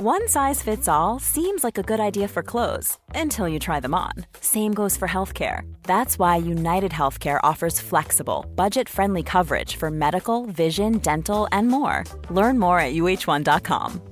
One 0.00 0.28
size 0.28 0.60
fits 0.60 0.88
all 0.88 1.18
seems 1.18 1.64
like 1.64 1.78
a 1.78 1.82
good 1.82 2.00
idea 2.00 2.28
for 2.28 2.42
clothes 2.42 2.98
until 3.14 3.48
you 3.48 3.58
try 3.58 3.80
them 3.80 3.94
on. 3.94 4.12
Same 4.42 4.74
goes 4.74 4.94
for 4.94 5.08
healthcare. 5.08 5.62
That's 5.84 6.18
why 6.18 6.36
United 6.36 6.92
Healthcare 6.92 7.40
offers 7.42 7.80
flexible, 7.80 8.44
budget 8.54 8.90
friendly 8.90 9.22
coverage 9.22 9.76
for 9.76 9.90
medical, 9.90 10.44
vision, 10.44 10.98
dental, 10.98 11.48
and 11.50 11.68
more. 11.68 12.04
Learn 12.28 12.58
more 12.58 12.78
at 12.78 12.92
uh1.com. 12.92 14.02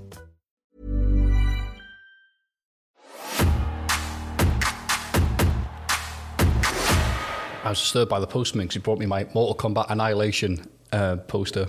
I 7.62 7.69
was 7.69 7.79
disturbed 7.79 8.09
by 8.09 8.21
the 8.21 8.27
postman 8.27 8.65
because 8.65 8.77
he 8.77 8.80
brought 8.80 8.98
me 8.98 9.05
my 9.05 9.27
Mortal 9.35 9.55
Kombat 9.55 9.91
Annihilation 9.91 10.66
uh, 10.93 11.16
poster. 11.16 11.66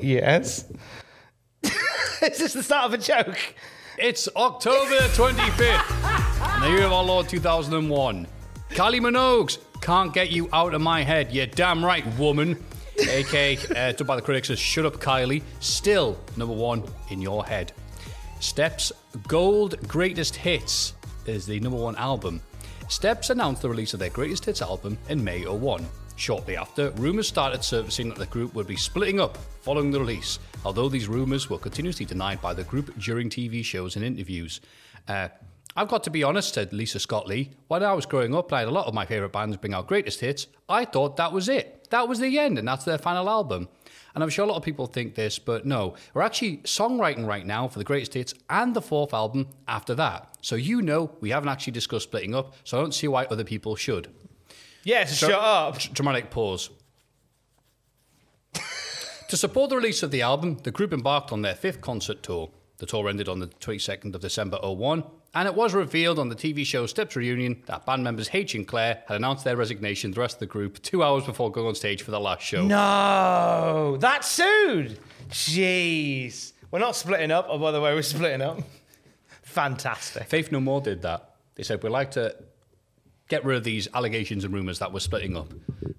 Yes. 0.00 0.64
This 2.30 2.40
is 2.40 2.52
the 2.54 2.62
start 2.64 2.86
of 2.86 2.94
a 2.94 2.98
joke? 2.98 3.38
It's 3.98 4.28
October 4.34 4.96
25th, 4.96 6.56
in 6.56 6.60
the 6.60 6.76
year 6.76 6.84
of 6.84 6.92
our 6.92 7.04
Lord 7.04 7.28
2001. 7.28 8.26
Kylie 8.70 9.00
Minogues 9.00 9.58
can't 9.80 10.12
get 10.12 10.32
you 10.32 10.48
out 10.52 10.74
of 10.74 10.80
my 10.80 11.04
head. 11.04 11.32
You're 11.32 11.46
damn 11.46 11.84
right, 11.84 12.04
woman. 12.18 12.60
AK, 12.98 13.70
uh, 13.70 13.92
dubbed 13.92 14.08
by 14.08 14.16
the 14.16 14.22
critics 14.22 14.50
as 14.50 14.58
Shut 14.58 14.84
Up 14.84 14.94
Kylie, 14.94 15.40
still 15.60 16.18
number 16.36 16.52
one 16.52 16.82
in 17.10 17.22
your 17.22 17.46
head. 17.46 17.70
Steps 18.40 18.90
Gold 19.28 19.76
Greatest 19.86 20.34
Hits 20.34 20.94
is 21.26 21.46
the 21.46 21.60
number 21.60 21.78
one 21.78 21.94
album. 21.94 22.42
Steps 22.88 23.30
announced 23.30 23.62
the 23.62 23.68
release 23.68 23.94
of 23.94 24.00
their 24.00 24.10
greatest 24.10 24.44
hits 24.44 24.62
album 24.62 24.98
in 25.08 25.22
May 25.22 25.46
01. 25.46 25.86
Shortly 26.16 26.56
after, 26.56 26.90
rumours 26.92 27.28
started 27.28 27.62
surfacing 27.62 28.08
that 28.08 28.18
the 28.18 28.26
group 28.26 28.54
would 28.54 28.66
be 28.66 28.76
splitting 28.76 29.20
up 29.20 29.38
following 29.60 29.90
the 29.90 30.00
release, 30.00 30.38
although 30.66 30.88
these 30.88 31.06
rumours 31.06 31.48
were 31.48 31.58
continuously 31.58 32.04
denied 32.04 32.42
by 32.42 32.52
the 32.52 32.64
group 32.64 32.92
during 32.98 33.30
TV 33.30 33.64
shows 33.64 33.94
and 33.94 34.04
interviews. 34.04 34.60
Uh, 35.06 35.28
I've 35.76 35.86
got 35.86 36.02
to 36.04 36.10
be 36.10 36.24
honest, 36.24 36.54
said 36.54 36.72
Lisa 36.72 36.98
Scott 36.98 37.28
Lee. 37.28 37.52
When 37.68 37.84
I 37.84 37.92
was 37.92 38.04
growing 38.04 38.34
up, 38.34 38.52
I 38.52 38.60
had 38.60 38.68
a 38.68 38.72
lot 38.72 38.86
of 38.86 38.94
my 38.94 39.06
favourite 39.06 39.32
bands 39.32 39.56
bring 39.58 39.74
out 39.74 39.86
greatest 39.86 40.18
hits. 40.18 40.48
I 40.68 40.84
thought 40.84 41.18
that 41.18 41.32
was 41.32 41.48
it. 41.48 41.86
That 41.90 42.08
was 42.08 42.18
the 42.18 42.36
end, 42.40 42.58
and 42.58 42.66
that's 42.66 42.84
their 42.84 42.98
final 42.98 43.30
album. 43.30 43.68
And 44.12 44.24
I'm 44.24 44.28
sure 44.28 44.44
a 44.44 44.48
lot 44.48 44.56
of 44.56 44.64
people 44.64 44.86
think 44.86 45.14
this, 45.14 45.38
but 45.38 45.64
no. 45.66 45.94
We're 46.14 46.22
actually 46.22 46.56
songwriting 46.58 47.28
right 47.28 47.46
now 47.46 47.68
for 47.68 47.78
the 47.78 47.84
greatest 47.84 48.14
hits 48.14 48.34
and 48.50 48.74
the 48.74 48.82
fourth 48.82 49.14
album 49.14 49.46
after 49.68 49.94
that. 49.94 50.36
So 50.40 50.56
you 50.56 50.82
know 50.82 51.12
we 51.20 51.30
haven't 51.30 51.50
actually 51.50 51.74
discussed 51.74 52.04
splitting 52.08 52.34
up, 52.34 52.54
so 52.64 52.76
I 52.76 52.80
don't 52.80 52.94
see 52.94 53.06
why 53.06 53.26
other 53.26 53.44
people 53.44 53.76
should. 53.76 54.08
Yes, 54.82 55.16
shut 55.16 55.30
up. 55.30 55.78
Dramatic 55.78 56.30
pause. 56.30 56.70
To 59.28 59.36
support 59.36 59.70
the 59.70 59.76
release 59.76 60.02
of 60.02 60.10
the 60.10 60.22
album, 60.22 60.58
the 60.62 60.70
group 60.70 60.92
embarked 60.92 61.32
on 61.32 61.42
their 61.42 61.54
fifth 61.54 61.80
concert 61.80 62.22
tour. 62.22 62.50
The 62.78 62.86
tour 62.86 63.08
ended 63.08 63.28
on 63.28 63.40
the 63.40 63.46
22nd 63.46 64.14
of 64.14 64.20
December 64.20 64.58
01, 64.62 65.02
and 65.34 65.48
it 65.48 65.54
was 65.54 65.72
revealed 65.74 66.18
on 66.18 66.28
the 66.28 66.34
TV 66.36 66.64
show 66.64 66.86
Steps 66.86 67.16
Reunion 67.16 67.62
that 67.66 67.86
band 67.86 68.04
members 68.04 68.28
H 68.32 68.54
and 68.54 68.68
Claire 68.68 69.02
had 69.08 69.16
announced 69.16 69.44
their 69.44 69.56
resignation 69.56 70.10
the 70.10 70.20
rest 70.20 70.36
of 70.36 70.40
the 70.40 70.46
group 70.46 70.82
two 70.82 71.02
hours 71.02 71.24
before 71.24 71.50
going 71.50 71.66
on 71.68 71.74
stage 71.74 72.02
for 72.02 72.10
the 72.10 72.20
last 72.20 72.42
show. 72.42 72.64
No, 72.66 73.96
that 74.00 74.24
soon. 74.24 74.96
Jeez. 75.30 76.52
We're 76.70 76.80
not 76.80 76.96
splitting 76.96 77.30
up. 77.30 77.46
Oh, 77.48 77.58
by 77.58 77.70
the 77.70 77.80
way, 77.80 77.94
we're 77.94 78.02
splitting 78.02 78.42
up. 78.42 78.60
Fantastic. 79.42 80.24
Faith 80.24 80.52
No 80.52 80.60
More 80.60 80.80
did 80.80 81.02
that. 81.02 81.36
They 81.54 81.62
said, 81.62 81.82
We'd 81.82 81.90
like 81.90 82.10
to 82.12 82.36
get 83.28 83.44
rid 83.44 83.56
of 83.56 83.64
these 83.64 83.88
allegations 83.94 84.44
and 84.44 84.54
rumours 84.54 84.78
that 84.78 84.92
we're 84.92 85.00
splitting 85.00 85.36
up 85.36 85.52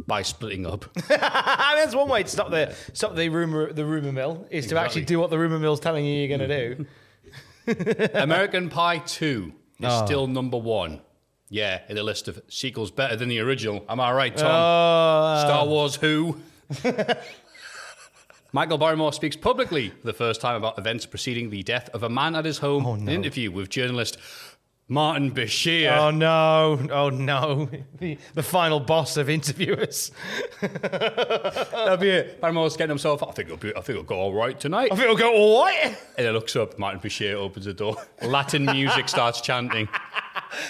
by 0.05 0.21
splitting 0.21 0.65
up. 0.65 0.85
That's 1.07 1.93
one 1.93 2.09
way 2.09 2.23
to 2.23 2.29
stop 2.29 2.49
the 2.49 2.73
stop 2.93 3.15
the 3.15 3.29
rumor 3.29 3.73
the 3.73 3.85
rumor 3.85 4.11
mill 4.11 4.47
is 4.49 4.67
to 4.67 4.79
actually 4.79 5.05
do 5.05 5.19
what 5.19 5.29
the 5.29 5.37
rumor 5.37 5.59
mill's 5.59 5.79
telling 5.79 6.05
you 6.05 6.25
you're 6.25 6.37
going 6.37 6.49
to 6.49 6.75
hmm. 6.75 6.83
do. 6.83 8.09
American 8.13 8.69
Pie 8.69 8.99
2 8.99 9.53
is 9.79 9.85
Oh. 9.85 10.05
still 10.05 10.27
number 10.27 10.57
one. 10.57 11.01
Yeah, 11.49 11.81
in 11.87 11.95
the 11.95 12.03
list 12.03 12.27
of 12.27 12.41
sequels 12.49 12.91
better 12.91 13.15
than 13.15 13.29
the 13.29 13.39
original. 13.39 13.85
Am 13.87 14.01
I 14.01 14.11
right, 14.11 14.35
Tom? 14.35 14.49
Oh, 14.49 15.39
Star 15.45 15.65
Wars 15.65 15.95
Who? 15.95 16.37
Michael 18.53 18.77
Barrymore 18.77 19.13
speaks 19.13 19.35
publicly 19.35 19.89
for 19.89 20.07
the 20.07 20.13
first 20.13 20.41
time 20.41 20.55
about 20.55 20.77
events 20.77 21.05
preceding 21.05 21.49
the 21.49 21.63
death 21.63 21.89
of 21.93 22.03
a 22.03 22.09
man 22.09 22.35
at 22.35 22.43
his 22.45 22.57
home 22.57 22.85
oh, 22.85 22.95
in 22.95 23.01
an 23.01 23.09
interview 23.09 23.51
with 23.51 23.69
journalist 23.69 24.17
Martin 24.89 25.31
Bashir. 25.31 25.91
Oh 25.97 26.11
no! 26.11 26.87
Oh 26.91 27.09
no! 27.09 27.69
The, 27.97 28.17
the 28.35 28.43
final 28.43 28.79
boss 28.79 29.17
of 29.17 29.27
interviewers. 29.27 30.11
That'll 30.61 31.97
be 31.97 32.09
it. 32.09 32.39
Barrymore's 32.39 32.77
getting 32.77 32.89
himself. 32.89 33.23
I 33.23 33.31
think 33.31 33.47
it'll 33.47 33.57
be. 33.57 33.69
I 33.71 33.81
think 33.81 33.89
it'll 33.89 34.03
go 34.03 34.17
all 34.17 34.33
right 34.33 34.57
tonight. 34.59 34.91
I 34.91 34.95
think 34.95 35.05
it'll 35.05 35.17
go 35.17 35.33
all 35.33 35.63
right. 35.63 35.97
And 36.17 36.27
he 36.27 36.31
looks 36.31 36.55
up. 36.55 36.77
Martin 36.77 37.01
Bashir 37.01 37.33
opens 37.33 37.65
the 37.65 37.73
door. 37.73 37.97
Latin 38.21 38.65
music 38.65 39.09
starts 39.09 39.41
chanting. 39.41 39.89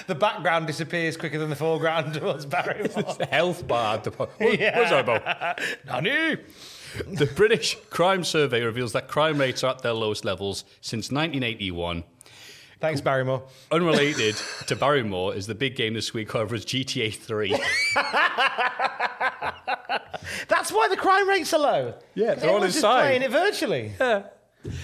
The 0.08 0.16
background 0.16 0.66
disappears 0.66 1.18
quicker 1.18 1.38
than 1.38 1.50
the 1.50 1.56
foreground 1.56 2.18
was 2.18 2.46
Barrymore. 2.48 3.16
Health 3.30 3.68
bar. 3.68 4.00
The, 4.00 4.10
what, 4.12 4.32
What's 4.40 4.58
that 4.58 5.02
about? 5.02 5.58
Nanu. 5.86 6.40
The 7.06 7.28
British 7.28 7.78
Crime 7.90 8.24
Survey 8.24 8.64
reveals 8.64 8.94
that 8.94 9.08
crime 9.08 9.38
rates 9.38 9.64
are 9.64 9.72
at 9.76 9.84
their 9.84 9.94
lowest 9.94 10.26
levels 10.26 10.64
since 10.82 11.12
1981. 11.12 12.04
Thanks, 12.80 13.02
Barrymore. 13.02 13.44
Unrelated 13.72 14.36
to 14.68 14.76
Barrymore 14.76 15.34
is 15.34 15.48
the 15.48 15.56
big 15.56 15.76
game 15.76 15.94
this 15.96 16.14
week, 16.14 16.32
however, 16.32 16.56
is 16.56 16.66
GTA 16.66 17.14
3. 17.16 17.50
That's 20.48 20.72
why 20.72 20.88
the 20.88 20.98
crime 20.98 21.28
rates 21.28 21.54
are 21.54 21.60
low. 21.60 21.94
Yeah, 22.14 22.36
they're 22.36 22.52
all 22.52 22.64
inside. 22.64 23.02
playing 23.02 23.22
it 23.24 23.32
virtually. 23.32 23.94
Yeah. 24.00 24.24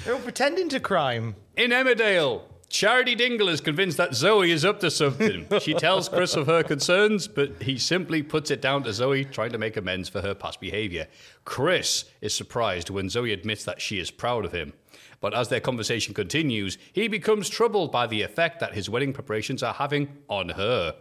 They're 0.05 0.15
all 0.15 0.21
pretending 0.21 0.69
to 0.69 0.79
crime. 0.79 1.35
In 1.55 1.71
Emmerdale, 1.71 2.41
Charity 2.69 3.13
Dingle 3.13 3.49
is 3.49 3.61
convinced 3.61 3.97
that 3.97 4.15
Zoe 4.15 4.49
is 4.49 4.65
up 4.65 4.79
to 4.79 4.89
something. 4.89 5.45
She 5.61 5.75
tells 5.75 6.09
Chris 6.09 6.35
of 6.35 6.47
her 6.47 6.63
concerns, 6.63 7.27
but 7.27 7.61
he 7.61 7.77
simply 7.77 8.23
puts 8.23 8.49
it 8.49 8.61
down 8.61 8.83
to 8.83 8.93
Zoe 8.93 9.25
trying 9.25 9.51
to 9.51 9.59
make 9.59 9.77
amends 9.77 10.09
for 10.09 10.21
her 10.21 10.33
past 10.33 10.59
behaviour. 10.59 11.07
Chris 11.45 12.05
is 12.21 12.33
surprised 12.33 12.89
when 12.89 13.09
Zoe 13.09 13.31
admits 13.31 13.63
that 13.65 13.79
she 13.79 13.99
is 13.99 14.09
proud 14.09 14.45
of 14.45 14.53
him. 14.53 14.73
But 15.23 15.34
as 15.34 15.47
their 15.47 15.61
conversation 15.61 16.13
continues, 16.13 16.78
he 16.91 17.07
becomes 17.07 17.47
troubled 17.47 17.94
by 17.94 18.07
the 18.07 18.23
effect 18.23 18.59
that 18.59 18.73
his 18.73 18.89
wedding 18.89 19.13
preparations 19.13 19.63
are 19.63 19.73
having 19.73 20.09
on 20.28 20.50
her. 20.50 20.95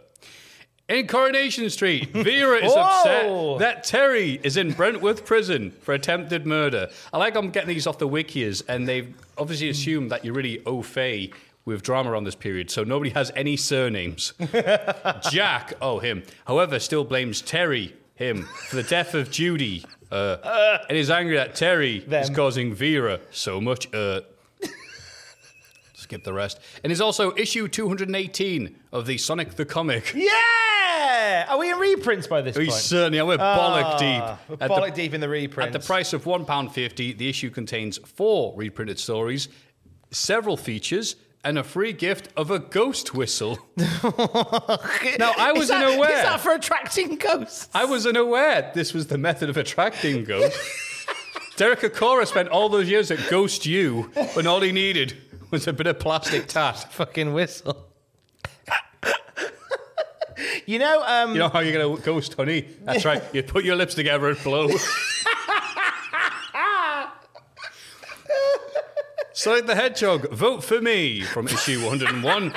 In 0.87 1.07
Coronation 1.07 1.69
Street, 1.69 2.09
Vera 2.13 2.63
is 2.63 2.73
upset 2.73 3.59
that 3.59 3.83
Terry 3.83 4.39
is 4.41 4.55
in 4.55 4.71
Brentworth 4.71 5.25
prison 5.25 5.71
for 5.81 5.93
attempted 5.93 6.47
murder. 6.47 6.89
I 7.11 7.17
like 7.17 7.35
I'm 7.35 7.49
getting 7.49 7.67
these 7.67 7.85
off 7.85 7.97
the 7.97 8.07
wikis, 8.07 8.63
and 8.69 8.87
they've 8.87 9.13
obviously 9.37 9.67
hmm. 9.67 9.71
assumed 9.71 10.11
that 10.11 10.23
you're 10.23 10.33
really 10.33 10.65
au 10.65 10.83
fait 10.83 11.33
with 11.65 11.83
drama 11.83 12.15
on 12.15 12.23
this 12.23 12.35
period, 12.35 12.71
so 12.71 12.85
nobody 12.85 13.09
has 13.09 13.29
any 13.35 13.57
surnames. 13.57 14.31
Jack, 15.31 15.73
oh, 15.81 15.99
him, 15.99 16.23
however, 16.47 16.79
still 16.79 17.03
blames 17.03 17.41
Terry, 17.41 17.93
him, 18.15 18.43
for 18.67 18.75
the 18.75 18.83
death 18.83 19.13
of 19.15 19.31
Judy, 19.31 19.83
uh, 20.11 20.77
and 20.89 20.97
is 20.97 21.09
angry 21.09 21.35
that 21.37 21.55
Terry 21.55 21.97
is 21.97 22.05
Them. 22.05 22.35
causing 22.35 22.73
Vera 22.73 23.19
so 23.31 23.59
much 23.59 23.87
hurt. 23.93 24.25
Skip 25.95 26.23
the 26.23 26.33
rest. 26.33 26.59
And 26.83 26.91
is 26.91 26.99
also 26.99 27.33
issue 27.37 27.67
218 27.67 28.75
of 28.91 29.05
the 29.05 29.17
Sonic 29.17 29.51
the 29.55 29.65
Comic. 29.65 30.13
Yeah! 30.13 31.45
Are 31.47 31.57
we 31.57 31.71
in 31.71 31.77
reprints 31.77 32.27
by 32.27 32.41
this 32.41 32.57
We 32.57 32.67
point? 32.67 32.79
certainly 32.81 33.19
are. 33.19 33.25
We're 33.25 33.37
bollock 33.37 33.83
Ah, 33.83 33.97
deep. 33.97 34.49
we're 34.49 34.53
At 34.65 34.69
the- 34.69 34.75
bollock 34.75 34.93
deep 34.95 35.13
in 35.13 35.21
the 35.21 35.29
reprints. 35.29 35.73
At 35.75 35.81
the 35.81 35.85
price 35.85 36.11
of 36.13 36.25
£1.50, 36.25 37.17
the 37.17 37.29
issue 37.29 37.49
contains 37.49 37.97
four 37.99 38.53
reprinted 38.57 38.99
stories, 38.99 39.47
several 40.11 40.57
features, 40.57 41.15
and 41.43 41.57
a 41.57 41.63
free 41.63 41.91
gift 41.93 42.29
of 42.37 42.49
a 42.51 42.59
ghost 42.59 43.13
whistle. 43.13 43.59
now, 43.77 43.85
I 44.07 45.51
Is 45.55 45.59
was 45.59 45.67
that- 45.69 45.83
unaware. 45.85 46.17
Is 46.17 46.23
that 46.23 46.39
for 46.39 46.53
attracting 46.53 47.15
ghosts? 47.17 47.69
I 47.73 47.85
was 47.85 48.05
unaware 48.07 48.71
this 48.73 48.93
was 48.93 49.07
the 49.07 49.17
method 49.17 49.49
of 49.49 49.57
attracting 49.57 50.23
ghosts. 50.33 51.05
Derek 51.55 51.81
Acorah 51.81 52.25
spent 52.25 52.49
all 52.49 52.67
those 52.69 52.89
years 52.89 53.11
at 53.11 53.19
Ghost 53.29 53.65
U 53.67 54.03
when 54.33 54.47
all 54.47 54.61
he 54.61 54.71
needed 54.71 55.15
was 55.51 55.67
a 55.67 55.73
bit 55.73 55.85
of 55.85 55.99
plastic 55.99 56.47
tat. 56.47 56.77
Fucking 56.93 57.31
whistle. 57.33 57.89
you 60.65 60.79
know, 60.79 61.03
um, 61.05 61.33
You 61.33 61.39
know 61.39 61.49
how 61.49 61.59
you're 61.59 61.73
going 61.73 61.95
to 61.97 62.01
ghost 62.01 62.33
honey? 62.35 62.67
That's 62.83 63.05
right. 63.05 63.21
You 63.33 63.43
put 63.43 63.63
your 63.65 63.75
lips 63.75 63.93
together 63.93 64.29
and 64.29 64.43
blow. 64.43 64.67
Sonic 69.35 69.65
the 69.65 69.73
Hedgehog, 69.73 70.29
vote 70.29 70.63
for 70.63 70.79
me 70.79 71.21
from 71.21 71.47
issue 71.47 71.83
101. 71.83 72.51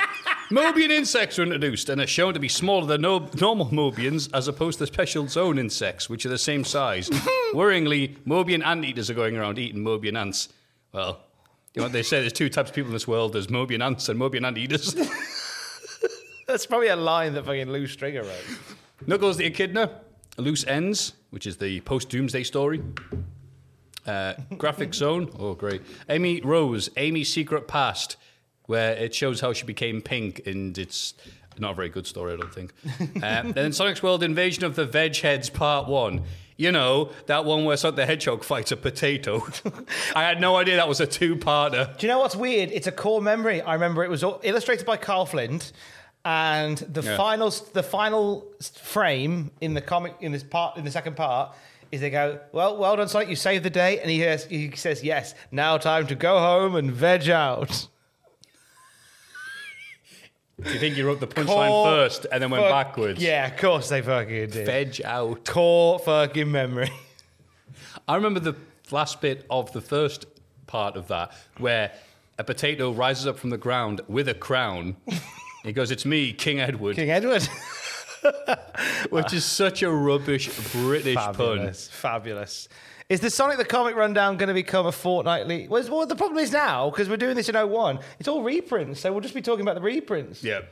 Mobian 0.50 0.90
insects 0.90 1.38
are 1.38 1.42
introduced 1.42 1.88
and 1.88 2.02
are 2.02 2.06
shown 2.06 2.34
to 2.34 2.38
be 2.38 2.48
smaller 2.48 2.86
than 2.86 3.00
no- 3.00 3.30
normal 3.40 3.66
Mobians 3.68 4.28
as 4.34 4.46
opposed 4.46 4.78
to 4.78 4.86
special 4.86 5.26
zone 5.26 5.58
insects, 5.58 6.10
which 6.10 6.26
are 6.26 6.28
the 6.28 6.36
same 6.36 6.64
size. 6.64 7.08
Worryingly, 7.54 8.18
Mobian 8.26 8.62
anteaters 8.62 9.08
are 9.08 9.14
going 9.14 9.38
around 9.38 9.58
eating 9.58 9.82
Mobian 9.82 10.18
ants. 10.20 10.50
Well, 10.92 11.20
you 11.72 11.80
know 11.80 11.86
what 11.86 11.92
they 11.92 12.02
say? 12.02 12.20
There's 12.20 12.34
two 12.34 12.50
types 12.50 12.68
of 12.68 12.74
people 12.76 12.90
in 12.90 12.94
this 12.94 13.08
world 13.08 13.32
there's 13.32 13.46
Mobian 13.46 13.82
ants 13.82 14.10
and 14.10 14.20
Mobian 14.20 14.46
anteaters. 14.46 14.94
That's 16.46 16.66
probably 16.66 16.88
a 16.88 16.96
line 16.96 17.32
that 17.34 17.46
fucking 17.46 17.70
Lew 17.70 17.86
Stringer 17.86 18.22
wrote. 18.22 18.44
Knuckles 19.06 19.38
the 19.38 19.46
Echidna, 19.46 20.02
Loose 20.36 20.66
Ends, 20.66 21.14
which 21.30 21.46
is 21.46 21.56
the 21.56 21.80
post 21.80 22.10
Doomsday 22.10 22.44
story. 22.44 22.82
Uh, 24.06 24.34
graphic 24.56 24.94
Zone, 24.94 25.30
oh 25.38 25.54
great. 25.54 25.82
Amy 26.08 26.40
Rose, 26.40 26.88
Amy's 26.96 27.32
Secret 27.32 27.66
Past, 27.66 28.16
where 28.66 28.92
it 28.92 29.14
shows 29.14 29.40
how 29.40 29.52
she 29.52 29.64
became 29.64 30.00
pink, 30.00 30.46
and 30.46 30.76
it's 30.78 31.14
not 31.58 31.72
a 31.72 31.74
very 31.74 31.88
good 31.88 32.06
story, 32.06 32.34
I 32.34 32.36
don't 32.36 32.54
think. 32.54 32.72
Um, 33.22 33.52
then 33.52 33.72
Sonic's 33.72 34.02
World 34.02 34.22
Invasion 34.22 34.64
of 34.64 34.76
the 34.76 34.84
Veg 34.84 35.16
Heads 35.16 35.48
Part 35.50 35.88
1. 35.88 36.22
You 36.58 36.72
know, 36.72 37.10
that 37.26 37.44
one 37.44 37.64
where 37.66 37.76
Sonic 37.76 37.96
the 37.96 38.06
Hedgehog 38.06 38.42
fights 38.44 38.72
a 38.72 38.76
potato. 38.78 39.46
I 40.14 40.22
had 40.22 40.40
no 40.40 40.56
idea 40.56 40.76
that 40.76 40.88
was 40.88 41.00
a 41.00 41.06
two 41.06 41.36
parter. 41.36 41.96
Do 41.98 42.06
you 42.06 42.10
know 42.12 42.18
what's 42.18 42.36
weird? 42.36 42.70
It's 42.72 42.86
a 42.86 42.92
core 42.92 43.20
memory. 43.20 43.60
I 43.60 43.74
remember 43.74 44.04
it 44.04 44.08
was 44.10 44.24
all- 44.24 44.40
illustrated 44.42 44.86
by 44.86 44.96
Carl 44.96 45.26
Flint, 45.26 45.72
and 46.24 46.78
the 46.78 47.02
Yeah. 47.02 47.16
final 47.16 47.50
the 47.72 47.82
final 47.82 48.46
frame 48.82 49.50
in 49.60 49.74
the 49.74 49.80
comic 49.82 50.14
in 50.20 50.32
this 50.32 50.42
part 50.42 50.76
in 50.78 50.84
the 50.84 50.90
second 50.90 51.14
part 51.16 51.54
is 51.92 52.00
they 52.00 52.10
go, 52.10 52.40
"Well, 52.52 52.76
well 52.76 52.96
done, 52.96 53.08
Sonic, 53.08 53.28
you 53.28 53.36
saved 53.36 53.64
the 53.64 53.70
day," 53.70 54.00
and 54.00 54.10
he 54.10 54.20
has, 54.20 54.44
he 54.44 54.70
says, 54.76 55.02
"Yes, 55.02 55.34
now 55.50 55.78
time 55.78 56.06
to 56.08 56.14
go 56.14 56.38
home 56.38 56.74
and 56.76 56.90
veg 56.90 57.28
out." 57.28 57.88
Do 60.62 60.72
you 60.72 60.78
think 60.78 60.96
you 60.96 61.06
wrote 61.06 61.20
the 61.20 61.26
punchline 61.26 61.68
Core 61.68 61.86
first 61.86 62.26
and 62.32 62.42
then 62.42 62.50
went 62.50 62.64
fuck- 62.64 62.72
backwards? 62.72 63.22
Yeah, 63.22 63.46
of 63.46 63.58
course 63.58 63.90
they 63.90 64.00
fucking 64.00 64.50
did. 64.50 64.66
Veg 64.66 65.02
out. 65.04 65.44
Core 65.44 65.98
fucking 65.98 66.50
memory. 66.50 66.90
I 68.08 68.14
remember 68.14 68.40
the 68.40 68.54
last 68.90 69.20
bit 69.20 69.44
of 69.50 69.72
the 69.72 69.82
first 69.82 70.24
part 70.66 70.96
of 70.96 71.08
that 71.08 71.32
where 71.58 71.92
a 72.38 72.44
potato 72.44 72.90
rises 72.92 73.26
up 73.26 73.38
from 73.38 73.50
the 73.50 73.58
ground 73.58 74.00
with 74.08 74.28
a 74.28 74.34
crown. 74.34 74.96
he 75.62 75.72
goes, 75.72 75.90
It's 75.90 76.06
me, 76.06 76.32
King 76.32 76.60
Edward, 76.60 76.96
King 76.96 77.10
Edward. 77.10 77.46
which 79.10 79.32
is 79.32 79.44
such 79.44 79.82
a 79.82 79.90
rubbish 79.90 80.48
British 80.72 81.16
pun. 81.16 81.34
Fabulous. 81.34 81.88
Fabulous. 81.88 82.68
Is 83.08 83.20
the 83.20 83.30
Sonic 83.30 83.58
the 83.58 83.64
Comic 83.64 83.94
Rundown 83.94 84.36
going 84.36 84.48
to 84.48 84.54
become 84.54 84.86
a 84.86 84.92
fortnightly? 84.92 85.68
Well, 85.68 85.84
well 85.88 86.06
the 86.06 86.16
problem 86.16 86.38
is 86.38 86.50
now, 86.50 86.90
because 86.90 87.08
we're 87.08 87.16
doing 87.16 87.36
this 87.36 87.48
in 87.48 87.54
01, 87.54 88.00
it's 88.18 88.28
all 88.28 88.42
reprints. 88.42 89.00
So 89.00 89.12
we'll 89.12 89.20
just 89.20 89.34
be 89.34 89.42
talking 89.42 89.62
about 89.62 89.76
the 89.76 89.80
reprints, 89.80 90.42
Yeah. 90.42 90.62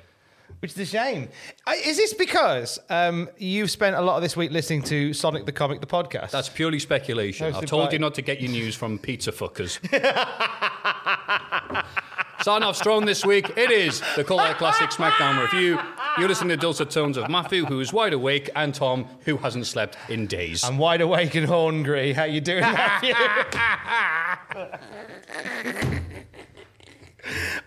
which 0.58 0.72
is 0.72 0.78
a 0.78 0.84
shame. 0.84 1.28
I, 1.64 1.76
is 1.76 1.96
this 1.96 2.12
because 2.12 2.80
um, 2.90 3.28
you've 3.38 3.70
spent 3.70 3.94
a 3.94 4.00
lot 4.00 4.16
of 4.16 4.22
this 4.22 4.36
week 4.36 4.50
listening 4.50 4.82
to 4.84 5.12
Sonic 5.12 5.46
the 5.46 5.52
Comic, 5.52 5.80
the 5.80 5.86
podcast? 5.86 6.32
That's 6.32 6.48
purely 6.48 6.80
speculation. 6.80 7.54
I've 7.54 7.66
told 7.66 7.86
by- 7.86 7.92
you 7.92 7.98
not 8.00 8.14
to 8.14 8.22
get 8.22 8.40
your 8.40 8.50
news 8.50 8.74
from 8.74 8.98
pizza 8.98 9.30
fuckers. 9.30 9.78
Starting 12.44 12.68
off 12.68 12.76
strong 12.76 13.06
this 13.06 13.24
week, 13.24 13.56
it 13.56 13.70
is 13.70 14.02
the 14.16 14.34
Out 14.38 14.58
Classic 14.58 14.90
SmackDown 14.90 15.40
review. 15.40 15.78
You're 16.18 16.28
listening 16.28 16.50
to 16.50 16.58
dulcet 16.58 16.90
tones 16.90 17.16
of 17.16 17.30
Matthew, 17.30 17.64
who 17.64 17.80
is 17.80 17.90
wide 17.90 18.12
awake, 18.12 18.50
and 18.54 18.74
Tom, 18.74 19.06
who 19.20 19.38
hasn't 19.38 19.66
slept 19.66 19.96
in 20.10 20.26
days. 20.26 20.62
I'm 20.62 20.76
wide 20.76 21.00
awake 21.00 21.34
and 21.36 21.48
hungry. 21.48 22.12
How 22.12 22.24
you 22.24 22.42
doing, 22.42 22.60
Matthew? 22.60 23.14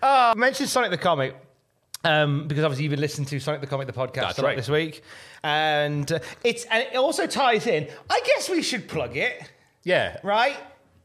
I 0.00 0.34
mentioned 0.36 0.68
Sonic 0.68 0.92
the 0.92 0.98
Comic. 0.98 1.34
Um, 2.04 2.46
because 2.46 2.62
obviously 2.62 2.84
you've 2.84 2.92
been 2.92 3.00
listening 3.00 3.26
to 3.26 3.40
Sonic 3.40 3.60
the 3.60 3.66
Comic, 3.66 3.88
the 3.88 3.92
podcast, 3.92 4.14
That's 4.14 4.38
right. 4.38 4.56
this 4.56 4.68
week, 4.68 5.02
and 5.42 6.12
uh, 6.12 6.20
it's 6.44 6.64
and 6.66 6.84
it 6.84 6.94
also 6.94 7.26
ties 7.26 7.66
in. 7.66 7.88
I 8.08 8.20
guess 8.24 8.48
we 8.48 8.62
should 8.62 8.86
plug 8.86 9.16
it, 9.16 9.42
yeah. 9.82 10.18
right? 10.22 10.56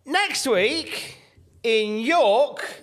Next 0.06 0.46
week 0.46 1.23
in 1.64 2.00
York, 2.00 2.82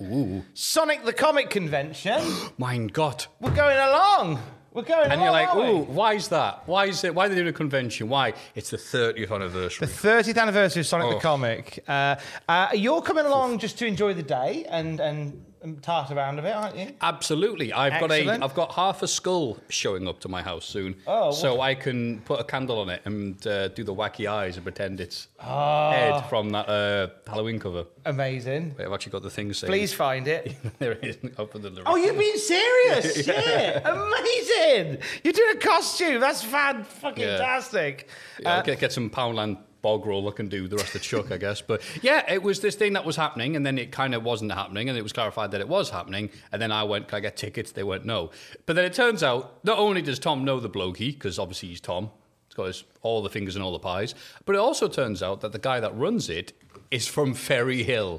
Sonic 0.55 1.05
the 1.05 1.13
Comic 1.13 1.51
convention. 1.51 2.21
Mein 2.59 2.87
Gott. 2.89 3.27
We're 3.41 3.55
going 3.55 3.77
along. 3.77 4.39
We're 4.73 4.83
going 4.83 5.11
And 5.11 5.15
along. 5.21 5.25
you're 5.25 5.33
like, 5.33 5.49
aren't 5.49 5.61
we? 5.61 5.81
ooh, 5.81 5.83
why 5.85 6.15
is 6.15 6.29
that? 6.29 6.63
Why 6.67 6.87
is 6.87 7.03
it? 7.03 7.13
Why 7.15 7.27
are 7.27 7.29
they 7.29 7.35
doing 7.35 7.49
a 7.49 7.53
convention? 7.53 8.09
Why? 8.09 8.35
It's 8.55 8.71
the 8.71 8.77
30th 8.77 9.33
anniversary. 9.33 9.87
The 9.87 9.93
30th 9.93 10.41
anniversary 10.41 10.81
of 10.81 10.87
Sonic 10.87 11.07
Oh. 11.09 11.15
the 11.15 11.21
Comic. 11.21 11.85
Uh, 11.89 12.17
uh, 12.49 12.69
you're 12.75 13.03
coming 13.03 13.27
along 13.27 13.59
just 13.59 13.79
to 13.81 13.87
enjoy 13.87 14.15
the 14.15 14.23
day 14.23 14.65
and, 14.69 15.01
and 15.01 15.45
tart 15.83 16.11
around 16.11 16.39
a 16.39 16.43
bit, 16.43 16.55
aren't 16.55 16.77
you? 16.77 16.93
Absolutely. 17.01 17.73
I've 17.73 17.93
Excellent. 17.95 18.27
got 18.27 18.41
a 18.41 18.45
I've 18.45 18.55
got 18.55 18.73
half 18.73 19.03
a 19.03 19.09
skull 19.09 19.59
showing 19.69 20.09
up 20.09 20.21
to 20.21 20.29
my 20.29 20.43
house 20.43 20.65
soon. 20.65 20.95
Oh, 21.07 21.31
so 21.31 21.61
I 21.61 21.75
can 21.75 22.21
put 22.23 22.41
a 22.41 22.45
candle 22.45 22.79
on 22.81 22.89
it 22.89 23.03
and 23.05 23.47
uh, 23.47 23.69
do 23.69 23.85
the 23.85 23.95
wacky 23.95 24.27
eyes 24.31 24.57
and 24.57 24.65
pretend 24.65 25.01
it's 25.01 25.29
Ah. 25.39 25.93
Ed 25.93 26.21
from 26.29 26.51
that 26.51 26.69
uh, 26.69 27.09
Halloween 27.31 27.59
cover. 27.59 27.85
Amazing. 28.07 28.75
Wait, 28.79 28.87
I've 28.87 28.93
actually 28.93 29.13
got 29.13 29.23
the 29.23 29.31
thing 29.31 29.53
saying. 29.53 29.71
Please 29.71 29.93
find 29.93 30.27
it. 30.29 30.55
there 30.79 30.93
it 30.93 31.05
is. 31.05 31.31
Open 31.39 31.63
the 31.63 31.83
Oh, 31.87 31.97
you're 31.97 32.15
being 32.15 32.37
serious? 32.37 33.27
yeah. 33.27 33.81
Amazing. 33.85 34.99
You're 35.25 35.33
doing 35.33 35.57
a 35.57 35.59
costume. 35.61 36.21
That's 36.21 36.43
fan 36.43 36.85
fucking 36.85 37.23
Yeah. 37.23 37.39
tastic. 37.39 38.09
Yeah, 38.41 38.57
I'll 38.57 38.63
get, 38.63 38.79
get 38.81 38.93
some 38.93 39.11
Poundland 39.11 39.59
bog 39.83 40.07
roll 40.07 40.29
I 40.29 40.33
can 40.33 40.49
do 40.49 40.69
the 40.69 40.77
rest 40.77 40.95
of 40.95 41.03
Chuck, 41.03 41.31
I 41.33 41.37
guess. 41.37 41.61
But 41.61 41.83
yeah, 42.03 42.31
it 42.31 42.43
was 42.43 42.61
this 42.61 42.75
thing 42.75 42.93
that 42.95 43.05
was 43.05 43.17
happening, 43.17 43.57
and 43.57 43.65
then 43.65 43.79
it 43.79 43.93
kind 43.93 44.15
of 44.15 44.23
wasn't 44.23 44.53
happening, 44.53 44.89
and 44.89 44.97
it 44.99 45.03
was 45.03 45.13
clarified 45.13 45.51
that 45.53 45.61
it 45.61 45.69
was 45.69 45.91
happening. 45.91 46.31
And 46.53 46.61
then 46.61 46.73
I 46.73 46.85
went, 46.85 47.09
Can 47.09 47.17
I 47.17 47.21
get 47.21 47.37
tickets? 47.37 47.73
They 47.73 47.83
went, 47.83 48.05
No. 48.05 48.31
But 48.67 48.77
then 48.77 48.85
it 48.85 48.93
turns 48.93 49.23
out, 49.23 49.65
not 49.65 49.79
only 49.79 50.03
does 50.03 50.19
Tom 50.19 50.45
know 50.45 50.61
the 50.61 50.71
blokey, 50.71 51.13
because 51.15 51.39
obviously 51.39 51.71
he's 51.71 51.81
Tom, 51.81 52.11
he's 52.49 52.55
got 52.55 52.67
his, 52.67 52.85
all 53.03 53.23
the 53.23 53.31
fingers 53.31 53.57
and 53.57 53.65
all 53.65 53.73
the 53.73 53.79
pies, 53.79 54.15
but 54.45 54.55
it 54.55 54.59
also 54.59 54.89
turns 54.89 55.23
out 55.23 55.41
that 55.41 55.53
the 55.53 55.59
guy 55.59 55.81
that 55.81 55.97
runs 55.97 56.29
it 56.29 56.53
is 56.91 57.07
from 57.07 57.35
Ferryhill. 57.35 58.19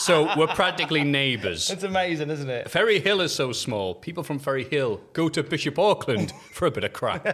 so 0.00 0.32
we're 0.38 0.46
practically 0.48 1.04
neighbours. 1.04 1.70
It's 1.70 1.82
amazing, 1.82 2.30
isn't 2.30 2.48
it? 2.48 2.68
Ferryhill 2.68 3.20
is 3.20 3.34
so 3.34 3.52
small. 3.52 3.94
People 3.94 4.22
from 4.22 4.38
Ferryhill 4.40 5.00
go 5.12 5.28
to 5.28 5.42
Bishop 5.42 5.78
Auckland 5.78 6.32
for 6.50 6.66
a 6.66 6.70
bit 6.70 6.84
of 6.84 6.92
crack. 6.92 7.24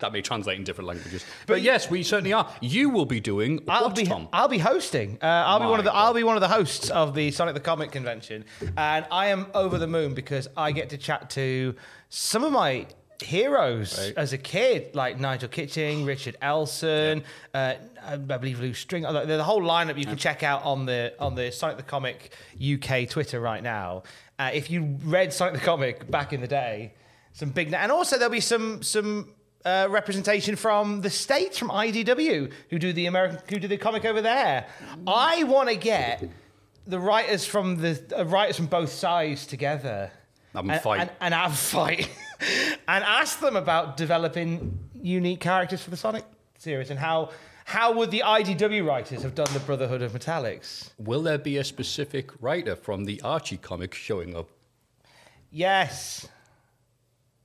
That 0.00 0.12
may 0.12 0.22
translate 0.22 0.58
in 0.58 0.64
different 0.64 0.88
languages. 0.88 1.24
But 1.46 1.62
yes, 1.62 1.90
we 1.90 2.02
certainly 2.02 2.32
are. 2.32 2.50
You 2.60 2.90
will 2.90 3.06
be 3.06 3.20
doing 3.20 3.60
I'll 3.68 3.84
what, 3.84 3.94
be 3.96 4.04
Tom? 4.04 4.28
I'll 4.32 4.48
be 4.48 4.58
hosting. 4.58 5.18
Uh, 5.22 5.26
I'll 5.26 5.60
be 5.60 5.66
one 5.66 5.78
of 5.78 5.84
the 5.84 5.90
God. 5.90 5.98
I'll 5.98 6.14
be 6.14 6.22
one 6.24 6.36
of 6.36 6.40
the 6.40 6.48
hosts 6.48 6.90
of 6.90 7.14
the 7.14 7.30
Sonic 7.30 7.54
the 7.54 7.60
Comic 7.60 7.92
convention, 7.92 8.44
and 8.76 9.06
I 9.10 9.28
am 9.28 9.46
over 9.54 9.78
the 9.78 9.86
moon 9.86 10.14
because 10.14 10.48
I 10.56 10.72
get 10.72 10.90
to 10.90 10.98
chat 10.98 11.30
to 11.30 11.74
some 12.08 12.44
of 12.44 12.52
my 12.52 12.86
heroes 13.22 13.98
Right. 13.98 14.14
as 14.16 14.32
a 14.32 14.38
kid, 14.38 14.94
like 14.94 15.20
Nigel 15.20 15.48
Kitching, 15.48 16.04
Richard 16.04 16.36
Elson, 16.40 17.22
uh, 17.52 17.74
I 18.02 18.16
believe 18.16 18.60
Lou 18.60 18.72
String. 18.74 19.02
The 19.02 19.44
whole 19.44 19.60
lineup 19.60 19.98
you 19.98 20.06
can 20.06 20.16
check 20.16 20.42
out 20.42 20.64
on 20.64 20.86
the 20.86 21.12
on 21.18 21.34
the 21.34 21.52
Sonic 21.52 21.76
the 21.76 21.82
Comic 21.82 22.32
UK 22.58 23.08
Twitter 23.08 23.40
right 23.40 23.62
now. 23.62 24.02
Uh, 24.38 24.50
if 24.54 24.70
you 24.70 24.98
read 25.04 25.32
Sonic 25.32 25.54
the 25.60 25.60
Comic 25.60 26.10
back 26.10 26.32
in 26.32 26.40
the 26.40 26.48
day, 26.48 26.94
some 27.32 27.50
big 27.50 27.72
and 27.74 27.92
also 27.92 28.16
there'll 28.16 28.32
be 28.32 28.40
some 28.40 28.82
some. 28.82 29.32
Uh, 29.62 29.86
representation 29.90 30.56
from 30.56 31.02
the 31.02 31.10
states, 31.10 31.58
from 31.58 31.68
IDW, 31.68 32.50
who 32.70 32.78
do 32.78 32.94
the 32.94 33.04
American, 33.04 33.38
who 33.50 33.60
do 33.60 33.68
the 33.68 33.76
comic 33.76 34.06
over 34.06 34.22
there. 34.22 34.66
I 35.06 35.44
want 35.44 35.68
to 35.68 35.76
get 35.76 36.30
the 36.86 36.98
writers 36.98 37.44
from 37.44 37.76
the 37.76 38.00
uh, 38.16 38.24
writers 38.24 38.56
from 38.56 38.66
both 38.66 38.90
sides 38.90 39.46
together 39.46 40.10
and, 40.54 40.80
fight. 40.80 41.00
and, 41.00 41.10
and 41.20 41.34
have 41.34 41.52
a 41.52 41.56
fight 41.56 42.10
and 42.88 43.04
ask 43.04 43.40
them 43.40 43.54
about 43.54 43.96
developing 43.96 44.78
unique 44.94 45.40
characters 45.40 45.82
for 45.82 45.90
the 45.90 45.96
Sonic 45.96 46.24
series 46.58 46.90
and 46.90 46.98
how 46.98 47.30
how 47.64 47.92
would 47.92 48.10
the 48.10 48.24
IDW 48.26 48.84
writers 48.84 49.22
have 49.22 49.36
done 49.36 49.46
the 49.52 49.60
Brotherhood 49.60 50.02
of 50.02 50.12
Metallics? 50.12 50.90
Will 50.98 51.22
there 51.22 51.38
be 51.38 51.58
a 51.58 51.62
specific 51.62 52.30
writer 52.40 52.74
from 52.74 53.04
the 53.04 53.20
Archie 53.22 53.58
comic 53.58 53.94
showing 53.94 54.34
up? 54.34 54.48
Yes. 55.52 56.26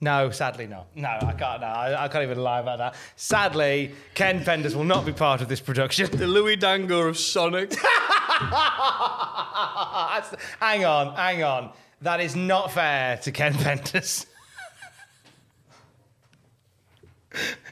No, 0.05 0.29
sadly 0.29 0.67
not. 0.67 0.85
No, 0.95 1.09
I 1.09 1.33
can't. 1.33 1.61
No, 1.61 1.67
I, 1.67 2.03
I 2.03 2.07
can't 2.09 2.23
even 2.23 2.37
lie 2.37 2.59
about 2.59 2.77
that. 2.77 2.93
Sadly, 3.15 3.91
Ken 4.13 4.45
Penders 4.45 4.75
will 4.75 4.83
not 4.83 5.03
be 5.03 5.11
part 5.11 5.41
of 5.41 5.47
this 5.47 5.59
production. 5.59 6.15
The 6.15 6.27
Louis 6.27 6.57
Dango 6.57 7.07
of 7.07 7.17
Sonic. 7.17 7.73
Hang 10.59 10.85
on, 10.85 11.15
hang 11.15 11.41
on. 11.41 11.71
That 12.01 12.19
is 12.19 12.35
not 12.35 12.71
fair 12.71 13.17
to 13.17 13.31
Ken 13.31 13.53
Penders. 13.55 14.27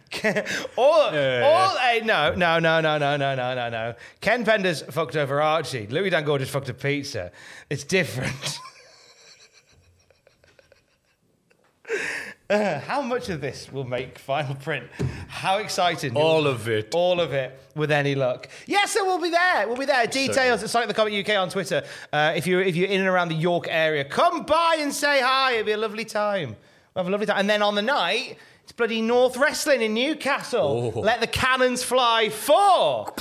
Ken- 0.09 0.43
all, 0.75 1.01
all, 1.01 1.77
hey, 1.77 2.01
no, 2.03 2.33
no, 2.33 2.57
no, 2.57 2.81
no, 2.81 2.97
no, 2.97 3.15
no, 3.15 3.35
no, 3.35 3.53
no, 3.53 3.69
no. 3.69 3.93
Ken 4.21 4.43
Penders 4.43 4.91
fucked 4.91 5.15
over 5.15 5.39
Archie. 5.39 5.85
Louis 5.85 6.09
Dangour 6.09 6.39
just 6.39 6.49
fucked 6.51 6.69
a 6.69 6.73
pizza. 6.73 7.31
It's 7.69 7.83
different. 7.83 8.57
Uh, 12.53 12.79
how 12.87 13.01
much 13.01 13.29
of 13.29 13.41
this 13.41 13.71
will 13.71 13.83
make 13.83 14.19
final 14.19 14.55
print? 14.55 14.87
How 15.27 15.57
exciting! 15.57 16.15
All 16.15 16.45
of 16.45 16.67
it. 16.67 16.93
All 16.93 17.19
of 17.19 17.33
it, 17.33 17.59
with 17.75 17.91
any 17.91 18.15
luck. 18.15 18.47
Yes, 18.67 18.91
so 18.91 19.03
we'll 19.05 19.21
be 19.21 19.29
there. 19.29 19.67
We'll 19.67 19.77
be 19.77 19.85
there. 19.85 20.05
Details 20.05 20.63
at 20.63 20.69
Sonic 20.69 20.87
the 20.87 20.93
Comic 20.93 21.27
UK 21.27 21.37
on 21.37 21.49
Twitter. 21.49 21.83
Uh, 22.11 22.33
if 22.35 22.45
you're 22.45 22.61
if 22.61 22.75
you're 22.75 22.89
in 22.89 23.01
and 23.01 23.09
around 23.09 23.29
the 23.29 23.35
York 23.35 23.67
area, 23.69 24.05
come 24.05 24.43
by 24.43 24.77
and 24.79 24.93
say 24.93 25.21
hi. 25.21 25.53
It'll 25.53 25.65
be 25.65 25.71
a 25.71 25.77
lovely 25.77 26.05
time. 26.05 26.55
We'll 26.93 27.03
have 27.03 27.07
a 27.07 27.11
lovely 27.11 27.25
time. 27.25 27.39
And 27.39 27.49
then 27.49 27.63
on 27.63 27.75
the 27.75 27.81
night, 27.81 28.37
it's 28.63 28.71
bloody 28.71 29.01
North 29.01 29.35
Wrestling 29.35 29.81
in 29.81 29.93
Newcastle. 29.93 30.93
Oh. 30.95 30.99
Let 30.99 31.21
the 31.21 31.27
cannons 31.27 31.83
fly 31.83 32.29
four. 32.29 33.11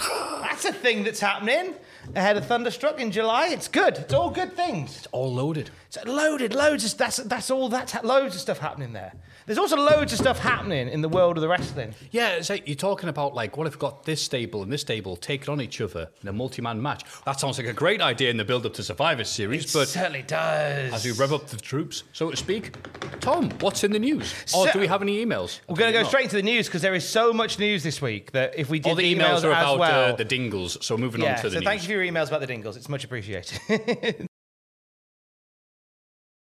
That's 0.42 0.66
a 0.66 0.72
thing 0.72 1.04
that's 1.04 1.20
happening 1.20 1.74
ahead 2.14 2.36
of 2.36 2.46
Thunderstruck 2.46 3.00
in 3.00 3.10
July. 3.10 3.48
It's 3.48 3.68
good. 3.68 3.98
It's 3.98 4.14
all 4.14 4.30
good 4.30 4.54
things. 4.54 4.98
It's 4.98 5.06
all 5.12 5.32
loaded. 5.32 5.70
It's 5.86 6.04
loaded, 6.04 6.54
loads 6.54 6.84
of 6.84 6.96
that's 6.96 7.16
that's 7.18 7.50
all 7.50 7.68
that's 7.68 7.94
loads 8.02 8.34
of 8.34 8.40
stuff 8.40 8.58
happening 8.58 8.92
there. 8.92 9.12
There's 9.46 9.58
also 9.58 9.76
loads 9.76 10.12
of 10.12 10.18
stuff 10.18 10.38
happening 10.38 10.88
in 10.88 11.00
the 11.02 11.08
world 11.08 11.36
of 11.36 11.40
the 11.42 11.48
wrestling. 11.48 11.94
Yeah, 12.10 12.30
it's 12.34 12.48
like 12.50 12.66
you're 12.68 12.76
talking 12.76 13.08
about 13.08 13.34
like, 13.34 13.56
what 13.56 13.66
if 13.66 13.74
we 13.74 13.80
got 13.80 14.04
this 14.04 14.22
stable 14.22 14.62
and 14.62 14.72
this 14.72 14.82
stable 14.82 15.16
taking 15.16 15.48
on 15.50 15.60
each 15.60 15.80
other 15.80 16.08
in 16.22 16.28
a 16.28 16.32
multi-man 16.32 16.80
match? 16.80 17.04
That 17.24 17.40
sounds 17.40 17.58
like 17.58 17.66
a 17.66 17.72
great 17.72 18.00
idea 18.00 18.30
in 18.30 18.36
the 18.36 18.44
build-up 18.44 18.74
to 18.74 18.82
Survivor 18.82 19.24
Series, 19.24 19.72
but 19.72 19.88
certainly 19.88 20.22
does. 20.22 20.92
as 20.92 21.04
we 21.04 21.12
rev 21.12 21.32
up 21.32 21.46
the 21.48 21.56
troops, 21.56 22.04
so 22.12 22.30
to 22.30 22.36
speak, 22.36 22.74
Tom, 23.20 23.50
what's 23.60 23.84
in 23.84 23.92
the 23.92 23.98
news? 23.98 24.32
Or 24.54 24.66
So- 24.66 24.72
do 24.72 24.78
we 24.80 24.86
have 24.86 25.02
any 25.02 25.24
emails? 25.24 25.60
We're 25.68 25.76
going 25.76 25.92
to 25.92 25.98
go 25.98 26.02
No. 26.02 26.08
straight 26.08 26.24
into 26.24 26.36
the 26.36 26.42
news 26.42 26.66
because 26.66 26.82
there 26.82 26.94
is 26.94 27.08
so 27.08 27.32
much 27.32 27.58
news 27.58 27.82
this 27.82 28.00
week 28.02 28.32
that 28.32 28.54
if 28.58 28.68
we 28.70 28.78
did 28.78 28.88
All 28.90 28.94
the 28.96 29.14
emails, 29.14 29.40
emails 29.40 29.44
are 29.44 29.50
about 29.50 29.78
well, 29.78 30.12
uh, 30.12 30.16
the 30.16 30.24
dingles, 30.24 30.78
so 30.84 30.96
moving 30.96 31.22
yeah. 31.22 31.30
on 31.32 31.36
to 31.36 31.42
the 31.42 31.48
news. 31.48 31.52
so 31.54 31.58
news. 31.60 31.64
thank 31.66 31.82
you 31.82 31.86
for 31.88 31.92
your 32.04 32.12
emails 32.12 32.28
about 32.28 32.40
the 32.40 32.46
dingles. 32.46 32.76
It's 32.76 32.88
much 32.88 33.04
appreciated. 33.04 34.28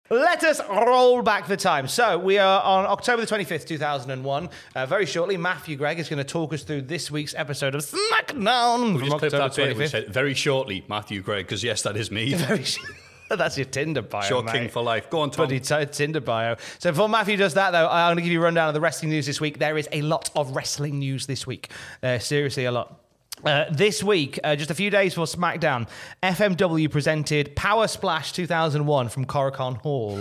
Let 0.09 0.45
us 0.45 0.61
roll 0.69 1.21
back 1.23 1.49
the 1.49 1.57
time. 1.57 1.89
So 1.89 2.17
we 2.17 2.39
are 2.39 2.63
on 2.63 2.87
October 2.87 3.25
the 3.25 3.35
25th, 3.35 3.67
2001. 3.67 4.49
Uh, 4.75 4.87
very 4.87 5.05
shortly, 5.05 5.37
Matthew 5.37 5.77
Gregg 5.77 5.99
is 5.99 6.09
going 6.09 6.19
to 6.19 6.25
talk 6.25 6.53
us 6.53 6.63
through 6.63 6.83
this 6.83 7.11
week's 7.11 7.35
episode 7.35 7.75
of 7.75 7.81
SmackDown 7.81 8.93
We 8.95 9.01
from 9.01 9.09
just 9.09 9.19
clipped 9.19 9.35
October 9.35 9.49
that 9.49 9.57
bit. 9.57 9.77
We 9.77 9.87
said 9.89 10.09
very 10.09 10.35
shortly, 10.35 10.85
Matthew 10.89 11.23
Gregg, 11.23 11.47
because 11.47 11.65
yes, 11.65 11.83
that 11.83 11.97
is 11.97 12.13
me. 12.13 12.35
Very 12.35 12.63
sh- 12.63 12.79
That's 13.31 13.59
your 13.59 13.65
Tinder 13.65 14.03
bio. 14.03 14.23
Short 14.23 14.45
mate. 14.45 14.53
king 14.53 14.69
for 14.69 14.81
life. 14.85 15.11
Go 15.11 15.19
on, 15.21 15.31
Tom. 15.31 15.49
Bloody 15.49 15.59
t- 15.59 15.87
Tinder 15.87 16.21
bio. 16.21 16.55
So 16.79 16.93
before 16.93 17.09
Matthew 17.09 17.37
does 17.37 17.55
that, 17.55 17.73
though, 17.73 17.89
I'm 17.89 18.11
going 18.11 18.17
to 18.19 18.23
give 18.23 18.31
you 18.33 18.41
a 18.41 18.45
rundown 18.45 18.69
of 18.69 18.75
the 18.75 18.81
wrestling 18.81 19.11
news 19.11 19.27
this 19.27 19.41
week. 19.41 19.59
There 19.59 19.77
is 19.77 19.89
a 19.91 20.03
lot 20.03 20.31
of 20.37 20.55
wrestling 20.55 21.01
news 21.01 21.27
this 21.27 21.45
week. 21.45 21.71
Uh, 22.01 22.21
seriously, 22.21 22.67
a 22.67 22.71
lot. 22.71 23.01
Uh, 23.45 23.67
this 23.71 24.03
week, 24.03 24.41
uh, 24.43 24.57
just 24.57 24.71
a 24.71 24.75
few 24.75 24.91
days 24.91 25.13
before 25.13 25.27
SmackDown, 25.27 25.89
FMW 26.23 26.91
presented 26.91 27.55
Power 27.55 27.87
Splash 27.87 28.33
2001 28.33 29.09
from 29.11 29.27
Korakuen 29.27 29.77
Hall. 29.77 30.19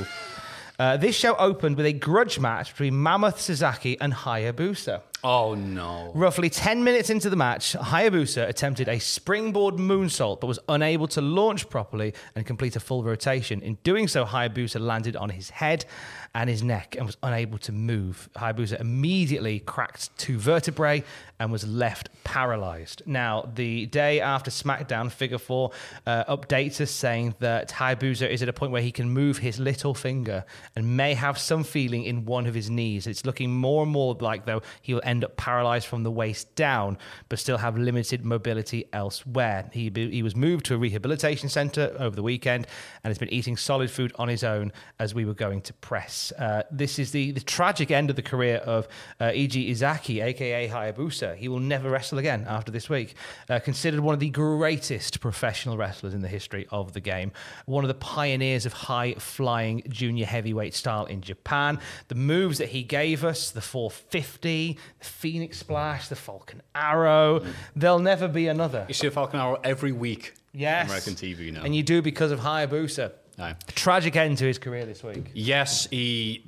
Uh, 0.78 0.98
this 0.98 1.16
show 1.16 1.34
opened 1.38 1.78
with 1.78 1.86
a 1.86 1.94
grudge 1.94 2.38
match 2.38 2.72
between 2.72 3.02
Mammoth 3.02 3.40
Sasaki 3.40 3.98
and 4.02 4.14
Hayabusa. 4.14 5.02
Oh 5.24 5.56
no. 5.56 6.12
Roughly 6.14 6.50
10 6.50 6.84
minutes 6.84 7.10
into 7.10 7.30
the 7.30 7.38
match, 7.38 7.74
Hayabusa 7.74 8.48
attempted 8.50 8.90
a 8.90 9.00
springboard 9.00 9.76
moonsault 9.76 10.42
but 10.42 10.48
was 10.48 10.60
unable 10.68 11.08
to 11.08 11.22
launch 11.22 11.70
properly 11.70 12.14
and 12.36 12.46
complete 12.46 12.76
a 12.76 12.82
full 12.82 13.04
rotation. 13.04 13.62
In 13.62 13.76
doing 13.84 14.10
so, 14.10 14.26
Hayabusa 14.26 14.82
landed 14.82 15.16
on 15.16 15.30
his 15.30 15.50
head 15.50 15.86
and 16.36 16.50
his 16.50 16.62
neck 16.62 16.96
and 16.98 17.06
was 17.06 17.16
unable 17.24 17.58
to 17.58 17.72
move. 17.72 18.30
Hayabusa 18.36 18.80
immediately 18.82 19.62
cracked 19.62 20.16
two 20.18 20.38
vertebrae 20.38 21.02
and 21.40 21.50
was 21.50 21.66
left 21.66 22.10
paralyzed. 22.26 23.02
Now, 23.06 23.50
the 23.56 23.86
day 23.86 24.20
after 24.20 24.52
SmackDown, 24.52 25.10
Figure 25.12 25.38
4 25.38 25.72
uh, 26.06 26.36
updates 26.36 26.82
us 26.82 26.92
saying 26.92 27.36
that 27.40 27.70
Hayabusa 27.70 28.30
is 28.30 28.42
at 28.44 28.50
a 28.50 28.54
point 28.54 28.74
where 28.74 28.82
he 28.82 28.92
can 28.92 29.10
move 29.10 29.38
his 29.38 29.60
little 29.60 29.94
finger 29.94 30.44
and 30.76 30.98
may 30.98 31.14
have 31.14 31.38
some 31.38 31.64
feeling 31.64 32.04
in 32.04 32.26
one 32.26 32.48
of 32.48 32.54
his 32.54 32.70
knees. 32.70 33.08
It's 33.08 33.26
looking 33.26 33.54
more 33.54 33.84
and 33.84 33.92
more 33.92 34.16
like, 34.20 34.46
though, 34.46 34.62
he 34.82 34.94
will 34.94 35.02
end 35.06 35.24
up 35.24 35.38
paralyzed 35.38 35.88
from 35.88 36.04
the 36.04 36.12
waist 36.12 36.54
down, 36.56 36.98
but 37.30 37.40
still 37.40 37.58
have 37.58 37.78
limited 37.78 38.26
mobility 38.26 38.90
elsewhere. 38.92 39.70
He, 39.72 39.90
he 39.96 40.22
was 40.22 40.36
moved 40.36 40.66
to 40.66 40.76
a 40.76 40.78
rehabilitation 40.78 41.48
center 41.48 41.96
over 41.98 42.16
the 42.16 42.24
weekend 42.24 42.68
and 43.04 43.10
has 43.10 43.18
been 43.18 43.34
eating 43.34 43.56
solid 43.56 43.90
food 43.90 44.12
on 44.16 44.28
his 44.28 44.44
own 44.44 44.74
as 45.00 45.14
we 45.16 45.24
were 45.24 45.34
going 45.34 45.62
to 45.62 45.74
press. 45.74 46.25
Uh, 46.34 46.64
this 46.72 47.00
is 47.00 47.12
the, 47.12 47.32
the 47.32 47.42
tragic 47.42 47.92
end 47.92 48.10
of 48.10 48.16
the 48.16 48.22
career 48.22 48.58
of 48.58 48.88
uh, 49.20 49.26
Ezaki, 49.26 50.24
aka 50.24 50.68
Hayabusa. 50.70 51.36
He 51.36 51.48
will 51.48 51.60
never 51.60 51.90
wrestle 51.90 52.18
again 52.18 52.46
after 52.48 52.72
this 52.72 52.90
week. 52.90 53.16
Uh, 53.50 53.60
considered 53.60 54.00
one 54.00 54.14
of 54.14 54.20
the 54.20 54.30
greatest 54.30 55.20
professional 55.20 55.78
wrestlers 55.78 56.14
in 56.14 56.22
the 56.22 56.28
history 56.28 56.68
of 56.72 56.94
the 56.94 57.00
game, 57.00 57.32
one 57.66 57.84
of 57.84 57.88
the 57.88 57.94
pioneers 57.94 58.66
of 58.66 58.74
high 58.74 59.14
flying 59.16 59.84
junior 59.90 60.26
heavyweight 60.26 60.74
style 60.74 61.06
in 61.06 61.22
Japan. 61.22 61.80
The 62.08 62.16
moves 62.16 62.58
that 62.58 62.70
he 62.70 62.84
gave 62.84 63.24
us, 63.24 63.52
the 63.52 63.62
450, 63.62 64.78
the 65.00 65.06
Phoenix 65.06 65.58
Splash, 65.60 66.08
the 66.08 66.16
Falcon 66.16 66.62
Arrow, 66.74 67.44
there'll 67.76 68.00
never 68.00 68.28
be 68.28 68.48
another. 68.48 68.86
You 68.88 68.94
see 68.94 69.08
a 69.08 69.12
Falcon 69.12 69.40
Arrow 69.40 69.60
every 69.64 69.92
week 69.92 70.34
Yes. 70.54 70.86
on 70.86 70.92
American 70.92 71.16
TV 71.16 71.52
now. 71.52 71.64
And 71.64 71.76
you 71.76 71.84
do 71.84 72.02
because 72.02 72.32
of 72.32 72.40
Hayabusa. 72.40 73.12
Aye. 73.40 73.56
Tragic 73.70 74.16
end 74.16 74.38
to 74.40 74.46
his 74.46 74.58
career 74.58 74.86
this 74.86 75.04
week. 75.04 75.32
Yes, 75.34 75.88
he 75.88 76.46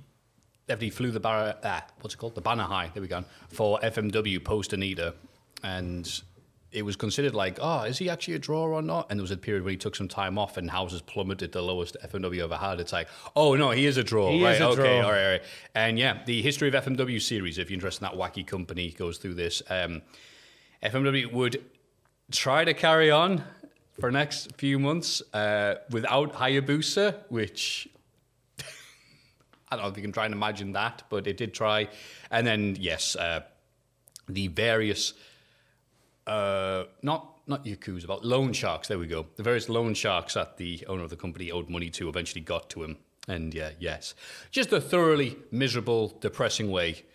definitely 0.68 0.90
flew 0.92 1.12
the 1.12 1.20
bar, 1.20 1.56
ah, 1.64 1.86
what's 2.02 2.14
it 2.14 2.18
called? 2.18 2.36
The 2.36 2.42
banner 2.42 2.64
high, 2.64 2.92
there 2.94 3.02
we 3.02 3.08
go, 3.08 3.24
for 3.50 3.80
FMW 3.80 4.44
post 4.44 4.72
Onita. 4.72 5.14
And 5.64 6.22
it 6.72 6.84
was 6.84 6.96
considered 6.96 7.34
like, 7.34 7.58
oh, 7.62 7.84
is 7.84 7.98
he 7.98 8.10
actually 8.10 8.36
a 8.36 8.40
draw 8.40 8.64
or 8.64 8.82
not? 8.82 9.08
And 9.10 9.20
there 9.20 9.24
was 9.24 9.32
a 9.32 9.38
period 9.38 9.64
where 9.64 9.72
he 9.72 9.78
took 9.78 9.96
some 9.96 10.08
time 10.08 10.38
off 10.38 10.58
and 10.58 10.70
houses 10.70 11.02
plummeted 11.02 11.52
the 11.52 11.62
lowest 11.62 11.96
FMW 12.06 12.44
ever 12.44 12.58
had. 12.58 12.80
It's 12.80 12.94
like, 12.94 13.08
oh, 13.36 13.56
no, 13.56 13.72
he 13.72 13.86
is 13.86 13.98
a 13.98 14.04
draw. 14.04 14.30
He 14.30 14.44
right, 14.44 14.56
is 14.56 14.62
a 14.62 14.68
okay, 14.68 14.76
draw. 14.76 15.08
all 15.08 15.12
right, 15.12 15.24
all 15.24 15.32
right. 15.32 15.44
And 15.74 15.98
yeah, 15.98 16.20
the 16.26 16.42
history 16.42 16.68
of 16.68 16.74
FMW 16.74 17.22
series, 17.22 17.58
if 17.58 17.70
you're 17.70 17.76
interested 17.76 18.06
in 18.06 18.12
that 18.12 18.20
wacky 18.20 18.46
company, 18.46 18.92
goes 18.92 19.18
through 19.18 19.36
this. 19.36 19.64
Um, 19.70 20.02
FMW 20.84 21.32
would 21.32 21.64
try 22.32 22.66
to 22.66 22.74
carry 22.74 23.10
on 23.10 23.44
for 24.00 24.12
next 24.12 24.56
few 24.58 24.80
months 24.80 25.22
uh, 25.34 25.76
without 25.92 26.34
Hayabusa, 26.34 27.16
which 27.30 27.88
I 29.70 29.76
don't 29.76 29.84
know 29.84 29.90
if 29.90 29.98
you 29.98 30.04
can 30.04 30.12
try 30.12 30.26
and 30.26 30.34
imagine 30.34 30.74
that, 30.74 31.04
but 31.10 31.28
it 31.28 31.38
did 31.38 31.54
try. 31.54 31.90
And 32.32 32.46
then, 32.46 32.78
yes, 32.80 33.16
uh, 33.16 33.42
the 34.30 34.48
various, 34.48 35.14
uh, 36.26 36.84
not 37.02 37.34
not 37.48 37.64
Yakuza, 37.64 38.06
but 38.08 38.26
loan 38.26 38.52
sharks, 38.52 38.90
there 38.90 39.00
we 39.00 39.08
go. 39.08 39.26
The 39.38 39.44
various 39.44 39.70
loan 39.70 39.94
sharks 39.94 40.34
that 40.34 40.58
the 40.58 40.86
owner 40.88 41.04
of 41.04 41.10
the 41.10 41.16
company 41.16 41.50
owed 41.50 41.70
money 41.70 41.90
to 41.92 42.10
eventually 42.10 42.42
got 42.42 42.70
to 42.72 42.84
him. 42.84 42.98
And 43.30 43.54
yeah, 43.54 43.72
yes. 43.80 44.16
Just 44.52 44.74
a 44.74 44.82
thoroughly 44.82 45.38
miserable, 45.50 46.18
depressing 46.20 46.70
way 46.70 47.06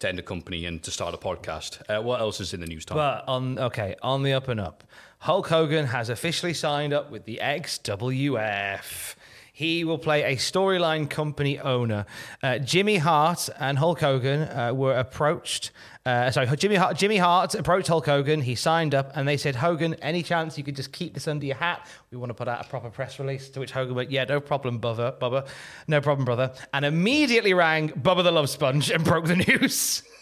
to 0.00 0.08
end 0.08 0.18
a 0.18 0.22
company 0.22 0.66
and 0.66 0.82
to 0.82 0.90
start 0.90 1.14
a 1.14 1.18
podcast. 1.18 1.82
Uh, 1.88 2.02
what 2.02 2.20
else 2.20 2.40
is 2.40 2.52
in 2.52 2.60
the 2.60 2.66
news, 2.66 2.84
Tom? 2.84 2.96
But 2.96 3.24
on 3.26 3.58
okay, 3.58 3.96
on 4.02 4.22
the 4.22 4.32
up 4.32 4.48
and 4.48 4.60
up, 4.60 4.84
Hulk 5.20 5.48
Hogan 5.48 5.84
has 5.84 6.08
officially 6.08 6.54
signed 6.54 6.94
up 6.94 7.10
with 7.10 7.26
the 7.26 7.40
XWF. 7.42 9.14
He 9.52 9.84
will 9.84 9.98
play 9.98 10.22
a 10.22 10.36
storyline 10.36 11.10
company 11.10 11.58
owner. 11.58 12.06
Uh, 12.42 12.56
Jimmy 12.56 12.96
Hart 12.96 13.50
and 13.58 13.76
Hulk 13.76 14.00
Hogan 14.00 14.48
uh, 14.48 14.72
were 14.72 14.94
approached. 14.94 15.72
Uh, 16.06 16.30
sorry, 16.30 16.46
Jimmy 16.56 16.76
Hart, 16.76 16.96
Jimmy 16.96 17.18
Hart 17.18 17.54
approached 17.54 17.88
Hulk 17.88 18.06
Hogan. 18.06 18.40
He 18.40 18.54
signed 18.54 18.94
up, 18.94 19.12
and 19.14 19.28
they 19.28 19.36
said, 19.36 19.56
"Hogan, 19.56 19.92
any 20.00 20.22
chance 20.22 20.56
you 20.56 20.64
could 20.64 20.76
just 20.76 20.90
keep 20.90 21.12
this 21.12 21.28
under 21.28 21.44
your 21.44 21.56
hat? 21.56 21.86
We 22.10 22.16
want 22.16 22.30
to 22.30 22.34
put 22.34 22.48
out 22.48 22.64
a 22.64 22.68
proper 22.70 22.88
press 22.88 23.18
release." 23.18 23.50
To 23.50 23.60
which 23.60 23.72
Hogan 23.72 23.94
went, 23.94 24.10
"Yeah, 24.10 24.24
no 24.24 24.40
problem, 24.40 24.80
Bubba, 24.80 25.18
Bubba, 25.18 25.46
no 25.86 26.00
problem, 26.00 26.24
brother," 26.24 26.54
and 26.72 26.86
immediately 26.86 27.52
rang 27.52 27.90
Bubba 27.90 28.24
the 28.24 28.32
Love 28.32 28.48
Sponge 28.48 28.90
and 28.90 29.04
broke 29.04 29.26
the 29.26 29.36
news 29.36 30.02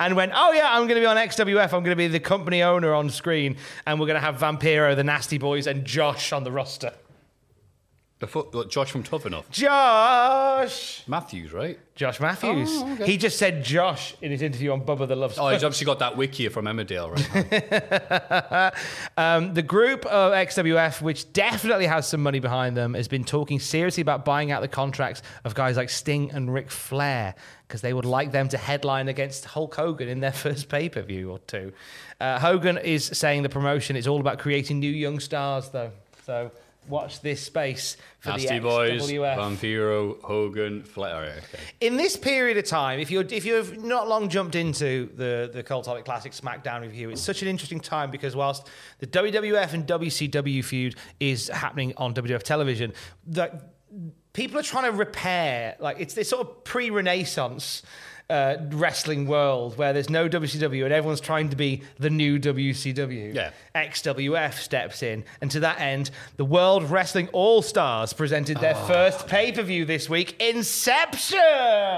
and 0.00 0.16
went, 0.16 0.32
Oh, 0.34 0.52
yeah, 0.52 0.72
I'm 0.72 0.86
going 0.86 0.96
to 0.96 1.00
be 1.00 1.06
on 1.06 1.16
XWF. 1.16 1.64
I'm 1.64 1.82
going 1.82 1.84
to 1.84 1.96
be 1.96 2.08
the 2.08 2.20
company 2.20 2.62
owner 2.62 2.94
on 2.94 3.10
screen. 3.10 3.56
And 3.86 3.98
we're 3.98 4.06
going 4.06 4.20
to 4.20 4.24
have 4.24 4.36
Vampiro, 4.36 4.94
the 4.94 5.04
Nasty 5.04 5.38
Boys, 5.38 5.66
and 5.66 5.84
Josh 5.84 6.32
on 6.32 6.44
the 6.44 6.52
roster. 6.52 6.92
What, 8.32 8.68
Josh 8.68 8.90
from 8.90 9.04
Tough 9.04 9.26
Enough. 9.26 9.48
Josh! 9.50 11.04
Matthews, 11.06 11.52
right? 11.52 11.78
Josh 11.94 12.18
Matthews. 12.18 12.68
Oh, 12.72 12.92
okay. 12.94 13.06
He 13.06 13.16
just 13.16 13.38
said 13.38 13.62
Josh 13.64 14.16
in 14.20 14.32
his 14.32 14.42
interview 14.42 14.72
on 14.72 14.80
Bubba 14.84 15.06
the 15.06 15.14
Love 15.14 15.30
Oh, 15.32 15.34
Sponge. 15.34 15.54
he's 15.54 15.64
obviously 15.64 15.84
got 15.84 16.00
that 16.00 16.16
wiki 16.16 16.48
from 16.48 16.64
Emmerdale, 16.64 17.10
right? 17.14 18.74
Um, 19.16 19.54
the 19.54 19.62
group 19.62 20.04
of 20.06 20.32
XWF, 20.32 21.00
which 21.02 21.32
definitely 21.32 21.86
has 21.86 22.06
some 22.08 22.22
money 22.22 22.38
behind 22.40 22.76
them, 22.76 22.94
has 22.94 23.08
been 23.08 23.24
talking 23.24 23.58
seriously 23.60 24.00
about 24.00 24.24
buying 24.24 24.50
out 24.52 24.62
the 24.62 24.68
contracts 24.68 25.22
of 25.44 25.54
guys 25.54 25.76
like 25.76 25.90
Sting 25.90 26.30
and 26.32 26.52
Ric 26.52 26.70
Flair 26.70 27.34
because 27.66 27.80
they 27.82 27.92
would 27.92 28.04
like 28.04 28.32
them 28.32 28.48
to 28.48 28.56
headline 28.58 29.08
against 29.08 29.44
Hulk 29.44 29.74
Hogan 29.74 30.08
in 30.08 30.20
their 30.20 30.32
first 30.44 30.68
pay 30.68 30.88
per 30.88 31.02
view 31.02 31.30
or 31.30 31.38
two. 31.40 31.72
Uh, 32.20 32.38
Hogan 32.38 32.78
is 32.78 33.04
saying 33.06 33.42
the 33.42 33.48
promotion 33.48 33.94
is 33.96 34.06
all 34.08 34.20
about 34.20 34.38
creating 34.38 34.78
new 34.80 34.90
young 34.90 35.20
stars, 35.20 35.68
though. 35.70 35.90
So 36.24 36.50
watch 36.88 37.20
this 37.20 37.42
space 37.42 37.96
for 38.20 38.30
Nasty 38.30 38.48
the 38.48 38.60
Boys, 38.60 39.10
XWF. 39.10 39.36
Vampiro, 39.36 40.22
Hogan, 40.22 40.82
Flair. 40.82 41.16
Okay. 41.16 41.62
In 41.80 41.96
this 41.96 42.16
period 42.16 42.56
of 42.56 42.64
time, 42.64 43.00
if 43.00 43.10
you're 43.10 43.24
if 43.30 43.44
you've 43.44 43.84
not 43.84 44.08
long 44.08 44.28
jumped 44.28 44.54
into 44.54 45.08
the 45.14 45.50
the 45.52 45.62
Cultaholic 45.62 46.04
Classic 46.04 46.32
SmackDown 46.32 46.82
review, 46.82 47.10
it's 47.10 47.20
such 47.20 47.42
an 47.42 47.48
interesting 47.48 47.80
time 47.80 48.10
because 48.10 48.34
whilst 48.34 48.68
the 48.98 49.06
WWF 49.06 49.72
and 49.72 49.86
WCW 49.86 50.64
feud 50.64 50.96
is 51.20 51.48
happening 51.48 51.92
on 51.96 52.14
WWF 52.14 52.42
television, 52.42 52.92
that 53.26 53.74
people 54.32 54.58
are 54.58 54.62
trying 54.62 54.90
to 54.90 54.96
repair. 54.96 55.76
Like 55.80 56.00
it's 56.00 56.14
this 56.14 56.30
sort 56.30 56.46
of 56.46 56.64
pre-Renaissance. 56.64 57.82
Uh, 58.30 58.58
wrestling 58.72 59.26
world 59.26 59.78
where 59.78 59.94
there's 59.94 60.10
no 60.10 60.28
WCW 60.28 60.84
and 60.84 60.92
everyone's 60.92 61.18
trying 61.18 61.48
to 61.48 61.56
be 61.56 61.82
the 61.98 62.10
new 62.10 62.38
WCW. 62.38 63.34
Yeah. 63.34 63.52
XWF 63.74 64.52
steps 64.52 65.02
in, 65.02 65.24
and 65.40 65.50
to 65.50 65.60
that 65.60 65.80
end, 65.80 66.10
the 66.36 66.44
World 66.44 66.90
Wrestling 66.90 67.28
All 67.32 67.62
Stars 67.62 68.12
presented 68.12 68.58
their 68.58 68.74
first 68.74 69.28
pay 69.28 69.50
per 69.50 69.62
view 69.62 69.86
this 69.86 70.10
week, 70.10 70.38
Inception. 70.42 71.38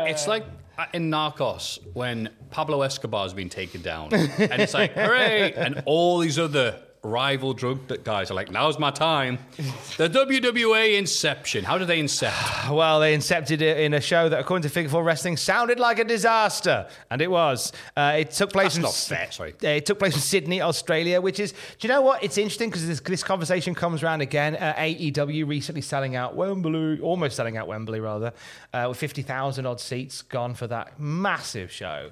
It's 0.07 0.29
like 0.29 0.45
uh, 0.79 0.87
in 0.95 1.11
Narcos 1.11 1.79
when 1.95 2.31
Pablo 2.51 2.83
Escobar's 2.83 3.35
been 3.35 3.49
taken 3.49 3.83
down, 3.83 4.15
and 4.15 4.63
it's 4.63 4.73
like 4.73 4.93
hooray, 4.93 5.53
and 5.57 5.83
all 5.85 6.19
these 6.19 6.39
other 6.39 6.81
rival 7.02 7.54
drug 7.54 7.87
that 7.88 8.04
guys 8.04 8.30
are 8.30 8.35
like, 8.35 8.50
now's 8.50 8.78
my 8.78 8.90
time. 8.90 9.38
The 9.97 10.09
WWA 10.09 10.97
Inception. 10.99 11.64
How 11.64 11.76
did 11.76 11.88
they 11.88 12.00
incept? 12.00 12.71
Well, 12.75 13.00
they 13.00 13.14
incepted 13.16 13.61
it 13.61 13.78
in 13.78 13.92
a 13.95 14.00
show 14.00 14.28
that, 14.28 14.38
according 14.40 14.62
to 14.62 14.69
Figure 14.69 14.88
Four 14.90 15.02
Wrestling, 15.04 15.37
sounded 15.37 15.78
like 15.80 15.99
a 15.99 16.04
disaster, 16.04 16.88
and 17.11 17.21
it 17.21 17.30
was. 17.30 17.73
Uh, 17.97 18.16
it 18.19 18.30
took 18.30 18.50
place 18.52 18.75
That's 18.75 18.76
in 18.76 18.83
not 18.83 18.95
fair, 18.95 19.30
sorry. 19.33 19.54
Uh, 19.62 19.69
It 19.69 19.87
took 19.87 19.99
place 19.99 20.14
in 20.14 20.21
Sydney, 20.21 20.62
Australia, 20.62 21.21
which 21.21 21.40
is. 21.40 21.52
Do 21.52 21.59
you 21.83 21.88
know 21.88 22.00
what? 22.00 22.23
It's 22.23 22.38
interesting 22.38 22.71
because 22.71 22.87
this, 22.87 23.00
this 23.00 23.23
conversation 23.25 23.75
comes 23.75 24.02
around 24.02 24.21
again. 24.21 24.57
Uh, 24.57 24.75
AEW 24.75 25.47
recently 25.47 25.83
selling 25.83 26.16
out 26.16 26.37
Wembley, 26.37 27.00
almost 27.00 27.37
selling 27.37 27.57
out 27.57 27.66
Wembley 27.66 28.00
rather, 28.00 28.33
uh, 28.73 28.87
with 28.88 28.97
fifty 28.99 29.23
thousand 29.23 29.66
odd 29.66 29.80
seats 29.80 30.23
gone 30.23 30.54
for 30.54 30.66
that 30.69 30.99
massive 31.00 31.71
show. 31.73 32.11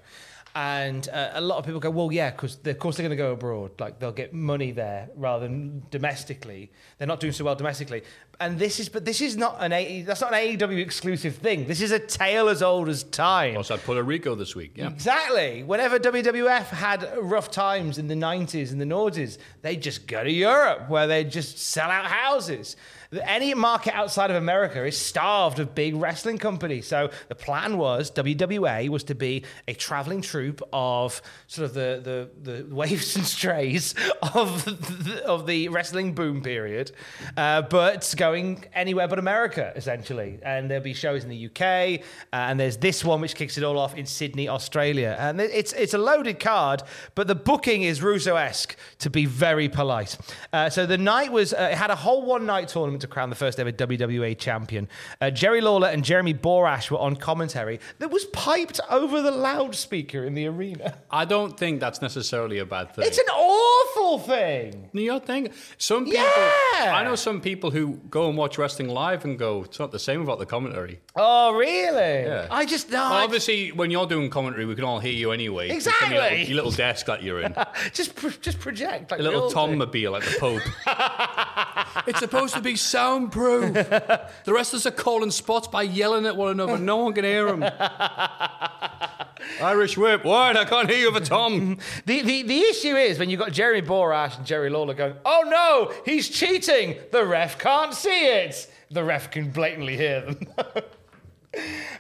And 0.59 1.09
uh, 1.11 1.31
a 1.35 1.41
lot 1.41 1.59
of 1.59 1.65
people 1.65 1.79
go, 1.79 1.89
well, 1.89 2.11
yeah, 2.11 2.33
because 2.33 2.59
of 2.67 2.79
course 2.81 2.97
they're 2.97 3.07
going 3.07 3.17
to 3.17 3.23
go 3.23 3.31
abroad. 3.31 3.71
Like 3.79 4.01
they'll 4.01 4.11
get 4.11 4.35
money 4.35 4.73
there 4.73 5.09
rather 5.15 5.47
than 5.47 5.85
domestically. 5.93 6.73
They're 6.99 7.07
not 7.07 7.21
doing 7.21 7.33
so 7.33 7.45
well 7.45 7.55
domestically. 7.55 8.03
And 8.41 8.59
this 8.59 8.81
is, 8.81 8.89
but 8.89 9.05
this 9.05 9.21
is 9.21 9.37
not 9.37 9.59
an 9.61 9.73
AE, 9.73 10.03
that's 10.03 10.21
not 10.21 10.35
an 10.35 10.41
AEW 10.41 10.81
exclusive 10.81 11.37
thing. 11.37 11.69
This 11.69 11.81
is 11.81 11.93
a 11.93 12.01
tale 12.01 12.49
as 12.49 12.61
old 12.61 12.89
as 12.89 13.05
time. 13.05 13.57
Also, 13.57 13.77
had 13.77 13.85
Puerto 13.85 14.03
Rico 14.03 14.35
this 14.35 14.57
week. 14.57 14.73
Yeah. 14.75 14.89
Exactly. 14.89 15.63
Whenever 15.63 16.01
WWF 16.01 16.67
had 16.71 17.09
rough 17.21 17.53
times 17.53 17.99
in 17.99 18.09
the 18.09 18.17
90s 18.17 18.73
and 18.73 18.81
the 18.81 18.85
noughties, 18.85 19.39
they'd 19.63 19.81
just 19.81 20.09
go 20.09 20.25
to 20.25 20.33
Europe 20.33 20.89
where 20.89 21.07
they'd 21.07 21.31
just 21.31 21.61
sell 21.61 21.89
out 21.89 22.07
houses. 22.07 22.75
Any 23.11 23.55
market 23.55 23.95
outside 23.95 24.31
of 24.31 24.37
America 24.37 24.85
is 24.85 24.99
starved 24.99 25.59
of 25.61 25.75
big 25.75 25.97
wrestling 25.97 26.37
companies. 26.37 26.87
So 26.87 27.09
the 27.29 27.35
plan 27.35 27.79
was 27.79 28.11
WWA 28.11 28.91
was 28.91 29.03
to 29.05 29.15
be 29.15 29.45
a 29.67 29.73
traveling 29.73 30.21
troupe 30.21 30.61
of 30.75 31.23
sort 31.47 31.65
of 31.65 31.75
the, 31.75 32.29
the, 32.45 32.53
the 32.53 32.67
waifs 32.75 33.17
and 33.17 33.25
strays 33.25 33.95
of 34.35 34.65
the, 34.65 35.25
of 35.25 35.47
the 35.47 35.69
wrestling 35.69 36.15
boom 36.15 36.43
period, 36.43 36.93
uh, 37.39 37.63
but 37.63 38.13
going 38.19 38.67
anywhere 38.75 39.09
but 39.09 39.19
America, 39.19 39.73
essentially. 39.75 40.39
And 40.43 40.71
there'll 40.71 40.85
be 40.85 40.93
shows 40.93 41.25
in 41.25 41.31
the 41.31 41.47
UK, 41.47 42.05
uh, 42.31 42.37
and 42.37 42.61
there's 42.61 42.77
this 42.77 43.03
one 43.03 43.23
which 43.23 43.35
kicks 43.35 43.57
it 43.57 43.65
all 43.65 43.79
off 43.79 43.97
in 43.97 44.05
Sydney, 44.05 44.51
Australia. 44.51 45.17
And 45.19 45.41
it's, 45.41 45.73
it's 45.73 45.95
a 45.95 45.99
loaded 45.99 46.41
card, 46.41 46.83
but 47.15 47.27
the 47.27 47.35
booking 47.35 47.85
is 47.85 48.03
Russo 48.03 48.37
esque, 48.37 48.77
to 48.99 49.09
be 49.09 49.25
very 49.25 49.71
polite. 49.71 50.19
Uh, 50.53 50.69
so 50.69 50.85
the 50.85 50.99
night 50.99 51.33
was, 51.33 51.55
uh, 51.55 51.71
it 51.73 51.79
had 51.79 51.91
a 51.91 51.97
whole 51.97 52.27
one 52.27 52.45
night 52.45 52.69
tournament 52.69 52.98
to 53.01 53.07
crown 53.07 53.31
the 53.31 53.37
first 53.37 53.59
ever 53.61 53.73
WWA 53.73 54.37
champion. 54.39 54.89
Uh, 55.21 55.31
Jerry 55.31 55.61
Lawler 55.61 55.89
and 55.89 56.05
Jeremy 56.05 56.35
Borash 56.35 56.91
were 56.91 56.99
on 56.99 57.17
commentary 57.17 57.81
that 57.99 58.11
was 58.11 58.25
piped 58.27 58.81
over 58.91 59.23
the 59.23 59.31
loudspeaker 59.31 60.25
in 60.25 60.35
the 60.35 60.47
arena. 60.47 60.99
I 61.11 61.25
don't 61.25 61.59
think 61.59 61.81
that's 61.81 62.03
necessarily 62.03 62.59
a 62.59 62.67
bad 62.67 62.95
thing. 62.95 63.07
It's 63.07 63.19
an 63.19 63.29
awful 63.29 64.19
thing. 64.19 64.91
You 64.93 65.21
think? 65.21 65.53
Some 65.79 66.05
people, 66.05 66.19
Yeah. 66.21 66.93
I 66.95 67.03
know 67.05 67.15
some 67.15 67.41
people 67.41 67.71
who 67.71 67.95
go 68.11 68.29
and 68.29 68.37
watch 68.37 68.59
wrestling 68.59 68.89
live 68.89 69.25
and 69.25 69.39
go, 69.39 69.63
it's 69.65 69.79
not 69.79 69.93
the 69.93 69.99
same 69.99 70.21
without 70.21 70.39
the 70.39 70.47
commentary. 70.47 71.01
Oh, 71.17 71.53
really? 71.55 72.23
Yeah. 72.25 72.47
I 72.51 72.65
just 72.67 72.91
no. 72.91 72.99
Well, 72.99 73.13
I 73.13 73.25
obviously, 73.25 73.73
when 73.73 73.91
you're 73.91 74.07
doing 74.07 74.31
commentary, 74.31 74.65
we 74.67 74.75
can 74.75 74.85
all 74.85 74.99
hear 74.99 75.13
you 75.13 75.33
anyway. 75.33 75.69
From 75.69 76.13
Your 76.13 76.21
little, 76.21 76.25
Exactly. 76.27 76.45
your 76.47 76.57
little 76.57 76.71
desk 76.73 77.07
that 77.07 77.23
you're 77.23 77.41
in. 77.41 77.55
just 77.93 78.15
pro- 78.15 78.31
just 78.31 78.59
project 78.61 79.11
like 79.11 79.21
A 79.21 79.23
little 79.23 79.51
Tom 79.51 79.77
mobile 79.79 80.13
like 80.13 80.25
the 80.25 80.37
Pope. 80.39 80.63
it's 82.09 82.19
supposed 82.19 82.55
to 82.55 82.61
be 82.61 82.77
soundproof. 82.77 83.75
the 83.75 84.53
rest 84.53 84.73
of 84.73 84.79
us 84.79 84.87
are 84.87 84.91
calling 84.91 85.31
spots 85.31 85.69
by 85.69 85.83
yelling 85.83 86.27
at 86.27 86.37
one 86.37 86.51
another. 86.51 86.79
No 86.79 86.97
one 86.97 87.13
can 87.13 87.25
hear 87.25 87.55
them. 87.55 87.63
Irish 89.63 89.97
whip. 89.97 90.25
What? 90.25 90.57
I 90.57 90.65
can't 90.65 90.89
hear 90.89 90.99
you 90.99 91.09
over 91.09 91.21
Tom. 91.21 91.79
The, 92.07 92.23
the, 92.23 92.43
the 92.43 92.61
issue 92.61 92.97
is 92.97 93.19
when 93.19 93.29
you've 93.29 93.41
got 93.41 93.53
Jeremy 93.53 93.87
Borash 93.87 94.39
and 94.39 94.47
Jerry 94.47 94.71
Lawler 94.71 94.95
going, 94.95 95.15
oh 95.25 95.45
no, 95.47 95.95
he's 96.05 96.29
cheating. 96.29 96.97
The 97.13 97.25
ref 97.25 97.59
can't 97.59 97.93
see 97.93 98.27
it. 98.27 98.71
The 98.91 99.05
ref 99.05 99.31
can 99.31 99.51
blatantly 99.51 99.97
hear 99.97 100.23
them. 100.23 100.47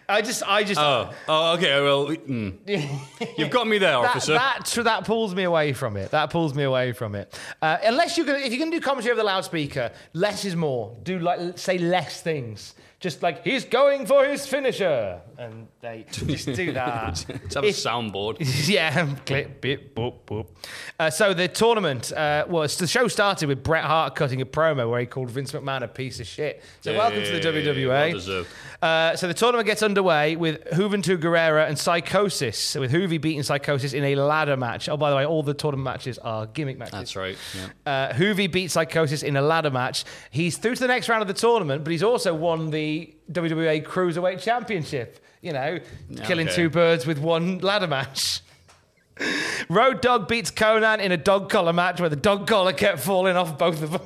I 0.08 0.22
just, 0.22 0.42
I 0.46 0.62
just, 0.62 0.80
Oh, 0.80 1.12
oh 1.26 1.54
okay. 1.54 1.80
Well, 1.80 2.08
mm. 2.08 2.58
you've 3.38 3.50
got 3.50 3.66
me 3.66 3.78
there, 3.78 3.92
that, 3.92 4.08
officer. 4.08 4.34
that, 4.34 4.70
that 4.84 5.04
pulls 5.04 5.34
me 5.34 5.44
away 5.44 5.72
from 5.72 5.96
it. 5.96 6.10
That 6.10 6.30
pulls 6.30 6.54
me 6.54 6.64
away 6.64 6.92
from 6.92 7.14
it. 7.14 7.38
Uh, 7.60 7.78
unless 7.84 8.16
you're 8.16 8.26
gonna, 8.26 8.38
if 8.38 8.52
you're 8.52 8.58
gonna 8.58 8.70
do 8.70 8.80
commentary 8.80 9.12
over 9.12 9.20
the 9.20 9.26
loudspeaker, 9.26 9.92
less 10.12 10.44
is 10.44 10.54
more. 10.54 10.96
Do 11.02 11.18
like 11.18 11.58
say 11.58 11.78
less 11.78 12.20
things. 12.20 12.74
Just 13.00 13.22
like 13.22 13.44
he's 13.44 13.64
going 13.64 14.06
for 14.06 14.24
his 14.24 14.44
finisher, 14.44 15.20
and 15.38 15.68
they 15.80 16.04
just 16.10 16.46
do 16.46 16.72
that. 16.72 17.24
Let's 17.28 17.54
have 17.54 17.62
a 17.62 17.68
soundboard. 17.68 18.38
yeah, 18.68 19.14
clip, 19.24 19.60
bit, 19.60 19.94
boop, 19.94 20.14
boop. 20.26 20.48
Uh, 20.98 21.08
so 21.08 21.32
the 21.32 21.46
tournament 21.46 22.10
uh, 22.12 22.44
was 22.48 22.76
the 22.76 22.88
show 22.88 23.06
started 23.06 23.46
with 23.48 23.62
Bret 23.62 23.84
Hart 23.84 24.16
cutting 24.16 24.40
a 24.40 24.46
promo 24.46 24.90
where 24.90 24.98
he 24.98 25.06
called 25.06 25.30
Vince 25.30 25.52
McMahon 25.52 25.82
a 25.82 25.88
piece 25.88 26.18
of 26.18 26.26
shit. 26.26 26.60
So 26.80 26.92
welcome 26.92 27.22
to 27.22 27.40
the 27.40 27.40
Yay, 27.40 27.86
well. 27.86 28.14
WWA. 28.14 28.46
Uh, 28.82 29.14
so 29.14 29.28
the 29.28 29.34
tournament 29.34 29.66
gets 29.66 29.84
underway 29.84 30.34
with 30.34 30.64
Juventud 30.72 31.18
Guerrera 31.18 31.68
and 31.68 31.78
Psychosis, 31.78 32.74
with 32.74 32.92
Juvi 32.92 33.20
beating 33.20 33.44
Psychosis 33.44 33.92
in 33.92 34.02
a 34.02 34.16
ladder 34.16 34.56
match. 34.56 34.88
Oh, 34.88 34.96
by 34.96 35.10
the 35.10 35.16
way, 35.16 35.24
all 35.24 35.44
the 35.44 35.54
tournament 35.54 35.84
matches 35.84 36.18
are 36.18 36.46
gimmick 36.46 36.78
matches. 36.78 36.92
That's 36.92 37.16
right. 37.16 37.36
Yeah. 37.54 38.08
Uh, 38.10 38.12
Juvi 38.14 38.50
beat 38.50 38.72
Psychosis 38.72 39.22
in 39.22 39.36
a 39.36 39.42
ladder 39.42 39.70
match. 39.70 40.04
He's 40.32 40.56
through 40.56 40.74
to 40.74 40.80
the 40.80 40.88
next 40.88 41.08
round 41.08 41.22
of 41.22 41.28
the 41.28 41.34
tournament, 41.34 41.84
but 41.84 41.92
he's 41.92 42.02
also 42.02 42.34
won 42.34 42.70
the 42.88 43.14
WWA 43.32 43.84
Cruiserweight 43.84 44.40
Championship. 44.40 45.20
You 45.40 45.52
know, 45.52 45.78
killing 46.24 46.48
two 46.48 46.68
birds 46.68 47.06
with 47.06 47.18
one 47.18 47.58
ladder 47.58 47.86
match. 47.86 48.40
Road 49.68 50.00
Dog 50.00 50.26
beats 50.26 50.50
Konnan 50.50 50.98
in 50.98 51.12
a 51.12 51.16
dog 51.16 51.48
collar 51.48 51.72
match 51.72 52.00
where 52.00 52.08
the 52.08 52.16
dog 52.16 52.46
collar 52.48 52.72
kept 52.72 53.00
falling 53.00 53.36
off 53.36 53.56
both 53.56 53.82
of 53.82 53.92
them. 53.92 54.02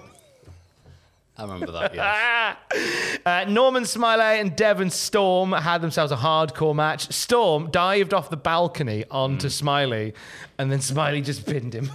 I 1.38 1.42
remember 1.44 1.72
that, 1.72 1.94
yes. 1.94 2.56
Uh, 3.24 3.44
Norman 3.48 3.84
Smiley 3.84 4.40
and 4.40 4.56
Devon 4.56 4.90
Storm 4.90 5.52
had 5.52 5.80
themselves 5.80 6.10
a 6.10 6.16
hardcore 6.16 6.74
match. 6.74 7.12
Storm 7.12 7.70
dived 7.70 8.12
off 8.12 8.30
the 8.30 8.36
balcony 8.36 9.04
onto 9.10 9.48
Smiley, 9.48 10.12
and 10.58 10.72
then 10.72 10.80
Smiley 10.80 11.20
just 11.20 11.46
pinned 11.46 11.72
him. 11.72 11.90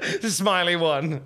Smiley 0.22 0.76
won. 0.76 1.22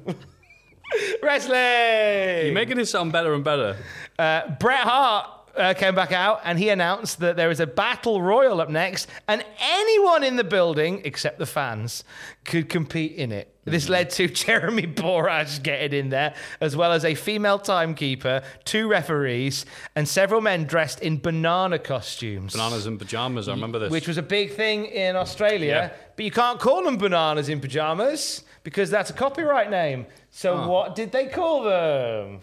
Wrestling! 1.22 2.46
You're 2.46 2.54
making 2.54 2.76
this 2.76 2.90
sound 2.90 3.12
better 3.12 3.34
and 3.34 3.44
better. 3.44 3.76
Uh, 4.18 4.48
Bret 4.58 4.80
Hart 4.80 5.30
uh, 5.56 5.74
came 5.74 5.94
back 5.94 6.12
out 6.12 6.40
and 6.44 6.58
he 6.58 6.68
announced 6.68 7.20
that 7.20 7.36
there 7.36 7.50
is 7.50 7.60
a 7.60 7.66
battle 7.66 8.22
royal 8.22 8.60
up 8.60 8.68
next, 8.70 9.08
and 9.26 9.44
anyone 9.60 10.24
in 10.24 10.36
the 10.36 10.44
building, 10.44 11.02
except 11.04 11.38
the 11.38 11.46
fans, 11.46 12.04
could 12.44 12.68
compete 12.68 13.12
in 13.12 13.32
it. 13.32 13.54
This 13.64 13.88
led 13.90 14.08
to 14.10 14.28
Jeremy 14.44 14.86
Borash 14.86 15.62
getting 15.62 15.98
in 15.98 16.08
there, 16.08 16.34
as 16.60 16.74
well 16.74 16.90
as 16.92 17.04
a 17.04 17.14
female 17.14 17.58
timekeeper, 17.58 18.42
two 18.64 18.88
referees, 18.88 19.66
and 19.94 20.08
several 20.08 20.40
men 20.40 20.64
dressed 20.64 21.00
in 21.00 21.18
banana 21.18 21.78
costumes. 21.78 22.54
Bananas 22.54 22.86
and 22.86 22.98
pajamas, 22.98 23.46
I 23.48 23.52
remember 23.52 23.78
this. 23.78 23.90
Which 23.90 24.08
was 24.08 24.16
a 24.16 24.22
big 24.22 24.52
thing 24.52 24.86
in 24.86 25.16
Australia, 25.16 25.90
Yeah. 25.92 25.98
but 26.16 26.24
you 26.24 26.30
can't 26.30 26.58
call 26.58 26.82
them 26.84 26.96
bananas 26.96 27.50
in 27.50 27.60
pajamas 27.60 28.42
because 28.68 28.90
that's 28.90 29.08
a 29.08 29.14
copyright 29.14 29.70
name. 29.70 30.04
So, 30.30 30.54
Ah. 30.54 30.68
what 30.68 30.94
did 30.94 31.10
they 31.10 31.26
call 31.26 31.62
them? 31.62 32.40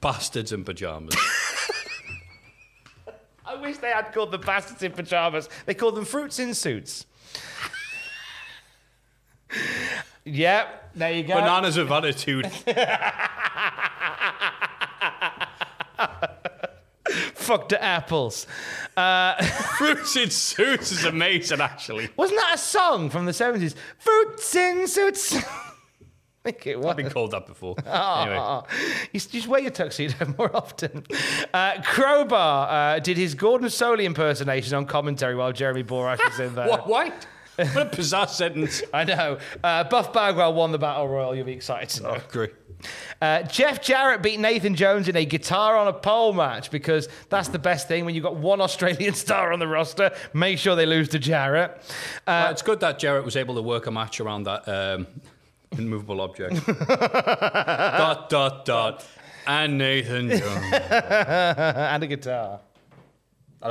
Bastards 0.00 0.52
in 0.52 0.64
pajamas. 0.64 1.14
I 3.44 3.56
wish 3.56 3.76
they 3.76 3.90
had 3.90 4.10
called 4.14 4.30
the 4.30 4.38
bastards 4.38 4.82
in 4.82 4.92
pajamas. 4.92 5.50
They 5.66 5.74
called 5.74 5.96
them 5.96 6.06
fruits 6.06 6.38
in 6.38 6.54
suits. 6.54 7.04
yep, 10.24 10.90
there 10.94 11.12
you 11.12 11.24
go. 11.24 11.34
Bananas 11.34 11.76
of 11.76 11.92
attitude. 11.92 12.50
Fuck 17.34 17.68
the 17.68 17.82
apples. 17.82 18.46
Fruits 19.78 20.16
in 20.16 20.30
suits 20.30 20.92
is 20.92 21.04
amazing, 21.04 21.60
actually. 21.60 22.08
Wasn't 22.16 22.38
that 22.38 22.54
a 22.54 22.58
song 22.58 23.10
from 23.10 23.26
the 23.26 23.32
70s? 23.32 23.74
Fruits 23.98 24.54
in 24.54 24.86
suits. 24.86 25.36
I 26.46 26.50
think 26.52 26.66
it 26.66 26.76
was. 26.76 26.86
I've 26.88 26.96
been 26.98 27.08
called 27.08 27.30
that 27.30 27.46
before. 27.46 27.74
Anyway. 27.78 28.36
Oh, 28.38 28.64
you 29.12 29.18
s- 29.18 29.26
just 29.26 29.48
wear 29.48 29.60
your 29.62 29.70
tuxedo 29.70 30.34
more 30.36 30.54
often. 30.54 31.06
Uh, 31.54 31.80
Crowbar 31.82 32.68
uh, 32.96 32.98
did 32.98 33.16
his 33.16 33.34
Gordon 33.34 33.68
Solie 33.68 34.04
impersonation 34.04 34.74
on 34.74 34.84
commentary 34.84 35.34
while 35.36 35.52
Jeremy 35.52 35.82
Borash 35.84 36.18
was 36.22 36.38
in 36.40 36.54
there. 36.54 36.68
What? 36.68 36.86
What? 36.86 37.26
What 37.56 37.76
a 37.94 37.96
bizarre 37.96 38.28
sentence. 38.28 38.82
I 38.92 39.04
know. 39.04 39.38
Uh, 39.62 39.84
Buff 39.84 40.12
Bagwell 40.12 40.52
won 40.52 40.72
the 40.72 40.78
Battle 40.78 41.08
Royal. 41.08 41.34
You'll 41.34 41.46
be 41.46 41.52
excited 41.52 41.88
to 41.90 42.02
know. 42.02 42.18
Great. 42.28 42.52
Uh, 43.20 43.42
Jeff 43.42 43.80
Jarrett 43.82 44.22
beat 44.22 44.38
Nathan 44.38 44.74
Jones 44.74 45.08
in 45.08 45.16
a 45.16 45.24
guitar 45.24 45.76
on 45.76 45.88
a 45.88 45.92
pole 45.92 46.32
match 46.32 46.70
because 46.70 47.08
that's 47.30 47.48
the 47.48 47.58
best 47.58 47.88
thing 47.88 48.04
when 48.04 48.14
you've 48.14 48.24
got 48.24 48.36
one 48.36 48.60
Australian 48.68 49.14
star 49.14 49.52
on 49.52 49.58
the 49.58 49.68
roster. 49.68 50.10
Make 50.32 50.58
sure 50.58 50.76
they 50.76 50.86
lose 50.86 51.08
to 51.10 51.18
Jarrett. 51.18 51.70
Uh, 52.26 52.44
Well, 52.44 52.50
it's 52.52 52.62
good 52.62 52.80
that 52.80 52.98
Jarrett 52.98 53.24
was 53.24 53.36
able 53.36 53.54
to 53.54 53.62
work 53.62 53.86
a 53.86 53.90
match 53.90 54.20
around 54.20 54.44
that 54.44 54.68
um, 54.68 55.06
immovable 55.78 56.20
object. 56.20 56.64
dot, 56.88 58.28
dot, 58.30 58.64
dot. 58.64 59.06
And 59.46 59.76
Nathan 59.78 60.28
Jones. 60.30 60.42
and 60.72 62.02
a 62.02 62.06
guitar. 62.06 62.60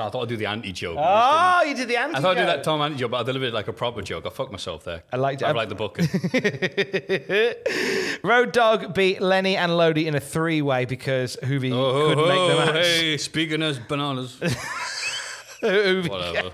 I 0.01 0.09
thought 0.09 0.23
I'd 0.23 0.29
do 0.29 0.37
the 0.37 0.47
anti 0.47 0.71
joke. 0.71 0.97
Oh, 0.99 1.63
you 1.63 1.75
did 1.75 1.87
the 1.87 1.97
anti 1.97 2.13
joke? 2.13 2.17
I 2.17 2.21
thought 2.21 2.37
I'd 2.37 2.41
do 2.41 2.45
that 2.47 2.63
Tom 2.63 2.81
anti 2.81 2.97
joke, 2.97 3.11
but 3.11 3.17
I 3.17 3.23
delivered 3.23 3.47
it 3.47 3.53
like 3.53 3.67
a 3.67 3.73
proper 3.73 4.01
joke. 4.01 4.25
I 4.25 4.29
fucked 4.29 4.51
myself 4.51 4.83
there. 4.83 5.03
I 5.11 5.17
liked 5.17 5.41
it. 5.41 5.45
I 5.45 5.51
like 5.51 5.69
the 5.69 5.75
book. 5.75 5.97
Road 8.23 8.51
Dog 8.53 8.93
beat 8.93 9.21
Lenny 9.21 9.55
and 9.57 9.75
Lodi 9.77 10.07
in 10.07 10.15
a 10.15 10.19
three-way 10.19 10.85
because 10.85 11.37
Juvi 11.43 11.71
Oh, 11.71 12.07
couldn't 12.09 12.27
make 12.27 12.35
the 12.35 12.53
oh, 12.53 12.65
match. 12.73 12.85
hey, 12.85 13.17
speaking 13.17 13.61
as 13.61 13.79
bananas. 13.79 14.37
Juvi, 15.61 16.09
Whatever. 16.09 16.51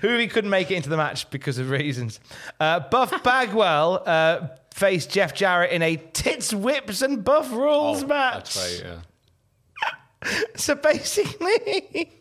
Juvi 0.00 0.30
couldn't 0.30 0.50
make 0.50 0.70
it 0.70 0.74
into 0.74 0.88
the 0.88 0.96
match 0.96 1.28
because 1.30 1.58
of 1.58 1.70
reasons. 1.70 2.20
Uh, 2.60 2.80
Buff 2.80 3.22
Bagwell 3.24 4.02
uh, 4.06 4.48
faced 4.72 5.10
Jeff 5.10 5.34
Jarrett 5.34 5.72
in 5.72 5.82
a 5.82 5.96
tits, 5.96 6.52
whips, 6.54 7.02
and 7.02 7.24
buff 7.24 7.50
rules 7.52 8.04
Oh, 8.04 8.06
match. 8.06 8.54
That's 8.54 8.82
right, 8.82 8.98
yeah. 10.24 10.38
So 10.56 10.74
basically, 10.76 12.12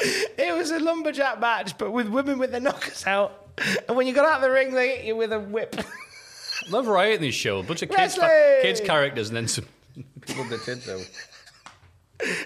it 0.00 0.56
was 0.56 0.70
a 0.70 0.78
lumberjack 0.78 1.40
match, 1.40 1.76
but 1.78 1.90
with 1.90 2.08
women 2.08 2.38
with 2.38 2.50
their 2.52 2.60
knockers 2.60 3.06
out. 3.06 3.46
And 3.88 3.96
when 3.96 4.06
you 4.06 4.12
got 4.12 4.24
out 4.26 4.36
of 4.36 4.42
the 4.42 4.50
ring, 4.50 4.72
they 4.72 4.96
hit 4.96 5.04
you 5.06 5.16
with 5.16 5.32
a 5.32 5.40
whip. 5.40 5.74
Love 6.70 6.84
variety 6.86 7.14
in 7.16 7.22
these 7.22 7.34
shows. 7.34 7.64
A 7.64 7.68
bunch 7.68 7.82
of 7.82 7.88
kids, 7.88 8.18
Wrestling! 8.18 8.58
kids 8.62 8.80
characters 8.80 9.28
and 9.28 9.36
then 9.36 9.48
some 9.48 9.64
people 10.20 10.44
with 10.44 10.64
their 10.64 10.76
tits 10.76 10.88
out. 10.88 11.00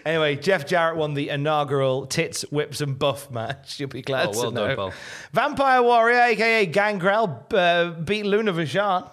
Anyway, 0.05 0.37
Jeff 0.37 0.67
Jarrett 0.67 0.99
won 0.99 1.15
the 1.15 1.31
inaugural 1.31 2.05
tits, 2.07 2.43
whips, 2.51 2.83
and 2.83 2.99
buff 2.99 3.31
match. 3.31 3.81
You'll 3.81 3.89
be 3.89 4.03
glad 4.03 4.29
Oh, 4.29 4.31
well 4.33 4.51
to 4.51 4.57
done, 4.57 4.69
know. 4.69 4.77
pal. 4.77 4.93
Vampire 5.33 5.83
Warrior, 5.83 6.21
aka 6.21 6.67
Gangrel, 6.67 7.47
uh, 7.55 7.89
beat 7.93 8.27
Luna 8.27 8.53
Vachon 8.53 9.09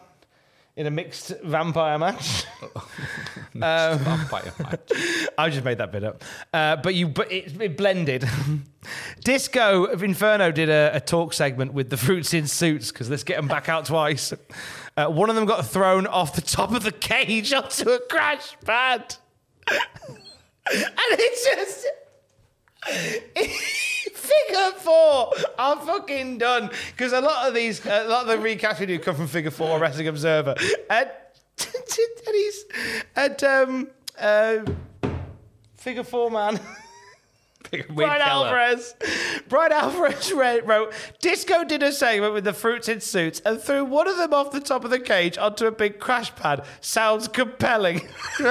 in 0.79 0.87
a 0.87 0.91
mixed 0.91 1.33
vampire 1.43 1.99
match. 1.99 2.45
Vampire 3.53 4.53
match. 4.59 4.91
I 5.37 5.49
just 5.49 5.65
made 5.65 5.79
that 5.79 5.91
bit 5.91 6.05
up, 6.05 6.23
uh, 6.53 6.77
but 6.77 6.95
you, 6.95 7.09
but 7.09 7.29
it, 7.29 7.61
it 7.61 7.75
blended. 7.75 8.25
Disco 9.25 9.83
of 9.83 10.03
Inferno 10.03 10.53
did 10.53 10.69
a, 10.69 10.91
a 10.93 11.01
talk 11.01 11.33
segment 11.33 11.73
with 11.73 11.89
the 11.89 11.97
fruits 11.97 12.33
in 12.33 12.47
suits 12.47 12.93
because 12.93 13.09
let's 13.09 13.25
get 13.25 13.35
them 13.35 13.49
back 13.49 13.67
out 13.67 13.85
twice. 13.85 14.31
Uh, 14.95 15.07
one 15.07 15.29
of 15.29 15.35
them 15.35 15.45
got 15.45 15.65
thrown 15.65 16.07
off 16.07 16.33
the 16.33 16.41
top 16.41 16.73
of 16.73 16.83
the 16.83 16.93
cage 16.93 17.51
onto 17.51 17.89
a 17.89 17.99
crash 18.09 18.55
pad, 18.63 19.17
and 19.67 20.17
it 21.11 21.57
just. 21.57 21.87
Figure 24.29 24.71
four. 24.79 25.33
I'm 25.57 25.79
fucking 25.79 26.37
done. 26.37 26.69
Because 26.91 27.13
a 27.13 27.21
lot 27.21 27.47
of 27.47 27.53
these, 27.53 27.85
a 27.85 28.07
lot 28.07 28.27
of 28.27 28.27
the 28.27 28.37
recaps 28.37 28.79
we 28.79 28.85
do 28.85 28.99
come 28.99 29.15
from 29.15 29.27
Figure 29.27 29.51
Four 29.51 29.79
Wrestling 29.79 30.07
Observer, 30.07 30.55
and, 30.89 31.09
and 31.87 32.63
and 33.15 33.43
um 33.43 33.89
uh 34.19 34.59
Figure 35.75 36.03
Four 36.03 36.31
man. 36.31 36.59
Wade 37.71 37.87
Bryan 37.89 38.21
Alvarez. 38.21 38.95
Bryan 39.47 39.71
Alvarez 39.71 40.31
wrote, 40.65 40.93
Disco 41.19 41.63
did 41.63 41.83
a 41.83 41.91
segment 41.91 42.33
with 42.33 42.43
the 42.43 42.53
fruits 42.53 42.87
in 42.87 43.01
suits 43.01 43.41
and 43.45 43.59
threw 43.59 43.85
one 43.85 44.07
of 44.07 44.17
them 44.17 44.33
off 44.33 44.51
the 44.51 44.59
top 44.59 44.83
of 44.83 44.91
the 44.91 44.99
cage 44.99 45.37
onto 45.37 45.65
a 45.65 45.71
big 45.71 45.99
crash 45.99 46.35
pad. 46.35 46.65
Sounds 46.81 47.27
compelling. 47.27 48.01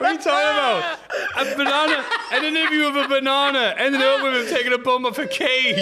What 0.00 0.08
are 0.08 0.12
you 0.14 0.18
talking 0.18 0.32
about? 0.32 0.98
A 1.36 1.56
banana, 1.56 2.06
and 2.32 2.46
an 2.46 2.56
interview 2.56 2.86
of 2.86 2.96
a 2.96 3.06
banana, 3.06 3.74
ended 3.76 4.00
up 4.00 4.22
with 4.22 4.34
him 4.34 4.56
taking 4.56 4.72
a 4.72 4.78
bum 4.78 5.04
off 5.04 5.18
a 5.18 5.26
cage. 5.26 5.76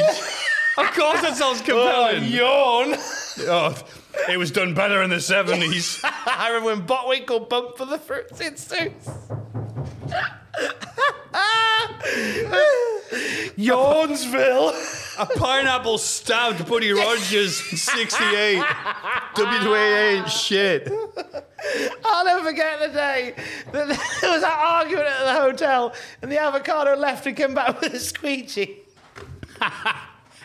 Of 0.76 0.86
course, 0.92 1.20
that 1.20 1.36
sounds 1.36 1.60
oh, 1.60 1.64
compelling. 1.64 2.24
Yawn. 2.24 2.96
Oh, 3.42 3.80
it 4.28 4.36
was 4.36 4.50
done 4.50 4.74
better 4.74 5.02
in 5.02 5.10
the 5.10 5.16
70s. 5.16 6.00
I 6.02 6.48
remember 6.48 6.66
when 6.66 6.86
Botwinkle 6.86 7.48
bumped 7.48 7.78
for 7.78 7.84
the 7.84 7.98
fruits 7.98 8.40
in 8.40 8.56
suits. 8.56 9.08
Yawnsville. 13.58 14.72
A 15.18 15.26
pineapple 15.26 15.98
stabbed 15.98 16.68
Buddy 16.68 16.92
Rogers 16.92 17.60
in 17.72 17.76
68. 17.76 18.62
WA 19.36 19.76
ain't 19.76 20.30
shit. 20.30 20.88
I'll 22.04 22.24
never 22.24 22.44
forget 22.44 22.78
the 22.78 22.88
day 22.88 23.34
that 23.72 23.88
there 24.20 24.30
was 24.30 24.42
that 24.42 24.58
argument 24.58 25.08
at 25.08 25.24
the 25.24 25.40
hotel 25.40 25.92
and 26.22 26.30
the 26.30 26.38
avocado 26.38 26.94
left 26.94 27.26
and 27.26 27.36
came 27.36 27.54
back 27.54 27.80
with 27.80 27.94
a 27.94 27.98
squeegee. 27.98 28.78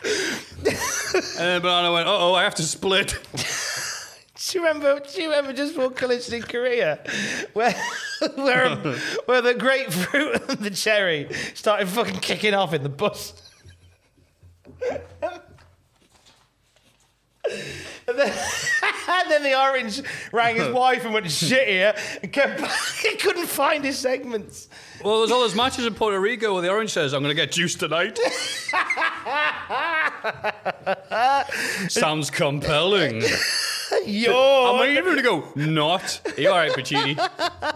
And 0.04 1.46
then 1.46 1.62
Banana 1.62 1.92
went, 1.92 2.08
uh 2.08 2.18
oh, 2.18 2.34
I 2.34 2.42
have 2.42 2.54
to 2.56 2.62
split. 2.62 3.18
Do 3.34 4.58
you 4.58 4.66
remember? 4.66 5.00
Do 5.00 5.22
you 5.22 5.30
remember 5.30 5.52
just 5.52 5.74
before 5.74 5.90
collision 5.90 6.34
in 6.34 6.42
Korea, 6.42 6.98
where 7.54 7.74
where 8.34 8.76
where 9.26 9.42
the 9.42 9.54
grapefruit 9.54 10.42
and 10.48 10.58
the 10.58 10.70
cherry 10.70 11.28
started 11.54 11.88
fucking 11.88 12.20
kicking 12.20 12.54
off 12.54 12.72
in 12.72 12.82
the 12.82 12.88
bus? 12.88 13.40
And 18.06 18.18
then, 18.18 18.32
and 19.08 19.30
then 19.30 19.42
the 19.42 19.58
orange 19.58 20.02
rang 20.32 20.56
his 20.56 20.68
wife 20.68 21.04
and 21.04 21.14
went 21.14 21.30
shit 21.30 21.68
here 21.68 21.94
and 22.22 22.32
kept 22.32 22.60
back. 22.60 22.78
He 23.02 23.16
couldn't 23.16 23.46
find 23.46 23.84
his 23.84 23.98
segments. 23.98 24.68
Well, 25.02 25.18
there's 25.18 25.30
all 25.30 25.40
those 25.40 25.54
matches 25.54 25.86
in 25.86 25.94
Puerto 25.94 26.18
Rico 26.20 26.54
where 26.54 26.62
the 26.62 26.70
orange 26.70 26.90
says, 26.90 27.12
I'm 27.14 27.22
going 27.22 27.34
to 27.34 27.40
get 27.40 27.52
juiced 27.52 27.80
tonight. 27.80 28.18
Sounds 31.88 32.30
compelling. 32.30 33.22
Yo, 34.06 34.72
I'm 34.72 34.80
waiting 34.80 35.02
for 35.02 35.10
him 35.10 35.16
to 35.16 35.22
go, 35.22 35.48
not. 35.54 36.20
Are 36.36 36.40
you 36.40 36.50
all 36.50 36.56
right, 36.56 36.72
Pachiti? 36.72 37.74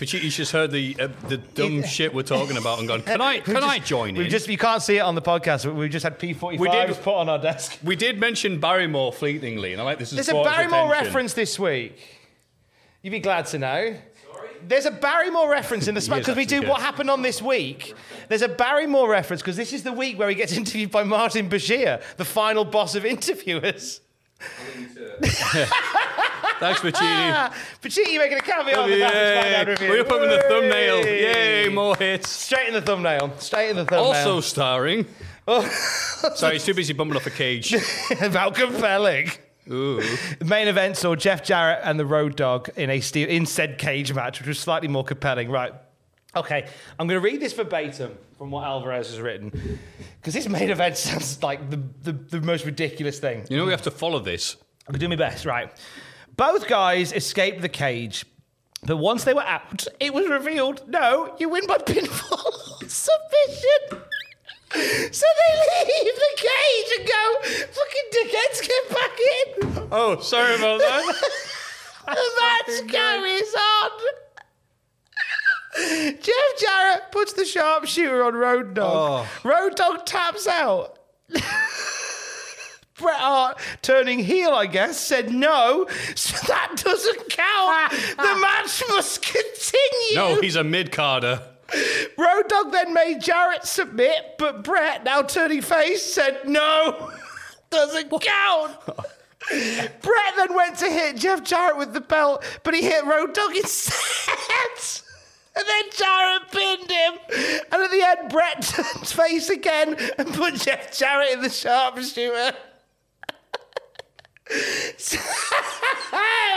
Pachiti's 0.00 0.34
just 0.34 0.52
heard 0.52 0.70
the 0.70 0.96
uh, 0.98 1.08
the 1.28 1.36
dumb 1.36 1.82
shit 1.82 2.14
we're 2.14 2.22
talking 2.22 2.56
about 2.56 2.78
and 2.78 2.88
gone, 2.88 3.02
can 3.02 3.20
I, 3.20 3.40
can 3.40 3.62
I 3.62 3.78
join 3.78 4.14
we 4.14 4.24
in? 4.24 4.30
just 4.30 4.48
you 4.48 4.56
can't 4.56 4.80
see 4.82 4.96
it 4.96 5.00
on 5.00 5.14
the 5.14 5.20
podcast. 5.20 5.66
but 5.66 5.74
We 5.74 5.90
just 5.90 6.04
had 6.04 6.18
P 6.18 6.32
forty 6.32 6.56
five 6.56 6.62
We 6.62 6.70
did- 6.94 7.02
put 7.02 7.16
on 7.16 7.28
our 7.28 7.38
desk. 7.38 7.78
We 7.84 7.96
did 7.96 8.18
mention 8.18 8.58
Barrymore 8.60 9.12
fleetingly, 9.12 9.72
and 9.72 9.80
I 9.80 9.84
like 9.84 9.98
this. 9.98 10.10
There's 10.10 10.30
a 10.30 10.42
Barrymore 10.42 10.90
reference 10.90 11.34
this 11.34 11.58
week. 11.58 11.98
You'd 13.02 13.10
be 13.10 13.20
glad 13.20 13.44
to 13.48 13.58
know. 13.58 13.94
There's 14.66 14.86
a 14.86 14.90
Barrymore 14.90 15.50
reference 15.50 15.86
in 15.86 15.94
the 15.94 16.00
smack 16.06 16.20
because 16.20 16.36
we 16.36 16.46
do 16.46 16.56
actually 16.56 16.70
what 16.70 16.80
happened 16.80 17.10
on 17.10 17.20
this 17.20 17.42
week. 17.42 17.94
There's 18.28 18.42
a 18.42 18.48
Barrymore 18.48 19.10
reference 19.10 19.42
because 19.42 19.56
this 19.56 19.74
is 19.74 19.82
the 19.82 19.92
week 19.92 20.18
where 20.18 20.30
he 20.30 20.34
gets 20.34 20.52
interviewed 20.56 20.90
by 20.90 21.02
Martin 21.04 21.50
Bashir, 21.50 22.02
the 22.16 22.24
final 22.24 22.64
boss 22.64 22.94
of 22.94 23.04
interviewers. 23.04 24.00
Thanks, 26.60 26.80
Bashir, 26.80 28.06
you're 28.12 28.22
making 28.22 28.36
a 28.36 28.42
cameo 28.42 28.80
on 28.80 28.90
the 28.90 28.98
Yay. 28.98 29.64
Review. 29.66 29.88
We're 29.88 30.00
up 30.02 30.12
in 30.12 30.28
the 30.28 30.44
thumbnail. 30.46 31.06
Yay, 31.06 31.68
more 31.70 31.96
hits. 31.96 32.28
Straight 32.28 32.68
in 32.68 32.74
the 32.74 32.82
thumbnail. 32.82 33.32
Straight 33.38 33.70
in 33.70 33.76
the 33.76 33.86
thumbnail. 33.86 34.04
Also 34.04 34.40
starring. 34.42 35.06
Oh. 35.48 35.66
Sorry, 36.34 36.54
he's 36.54 36.64
too 36.66 36.74
busy 36.74 36.92
bumping 36.92 37.16
off 37.16 37.26
a 37.26 37.30
cage. 37.30 37.74
about 38.20 38.54
compelling. 38.56 39.30
Ooh. 39.70 40.02
The 40.38 40.44
main 40.44 40.68
event 40.68 40.98
saw 40.98 41.14
Jeff 41.14 41.42
Jarrett 41.42 41.80
and 41.82 41.98
the 41.98 42.04
Road 42.04 42.36
Dog 42.36 42.68
in 42.76 42.90
a 42.90 43.00
steel 43.00 43.28
in 43.28 43.46
said 43.46 43.78
cage 43.78 44.12
match, 44.12 44.40
which 44.40 44.48
was 44.48 44.58
slightly 44.58 44.88
more 44.88 45.04
compelling. 45.04 45.50
Right. 45.50 45.72
Okay, 46.36 46.68
I'm 46.98 47.08
going 47.08 47.20
to 47.20 47.24
read 47.24 47.40
this 47.40 47.54
verbatim 47.54 48.16
from 48.38 48.50
what 48.50 48.64
Alvarez 48.64 49.08
has 49.08 49.18
written 49.18 49.78
because 50.20 50.34
this 50.34 50.48
main 50.48 50.70
event 50.70 50.96
sounds 50.98 51.42
like 51.42 51.70
the, 51.70 51.82
the, 52.02 52.12
the 52.12 52.40
most 52.40 52.64
ridiculous 52.66 53.18
thing. 53.18 53.46
You 53.48 53.56
know 53.56 53.64
we 53.64 53.72
have 53.72 53.82
to 53.82 53.90
follow 53.90 54.20
this. 54.20 54.56
I'm 54.86 54.92
going 54.92 55.00
to 55.00 55.06
do 55.06 55.08
my 55.08 55.16
best. 55.16 55.46
Right. 55.46 55.72
Both 56.40 56.68
guys 56.68 57.12
escaped 57.12 57.60
the 57.60 57.68
cage, 57.68 58.24
but 58.86 58.96
once 58.96 59.24
they 59.24 59.34
were 59.34 59.42
out, 59.42 59.86
it 60.00 60.14
was 60.14 60.26
revealed 60.26 60.88
no, 60.88 61.36
you 61.38 61.50
win 61.50 61.66
by 61.66 61.76
pinfall 61.86 62.78
submission. 62.88 64.00
So 65.12 65.26
they 65.36 65.84
leave 65.84 66.14
the 66.16 66.36
cage 66.38 66.92
and 66.98 67.06
go, 67.06 67.40
fucking 67.66 68.08
dickheads, 68.14 68.62
get 68.66 68.88
back 68.88 69.18
in. 69.20 69.88
Oh, 69.92 70.18
sorry 70.20 70.54
about 70.54 70.80
that. 70.80 71.14
The 72.06 72.30
match 72.40 72.90
goes 72.90 73.54
on. 73.54 73.90
Jeff 76.22 76.58
Jarrett 76.58 77.12
puts 77.12 77.34
the 77.34 77.44
sharpshooter 77.44 78.24
on 78.24 78.34
Road 78.34 78.72
Dog. 78.72 79.26
Oh. 79.44 79.48
Road 79.48 79.76
Dog 79.76 80.06
taps 80.06 80.46
out. 80.48 80.98
Bret 83.00 83.16
Hart, 83.16 83.58
turning 83.82 84.18
heel, 84.18 84.50
I 84.50 84.66
guess, 84.66 84.98
said 84.98 85.32
no, 85.32 85.86
so 86.14 86.46
that 86.46 86.72
doesn't 86.76 87.28
count. 87.30 87.92
the 88.16 88.38
match 88.40 88.82
must 88.88 89.22
continue. 89.22 90.14
no, 90.14 90.40
he's 90.40 90.56
a 90.56 90.64
mid 90.64 90.92
carder. 90.92 91.42
Road 92.18 92.48
Dog 92.48 92.72
then 92.72 92.92
made 92.92 93.20
Jarrett 93.20 93.64
submit, 93.64 94.34
but 94.38 94.64
Brett, 94.64 95.04
now 95.04 95.22
turning 95.22 95.62
face, 95.62 96.02
said 96.02 96.40
no, 96.48 97.12
doesn't 97.70 98.10
count. 98.10 98.76
Brett 99.48 100.34
then 100.36 100.54
went 100.54 100.78
to 100.78 100.90
hit 100.90 101.16
Jeff 101.16 101.44
Jarrett 101.44 101.78
with 101.78 101.92
the 101.92 102.00
belt, 102.00 102.44
but 102.64 102.74
he 102.74 102.82
hit 102.82 103.04
Road 103.04 103.32
Dog 103.34 103.56
instead. 103.56 103.96
And 105.56 105.64
then 105.66 105.84
Jarrett 105.96 106.50
pinned 106.52 106.90
him. 106.90 107.14
And 107.72 107.82
at 107.82 107.90
the 107.90 108.02
end, 108.02 108.30
Brett 108.30 108.62
turned 108.62 109.06
face 109.06 109.50
again 109.50 109.96
and 110.18 110.32
put 110.32 110.54
Jeff 110.54 110.96
Jarrett 110.96 111.32
in 111.32 111.42
the 111.42 111.50
sharpshooter. 111.50 112.56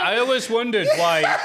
I 0.06 0.16
always 0.18 0.50
wondered 0.50 0.88
why 0.96 1.38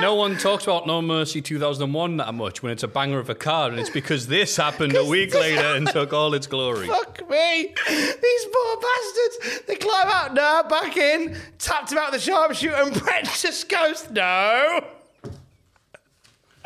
no 0.00 0.14
one 0.14 0.36
talks 0.36 0.64
about 0.64 0.86
No 0.86 1.00
Mercy 1.00 1.40
2001 1.40 2.18
that 2.18 2.34
much 2.34 2.62
when 2.62 2.72
it's 2.72 2.82
a 2.82 2.88
banger 2.88 3.18
of 3.18 3.30
a 3.30 3.34
card, 3.34 3.72
and 3.72 3.80
it's 3.80 3.90
because 3.90 4.26
this 4.26 4.56
happened 4.56 4.96
a 4.96 5.04
week 5.04 5.34
later 5.34 5.76
and 5.76 5.86
took 5.86 6.12
all 6.12 6.34
its 6.34 6.46
glory. 6.46 6.86
Fuck 6.86 7.28
me. 7.30 7.74
These 7.88 8.46
poor 8.52 8.76
bastards. 8.80 9.62
They 9.66 9.76
climb 9.76 10.08
out, 10.08 10.34
no, 10.34 10.64
back 10.68 10.96
in, 10.96 11.36
tapped 11.58 11.92
him 11.92 11.98
out 11.98 12.12
the 12.12 12.18
sharpshooter, 12.18 12.74
and 12.74 12.92
Brett 13.02 13.24
just 13.24 13.68
goes, 13.68 14.10
no. 14.10 14.84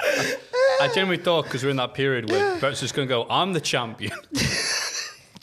I 0.02 0.88
genuinely 0.88 1.22
thought 1.22 1.44
because 1.44 1.62
we're 1.62 1.70
in 1.70 1.76
that 1.76 1.92
period 1.92 2.30
where 2.30 2.59
Brett's 2.59 2.80
just 2.80 2.94
going 2.94 3.06
to 3.06 3.12
go, 3.12 3.26
I'm 3.28 3.52
the 3.52 3.61
champion. 3.61 4.12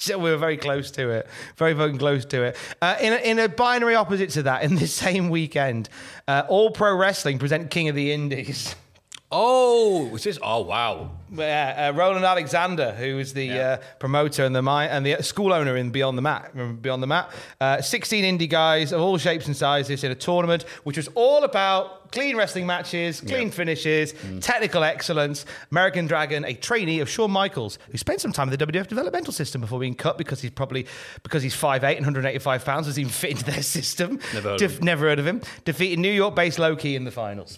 We 0.18 0.32
were 0.32 0.38
very 0.38 0.58
close 0.58 0.92
to 0.92 1.10
it, 1.10 1.28
very 1.58 1.74
fucking 1.74 1.98
close 1.98 2.26
to 2.26 2.44
it. 2.44 2.58
Uh, 2.82 2.96
in, 3.00 3.14
a, 3.14 3.18
in 3.18 3.40
a 3.40 3.50
binary 3.50 3.96
opposite 3.96 4.30
to 4.32 4.44
that, 4.44 4.64
in 4.64 4.76
this 4.76 4.94
same 5.08 5.30
weekend, 5.30 5.90
uh, 6.28 6.44
All 6.48 6.72
Pro 6.72 6.96
Wrestling 6.96 7.40
present 7.40 7.70
King 7.70 7.90
of 7.90 7.96
the 7.96 8.12
Indies. 8.12 8.76
oh, 9.32 10.08
was 10.08 10.24
this? 10.24 10.40
Oh, 10.42 10.62
wow. 10.62 11.12
Yeah, 11.30 11.90
uh, 11.94 11.98
Roland 11.98 12.24
Alexander, 12.24 12.94
who 12.94 13.20
is 13.20 13.34
the 13.34 13.46
Yeah. 13.48 13.56
uh, 13.70 13.78
promoter 14.00 14.46
and 14.46 14.56
the 14.56 14.62
mi- 14.62 14.88
and 14.88 15.06
the 15.06 15.22
school 15.22 15.52
owner 15.52 15.76
in 15.76 15.90
Beyond 15.92 16.18
the 16.18 16.22
Mat. 16.22 16.52
Remember 16.54 16.80
Beyond 16.80 17.04
the 17.04 17.08
Mat, 17.08 17.30
uh, 17.60 17.82
sixteen 17.82 18.24
indie 18.24 18.50
guys 18.50 18.94
of 18.94 19.02
all 19.02 19.18
shapes 19.18 19.46
and 19.48 19.56
sizes 19.58 20.06
in 20.06 20.12
a 20.12 20.16
tournament, 20.16 20.64
which 20.86 20.96
was 20.96 21.10
all 21.16 21.44
about 21.44 22.14
clean 22.14 22.38
wrestling 22.38 22.66
matches, 22.66 23.20
clean 23.20 23.52
finishes, 23.52 24.14
technical 24.40 24.86
excellence. 24.86 25.46
American 25.70 26.08
Dragon, 26.08 26.46
a 26.46 26.54
trainee 26.54 27.02
of 27.02 27.10
Shawn 27.10 27.30
Michaels, 27.32 27.78
who 27.92 27.98
spent 27.98 28.22
some 28.22 28.32
time 28.32 28.48
in 28.50 28.58
the 28.58 28.66
WWF 28.66 28.88
developmental 28.88 29.34
system 29.34 29.60
before 29.60 29.82
being 29.82 29.96
cut 29.96 30.18
because 30.18 30.40
he's 30.42 30.52
probably 30.52 30.86
because 31.24 31.44
he's 31.44 31.54
5'8 31.56 31.98
and 31.98 32.06
185 32.06 32.64
pounds, 32.64 32.88
doesn't 32.88 33.02
even 33.02 33.12
fit 33.12 33.32
into 33.32 33.44
their 33.44 33.62
system. 33.78 34.18
Never 34.34 34.52
heard 34.58 34.82
never 34.82 35.08
heard 35.10 35.20
of 35.20 35.28
him. 35.28 35.42
Defeated 35.66 36.00
New 36.00 36.10
York-based 36.14 36.58
Loki 36.58 36.96
in 36.96 37.04
the 37.04 37.12
finals. 37.12 37.58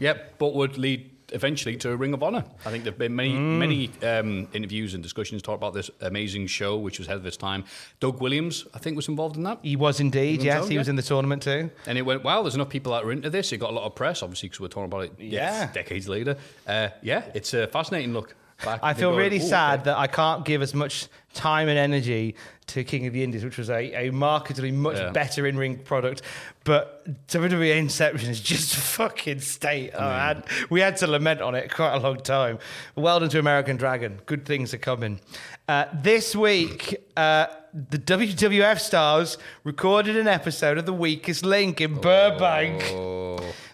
Yep, 0.00 0.34
but 0.38 0.54
would 0.54 0.78
lead 0.78 1.10
eventually 1.32 1.76
to 1.76 1.90
a 1.90 1.96
Ring 1.96 2.14
of 2.14 2.22
Honor. 2.22 2.44
I 2.64 2.70
think 2.70 2.84
there've 2.84 2.96
been 2.96 3.16
many, 3.16 3.32
many 3.34 3.90
um, 4.04 4.46
interviews 4.52 4.94
and 4.94 5.02
discussions 5.02 5.42
talk 5.42 5.56
about 5.56 5.74
this 5.74 5.90
amazing 6.00 6.46
show, 6.46 6.76
which 6.76 6.98
was 7.00 7.08
ahead 7.08 7.18
of 7.18 7.26
its 7.26 7.36
time. 7.36 7.64
Doug 7.98 8.20
Williams, 8.20 8.64
I 8.74 8.78
think, 8.78 8.94
was 8.94 9.08
involved 9.08 9.36
in 9.36 9.42
that. 9.42 9.58
He 9.62 9.74
was 9.74 9.98
indeed, 9.98 10.42
yes, 10.42 10.68
he 10.68 10.78
was 10.78 10.88
in 10.88 10.94
the 10.94 11.02
tournament 11.02 11.42
too. 11.42 11.70
And 11.86 11.98
it 11.98 12.02
went, 12.02 12.22
wow, 12.22 12.42
there's 12.42 12.54
enough 12.54 12.68
people 12.68 12.92
that 12.92 13.02
are 13.04 13.10
into 13.10 13.28
this. 13.28 13.50
It 13.52 13.56
got 13.58 13.70
a 13.70 13.74
lot 13.74 13.84
of 13.86 13.94
press, 13.96 14.22
obviously, 14.22 14.48
because 14.48 14.60
we're 14.60 14.68
talking 14.68 14.84
about 14.84 15.00
it 15.04 15.12
Yeah. 15.18 15.70
decades 15.72 16.08
later. 16.08 16.36
Uh, 16.66 16.90
yeah, 17.02 17.24
it's 17.34 17.54
a 17.54 17.66
fascinating 17.66 18.12
look. 18.12 18.36
Back. 18.64 18.80
I 18.82 18.94
feel 18.94 19.10
go, 19.10 19.18
really 19.18 19.36
"Ooh, 19.38 19.40
sad 19.48 19.84
that 19.84 19.96
I 19.98 20.06
can't 20.06 20.44
give 20.44 20.62
as 20.62 20.74
much 20.74 21.08
time 21.34 21.68
and 21.68 21.78
energy 21.78 22.34
to 22.68 22.82
King 22.84 23.06
of 23.06 23.12
the 23.12 23.22
Indies, 23.22 23.44
which 23.44 23.58
was 23.58 23.68
a, 23.68 24.06
a 24.08 24.10
markedly 24.10 24.72
much 24.72 24.96
Yeah. 24.96 25.10
better 25.10 25.46
in 25.46 25.56
ring 25.58 25.76
product. 25.78 26.22
But 26.64 27.04
WWE 27.28 27.76
Inception 27.76 28.30
is 28.30 28.40
just 28.40 28.74
a 28.74 28.80
fucking 28.80 29.40
state. 29.40 29.90
Oh, 29.94 30.42
we 30.70 30.80
had 30.80 30.96
to 30.98 31.06
lament 31.06 31.42
on 31.42 31.54
it 31.54 31.72
quite 31.72 31.94
a 31.94 31.98
long 31.98 32.16
time. 32.16 32.58
Well 32.94 33.20
done 33.20 33.28
to 33.28 33.38
American 33.38 33.76
Dragon. 33.76 34.20
Good 34.26 34.46
things 34.46 34.72
are 34.74 34.78
coming. 34.78 35.20
Uh, 35.68 35.86
this 35.92 36.36
week, 36.36 36.96
uh, 37.16 37.46
the 37.74 37.98
WWF 37.98 38.78
stars 38.78 39.36
recorded 39.64 40.16
an 40.16 40.28
episode 40.28 40.78
of 40.78 40.86
The 40.86 40.92
Weakest 40.92 41.44
Link 41.44 41.80
in 41.80 41.96
Burbank. 41.96 42.80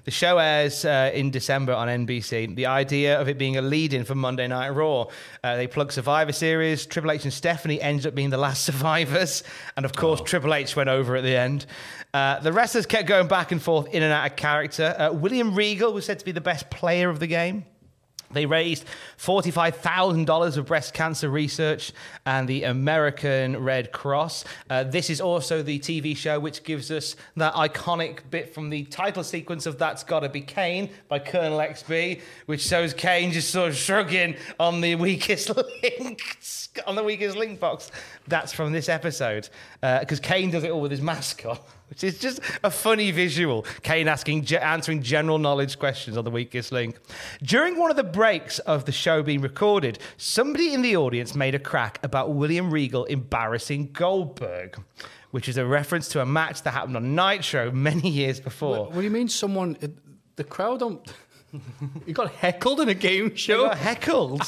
The 0.05 0.11
show 0.11 0.38
airs 0.38 0.87
uh, 0.87 1.11
in 1.12 1.31
December 1.31 1.74
on 1.74 1.88
NBC. 1.88 2.57
The 2.57 2.64
idea 2.66 3.20
of 3.20 3.28
it 3.28 3.37
being 3.37 3.59
a 3.59 3.62
lead 3.62 3.92
in 3.92 4.05
for 4.05 4.14
Monday 4.14 4.48
Night 4.48 4.70
Raw. 4.70 5.07
Uh, 5.44 5.57
they 5.57 5.66
plug 5.66 5.92
Survivor 5.92 6.33
Series. 6.33 6.87
Triple 6.87 7.11
H 7.12 7.24
and 7.24 7.33
Stephanie 7.33 7.81
ended 7.81 8.07
up 8.07 8.14
being 8.14 8.31
the 8.31 8.38
last 8.38 8.64
survivors. 8.64 9.44
And 9.76 9.85
of 9.85 9.92
course, 9.92 10.22
Triple 10.22 10.55
H 10.55 10.74
went 10.74 10.88
over 10.88 11.14
at 11.14 11.22
the 11.22 11.37
end. 11.37 11.66
Uh, 12.14 12.40
the 12.40 12.52
wrestlers 12.55 12.87
kept 12.87 13.07
going 13.07 13.28
back 13.28 13.52
and 13.52 13.62
forth 13.62 13.87
in 13.88 14.02
and 14.02 14.12
out 14.12 14.31
of 14.31 14.37
character. 14.37 14.96
Uh, 14.98 15.12
William 15.12 15.55
Regal 15.55 15.92
was 15.92 16.07
said 16.07 16.18
to 16.18 16.24
be 16.24 16.33
the 16.33 16.40
best 16.40 16.70
player 16.70 17.11
of 17.11 17.20
the 17.20 17.26
game. 17.26 17.66
They 18.33 18.47
raised 18.47 18.85
$45,000 19.18 20.57
of 20.57 20.66
breast 20.66 20.95
cancer 20.95 21.29
research 21.29 21.92
and 22.27 22.49
the 22.49 22.64
American 22.64 23.62
Red 23.62 23.92
Cross. 23.92 24.45
Uh, 24.68 24.85
this 24.85 25.11
is 25.11 25.21
also 25.21 25.62
the 25.62 25.79
TV 25.79 26.16
show 26.16 26.40
which 26.40 26.64
gives 26.64 26.90
us 26.90 27.16
that 27.37 27.55
iconic 27.55 28.21
bit 28.31 28.55
from 28.55 28.71
the 28.71 28.85
title 28.85 29.25
sequence 29.25 29.66
of 29.66 29.79
That's 29.79 30.05
Gotta 30.05 30.29
Be 30.29 30.40
Kane 30.40 30.90
by 31.09 31.18
Colonel 31.18 31.59
XB, 31.59 32.21
which 32.47 32.62
shows 32.62 32.95
Kane 32.95 33.33
just 33.33 33.51
sort 33.51 33.71
of 33.71 33.77
shrugging 33.77 34.37
on 34.59 34.81
the 34.81 34.95
weakest 34.95 35.51
link, 35.83 36.38
on 36.87 36.95
the 36.95 37.05
weakest 37.05 37.37
link 37.37 37.61
box. 37.61 37.90
That's 38.29 38.53
from 38.53 38.73
this 38.73 38.88
episode 38.88 39.49
because 39.81 40.21
Kane 40.21 40.51
does 40.51 40.64
it 40.64 40.71
all 40.71 40.81
with 40.81 40.90
his 40.90 41.03
mask 41.03 41.45
on. 41.47 41.59
Which 41.92 42.05
is 42.05 42.18
just 42.18 42.40
a 42.64 42.70
funny 42.70 43.11
visual. 43.11 43.66
Kane 43.83 44.09
asking, 44.09 44.50
answering 44.55 45.02
general 45.02 45.38
knowledge 45.38 45.78
questions 45.78 46.16
on 46.16 46.24
the 46.24 46.31
weakest 46.31 46.72
link. 46.72 46.96
During 47.42 47.78
one 47.78 47.90
of 47.90 47.98
the 47.98 48.02
breaks 48.02 48.61
of 48.61 48.87
the 48.87 48.92
show 48.92 49.22
being 49.22 49.42
recorded, 49.42 49.98
somebody 50.16 50.72
in 50.72 50.81
the 50.81 50.96
audience 50.96 51.35
made 51.35 51.55
a 51.55 51.59
crack 51.59 51.98
about 52.02 52.33
William 52.33 52.70
Regal 52.70 53.05
embarrassing 53.05 53.90
Goldberg, 53.92 54.83
which 55.33 55.50
is 55.50 55.59
a 55.59 55.66
reference 55.66 56.09
to 56.09 56.22
a 56.22 56.24
match 56.24 56.62
that 56.62 56.70
happened 56.70 56.96
on 56.96 57.14
Nitro 57.14 57.70
many 57.70 58.09
years 58.09 58.40
before. 58.40 58.70
What, 58.85 58.92
what 58.92 58.96
do 59.00 59.02
you 59.02 59.11
mean, 59.11 59.28
someone? 59.28 59.76
The 60.37 60.44
crowd 60.44 60.78
don't. 60.78 61.07
you 62.07 62.14
got 62.14 62.33
heckled 62.33 62.81
in 62.81 62.88
a 62.88 62.94
game 62.94 63.37
show? 63.37 63.66
got 63.66 63.76
heckled. 63.76 64.40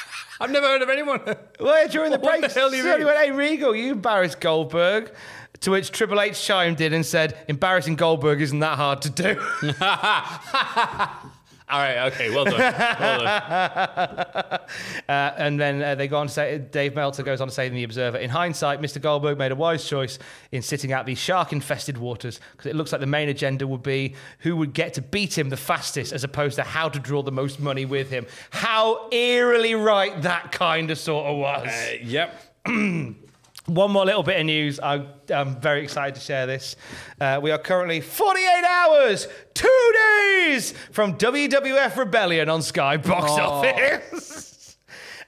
I've 0.40 0.50
never 0.50 0.66
heard 0.66 0.82
of 0.82 0.88
anyone. 0.88 1.20
Well, 1.60 1.88
during 1.88 2.10
the 2.12 2.18
What 2.18 2.40
the 2.40 2.48
hell 2.48 2.70
do 2.70 2.76
you 2.76 2.82
somebody 2.82 3.04
mean? 3.04 3.12
went, 3.12 3.24
"Hey 3.24 3.30
Regal, 3.32 3.74
you 3.74 3.92
embarrassed 3.92 4.40
Goldberg." 4.40 5.12
To 5.60 5.70
which 5.72 5.90
Triple 5.90 6.20
H 6.20 6.42
chimed 6.42 6.80
in 6.80 6.92
and 6.92 7.04
said, 7.04 7.36
"Embarrassing 7.48 7.96
Goldberg 7.96 8.40
isn't 8.40 8.60
that 8.60 8.76
hard 8.76 9.02
to 9.02 9.10
do." 9.10 9.40
All 11.70 11.78
right, 11.78 12.10
okay, 12.12 12.30
well 12.30 12.44
done. 12.44 12.58
Well 12.58 13.20
done. 13.20 14.58
Uh, 15.08 15.32
and 15.38 15.58
then 15.58 15.82
uh, 15.82 15.94
they 15.94 16.06
go 16.06 16.18
on 16.18 16.26
to 16.26 16.32
say, 16.32 16.58
Dave 16.58 16.94
Meltzer 16.94 17.22
goes 17.22 17.40
on 17.40 17.48
to 17.48 17.54
say 17.54 17.66
in 17.66 17.72
The 17.72 17.82
Observer, 17.82 18.18
in 18.18 18.28
hindsight, 18.28 18.82
Mr. 18.82 19.00
Goldberg 19.00 19.38
made 19.38 19.52
a 19.52 19.56
wise 19.56 19.88
choice 19.88 20.18
in 20.52 20.60
sitting 20.60 20.92
out 20.92 21.06
these 21.06 21.16
shark 21.16 21.50
infested 21.50 21.96
waters 21.96 22.40
because 22.52 22.66
it 22.66 22.76
looks 22.76 22.92
like 22.92 23.00
the 23.00 23.06
main 23.06 23.30
agenda 23.30 23.66
would 23.66 23.82
be 23.82 24.14
who 24.40 24.54
would 24.56 24.74
get 24.74 24.92
to 24.94 25.02
beat 25.02 25.38
him 25.38 25.48
the 25.48 25.56
fastest 25.56 26.12
as 26.12 26.24
opposed 26.24 26.56
to 26.56 26.62
how 26.62 26.90
to 26.90 26.98
draw 26.98 27.22
the 27.22 27.32
most 27.32 27.58
money 27.58 27.86
with 27.86 28.10
him. 28.10 28.26
How 28.50 29.08
eerily 29.10 29.74
right 29.74 30.20
that 30.22 30.52
kind 30.52 30.90
of 30.90 30.98
sort 30.98 31.26
of 31.26 31.38
was. 31.38 31.68
Uh, 31.68 31.96
yep. 32.02 32.58
One 33.68 33.90
more 33.92 34.06
little 34.06 34.22
bit 34.22 34.40
of 34.40 34.46
news. 34.46 34.80
I'm, 34.82 35.08
I'm 35.28 35.60
very 35.60 35.82
excited 35.82 36.14
to 36.14 36.20
share 36.22 36.46
this. 36.46 36.74
Uh, 37.20 37.38
we 37.42 37.50
are 37.50 37.58
currently 37.58 38.00
48 38.00 38.64
hours, 38.64 39.28
two 39.52 39.92
days 39.94 40.72
from 40.90 41.18
WWF 41.18 41.96
Rebellion 41.98 42.48
on 42.48 42.62
Sky 42.62 42.96
Box 42.96 43.30
Office. 43.32 44.54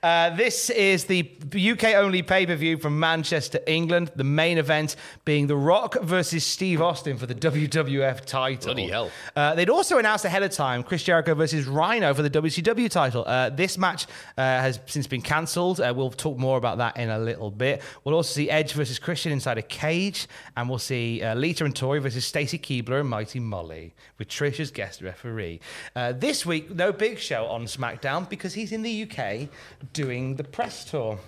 Uh, 0.03 0.31
this 0.31 0.71
is 0.71 1.05
the 1.05 1.31
UK 1.55 1.95
only 1.95 2.23
pay 2.23 2.47
per 2.47 2.55
view 2.55 2.79
from 2.79 2.99
Manchester, 2.99 3.61
England. 3.67 4.11
The 4.17 4.25
main 4.25 4.57
event 4.57 4.97
being 5.27 5.47
The 5.47 5.57
Rock 5.57 6.01
versus 6.01 6.45
Steve 6.45 6.81
Austin 6.81 7.19
for 7.19 7.27
the 7.27 7.35
WWF 7.35 8.25
title. 8.25 8.75
Bloody 8.75 8.89
hell. 8.89 9.11
Uh, 9.37 9.55
they'd 9.55 9.69
also 9.69 9.99
announced 9.99 10.25
ahead 10.25 10.43
of 10.43 10.53
time 10.53 10.83
Chris 10.83 11.03
Jericho 11.03 11.35
versus 11.35 11.67
Rhino 11.67 12.15
for 12.15 12.23
the 12.23 12.31
WCW 12.31 12.91
title. 12.91 13.25
Uh, 13.27 13.51
this 13.51 13.77
match 13.77 14.07
uh, 14.39 14.43
has 14.43 14.81
since 14.87 15.07
been 15.07 15.21
cancelled. 15.21 15.81
Uh, 15.81 15.93
we'll 15.95 16.11
talk 16.11 16.39
more 16.39 16.57
about 16.57 16.79
that 16.79 16.97
in 16.97 17.11
a 17.11 17.19
little 17.19 17.51
bit. 17.51 17.83
We'll 18.05 18.15
also 18.15 18.33
see 18.33 18.49
Edge 18.49 18.73
versus 18.73 18.99
Christian 18.99 19.33
inside 19.33 19.59
a 19.59 19.63
cage, 19.63 20.29
and 20.57 20.69
we'll 20.69 20.79
see 20.79 21.23
uh, 21.23 21.35
Lita 21.35 21.67
and 21.67 21.77
Tori 21.77 21.99
versus 21.99 22.25
Stacy 22.25 22.59
Keibler 22.59 23.01
and 23.01 23.09
Mighty 23.09 23.39
Molly 23.39 23.93
with 24.19 24.29
Trish 24.29 24.61
as 24.61 24.71
guest 24.71 25.03
referee. 25.03 25.61
Uh, 25.95 26.13
this 26.13 26.47
week, 26.47 26.75
no 26.75 26.91
Big 26.91 27.19
Show 27.19 27.45
on 27.47 27.67
SmackDown 27.67 28.29
because 28.29 28.55
he's 28.55 28.73
in 28.73 28.81
the 28.81 29.03
UK 29.03 29.49
doing 29.93 30.37
the 30.37 30.45
press 30.45 30.85
tour. 30.85 31.19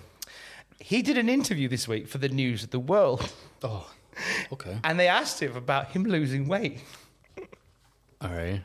He 0.79 1.01
did 1.01 1.17
an 1.17 1.29
interview 1.29 1.67
this 1.67 1.87
week 1.87 2.07
for 2.07 2.17
the 2.17 2.29
News 2.29 2.63
of 2.63 2.71
the 2.71 2.79
World, 2.79 3.31
Oh, 3.63 3.89
okay. 4.51 4.77
and 4.83 4.99
they 4.99 5.07
asked 5.07 5.41
him 5.41 5.55
about 5.55 5.89
him 5.91 6.03
losing 6.03 6.47
weight. 6.47 6.79
All 8.21 8.29
right. 8.29 8.61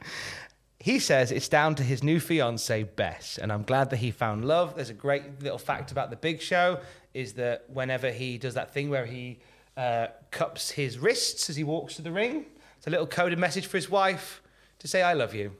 He 0.80 0.98
says 1.00 1.32
it's 1.32 1.48
down 1.48 1.74
to 1.76 1.82
his 1.82 2.02
new 2.02 2.20
fiancee 2.20 2.84
Bess, 2.84 3.38
and 3.38 3.52
I'm 3.52 3.64
glad 3.64 3.90
that 3.90 3.96
he 3.96 4.10
found 4.12 4.44
love. 4.44 4.74
There's 4.76 4.90
a 4.90 4.94
great 4.94 5.42
little 5.42 5.58
fact 5.58 5.90
about 5.90 6.10
the 6.10 6.16
Big 6.16 6.40
Show 6.40 6.80
is 7.14 7.32
that 7.34 7.64
whenever 7.68 8.10
he 8.12 8.38
does 8.38 8.54
that 8.54 8.72
thing 8.72 8.88
where 8.90 9.04
he 9.06 9.38
uh, 9.76 10.08
cups 10.30 10.70
his 10.70 10.98
wrists 10.98 11.50
as 11.50 11.56
he 11.56 11.64
walks 11.64 11.96
to 11.96 12.02
the 12.02 12.12
ring, 12.12 12.46
it's 12.76 12.86
a 12.86 12.90
little 12.90 13.06
coded 13.08 13.38
message 13.38 13.66
for 13.66 13.76
his 13.76 13.90
wife 13.90 14.40
to 14.78 14.86
say 14.86 15.02
"I 15.02 15.14
love 15.14 15.34
you." 15.34 15.52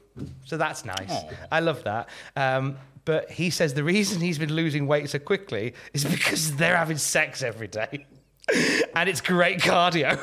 So 0.45 0.55
that's 0.57 0.85
nice. 0.85 1.11
I 1.51 1.59
love 1.59 1.83
that. 1.83 2.07
Um, 2.37 2.77
but 3.09 3.31
he 3.31 3.49
says 3.49 3.73
the 3.73 3.83
reason 3.83 4.21
he's 4.21 4.37
been 4.37 4.53
losing 4.53 4.85
weight 4.85 5.09
so 5.09 5.17
quickly 5.17 5.73
is 5.95 6.05
because 6.05 6.55
they're 6.57 6.77
having 6.77 6.99
sex 6.99 7.41
every 7.41 7.67
day. 7.67 8.05
and 8.95 9.09
it's 9.09 9.19
great 9.19 9.61
cardio. 9.61 10.19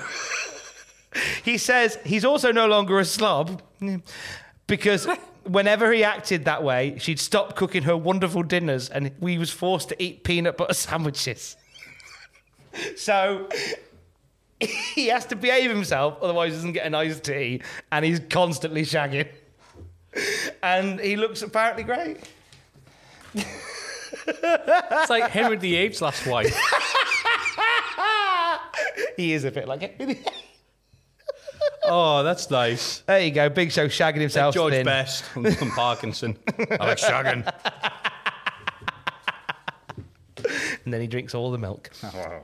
he 1.44 1.59
says 1.59 1.99
he's 2.05 2.25
also 2.25 2.53
no 2.53 2.68
longer 2.68 3.01
a 3.01 3.05
slob 3.05 3.61
because 4.68 5.09
whenever 5.42 5.90
he 5.90 6.05
acted 6.05 6.44
that 6.44 6.62
way, 6.62 6.96
she'd 7.01 7.18
stop 7.18 7.57
cooking 7.57 7.83
her 7.83 7.96
wonderful 7.96 8.44
dinners 8.44 8.88
and 8.88 9.11
we 9.18 9.37
was 9.37 9.51
forced 9.51 9.88
to 9.88 10.01
eat 10.01 10.22
peanut 10.22 10.57
butter 10.57 10.72
sandwiches. 10.87 11.57
so 12.94 13.49
he 14.61 15.09
has 15.09 15.27
to 15.27 15.35
behave 15.35 15.72
himself, 15.72 16.18
otherwise 16.22 16.53
he 16.53 16.59
doesn't 16.59 16.72
get 16.72 16.87
a 16.87 16.90
nice 16.90 17.18
tea, 17.18 17.62
and 17.90 18.05
he's 18.05 18.20
constantly 18.31 18.83
shagging. 18.83 19.27
And 20.62 21.01
he 21.01 21.16
looks 21.16 21.42
apparently 21.42 21.83
great. 21.83 22.18
It's 23.37 25.11
like 25.11 25.31
Henry 25.31 25.57
the 25.57 25.70
VIII's 25.70 26.03
last 26.03 26.27
wife. 26.27 26.57
He 29.16 29.33
is 29.33 29.44
a 29.44 29.51
bit 29.51 29.66
like 29.66 29.83
it. 29.83 30.31
Oh, 31.85 32.22
that's 32.22 32.51
nice. 32.51 33.01
There 33.01 33.20
you 33.20 33.31
go, 33.31 33.49
Big 33.49 33.72
Show 33.72 33.88
shagging 33.88 34.20
himself. 34.20 34.55
George 34.55 34.75
thin. 34.75 34.85
Best 34.85 35.25
from, 35.25 35.51
from 35.53 35.70
Parkinson. 35.70 36.37
I 36.59 36.77
like 36.87 36.99
shagging. 36.99 37.51
and 40.85 40.92
then 40.92 41.01
he 41.01 41.07
drinks 41.07 41.35
all 41.35 41.51
the 41.51 41.59
milk. 41.59 41.90
Oh, 42.05 42.40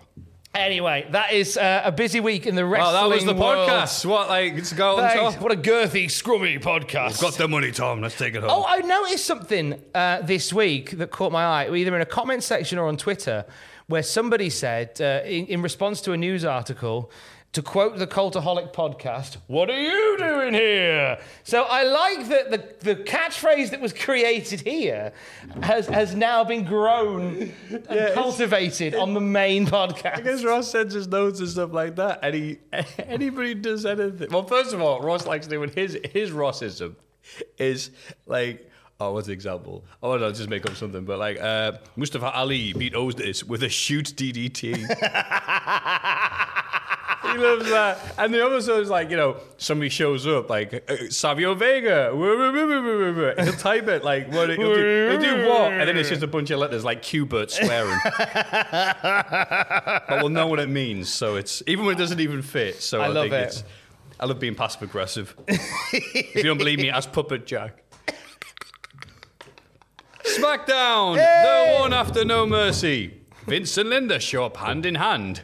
Anyway, 0.54 1.06
that 1.12 1.32
is 1.32 1.56
uh, 1.56 1.80
a 1.82 1.90
busy 1.90 2.20
week 2.20 2.46
in 2.46 2.54
the 2.54 2.64
wrestling 2.64 2.94
Oh, 2.94 3.08
that 3.08 3.14
was 3.14 3.24
the 3.24 3.32
world. 3.32 3.66
podcast. 3.70 4.04
What, 4.04 4.28
like, 4.28 4.52
it's 4.52 4.70
go 4.74 4.96
on 4.96 5.08
Thanks. 5.08 5.34
top? 5.34 5.42
What 5.42 5.50
a 5.50 5.56
girthy, 5.56 6.04
scrummy 6.06 6.60
podcast. 6.60 7.22
Got 7.22 7.34
the 7.34 7.48
money, 7.48 7.72
Tom. 7.72 8.02
Let's 8.02 8.18
take 8.18 8.34
it 8.34 8.42
home. 8.42 8.50
Oh, 8.52 8.64
I 8.68 8.80
noticed 8.80 9.24
something 9.24 9.82
uh, 9.94 10.20
this 10.20 10.52
week 10.52 10.90
that 10.98 11.10
caught 11.10 11.32
my 11.32 11.42
eye, 11.44 11.74
either 11.74 11.94
in 11.96 12.02
a 12.02 12.06
comment 12.06 12.42
section 12.42 12.78
or 12.78 12.86
on 12.88 12.98
Twitter, 12.98 13.46
where 13.86 14.02
somebody 14.02 14.50
said, 14.50 15.00
uh, 15.00 15.26
in, 15.26 15.46
in 15.46 15.62
response 15.62 16.02
to 16.02 16.12
a 16.12 16.18
news 16.18 16.44
article, 16.44 17.10
to 17.52 17.60
quote 17.60 17.98
the 17.98 18.06
Cultaholic 18.06 18.72
podcast, 18.72 19.36
What 19.46 19.68
are 19.68 19.78
you 19.78 20.16
doing 20.18 20.54
here? 20.54 21.18
So 21.44 21.64
I 21.64 21.82
like 21.82 22.28
that 22.28 22.50
the, 22.50 22.94
the 22.94 23.02
catchphrase 23.02 23.70
that 23.70 23.80
was 23.80 23.92
created 23.92 24.62
here 24.62 25.12
has, 25.62 25.86
has 25.86 26.14
now 26.14 26.44
been 26.44 26.64
grown 26.64 27.52
and 27.70 28.14
cultivated 28.14 28.94
on 28.94 29.12
the 29.12 29.20
main 29.20 29.66
podcast. 29.66 30.18
I 30.18 30.20
guess 30.22 30.44
Ross 30.44 30.70
sends 30.70 30.94
his 30.94 31.08
notes 31.08 31.40
and 31.40 31.48
stuff 31.48 31.72
like 31.72 31.96
that, 31.96 32.20
and 32.22 32.34
he 32.34 32.58
anybody 32.98 33.54
does 33.54 33.84
anything. 33.84 34.30
Well, 34.30 34.46
first 34.46 34.72
of 34.72 34.80
all, 34.80 35.02
Ross 35.02 35.26
likes 35.26 35.46
doing 35.46 35.70
his 35.70 35.98
his 36.12 36.30
Rossism 36.30 36.96
is 37.58 37.90
like. 38.26 38.68
Oh, 39.00 39.14
what's 39.14 39.26
the 39.26 39.32
example? 39.32 39.84
Oh, 40.00 40.16
no, 40.16 40.30
just 40.30 40.48
make 40.48 40.64
up 40.64 40.76
something. 40.76 41.04
But 41.04 41.18
like, 41.18 41.40
uh, 41.40 41.72
Mustafa 41.96 42.30
Ali 42.30 42.72
beat 42.72 42.94
Ozdis 42.94 43.42
with 43.42 43.64
a 43.64 43.68
shoot 43.68 44.04
DDT. 44.14 44.78
he 47.22 47.38
loves 47.38 47.68
that. 47.70 47.98
And 48.18 48.32
the 48.34 48.44
other 48.44 48.56
is 48.56 48.90
like, 48.90 49.10
you 49.10 49.16
know, 49.16 49.36
somebody 49.56 49.88
shows 49.88 50.26
up, 50.26 50.50
like 50.50 50.74
uh, 50.90 51.08
Savio 51.10 51.54
Vega. 51.54 52.10
He'll 52.12 53.52
type 53.54 53.88
it 53.88 54.04
like, 54.04 54.32
what? 54.32 54.50
He'll 54.50 54.74
do, 54.74 55.10
he'll 55.10 55.20
do 55.20 55.48
what? 55.48 55.72
And 55.72 55.88
then 55.88 55.96
it's 55.96 56.08
just 56.08 56.22
a 56.22 56.26
bunch 56.26 56.50
of 56.50 56.58
letters 56.58 56.84
like 56.84 57.02
Qbert 57.02 57.50
swearing. 57.50 57.98
but 60.08 60.20
we'll 60.20 60.28
know 60.30 60.46
what 60.46 60.58
it 60.60 60.68
means. 60.68 61.12
So 61.12 61.36
it's 61.36 61.62
even 61.66 61.84
when 61.86 61.94
it 61.96 61.98
doesn't 61.98 62.20
even 62.20 62.42
fit. 62.42 62.82
So 62.82 63.00
I 63.00 63.04
I, 63.04 63.08
love 63.08 63.24
think 63.24 63.34
it. 63.34 63.46
it's. 63.48 63.64
I 64.20 64.26
love 64.26 64.38
being 64.38 64.54
passive 64.54 64.82
aggressive. 64.82 65.34
if 65.48 66.34
you 66.36 66.42
don't 66.44 66.58
believe 66.58 66.78
me, 66.78 66.90
ask 66.90 67.10
Puppet 67.12 67.46
Jack. 67.46 67.82
SmackDown, 70.24 71.16
the 71.16 71.78
one 71.80 71.92
after 71.92 72.24
No 72.24 72.46
Mercy. 72.46 73.18
Vince 73.46 73.76
and 73.76 73.90
Linda 73.90 74.20
show 74.20 74.44
up 74.44 74.56
hand 74.58 74.86
in 74.86 74.94
hand. 74.94 75.42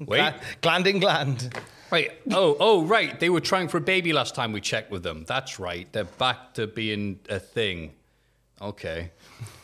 Wait, 0.00 0.34
gland 0.60 0.86
in 0.86 0.98
gland. 0.98 1.54
Right. 1.90 2.10
Oh, 2.32 2.56
oh, 2.60 2.84
right. 2.84 3.18
They 3.18 3.30
were 3.30 3.40
trying 3.40 3.68
for 3.68 3.78
a 3.78 3.80
baby 3.80 4.12
last 4.12 4.34
time 4.34 4.52
we 4.52 4.60
checked 4.60 4.90
with 4.90 5.02
them. 5.02 5.24
That's 5.26 5.58
right. 5.58 5.90
They're 5.92 6.04
back 6.04 6.54
to 6.54 6.66
being 6.66 7.20
a 7.30 7.38
thing. 7.38 7.92
Okay. 8.60 9.12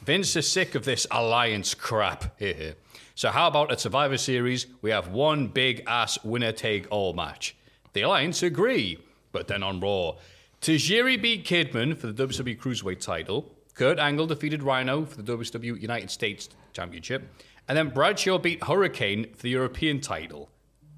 Vince 0.05 0.35
is 0.37 0.51
sick 0.51 0.75
of 0.75 0.85
this 0.85 1.07
alliance 1.11 1.75
crap 1.75 2.39
here. 2.39 2.77
So 3.15 3.31
how 3.31 3.49
about 3.49 3.71
at 3.71 3.81
Survivor 3.81 4.17
Series 4.17 4.67
we 4.83 4.91
have 4.91 5.09
one 5.09 5.49
big 5.49 5.83
ass 5.87 6.23
winner 6.25 6.53
take 6.53 6.87
all 6.91 7.13
match? 7.13 7.57
The 7.93 8.03
alliance 8.03 8.43
agree, 8.43 8.99
but 9.33 9.49
then 9.49 9.63
on 9.63 9.81
Raw, 9.81 10.15
Tajiri 10.61 11.21
beat 11.21 11.45
Kidman 11.45 11.97
for 11.97 12.07
the 12.07 12.27
WWE 12.27 12.59
Cruiserweight 12.59 13.01
title. 13.01 13.53
Kurt 13.75 13.99
Angle 13.99 14.27
defeated 14.27 14.63
Rhino 14.63 15.05
for 15.05 15.21
the 15.21 15.37
WWE 15.37 15.81
United 15.81 16.11
States 16.11 16.49
Championship, 16.73 17.29
and 17.69 17.77
then 17.77 17.91
Bradshaw 17.91 18.39
beat 18.39 18.65
Hurricane 18.65 19.33
for 19.35 19.43
the 19.43 19.51
European 19.51 20.01
title. 20.01 20.51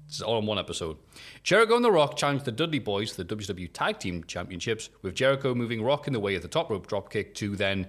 This 0.07 0.17
is 0.17 0.21
all 0.21 0.39
in 0.39 0.45
one 0.45 0.57
episode. 0.57 0.97
Jericho 1.43 1.75
and 1.75 1.83
The 1.83 1.91
Rock 1.91 2.15
challenged 2.15 2.45
the 2.45 2.51
Dudley 2.51 2.79
Boys 2.79 3.11
for 3.11 3.23
the 3.23 3.35
WWE 3.35 3.69
Tag 3.73 3.99
Team 3.99 4.23
Championships, 4.25 4.89
with 5.01 5.15
Jericho 5.15 5.53
moving 5.53 5.83
Rock 5.83 6.07
in 6.07 6.13
the 6.13 6.19
way 6.19 6.35
of 6.35 6.41
the 6.41 6.47
top 6.47 6.69
rope 6.69 6.87
dropkick 6.87 7.33
to 7.35 7.55
then 7.55 7.87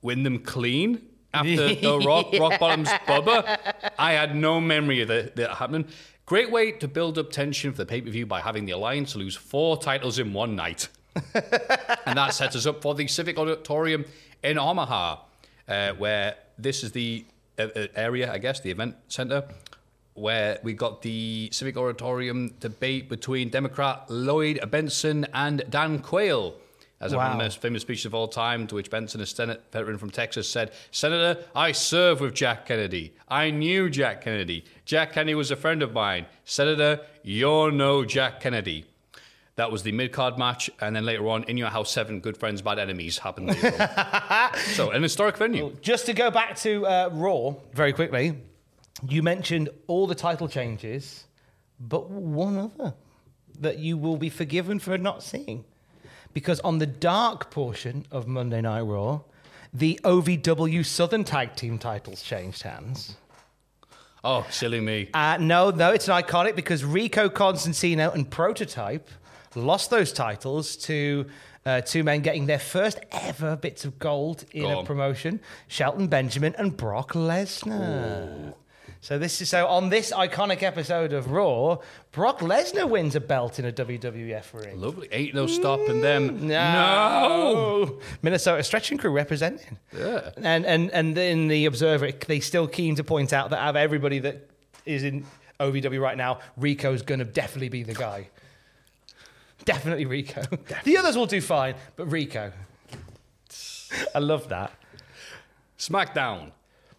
win 0.00 0.22
them 0.22 0.38
clean 0.38 1.06
after 1.34 1.74
the 1.74 2.02
Rock 2.04 2.32
Rock 2.38 2.58
Bottom's 2.58 2.88
Bubba. 2.88 3.58
I 3.98 4.12
had 4.12 4.34
no 4.34 4.60
memory 4.60 5.02
of 5.02 5.08
that, 5.08 5.36
that 5.36 5.50
happening. 5.50 5.86
Great 6.26 6.50
way 6.50 6.72
to 6.72 6.88
build 6.88 7.18
up 7.18 7.30
tension 7.30 7.70
for 7.72 7.78
the 7.78 7.86
pay 7.86 8.00
per 8.00 8.08
view 8.10 8.24
by 8.24 8.40
having 8.40 8.64
the 8.64 8.72
Alliance 8.72 9.14
lose 9.14 9.36
four 9.36 9.76
titles 9.76 10.18
in 10.18 10.32
one 10.32 10.56
night. 10.56 10.88
and 11.34 12.16
that 12.16 12.32
sets 12.32 12.56
us 12.56 12.66
up 12.66 12.80
for 12.80 12.94
the 12.94 13.06
Civic 13.06 13.38
Auditorium 13.38 14.06
in 14.42 14.58
Omaha, 14.58 15.18
uh, 15.68 15.92
where 15.92 16.36
this 16.58 16.82
is 16.82 16.92
the 16.92 17.26
Uh, 17.56 17.68
uh, 17.76 17.86
area, 17.94 18.32
I 18.32 18.38
guess, 18.38 18.58
the 18.60 18.72
event 18.72 18.96
center, 19.06 19.44
where 20.14 20.58
we 20.64 20.72
got 20.72 21.02
the 21.02 21.48
Civic 21.52 21.76
Auditorium 21.76 22.54
debate 22.58 23.08
between 23.08 23.48
Democrat 23.48 24.06
Lloyd 24.08 24.58
Bentsen 24.64 25.24
and 25.32 25.64
Dan 25.70 26.00
Quayle. 26.00 26.54
As 27.00 27.14
one 27.14 27.26
of 27.26 27.32
the 27.32 27.44
most 27.44 27.60
famous 27.60 27.82
speeches 27.82 28.06
of 28.06 28.14
all 28.14 28.28
time, 28.28 28.66
to 28.66 28.74
which 28.74 28.90
Benson, 28.90 29.20
a 29.20 29.26
Senate 29.26 29.62
veteran 29.70 29.98
from 29.98 30.10
Texas, 30.10 30.48
said, 30.48 30.72
Senator, 30.90 31.44
I 31.54 31.72
served 31.72 32.20
with 32.20 32.34
Jack 32.34 32.66
Kennedy. 32.66 33.14
I 33.28 33.50
knew 33.50 33.90
Jack 33.90 34.22
Kennedy. 34.22 34.64
Jack 34.84 35.12
Kennedy 35.12 35.34
was 35.34 35.50
a 35.50 35.56
friend 35.56 35.82
of 35.82 35.92
mine. 35.92 36.26
Senator, 36.44 37.00
you're 37.22 37.70
no 37.70 38.04
Jack 38.04 38.40
Kennedy. 38.40 38.86
That 39.56 39.70
was 39.70 39.84
the 39.84 39.92
mid 39.92 40.10
card 40.12 40.36
match, 40.36 40.68
and 40.80 40.96
then 40.96 41.04
later 41.04 41.28
on, 41.28 41.44
in 41.44 41.56
your 41.56 41.68
house, 41.68 41.90
seven 41.90 42.20
good 42.20 42.36
friends, 42.36 42.60
bad 42.60 42.78
enemies 42.78 43.18
happened. 43.18 43.56
So, 44.74 44.90
an 44.90 45.02
historic 45.02 45.36
venue. 45.36 45.76
Just 45.80 46.06
to 46.06 46.12
go 46.12 46.30
back 46.30 46.56
to 46.58 46.86
uh, 46.86 47.10
Raw 47.12 47.54
very 47.72 47.92
quickly, 47.92 48.36
you 49.08 49.22
mentioned 49.22 49.68
all 49.86 50.06
the 50.06 50.14
title 50.14 50.48
changes, 50.48 51.24
but 51.78 52.10
one 52.10 52.56
other 52.58 52.94
that 53.60 53.78
you 53.78 53.96
will 53.96 54.16
be 54.16 54.28
forgiven 54.28 54.78
for 54.78 54.98
not 54.98 55.22
seeing. 55.22 55.64
Because 56.32 56.58
on 56.60 56.78
the 56.78 56.86
dark 56.86 57.50
portion 57.50 58.06
of 58.10 58.26
Monday 58.26 58.60
Night 58.60 58.82
Raw, 58.82 59.20
the 59.72 60.00
OVW 60.04 60.84
Southern 60.84 61.24
Tag 61.24 61.54
Team 61.54 61.78
titles 61.78 62.22
changed 62.22 62.62
hands. 62.62 63.16
Oh, 64.22 64.46
silly 64.50 64.80
me. 64.80 65.10
Uh, 65.12 65.36
no, 65.38 65.70
no, 65.70 65.92
it's 65.92 66.08
an 66.08 66.14
iconic 66.20 66.56
because 66.56 66.84
Rico 66.84 67.28
Constantino 67.28 68.10
and 68.10 68.28
Prototype 68.28 69.10
lost 69.56 69.90
those 69.90 70.12
titles 70.12 70.76
to 70.76 71.26
uh, 71.66 71.80
two 71.80 72.04
men 72.04 72.20
getting 72.20 72.46
their 72.46 72.58
first 72.58 72.98
ever 73.10 73.56
bits 73.56 73.84
of 73.84 73.98
gold 73.98 74.44
in 74.52 74.62
Go 74.62 74.80
a 74.80 74.84
promotion: 74.84 75.40
Shelton 75.68 76.08
Benjamin 76.08 76.54
and 76.56 76.76
Brock 76.76 77.12
Lesnar. 77.12 78.54
So 79.04 79.18
this 79.18 79.42
is 79.42 79.50
so 79.50 79.66
on 79.66 79.90
this 79.90 80.12
iconic 80.12 80.62
episode 80.62 81.12
of 81.12 81.30
Raw, 81.30 81.76
Brock 82.10 82.38
Lesnar 82.38 82.88
wins 82.88 83.14
a 83.14 83.20
belt 83.20 83.58
in 83.58 83.66
a 83.66 83.70
WWF 83.70 84.54
ring. 84.54 84.80
Lovely. 84.80 85.08
Ain't 85.12 85.34
no 85.34 85.46
stopping 85.46 86.00
them. 86.00 86.48
No. 86.48 88.00
Minnesota 88.22 88.62
Stretching 88.62 88.96
Crew 88.96 89.10
representing. 89.10 89.76
Yeah. 89.94 90.30
And 90.38 90.64
and 90.64 90.90
and 90.90 91.18
in 91.18 91.48
the 91.48 91.66
Observer, 91.66 92.12
they 92.12 92.40
still 92.40 92.66
keen 92.66 92.94
to 92.94 93.04
point 93.04 93.34
out 93.34 93.50
that 93.50 93.58
out 93.58 93.70
of 93.70 93.76
everybody 93.76 94.20
that 94.20 94.48
is 94.86 95.04
in 95.04 95.26
OVW 95.60 96.00
right 96.00 96.16
now, 96.16 96.38
Rico's 96.56 97.02
going 97.02 97.18
to 97.18 97.26
definitely 97.26 97.68
be 97.68 97.82
the 97.82 97.94
guy. 97.94 98.28
Definitely 99.64 100.06
Rico. 100.06 100.42
The 100.84 100.96
others 100.98 101.16
will 101.16 101.26
do 101.26 101.40
fine, 101.40 101.74
but 101.96 102.06
Rico. 102.06 102.52
I 104.14 104.18
love 104.18 104.48
that. 104.48 104.72
SmackDown. 105.78 106.52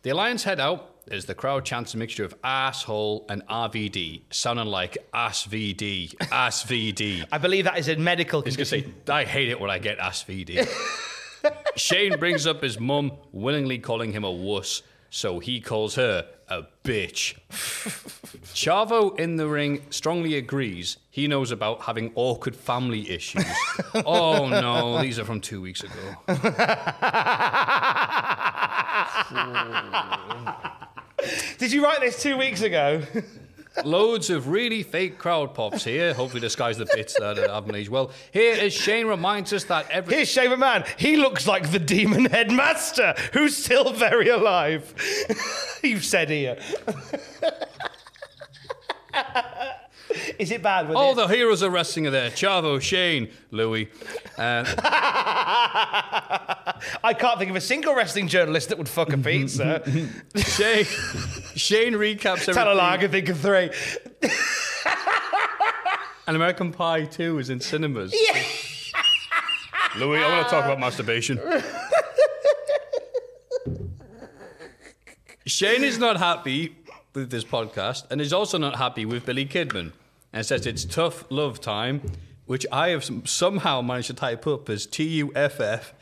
The 0.03 0.11
Alliance 0.11 0.43
head 0.43 0.59
out 0.59 0.91
as 1.11 1.25
the 1.25 1.35
crowd 1.35 1.65
chants 1.65 1.93
a 1.93 1.97
mixture 1.97 2.23
of 2.23 2.35
asshole 2.43 3.25
and 3.29 3.45
RVD, 3.47 4.21
sounding 4.31 4.65
like 4.67 4.97
ASVD, 5.13 6.15
ASVD. 6.15 7.25
I 7.31 7.37
believe 7.37 7.65
that 7.65 7.77
is 7.77 7.87
a 7.89 7.95
medical 7.95 8.41
He's 8.41 8.55
going 8.55 8.65
to 8.65 8.75
condition. 8.81 9.01
say, 9.05 9.13
I 9.13 9.23
hate 9.23 9.49
it 9.49 9.59
when 9.59 9.69
I 9.69 9.79
get 9.79 9.99
ASVD. 9.99 10.67
Shane 11.75 12.17
brings 12.17 12.47
up 12.47 12.61
his 12.61 12.79
mum 12.79 13.11
willingly 13.31 13.77
calling 13.77 14.11
him 14.11 14.23
a 14.23 14.31
wuss. 14.31 14.81
So 15.09 15.39
he 15.39 15.59
calls 15.59 15.95
her 15.95 16.27
a 16.47 16.63
bitch. 16.83 17.37
Chavo 18.53 19.17
in 19.19 19.35
the 19.35 19.47
ring 19.47 19.81
strongly 19.89 20.35
agrees 20.35 20.97
he 21.09 21.27
knows 21.27 21.51
about 21.51 21.83
having 21.83 22.11
awkward 22.15 22.55
family 22.55 23.09
issues. 23.09 23.45
oh 24.05 24.47
no, 24.49 25.01
these 25.01 25.17
are 25.17 25.25
from 25.25 25.41
two 25.41 25.61
weeks 25.61 25.81
ago. 25.81 25.93
Did 31.57 31.71
you 31.71 31.83
write 31.83 32.01
this 32.01 32.21
two 32.21 32.37
weeks 32.37 32.61
ago? 32.61 33.01
Loads 33.83 34.29
of 34.29 34.47
really 34.47 34.83
fake 34.83 35.17
crowd 35.17 35.53
pops 35.53 35.83
here. 35.83 36.13
Hopefully, 36.13 36.39
disguise 36.39 36.77
the 36.77 36.87
bits 36.93 37.15
that 37.19 37.37
haven't 37.37 37.75
aged 37.75 37.89
well. 37.89 38.11
Here 38.31 38.53
is 38.53 38.73
Shane 38.73 39.07
reminds 39.07 39.51
us 39.53 39.65
that 39.65 39.89
every. 39.91 40.15
Here's 40.15 40.29
Shane 40.29 40.57
Man. 40.57 40.85
He 40.97 41.17
looks 41.17 41.47
like 41.47 41.71
the 41.71 41.79
demon 41.79 42.25
headmaster 42.25 43.13
who's 43.33 43.57
still 43.57 43.91
very 43.91 44.29
alive. 44.29 44.93
You've 45.83 46.05
said 46.05 46.29
here. 46.29 46.57
Is 50.39 50.51
it 50.51 50.61
bad? 50.61 50.91
All 50.91 51.11
it? 51.11 51.15
the 51.15 51.27
heroes 51.27 51.63
are 51.63 51.69
wrestling 51.69 52.07
are 52.07 52.11
there. 52.11 52.29
Chavo, 52.29 52.81
Shane, 52.81 53.29
Louis. 53.51 53.89
Uh, 54.37 54.63
I 57.03 57.13
can't 57.13 57.37
think 57.39 57.49
of 57.49 57.55
a 57.55 57.61
single 57.61 57.95
wrestling 57.95 58.27
journalist 58.27 58.69
that 58.69 58.77
would 58.77 58.89
fuck 58.89 59.11
a 59.13 59.17
pizza. 59.17 59.81
Shane, 60.35 60.85
Shane 61.55 61.93
recaps 61.93 62.51
Tell 62.53 62.71
a 62.71 62.75
lie, 62.75 62.93
I 62.93 62.97
can 62.97 63.11
think 63.11 63.29
of 63.29 63.39
three. 63.39 63.69
And 66.27 66.35
American 66.35 66.71
Pie 66.71 67.05
2 67.05 67.37
is 67.37 67.51
in 67.51 67.59
cinemas. 67.59 68.11
Louis, 69.97 70.17
I 70.19 70.27
want 70.27 70.47
to 70.47 70.51
talk 70.51 70.65
about 70.65 70.79
masturbation. 70.79 71.39
Shane 75.45 75.83
is 75.83 75.99
not 75.99 76.17
happy 76.17 76.75
with 77.13 77.29
this 77.29 77.43
podcast 77.43 78.09
and 78.09 78.19
is 78.19 78.33
also 78.33 78.57
not 78.57 78.77
happy 78.77 79.05
with 79.05 79.25
Billy 79.25 79.45
Kidman 79.45 79.93
and 80.33 80.43
says 80.43 80.65
it's 80.65 80.83
tough 80.83 81.23
love 81.29 81.61
time, 81.61 82.01
which 82.47 82.65
I 82.71 82.89
have 82.89 83.07
somehow 83.25 83.81
managed 83.81 84.07
to 84.07 84.15
type 84.15 84.47
up 84.47 84.67
as 84.69 84.87
T 84.87 85.03
U 85.03 85.31
F 85.35 85.59
F 85.61 85.93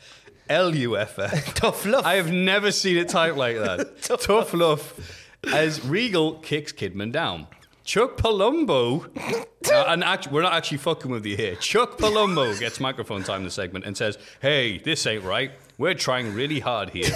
L 0.48 0.74
U 0.74 0.96
F 0.96 1.18
F. 1.18 1.54
Tough 1.54 1.86
love. 1.86 2.04
I 2.04 2.14
have 2.14 2.30
never 2.32 2.70
seen 2.72 2.96
it 2.96 3.08
typed 3.08 3.36
like 3.36 3.56
that. 3.56 4.02
Tough, 4.20 4.52
love. 4.54 5.22
As 5.52 5.84
Regal 5.84 6.34
kicks 6.34 6.72
Kidman 6.72 7.12
down. 7.12 7.46
Chuck 7.84 8.16
Palumbo, 8.16 9.04
uh, 9.70 9.84
and 9.88 10.02
act- 10.02 10.28
we're 10.32 10.40
not 10.40 10.54
actually 10.54 10.78
fucking 10.78 11.10
with 11.10 11.26
you 11.26 11.36
here. 11.36 11.54
Chuck 11.56 11.98
Palumbo 11.98 12.58
gets 12.58 12.80
microphone 12.80 13.22
time 13.22 13.38
in 13.40 13.44
the 13.44 13.50
segment 13.50 13.84
and 13.84 13.94
says, 13.94 14.16
"Hey, 14.40 14.78
this 14.78 15.06
ain't 15.06 15.22
right. 15.22 15.50
We're 15.76 15.92
trying 15.92 16.32
really 16.34 16.60
hard 16.60 16.90
here." 16.90 17.10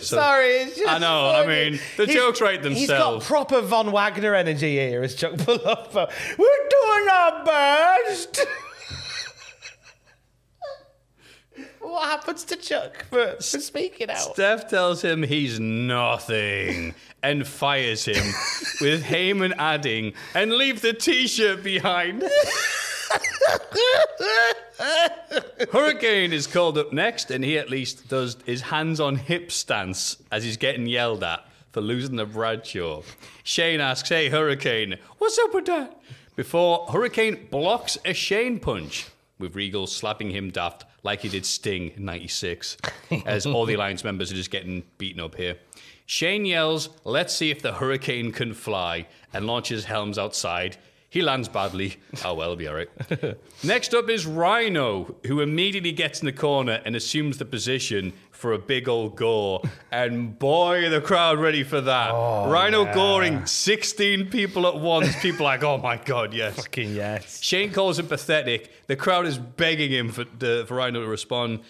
Sorry, 0.00 0.48
it's 0.48 0.76
just 0.76 0.88
I 0.88 0.98
know, 0.98 1.30
I 1.30 1.44
funny. 1.44 1.70
mean, 1.70 1.80
the 1.96 2.06
jokes 2.06 2.40
write 2.40 2.62
themselves. 2.62 2.80
He's 2.80 2.88
got 2.88 3.22
proper 3.22 3.60
Von 3.60 3.92
Wagner 3.92 4.34
energy 4.34 4.76
here 4.76 5.02
as 5.02 5.14
Chuck 5.14 5.32
Palumbo. 5.34 6.10
We're 6.38 6.68
doing 6.70 7.08
our 7.12 7.44
best. 7.44 8.44
What 11.96 12.10
happens 12.10 12.44
to 12.44 12.56
Chuck 12.56 13.06
for, 13.08 13.36
for 13.36 13.58
speaking 13.58 14.10
out? 14.10 14.18
Steph 14.18 14.68
tells 14.68 15.02
him 15.02 15.22
he's 15.22 15.58
nothing 15.58 16.94
and 17.22 17.46
fires 17.46 18.04
him, 18.04 18.22
with 18.82 19.02
Heyman 19.02 19.54
adding, 19.58 20.12
"And 20.34 20.52
leave 20.52 20.82
the 20.82 20.92
T-shirt 20.92 21.64
behind." 21.64 22.22
Hurricane 25.72 26.34
is 26.34 26.46
called 26.46 26.76
up 26.76 26.92
next, 26.92 27.30
and 27.30 27.42
he 27.42 27.56
at 27.58 27.70
least 27.70 28.08
does 28.08 28.36
his 28.44 28.60
hands 28.60 29.00
on 29.00 29.16
hip 29.16 29.50
stance 29.50 30.18
as 30.30 30.44
he's 30.44 30.58
getting 30.58 30.86
yelled 30.86 31.24
at 31.24 31.46
for 31.72 31.80
losing 31.80 32.16
the 32.16 32.26
Bradshaw. 32.26 33.00
Shane 33.42 33.80
asks, 33.80 34.10
Hey, 34.10 34.28
Hurricane, 34.28 34.96
what's 35.16 35.38
up 35.38 35.54
with 35.54 35.64
that? 35.66 35.98
Before 36.36 36.86
Hurricane 36.92 37.48
blocks 37.50 37.96
a 38.04 38.12
Shane 38.12 38.60
punch, 38.60 39.06
with 39.38 39.56
Regal 39.56 39.86
slapping 39.86 40.30
him 40.30 40.50
daft 40.50 40.84
like 41.06 41.20
he 41.20 41.28
did 41.30 41.46
Sting 41.46 41.92
in 41.96 42.04
96, 42.04 42.76
as 43.24 43.46
all 43.46 43.64
the 43.64 43.74
Alliance 43.74 44.04
members 44.04 44.30
are 44.30 44.34
just 44.34 44.50
getting 44.50 44.82
beaten 44.98 45.22
up 45.22 45.36
here. 45.36 45.56
Shane 46.04 46.44
yells, 46.44 46.90
Let's 47.04 47.34
see 47.34 47.50
if 47.50 47.62
the 47.62 47.72
Hurricane 47.72 48.32
can 48.32 48.52
fly, 48.52 49.06
and 49.32 49.46
launches 49.46 49.86
Helms 49.86 50.18
outside. 50.18 50.76
He 51.16 51.22
lands 51.22 51.48
badly. 51.48 51.96
Oh, 52.26 52.34
well, 52.34 52.48
he'll 52.50 52.56
be 52.56 52.68
all 52.68 52.74
right. 52.74 52.90
Next 53.64 53.94
up 53.94 54.10
is 54.10 54.26
Rhino, 54.26 55.16
who 55.26 55.40
immediately 55.40 55.90
gets 55.92 56.20
in 56.20 56.26
the 56.26 56.32
corner 56.32 56.82
and 56.84 56.94
assumes 56.94 57.38
the 57.38 57.46
position 57.46 58.12
for 58.32 58.52
a 58.52 58.58
big 58.58 58.86
old 58.86 59.16
gore. 59.16 59.62
And 59.90 60.38
boy, 60.38 60.90
the 60.90 61.00
crowd 61.00 61.38
ready 61.38 61.62
for 61.62 61.80
that. 61.80 62.10
Rhino 62.10 62.92
goring 62.92 63.46
16 63.46 64.26
people 64.28 64.66
at 64.66 64.76
once. 64.78 65.18
People 65.22 65.44
like, 65.46 65.62
oh 65.62 65.78
my 65.78 65.96
God, 65.96 66.34
yes. 66.34 66.56
Fucking 66.56 66.94
yes. 66.94 67.42
Shane 67.42 67.72
calls 67.72 67.98
him 67.98 68.08
pathetic. 68.08 68.86
The 68.88 68.96
crowd 68.96 69.24
is 69.24 69.38
begging 69.38 69.90
him 69.90 70.10
for, 70.10 70.26
uh, 70.42 70.66
for 70.66 70.74
Rhino 70.74 71.00
to 71.00 71.08
respond. 71.08 71.60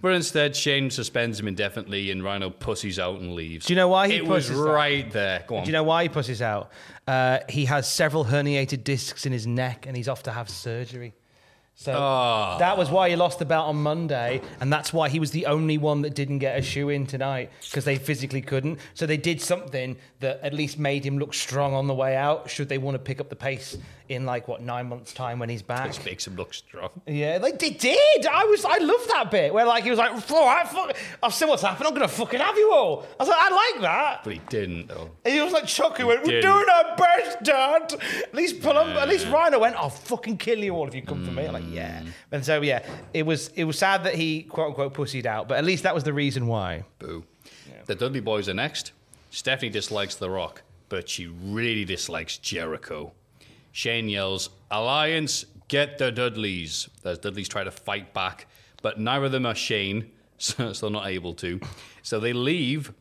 But 0.00 0.12
instead, 0.12 0.54
Shane 0.54 0.90
suspends 0.90 1.40
him 1.40 1.48
indefinitely 1.48 2.12
and 2.12 2.22
Rhino 2.22 2.50
pussies 2.50 3.00
out 3.00 3.18
and 3.20 3.34
leaves. 3.34 3.66
Do 3.66 3.72
you 3.72 3.76
know 3.76 3.88
why 3.88 4.06
he 4.08 4.16
It 4.16 4.26
was 4.26 4.46
pussies 4.46 4.60
out? 4.60 4.68
right 4.68 5.10
there. 5.10 5.44
Go 5.46 5.56
on. 5.56 5.64
Do 5.64 5.68
you 5.68 5.72
know 5.72 5.82
why 5.82 6.04
he 6.04 6.08
pushes 6.08 6.40
out? 6.40 6.70
Uh, 7.08 7.40
he 7.48 7.64
has 7.64 7.88
several 7.88 8.26
herniated 8.26 8.84
discs 8.84 9.24
in 9.24 9.32
his 9.32 9.46
neck 9.46 9.86
and 9.86 9.96
he's 9.96 10.08
off 10.08 10.24
to 10.24 10.30
have 10.30 10.50
surgery. 10.50 11.14
So 11.80 11.92
Ah. 11.96 12.58
that 12.58 12.76
was 12.76 12.90
why 12.90 13.08
he 13.08 13.14
lost 13.14 13.38
the 13.38 13.44
belt 13.44 13.68
on 13.68 13.76
Monday, 13.80 14.40
and 14.60 14.72
that's 14.72 14.92
why 14.92 15.08
he 15.08 15.20
was 15.20 15.30
the 15.30 15.46
only 15.46 15.78
one 15.78 16.02
that 16.02 16.12
didn't 16.12 16.38
get 16.40 16.58
a 16.58 16.62
shoe 16.62 16.88
in 16.88 17.06
tonight 17.06 17.52
because 17.70 17.84
they 17.84 17.94
physically 17.94 18.42
couldn't. 18.42 18.80
So 18.94 19.06
they 19.06 19.16
did 19.16 19.40
something 19.40 19.96
that 20.18 20.40
at 20.42 20.52
least 20.52 20.76
made 20.80 21.06
him 21.06 21.18
look 21.18 21.32
strong 21.34 21.74
on 21.74 21.86
the 21.86 21.94
way 21.94 22.16
out. 22.16 22.50
Should 22.50 22.68
they 22.68 22.78
want 22.78 22.96
to 22.96 22.98
pick 22.98 23.20
up 23.20 23.28
the 23.28 23.36
pace 23.36 23.78
in 24.08 24.26
like 24.26 24.48
what 24.48 24.60
nine 24.60 24.88
months' 24.88 25.12
time 25.12 25.38
when 25.38 25.48
he's 25.50 25.62
back? 25.62 25.86
This 25.86 26.04
makes 26.04 26.26
him 26.26 26.34
look 26.34 26.52
strong. 26.52 26.90
Yeah, 27.06 27.38
like 27.40 27.60
they 27.60 27.70
did. 27.70 28.26
I 28.26 28.42
was, 28.42 28.64
I 28.64 28.78
love 28.78 29.06
that 29.14 29.30
bit 29.30 29.54
where 29.54 29.64
like 29.64 29.84
he 29.84 29.90
was 29.90 30.00
like, 30.00 30.10
"All 30.32 30.46
right, 30.46 30.66
fuck, 30.66 30.96
I've 31.22 31.32
seen 31.32 31.48
what's 31.48 31.62
happened. 31.62 31.86
I'm 31.86 31.94
gonna 31.94 32.08
fucking 32.08 32.40
have 32.40 32.56
you 32.56 32.72
all." 32.72 33.06
I 33.20 33.22
was 33.22 33.28
like, 33.28 33.38
I 33.40 33.50
like 33.72 33.82
that. 33.82 34.24
But 34.24 34.32
he 34.32 34.40
didn't, 34.48 34.88
though. 34.88 35.10
And 35.24 35.32
he 35.32 35.40
was 35.42 35.52
like 35.52 35.66
Chuck, 35.66 35.96
who 35.98 36.08
went, 36.08 36.24
We're 36.26 36.40
doing 36.42 36.66
our 36.74 36.96
best, 36.96 37.44
Dad. 37.44 37.92
At 38.24 38.34
least 38.34 38.60
Palum- 38.62 38.96
at 38.96 39.08
least 39.08 39.28
Rhino 39.28 39.60
went, 39.60 39.76
I'll 39.76 39.90
fucking 39.90 40.38
kill 40.38 40.58
you 40.58 40.74
all 40.74 40.88
if 40.88 40.94
you 40.96 41.02
come 41.02 41.24
for 41.24 41.30
me. 41.30 41.46
I'm 41.46 41.52
like, 41.52 41.67
yeah. 41.72 42.00
Mm. 42.00 42.08
And 42.32 42.44
so 42.44 42.60
yeah, 42.62 42.84
it 43.12 43.24
was 43.24 43.48
it 43.54 43.64
was 43.64 43.78
sad 43.78 44.04
that 44.04 44.14
he 44.14 44.42
quote 44.42 44.68
unquote 44.68 44.94
pussied 44.94 45.26
out, 45.26 45.48
but 45.48 45.58
at 45.58 45.64
least 45.64 45.82
that 45.82 45.94
was 45.94 46.04
the 46.04 46.12
reason 46.12 46.46
why. 46.46 46.84
Boo. 46.98 47.24
The 47.86 47.94
Dudley 47.94 48.20
Boys 48.20 48.50
are 48.50 48.54
next. 48.54 48.92
Stephanie 49.30 49.70
dislikes 49.70 50.14
The 50.16 50.28
Rock, 50.28 50.62
but 50.90 51.08
she 51.08 51.26
really 51.26 51.86
dislikes 51.86 52.36
Jericho. 52.36 53.12
Shane 53.72 54.10
yells, 54.10 54.50
Alliance, 54.70 55.46
get 55.68 55.96
the 55.96 56.12
Dudleys. 56.12 56.88
As 57.04 57.18
Dudleys 57.18 57.48
try 57.48 57.64
to 57.64 57.70
fight 57.70 58.12
back, 58.12 58.46
but 58.82 59.00
neither 59.00 59.26
of 59.26 59.32
them 59.32 59.46
are 59.46 59.54
Shane, 59.54 60.10
so 60.38 60.72
so 60.74 60.86
they're 60.86 60.92
not 60.92 61.06
able 61.06 61.32
to. 61.34 61.60
So 62.02 62.20
they 62.20 62.34
leave 62.34 62.92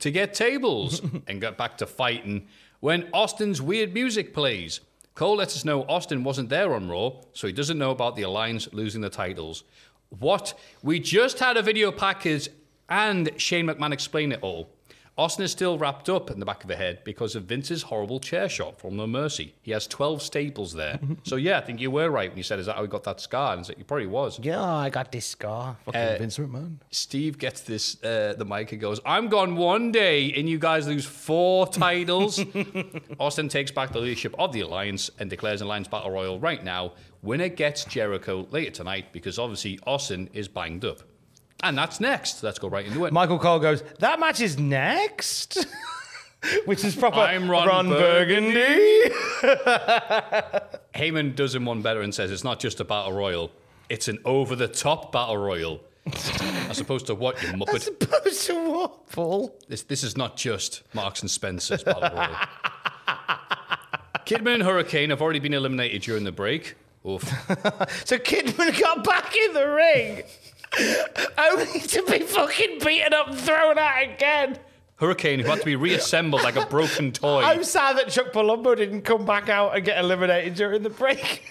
to 0.00 0.10
get 0.10 0.32
tables 0.34 1.02
and 1.26 1.40
get 1.40 1.58
back 1.58 1.78
to 1.78 1.86
fighting 1.86 2.46
when 2.80 3.08
Austin's 3.12 3.60
weird 3.60 3.92
music 3.94 4.32
plays. 4.34 4.80
Cole 5.14 5.36
lets 5.36 5.54
us 5.54 5.64
know 5.64 5.84
Austin 5.84 6.24
wasn't 6.24 6.48
there 6.48 6.74
on 6.74 6.88
Raw, 6.88 7.12
so 7.32 7.46
he 7.46 7.52
doesn't 7.52 7.78
know 7.78 7.92
about 7.92 8.16
the 8.16 8.22
Alliance 8.22 8.68
losing 8.72 9.00
the 9.00 9.08
titles. 9.08 9.62
What? 10.08 10.58
We 10.82 10.98
just 10.98 11.38
had 11.38 11.56
a 11.56 11.62
video 11.62 11.92
package 11.92 12.48
and 12.88 13.30
Shane 13.36 13.66
McMahon 13.66 13.92
explain 13.92 14.32
it 14.32 14.40
all. 14.42 14.68
Austin 15.16 15.44
is 15.44 15.52
still 15.52 15.78
wrapped 15.78 16.08
up 16.08 16.28
in 16.30 16.40
the 16.40 16.44
back 16.46 16.64
of 16.64 16.68
the 16.68 16.74
head 16.74 17.04
because 17.04 17.36
of 17.36 17.44
Vince's 17.44 17.82
horrible 17.82 18.18
chair 18.18 18.48
shot 18.48 18.80
from 18.80 18.96
No 18.96 19.06
Mercy. 19.06 19.54
He 19.62 19.70
has 19.70 19.86
12 19.86 20.20
staples 20.20 20.72
there. 20.72 20.98
so, 21.22 21.36
yeah, 21.36 21.58
I 21.58 21.60
think 21.60 21.80
you 21.80 21.90
were 21.92 22.10
right 22.10 22.28
when 22.28 22.36
you 22.36 22.42
said, 22.42 22.58
Is 22.58 22.66
that 22.66 22.74
how 22.74 22.82
he 22.82 22.88
got 22.88 23.04
that 23.04 23.20
scar? 23.20 23.54
And 23.54 23.66
like, 23.68 23.76
he 23.76 23.84
probably 23.84 24.08
was. 24.08 24.40
Yeah, 24.42 24.62
I 24.62 24.90
got 24.90 25.12
this 25.12 25.26
scar. 25.26 25.76
Fucking 25.84 26.18
Vince 26.18 26.38
McMahon. 26.38 26.78
Steve 26.90 27.38
gets 27.38 27.60
this 27.60 28.02
uh, 28.02 28.34
the 28.36 28.44
mic 28.44 28.72
and 28.72 28.80
goes, 28.80 29.00
"I'm 29.06 29.28
gone 29.28 29.54
one 29.56 29.92
day, 29.92 30.32
and 30.32 30.48
you 30.48 30.58
guys 30.58 30.88
lose 30.88 31.04
four 31.04 31.68
titles." 31.68 32.44
Austin 33.20 33.48
takes 33.48 33.70
back 33.70 33.92
the 33.92 34.00
leadership 34.00 34.34
of 34.38 34.52
the 34.52 34.60
alliance 34.60 35.10
and 35.18 35.30
declares 35.30 35.60
an 35.60 35.66
alliance 35.66 35.88
battle 35.88 36.10
royal 36.10 36.40
right 36.40 36.64
now. 36.64 36.92
Winner 37.22 37.48
gets 37.48 37.84
Jericho 37.84 38.46
later 38.50 38.70
tonight 38.70 39.06
because 39.12 39.38
obviously 39.38 39.78
Austin 39.86 40.28
is 40.32 40.48
banged 40.48 40.84
up, 40.84 41.00
and 41.62 41.76
that's 41.78 42.00
next. 42.00 42.42
Let's 42.42 42.58
go 42.58 42.68
right 42.68 42.86
into 42.86 43.04
it. 43.04 43.12
Michael 43.12 43.38
Cole 43.38 43.58
goes, 43.58 43.82
That 44.00 44.20
match 44.20 44.40
is 44.40 44.58
next. 44.58 45.66
Which 46.66 46.84
is 46.84 46.94
proper 46.94 47.20
I'm 47.20 47.50
Ron 47.50 47.88
Burgundy. 47.88 48.50
Heyman 50.94 51.34
does 51.34 51.54
him 51.54 51.64
one 51.64 51.80
better 51.80 52.02
and 52.02 52.14
says 52.14 52.30
it's 52.30 52.44
not 52.44 52.60
just 52.60 52.80
a 52.80 52.84
battle 52.84 53.12
royal; 53.12 53.50
it's 53.88 54.08
an 54.08 54.18
over-the-top 54.26 55.10
battle 55.10 55.38
royal. 55.38 55.80
As 56.68 56.80
opposed 56.80 57.06
to 57.06 57.14
what 57.14 57.42
you 57.42 57.48
As 57.48 57.54
muppet. 57.54 58.02
opposed 58.02 58.46
to 58.46 58.70
what, 58.70 59.10
Paul? 59.10 59.56
This, 59.68 59.84
this 59.84 60.02
is 60.04 60.18
not 60.18 60.36
just 60.36 60.82
Marks 60.92 61.22
and 61.22 61.30
Spencer's 61.30 61.82
battle 61.82 62.14
royal. 62.14 62.36
Kidman 64.26 64.54
and 64.54 64.62
Hurricane 64.62 65.08
have 65.10 65.22
already 65.22 65.38
been 65.38 65.54
eliminated 65.54 66.02
during 66.02 66.24
the 66.24 66.32
break. 66.32 66.74
Oof. 67.06 67.22
So 68.04 68.18
Kidman 68.18 68.78
got 68.78 69.02
back 69.02 69.34
in 69.34 69.54
the 69.54 69.66
ring. 69.66 70.22
Only 71.38 71.80
to 71.80 72.02
be 72.04 72.20
fucking 72.20 72.78
beaten 72.84 73.12
up 73.12 73.28
and 73.28 73.38
thrown 73.38 73.78
out 73.78 74.02
again. 74.02 74.58
Hurricane 74.96 75.40
who 75.40 75.48
had 75.48 75.60
to 75.60 75.64
be 75.64 75.76
reassembled 75.76 76.42
like 76.42 76.56
a 76.56 76.66
broken 76.66 77.12
toy. 77.12 77.42
I'm 77.42 77.64
sad 77.64 77.98
that 77.98 78.08
Chuck 78.08 78.32
Palumbo 78.32 78.76
didn't 78.76 79.02
come 79.02 79.24
back 79.24 79.48
out 79.48 79.76
and 79.76 79.84
get 79.84 79.98
eliminated 79.98 80.54
during 80.54 80.82
the 80.82 80.90
break. 80.90 81.44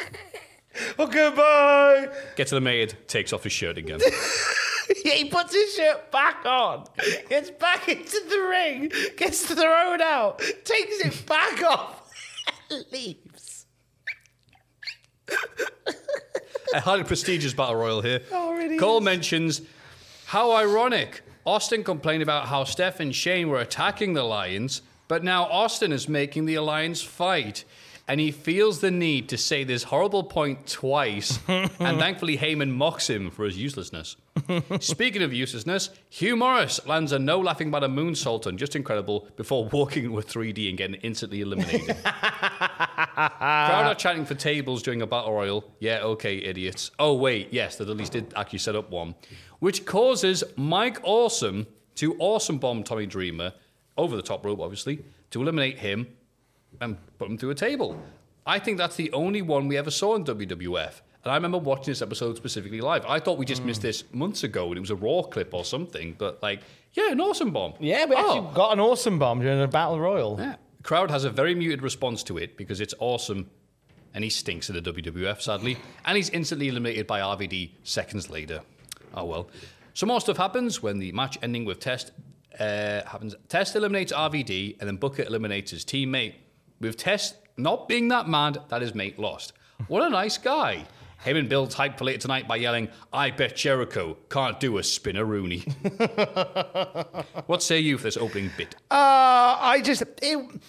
oh, 0.98 1.06
goodbye. 1.06 2.08
Gets 2.36 2.50
the 2.50 2.60
maid, 2.60 2.96
takes 3.06 3.32
off 3.32 3.44
his 3.44 3.52
shirt 3.52 3.76
again. 3.76 4.00
he 5.04 5.26
puts 5.26 5.54
his 5.54 5.74
shirt 5.74 6.10
back 6.10 6.44
on, 6.46 6.84
gets 7.28 7.50
back 7.50 7.88
into 7.88 8.20
the 8.28 8.38
ring, 8.40 8.90
gets 9.16 9.42
thrown 9.42 10.00
out, 10.00 10.38
takes 10.38 11.00
it 11.00 11.26
back 11.26 11.62
off, 11.62 12.10
leaves. 12.92 13.23
A 16.74 16.80
highly 16.80 17.04
prestigious 17.04 17.54
battle 17.54 17.76
royal 17.76 18.02
here. 18.02 18.20
Oh, 18.32 18.54
really 18.54 18.78
Cole 18.78 19.00
mentions 19.00 19.62
how 20.26 20.52
ironic. 20.52 21.22
Austin 21.46 21.84
complained 21.84 22.22
about 22.22 22.48
how 22.48 22.64
Steph 22.64 23.00
and 23.00 23.14
Shane 23.14 23.48
were 23.48 23.60
attacking 23.60 24.14
the 24.14 24.22
Lions, 24.24 24.82
but 25.08 25.22
now 25.22 25.44
Austin 25.44 25.92
is 25.92 26.08
making 26.08 26.46
the 26.46 26.54
Alliance 26.54 27.02
fight. 27.02 27.64
And 28.06 28.20
he 28.20 28.32
feels 28.32 28.80
the 28.80 28.90
need 28.90 29.30
to 29.30 29.38
say 29.38 29.64
this 29.64 29.84
horrible 29.84 30.24
point 30.24 30.66
twice, 30.66 31.38
and 31.48 31.70
thankfully 31.70 32.36
Heyman 32.36 32.70
mocks 32.70 33.08
him 33.08 33.30
for 33.30 33.46
his 33.46 33.56
uselessness. 33.56 34.16
Speaking 34.80 35.22
of 35.22 35.32
uselessness, 35.32 35.88
Hugh 36.10 36.36
Morrus 36.36 36.86
lands 36.86 37.12
a 37.12 37.18
no 37.18 37.40
laughing 37.40 37.70
matter 37.70 37.88
moonsault 37.88 38.46
on 38.46 38.58
Justin 38.58 38.82
Credible 38.82 39.26
before 39.36 39.64
walking 39.66 40.12
with 40.12 40.28
3D 40.28 40.68
and 40.68 40.76
getting 40.76 40.96
instantly 40.96 41.40
eliminated. 41.40 41.96
Crowd 42.04 43.86
are 43.86 43.94
chanting 43.94 44.26
for 44.26 44.34
tables 44.34 44.82
during 44.82 45.00
a 45.00 45.06
battle 45.06 45.32
royal. 45.32 45.64
Yeah, 45.78 46.00
okay, 46.02 46.36
idiots. 46.36 46.90
Oh, 46.98 47.14
wait, 47.14 47.52
yes, 47.52 47.76
they 47.76 47.84
at 47.84 47.96
least 47.96 48.12
did 48.12 48.34
actually 48.36 48.58
set 48.58 48.76
up 48.76 48.90
one. 48.90 49.14
Which 49.60 49.86
causes 49.86 50.44
Mike 50.56 50.98
Awesome 51.04 51.66
to 51.94 52.16
awesome 52.18 52.58
bomb 52.58 52.82
Tommy 52.82 53.06
Dreamer 53.06 53.52
over 53.96 54.14
the 54.14 54.22
top 54.22 54.44
rope, 54.44 54.60
obviously, 54.60 55.04
to 55.30 55.40
eliminate 55.40 55.78
him 55.78 56.08
and 56.80 56.96
put 57.18 57.28
him 57.28 57.38
through 57.38 57.50
a 57.50 57.54
table. 57.54 58.00
I 58.46 58.58
think 58.58 58.78
that's 58.78 58.96
the 58.96 59.10
only 59.12 59.42
one 59.42 59.68
we 59.68 59.76
ever 59.76 59.90
saw 59.90 60.14
in 60.16 60.24
WWF. 60.24 61.00
And 61.24 61.32
I 61.32 61.36
remember 61.36 61.56
watching 61.58 61.86
this 61.92 62.02
episode 62.02 62.36
specifically 62.36 62.82
live. 62.82 63.06
I 63.06 63.18
thought 63.18 63.38
we 63.38 63.46
just 63.46 63.64
missed 63.64 63.80
this 63.80 64.04
months 64.12 64.44
ago 64.44 64.68
and 64.68 64.76
it 64.76 64.80
was 64.80 64.90
a 64.90 64.96
Raw 64.96 65.22
clip 65.22 65.54
or 65.54 65.64
something, 65.64 66.14
but 66.18 66.42
like, 66.42 66.60
yeah, 66.92 67.10
an 67.12 67.20
awesome 67.20 67.50
bomb. 67.50 67.72
Yeah, 67.80 68.04
we 68.04 68.14
actually 68.14 68.40
Oh. 68.40 68.50
got 68.54 68.72
an 68.74 68.80
awesome 68.80 69.18
bomb 69.18 69.40
during 69.40 69.60
a 69.62 69.66
battle 69.66 69.98
royal. 69.98 70.36
Yeah. 70.38 70.56
The 70.76 70.82
crowd 70.82 71.10
has 71.10 71.24
a 71.24 71.30
very 71.30 71.54
muted 71.54 71.80
response 71.82 72.22
to 72.24 72.36
it 72.36 72.58
because 72.58 72.80
it's 72.82 72.92
awesome 72.98 73.48
and 74.12 74.22
he 74.22 74.28
stinks 74.30 74.68
in 74.68 74.74
the 74.76 74.82
WWF, 74.82 75.40
sadly. 75.40 75.78
And 76.04 76.16
he's 76.16 76.28
instantly 76.28 76.68
eliminated 76.68 77.06
by 77.06 77.20
RVD 77.20 77.70
seconds 77.84 78.28
later. 78.28 78.60
Oh 79.14 79.24
well. 79.24 79.48
Some 79.94 80.08
more 80.08 80.20
stuff 80.20 80.36
happens 80.36 80.82
when 80.82 80.98
the 80.98 81.10
match 81.12 81.38
ending 81.42 81.64
with 81.64 81.80
Test 81.80 82.12
uh, 82.60 83.02
happens. 83.06 83.34
Test 83.48 83.74
eliminates 83.76 84.12
RVD 84.12 84.76
and 84.78 84.86
then 84.86 84.96
Booker 84.96 85.22
eliminates 85.22 85.70
his 85.70 85.84
teammate. 85.86 86.34
With 86.84 86.98
Test 86.98 87.36
not 87.56 87.88
being 87.88 88.08
that 88.08 88.28
mad 88.28 88.58
that 88.68 88.82
his 88.82 88.94
mate 88.94 89.18
lost. 89.18 89.54
What 89.88 90.02
a 90.02 90.10
nice 90.10 90.36
guy. 90.36 90.84
Heyman 91.24 91.48
builds 91.48 91.74
hype 91.74 91.96
for 91.96 92.04
later 92.04 92.18
tonight 92.18 92.46
by 92.46 92.56
yelling, 92.56 92.90
I 93.10 93.30
bet 93.30 93.56
Jericho 93.56 94.18
can't 94.28 94.60
do 94.60 94.76
a 94.76 94.82
Spinaroonie. 94.82 95.64
what 97.46 97.62
say 97.62 97.78
you 97.78 97.96
for 97.96 98.04
this 98.04 98.18
opening 98.18 98.50
bit? 98.58 98.74
Uh, 98.90 99.56
I 99.58 99.80
just 99.82 100.02
it 100.20 100.60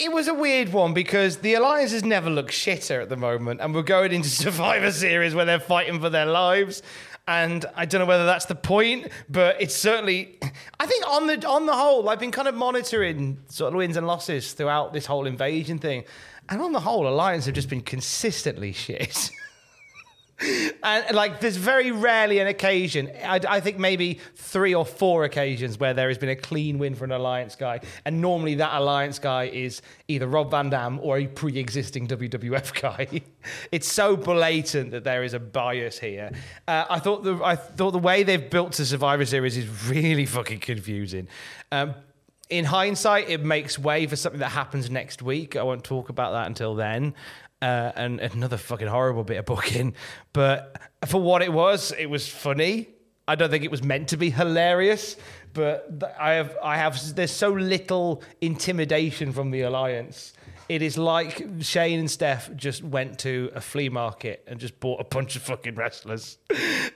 it 0.00 0.10
was 0.10 0.26
a 0.26 0.34
weird 0.34 0.72
one 0.72 0.92
because 0.92 1.36
the 1.36 1.54
alliances 1.54 2.02
never 2.02 2.30
look 2.30 2.50
shitter 2.50 3.00
at 3.00 3.08
the 3.08 3.16
moment, 3.16 3.60
and 3.60 3.72
we're 3.72 3.82
going 3.82 4.12
into 4.12 4.28
Survivor 4.44 4.90
Series 4.90 5.36
where 5.36 5.44
they're 5.44 5.60
fighting 5.60 6.00
for 6.00 6.10
their 6.10 6.26
lives. 6.26 6.82
And 7.30 7.64
I 7.76 7.86
don't 7.86 8.00
know 8.00 8.06
whether 8.06 8.26
that's 8.26 8.46
the 8.46 8.56
point, 8.56 9.06
but 9.28 9.62
it's 9.62 9.76
certainly. 9.76 10.36
I 10.80 10.86
think 10.86 11.06
on 11.06 11.28
the 11.28 11.46
on 11.46 11.64
the 11.64 11.76
whole, 11.76 12.08
I've 12.08 12.18
been 12.18 12.32
kind 12.32 12.48
of 12.48 12.56
monitoring 12.56 13.38
sort 13.46 13.72
of 13.72 13.76
wins 13.78 13.96
and 13.96 14.04
losses 14.04 14.52
throughout 14.52 14.92
this 14.92 15.06
whole 15.06 15.26
invasion 15.26 15.78
thing, 15.78 16.02
and 16.48 16.60
on 16.60 16.72
the 16.72 16.80
whole, 16.80 17.06
alliance 17.06 17.46
have 17.46 17.54
just 17.54 17.68
been 17.68 17.82
consistently 17.82 18.72
shit. 18.72 19.30
And 20.82 21.14
like, 21.14 21.40
there's 21.40 21.56
very 21.56 21.90
rarely 21.90 22.38
an 22.38 22.46
occasion. 22.46 23.10
I, 23.22 23.40
I 23.46 23.60
think 23.60 23.78
maybe 23.78 24.20
three 24.36 24.74
or 24.74 24.86
four 24.86 25.24
occasions 25.24 25.78
where 25.78 25.92
there 25.92 26.08
has 26.08 26.18
been 26.18 26.30
a 26.30 26.36
clean 26.36 26.78
win 26.78 26.94
for 26.94 27.04
an 27.04 27.12
alliance 27.12 27.56
guy, 27.56 27.80
and 28.04 28.20
normally 28.20 28.54
that 28.56 28.74
alliance 28.74 29.18
guy 29.18 29.44
is 29.44 29.82
either 30.08 30.26
Rob 30.26 30.50
Van 30.50 30.70
Dam 30.70 30.98
or 31.02 31.18
a 31.18 31.26
pre-existing 31.26 32.08
WWF 32.08 32.80
guy. 32.80 33.22
it's 33.70 33.90
so 33.90 34.16
blatant 34.16 34.92
that 34.92 35.04
there 35.04 35.22
is 35.22 35.34
a 35.34 35.40
bias 35.40 35.98
here. 35.98 36.30
Uh, 36.66 36.86
I 36.88 36.98
thought 36.98 37.22
the 37.22 37.40
I 37.44 37.56
thought 37.56 37.90
the 37.90 37.98
way 37.98 38.22
they've 38.22 38.50
built 38.50 38.72
the 38.72 38.86
Survivor 38.86 39.26
Series 39.26 39.56
is 39.56 39.88
really 39.88 40.26
fucking 40.26 40.60
confusing. 40.60 41.28
Um, 41.70 41.94
in 42.48 42.64
hindsight, 42.64 43.28
it 43.28 43.44
makes 43.44 43.78
way 43.78 44.06
for 44.06 44.16
something 44.16 44.40
that 44.40 44.48
happens 44.50 44.90
next 44.90 45.22
week. 45.22 45.54
I 45.54 45.62
won't 45.62 45.84
talk 45.84 46.08
about 46.08 46.32
that 46.32 46.48
until 46.48 46.74
then. 46.74 47.14
Uh, 47.62 47.92
and 47.94 48.20
another 48.20 48.56
fucking 48.56 48.88
horrible 48.88 49.22
bit 49.22 49.36
of 49.36 49.44
booking. 49.44 49.94
But 50.32 50.80
for 51.06 51.20
what 51.20 51.42
it 51.42 51.52
was, 51.52 51.92
it 51.98 52.06
was 52.06 52.26
funny. 52.26 52.88
I 53.28 53.34
don't 53.34 53.50
think 53.50 53.64
it 53.64 53.70
was 53.70 53.82
meant 53.82 54.08
to 54.08 54.16
be 54.16 54.30
hilarious, 54.30 55.16
but 55.52 56.02
I 56.18 56.32
have, 56.32 56.56
I 56.62 56.78
have. 56.78 57.14
There's 57.14 57.30
so 57.30 57.50
little 57.50 58.22
intimidation 58.40 59.32
from 59.32 59.50
the 59.50 59.60
alliance. 59.60 60.32
It 60.70 60.82
is 60.82 60.96
like 60.96 61.44
Shane 61.60 61.98
and 61.98 62.10
Steph 62.10 62.54
just 62.54 62.82
went 62.82 63.18
to 63.20 63.50
a 63.54 63.60
flea 63.60 63.88
market 63.88 64.44
and 64.46 64.58
just 64.58 64.78
bought 64.80 65.00
a 65.00 65.04
bunch 65.04 65.36
of 65.36 65.42
fucking 65.42 65.74
wrestlers. 65.74 66.38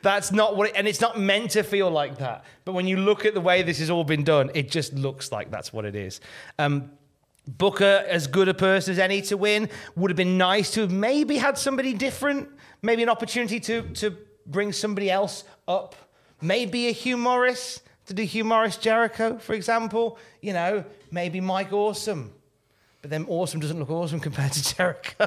That's 0.01 0.33
not 0.33 0.57
what, 0.57 0.71
it, 0.71 0.77
and 0.77 0.87
it's 0.87 1.01
not 1.01 1.19
meant 1.19 1.51
to 1.53 1.63
feel 1.63 1.91
like 1.91 2.19
that. 2.19 2.45
But 2.65 2.73
when 2.73 2.87
you 2.87 2.97
look 2.97 3.25
at 3.25 3.35
the 3.35 3.41
way 3.41 3.63
this 3.63 3.81
has 3.81 3.91
all 3.91 4.05
been 4.05 4.23
done, 4.23 4.51
it 4.55 4.71
just 4.71 4.93
looks 4.95 5.31
like 5.33 5.51
that's 5.51 5.73
what 5.73 5.85
it 5.85 5.97
is. 5.97 6.21
Um, 6.59 6.91
Booker, 7.47 8.05
as 8.09 8.27
good 8.27 8.49
a 8.49 8.55
person 8.55 8.93
as 8.93 8.99
any 8.99 9.21
to 9.23 9.37
win, 9.37 9.69
would 9.97 10.11
have 10.11 10.17
been 10.17 10.39
nice 10.39 10.71
to 10.73 10.83
have 10.83 10.91
maybe 10.91 11.37
had 11.37 11.59
somebody 11.59 11.93
different, 11.93 12.49
maybe 12.81 13.03
an 13.03 13.09
opportunity 13.09 13.61
to 13.61 13.83
to 13.95 14.17
bring 14.47 14.73
somebody 14.73 15.11
else 15.11 15.45
up, 15.69 15.95
maybe 16.41 16.89
a 16.89 16.93
Hugh 16.93 17.17
Morrus 17.17 17.81
to 18.07 18.15
do 18.15 18.23
Hugh 18.23 18.45
Morrus 18.45 18.81
Jericho, 18.81 19.39
for 19.39 19.55
example. 19.55 20.19
You 20.41 20.53
know, 20.55 20.85
maybe 21.11 21.41
Mike 21.41 21.73
Awesome. 21.73 22.33
But 23.03 23.11
then 23.11 23.27
Awesome 23.29 23.61
doesn't 23.61 23.79
look 23.79 23.91
awesome 23.91 24.19
compared 24.29 24.53
to 24.53 24.75
Jericho. 24.75 25.27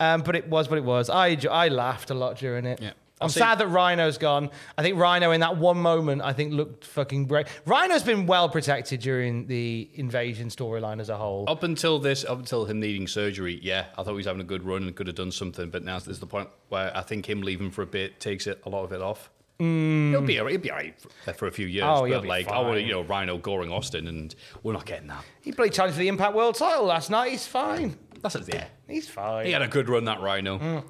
um, 0.00 0.22
but 0.22 0.34
it 0.34 0.48
was 0.48 0.70
what 0.70 0.78
it 0.78 0.84
was. 0.84 1.10
I, 1.10 1.36
I 1.50 1.68
laughed 1.68 2.08
a 2.08 2.14
lot 2.14 2.38
during 2.38 2.64
it. 2.64 2.80
Yeah. 2.80 2.92
I'm 3.22 3.26
I'll 3.26 3.30
sad 3.30 3.58
that 3.58 3.68
Rhino's 3.68 4.18
gone. 4.18 4.50
I 4.76 4.82
think 4.82 4.98
Rhino 4.98 5.30
in 5.32 5.40
that 5.40 5.56
one 5.56 5.78
moment, 5.78 6.22
I 6.22 6.32
think 6.32 6.52
looked 6.52 6.84
fucking 6.84 7.26
great. 7.26 7.46
Rhino's 7.66 8.02
been 8.02 8.26
well 8.26 8.48
protected 8.48 9.00
during 9.00 9.46
the 9.46 9.88
invasion 9.94 10.48
storyline 10.48 11.00
as 11.00 11.08
a 11.08 11.16
whole. 11.16 11.44
Up 11.48 11.62
until 11.62 11.98
this, 11.98 12.24
up 12.24 12.38
until 12.38 12.64
him 12.66 12.80
needing 12.80 13.06
surgery, 13.06 13.58
yeah, 13.62 13.86
I 13.96 14.02
thought 14.02 14.10
he 14.10 14.16
was 14.16 14.26
having 14.26 14.40
a 14.40 14.44
good 14.44 14.64
run 14.64 14.82
and 14.84 14.94
could 14.94 15.06
have 15.06 15.16
done 15.16 15.32
something. 15.32 15.70
But 15.70 15.84
now 15.84 15.98
there's 15.98 16.18
the 16.20 16.26
point 16.26 16.48
where 16.68 16.96
I 16.96 17.02
think 17.02 17.28
him 17.28 17.42
leaving 17.42 17.70
for 17.70 17.82
a 17.82 17.86
bit 17.86 18.20
takes 18.20 18.46
it 18.46 18.60
a 18.64 18.68
lot 18.68 18.84
of 18.84 18.92
it 18.92 19.00
off. 19.02 19.30
He'll 19.58 20.22
be. 20.22 20.34
He'll 20.34 20.58
be 20.58 20.70
alright 20.72 21.00
for, 21.24 21.32
for 21.34 21.46
a 21.46 21.52
few 21.52 21.66
years. 21.66 21.84
Mm. 21.84 22.10
Oh, 22.12 22.20
but 22.20 22.26
like 22.26 22.48
I 22.48 22.60
want 22.60 22.74
fine. 22.78 22.86
you 22.86 22.92
know 22.92 23.02
Rhino 23.02 23.38
goring 23.38 23.70
Austin, 23.70 24.08
and 24.08 24.34
we're 24.64 24.72
not 24.72 24.86
getting 24.86 25.06
that. 25.08 25.24
He 25.40 25.52
played 25.52 25.72
challenge 25.72 25.94
for 25.94 26.00
the 26.00 26.08
Impact 26.08 26.34
World 26.34 26.56
title 26.56 26.84
last 26.84 27.10
night. 27.10 27.30
He's 27.30 27.46
fine. 27.46 27.96
That's 28.22 28.34
it. 28.34 28.48
Yeah, 28.48 28.64
He's 28.88 29.08
fine. 29.08 29.46
he 29.46 29.52
had 29.52 29.62
a 29.62 29.68
good 29.68 29.88
run 29.88 30.04
that 30.06 30.20
Rhino. 30.20 30.58
Mm. 30.58 30.84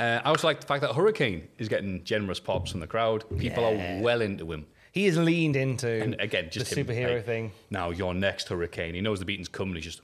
Uh, 0.00 0.20
I 0.24 0.28
also 0.30 0.46
like 0.46 0.60
the 0.60 0.66
fact 0.66 0.80
that 0.82 0.94
Hurricane 0.94 1.46
is 1.58 1.68
getting 1.68 2.02
generous 2.04 2.40
pops 2.40 2.70
from 2.70 2.80
the 2.80 2.86
crowd. 2.86 3.24
People 3.38 3.62
Yeah. 3.74 3.98
are 3.98 4.02
well 4.02 4.20
into 4.22 4.50
him. 4.50 4.66
He 4.92 5.06
has 5.06 5.18
leaned 5.18 5.56
into 5.56 5.88
And 5.88 6.14
again, 6.20 6.48
just 6.50 6.70
the 6.70 6.80
him, 6.80 6.86
superhero 6.86 7.16
like, 7.16 7.26
thing. 7.26 7.52
Now 7.70 7.90
you're 7.90 8.14
next, 8.14 8.48
Hurricane. 8.48 8.94
He 8.94 9.00
knows 9.00 9.18
the 9.18 9.24
beating's 9.24 9.48
coming. 9.48 9.74
He's 9.74 9.84
just 9.84 10.00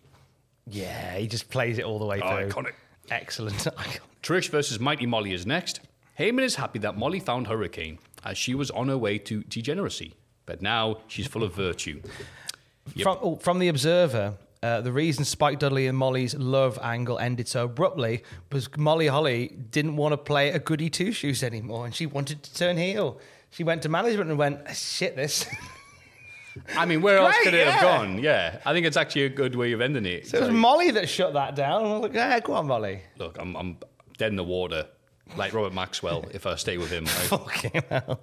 Yeah, 0.66 1.16
he 1.16 1.26
just 1.26 1.48
plays 1.48 1.78
it 1.78 1.84
all 1.84 1.98
the 1.98 2.04
way 2.06 2.18
through. 2.20 2.48
iconic. 2.48 2.72
Excellent. 3.10 3.56
Trish 4.22 4.48
versus 4.50 4.78
Mighty 4.78 5.06
Molly 5.06 5.32
is 5.32 5.46
next. 5.46 5.80
Heyman 6.18 6.42
is 6.42 6.56
happy 6.56 6.78
that 6.80 6.96
Molly 6.98 7.18
found 7.20 7.46
Hurricane 7.46 7.98
as 8.24 8.36
she 8.36 8.54
was 8.54 8.70
on 8.72 8.88
her 8.88 8.98
way 8.98 9.16
to 9.18 9.42
degeneracy, 9.44 10.12
but 10.44 10.60
now 10.60 10.98
she's 11.08 11.26
full 11.26 11.42
of 11.42 11.54
virtue. 11.54 12.02
From, 13.02 13.18
oh, 13.22 13.36
from 13.36 13.58
the 13.60 13.68
Observer, 13.68 14.34
uh, 14.62 14.80
the 14.82 14.92
reason 14.92 15.24
Spike 15.24 15.58
Dudley 15.58 15.86
and 15.86 15.96
Molly's 15.96 16.34
love 16.34 16.78
angle 16.82 17.18
ended 17.18 17.48
so 17.48 17.64
abruptly 17.64 18.22
was 18.52 18.68
Molly 18.76 19.06
Holly 19.06 19.48
didn't 19.70 19.96
want 19.96 20.12
to 20.12 20.18
play 20.18 20.50
a 20.50 20.58
goody 20.58 20.90
two 20.90 21.12
shoes 21.12 21.42
anymore, 21.42 21.86
and 21.86 21.94
she 21.94 22.06
wanted 22.06 22.42
to 22.42 22.54
turn 22.54 22.76
heel. 22.76 23.18
She 23.50 23.64
went 23.64 23.82
to 23.82 23.88
management 23.88 24.30
and 24.30 24.38
went, 24.38 24.68
"Shit, 24.76 25.16
this." 25.16 25.46
I 26.76 26.84
mean, 26.84 27.00
where 27.00 27.18
else 27.18 27.32
Great, 27.36 27.44
could 27.44 27.54
it 27.54 27.68
have 27.68 27.80
gone? 27.80 28.18
Yeah, 28.18 28.58
I 28.66 28.72
think 28.72 28.84
it's 28.84 28.96
actually 28.96 29.24
a 29.24 29.28
good 29.28 29.54
way 29.54 29.72
of 29.72 29.80
ending 29.80 30.04
it. 30.04 30.26
So 30.26 30.36
it 30.36 30.40
was 30.40 30.48
Like, 30.50 30.58
Molly 30.58 30.90
that 30.90 31.08
shut 31.08 31.32
that 31.34 31.54
down. 31.54 31.84
I 31.84 31.92
was 31.92 32.02
like, 32.02 32.14
"Yeah, 32.14 32.38
go 32.40 32.54
on, 32.54 32.66
Molly." 32.66 33.00
look, 33.18 33.38
I'm, 33.38 33.56
I'm 33.56 33.76
dead 34.18 34.30
in 34.30 34.36
the 34.36 34.44
water, 34.44 34.86
like 35.36 35.52
Robert 35.54 35.72
Maxwell. 35.72 36.24
if 36.32 36.46
I 36.46 36.56
stay 36.56 36.76
with 36.78 36.90
him, 36.90 37.04
like, 37.04 37.14
Fucking 37.14 37.82
hell. 37.88 38.20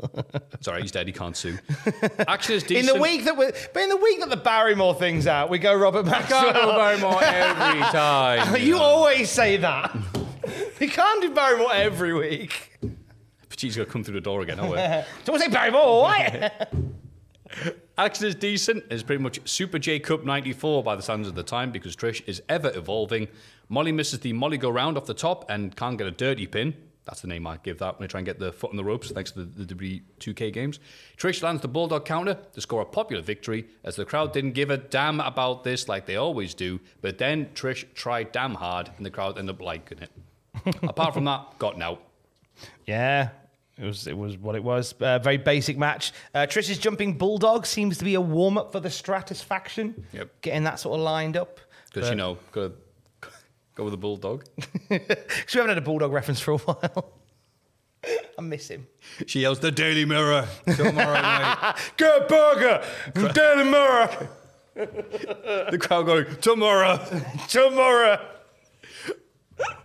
sorry, 0.61 0.81
he's 0.81 0.91
dead. 0.91 1.07
He 1.07 1.13
can't 1.13 1.35
sue. 1.35 1.57
Action 2.27 2.55
is 2.55 2.63
In 2.65 2.85
the 2.85 2.95
week 2.99 3.25
that 3.25 3.37
we, 3.37 3.45
but 3.73 3.83
in 3.83 3.89
the 3.89 3.97
week 3.97 4.19
that 4.19 4.29
the 4.29 4.37
Barrymore 4.37 4.93
thing's 4.95 5.27
out, 5.27 5.49
we 5.49 5.57
go 5.59 5.73
Robert 5.75 6.05
Maxwell. 6.05 6.53
go 6.53 6.75
Barrymore 6.75 7.23
every 7.23 7.81
time. 7.91 8.61
you 8.61 8.77
always 8.77 9.29
say 9.29 9.57
that. 9.57 9.95
we 10.79 10.87
can't 10.87 11.21
do 11.21 11.31
Barrymore 11.33 11.73
every 11.73 12.13
week. 12.13 12.77
She's 13.57 13.75
going 13.75 13.87
to 13.87 13.91
come 13.91 14.03
through 14.03 14.13
the 14.15 14.21
door 14.21 14.41
again. 14.41 14.59
aren't 14.59 14.73
Oh, 14.73 14.75
wait. 14.75 15.05
Someone 15.25 15.41
say 15.41 15.47
Barrymore, 15.47 15.81
Boy! 15.81 16.49
Alex 17.97 18.21
is 18.21 18.35
decent. 18.35 18.83
Is 18.91 19.01
pretty 19.01 19.23
much 19.23 19.39
Super 19.49 19.79
J 19.79 19.99
Cup 19.99 20.23
94 20.23 20.83
by 20.83 20.95
the 20.95 21.01
standards 21.01 21.29
of 21.29 21.35
the 21.35 21.41
time 21.43 21.71
because 21.71 21.95
Trish 21.95 22.21
is 22.27 22.43
ever 22.49 22.71
evolving. 22.75 23.27
Molly 23.69 23.91
misses 23.91 24.19
the 24.19 24.31
Molly 24.33 24.57
go 24.57 24.69
round 24.69 24.97
off 24.97 25.05
the 25.05 25.13
top 25.15 25.49
and 25.49 25.75
can't 25.75 25.97
get 25.97 26.05
a 26.05 26.11
dirty 26.11 26.45
pin. 26.45 26.75
That's 27.07 27.21
the 27.21 27.27
name 27.27 27.47
I 27.47 27.57
give 27.63 27.79
that 27.79 27.97
when 27.97 28.03
I 28.03 28.07
try 28.07 28.19
and 28.19 28.25
get 28.25 28.37
the 28.37 28.51
foot 28.51 28.69
on 28.69 28.75
the 28.75 28.83
ropes, 28.83 29.09
thanks 29.11 29.31
to 29.31 29.45
the, 29.45 29.63
the 29.63 29.73
W2K 30.19 30.51
games. 30.51 30.79
Trish 31.15 31.41
lands 31.41 31.61
the 31.61 31.69
Bulldog 31.69 32.03
counter 32.05 32.37
to 32.53 32.61
score 32.61 32.81
a 32.81 32.85
popular 32.85 33.23
victory, 33.23 33.65
as 33.85 33.95
the 33.95 34.03
crowd 34.03 34.33
didn't 34.33 34.51
give 34.51 34.69
a 34.69 34.77
damn 34.77 35.21
about 35.21 35.63
this 35.63 35.87
like 35.87 36.05
they 36.05 36.17
always 36.17 36.53
do. 36.53 36.81
But 37.01 37.17
then 37.17 37.47
Trish 37.55 37.85
tried 37.93 38.33
damn 38.33 38.55
hard, 38.55 38.91
and 38.97 39.05
the 39.05 39.09
crowd 39.09 39.39
ended 39.39 39.55
up 39.55 39.61
liking 39.61 39.99
it. 39.99 40.11
Apart 40.83 41.13
from 41.13 41.23
that, 41.23 41.57
got 41.57 41.81
out. 41.81 42.03
Yeah, 42.85 43.29
it 43.77 43.85
was 43.85 44.05
it 44.05 44.17
was 44.17 44.37
what 44.37 44.55
it 44.55 44.63
was. 44.63 44.93
Uh, 44.99 45.19
very 45.19 45.37
basic 45.37 45.77
match. 45.77 46.11
Uh, 46.33 46.39
Trish's 46.39 46.77
jumping 46.77 47.17
bulldog 47.17 47.65
seems 47.65 47.97
to 47.99 48.03
be 48.03 48.15
a 48.15 48.21
warm 48.21 48.57
up 48.57 48.73
for 48.73 48.81
the 48.81 48.89
Stratusfaction. 48.89 49.93
Yep. 50.11 50.41
Getting 50.41 50.63
that 50.63 50.79
sort 50.79 50.99
of 50.99 51.05
lined 51.05 51.37
up. 51.37 51.61
Because, 51.93 52.09
you 52.09 52.15
know, 52.15 52.37
go, 52.51 52.73
go 53.77 53.83
with 53.83 53.91
the 53.93 53.97
Bulldog. 53.97 54.43
Because 54.89 55.53
we 55.53 55.57
haven't 55.59 55.69
had 55.69 55.77
a 55.77 55.81
bulldog 55.81 56.11
reference 56.11 56.39
for 56.39 56.51
a 56.51 56.57
while. 56.57 57.13
I 58.37 58.41
miss 58.41 58.69
him. 58.69 58.87
She 59.25 59.41
yells, 59.41 59.59
The 59.59 59.71
Daily 59.71 60.05
Mirror. 60.05 60.47
Tomorrow 60.75 61.21
night. 61.21 61.75
Good 61.97 62.27
burger, 62.27 62.83
Daily 63.33 63.63
Mirror, 63.69 64.29
The 64.75 65.77
crowd 65.79 66.05
going, 66.05 66.25
Tomorrow. 66.41 66.99
tomorrow. 67.49 68.19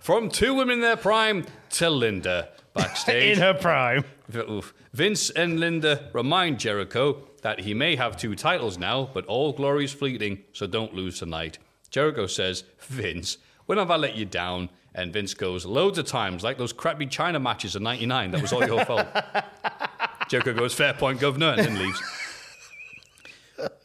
From 0.01 0.29
two 0.29 0.55
women 0.55 0.77
in 0.77 0.81
their 0.83 0.97
prime 0.97 1.47
to 1.71 1.91
Linda 1.91 2.49
backstage. 2.75 3.37
In 3.37 3.43
her 3.43 3.55
prime. 3.55 4.05
Oof. 4.35 4.75
Vince 4.93 5.31
and 5.31 5.59
Linda 5.61 6.11
remind 6.13 6.59
Jericho 6.61 7.23
that 7.43 7.61
he 7.61 7.75
may 7.75 7.97
have 7.97 8.17
two 8.17 8.35
titles 8.37 8.79
now, 8.79 9.09
but 9.13 9.25
all 9.27 9.53
glory 9.53 9.85
is 9.85 9.93
fleeting, 9.93 10.43
so 10.53 10.67
don't 10.67 10.95
lose 10.95 11.19
tonight. 11.19 11.59
Jericho 11.91 12.27
says, 12.27 12.65
Vince, 12.81 13.39
when 13.73 13.79
have 13.79 13.91
I 13.91 13.97
let 13.97 14.17
you 14.17 14.27
down? 14.27 14.69
And 14.95 15.15
Vince 15.15 15.33
goes, 15.33 15.65
loads 15.65 15.97
of 15.97 16.05
times, 16.05 16.45
like 16.45 16.59
those 16.59 16.75
crappy 16.75 17.07
Chyna 17.07 17.41
matches 17.41 17.75
in 17.75 17.83
99. 17.83 18.31
That 18.33 18.43
was 18.43 18.53
all 18.53 18.67
your 18.67 18.85
fault. 18.85 19.07
Jericho 20.29 20.53
goes, 20.53 20.75
fair 20.75 20.93
point, 20.93 21.21
governor, 21.21 21.55
and 21.57 21.61
then 21.61 21.79
leaves. 21.79 22.03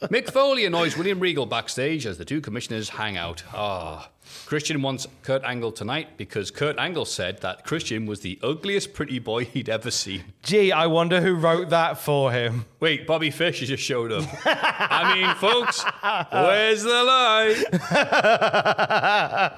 Mick 0.02 0.30
Foley 0.30 0.66
annoys 0.66 0.98
William 0.98 1.22
Regal 1.22 1.46
backstage 1.46 2.06
as 2.06 2.18
the 2.18 2.26
two 2.26 2.42
commissioners 2.42 2.90
hang 2.90 3.16
out. 3.16 3.46
Ah. 3.54 4.10
Christian 4.46 4.82
wants 4.82 5.08
Kurt 5.24 5.44
Angle 5.44 5.72
tonight 5.72 6.18
because 6.18 6.52
Kurt 6.52 6.78
Angle 6.80 7.06
said 7.06 7.40
that 7.42 7.66
Christian 7.66 8.06
was 8.06 8.22
the 8.22 8.40
ugliest 8.44 8.94
pretty 8.94 9.20
boy 9.20 9.46
he'd 9.46 9.68
ever 9.70 9.92
seen. 9.92 10.24
Gee, 10.44 10.72
I 10.72 10.88
wonder 10.88 11.20
who 11.22 11.36
wrote 11.36 11.70
that 11.70 11.98
for 11.98 12.32
him. 12.32 12.66
Wait, 12.80 13.06
Bobby 13.08 13.32
Fish 13.32 13.60
has 13.60 13.70
just 13.70 13.84
showed 13.84 14.12
up. 14.12 14.24
I 14.46 15.16
mean, 15.16 15.36
folks, 15.36 15.84
where's 16.32 16.84
the 16.84 17.04
lie? 17.04 17.56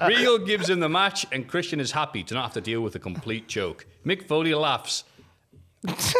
Regal 0.08 0.38
gives 0.38 0.68
him 0.68 0.80
the 0.80 0.88
match, 0.88 1.26
and 1.30 1.46
Christian 1.46 1.78
is 1.80 1.92
happy 1.92 2.22
to 2.24 2.34
not 2.34 2.42
have 2.44 2.54
to 2.54 2.60
deal 2.60 2.80
with 2.80 2.94
a 2.94 2.98
complete 3.00 3.46
joke. 3.48 3.86
Mick 4.04 4.26
Foley 4.26 4.54
laughs. 4.54 5.04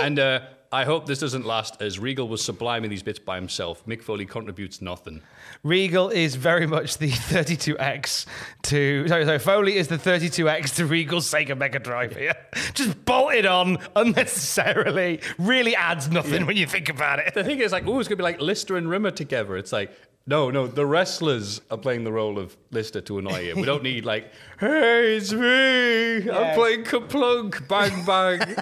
and 0.02 0.18
uh, 0.18 0.40
I 0.72 0.84
hope 0.84 1.06
this 1.06 1.18
doesn't 1.18 1.44
last, 1.44 1.82
as 1.82 1.98
Regal 1.98 2.28
was 2.28 2.42
subliming 2.42 2.90
these 2.90 3.02
bits 3.02 3.18
by 3.18 3.34
himself. 3.34 3.84
Mick 3.86 4.02
Foley 4.02 4.24
contributes 4.24 4.80
nothing. 4.80 5.20
Regal 5.64 6.10
is 6.10 6.36
very 6.36 6.64
much 6.64 6.98
the 6.98 7.10
32X 7.10 8.24
to. 8.62 9.08
Sorry, 9.08 9.24
sorry. 9.24 9.38
Foley 9.40 9.76
is 9.76 9.88
the 9.88 9.98
32X 9.98 10.76
to 10.76 10.86
Regal's 10.86 11.28
Sega 11.28 11.58
Mega 11.58 11.80
Drive 11.80 12.14
here. 12.14 12.34
Just 12.74 13.04
bolted 13.04 13.46
on 13.46 13.78
unnecessarily. 13.96 15.20
Really 15.38 15.74
adds 15.74 16.08
nothing 16.08 16.46
when 16.46 16.56
you 16.56 16.66
think 16.66 16.88
about 16.88 17.18
it. 17.18 17.34
The 17.34 17.42
thing 17.42 17.58
is, 17.58 17.72
like, 17.72 17.86
oh, 17.88 17.98
it's 17.98 18.08
going 18.08 18.16
to 18.18 18.22
be 18.22 18.22
like 18.22 18.40
Lister 18.40 18.76
and 18.76 18.88
Rimmer 18.88 19.10
together. 19.10 19.56
It's 19.56 19.72
like, 19.72 19.90
no, 20.26 20.50
no, 20.50 20.68
the 20.68 20.86
wrestlers 20.86 21.60
are 21.72 21.78
playing 21.78 22.04
the 22.04 22.12
role 22.12 22.38
of 22.38 22.56
Lister 22.70 23.00
to 23.00 23.18
annoy 23.18 23.50
him. 23.50 23.56
We 23.56 23.64
don't 23.64 23.82
need, 23.82 24.04
like, 24.04 24.30
hey, 24.60 25.16
it's 25.16 25.32
me. 25.32 26.18
Yeah. 26.18 26.38
I'm 26.38 26.54
playing 26.54 26.84
Kaplunk, 26.84 27.66
bang, 27.66 28.04
bang. 28.04 28.56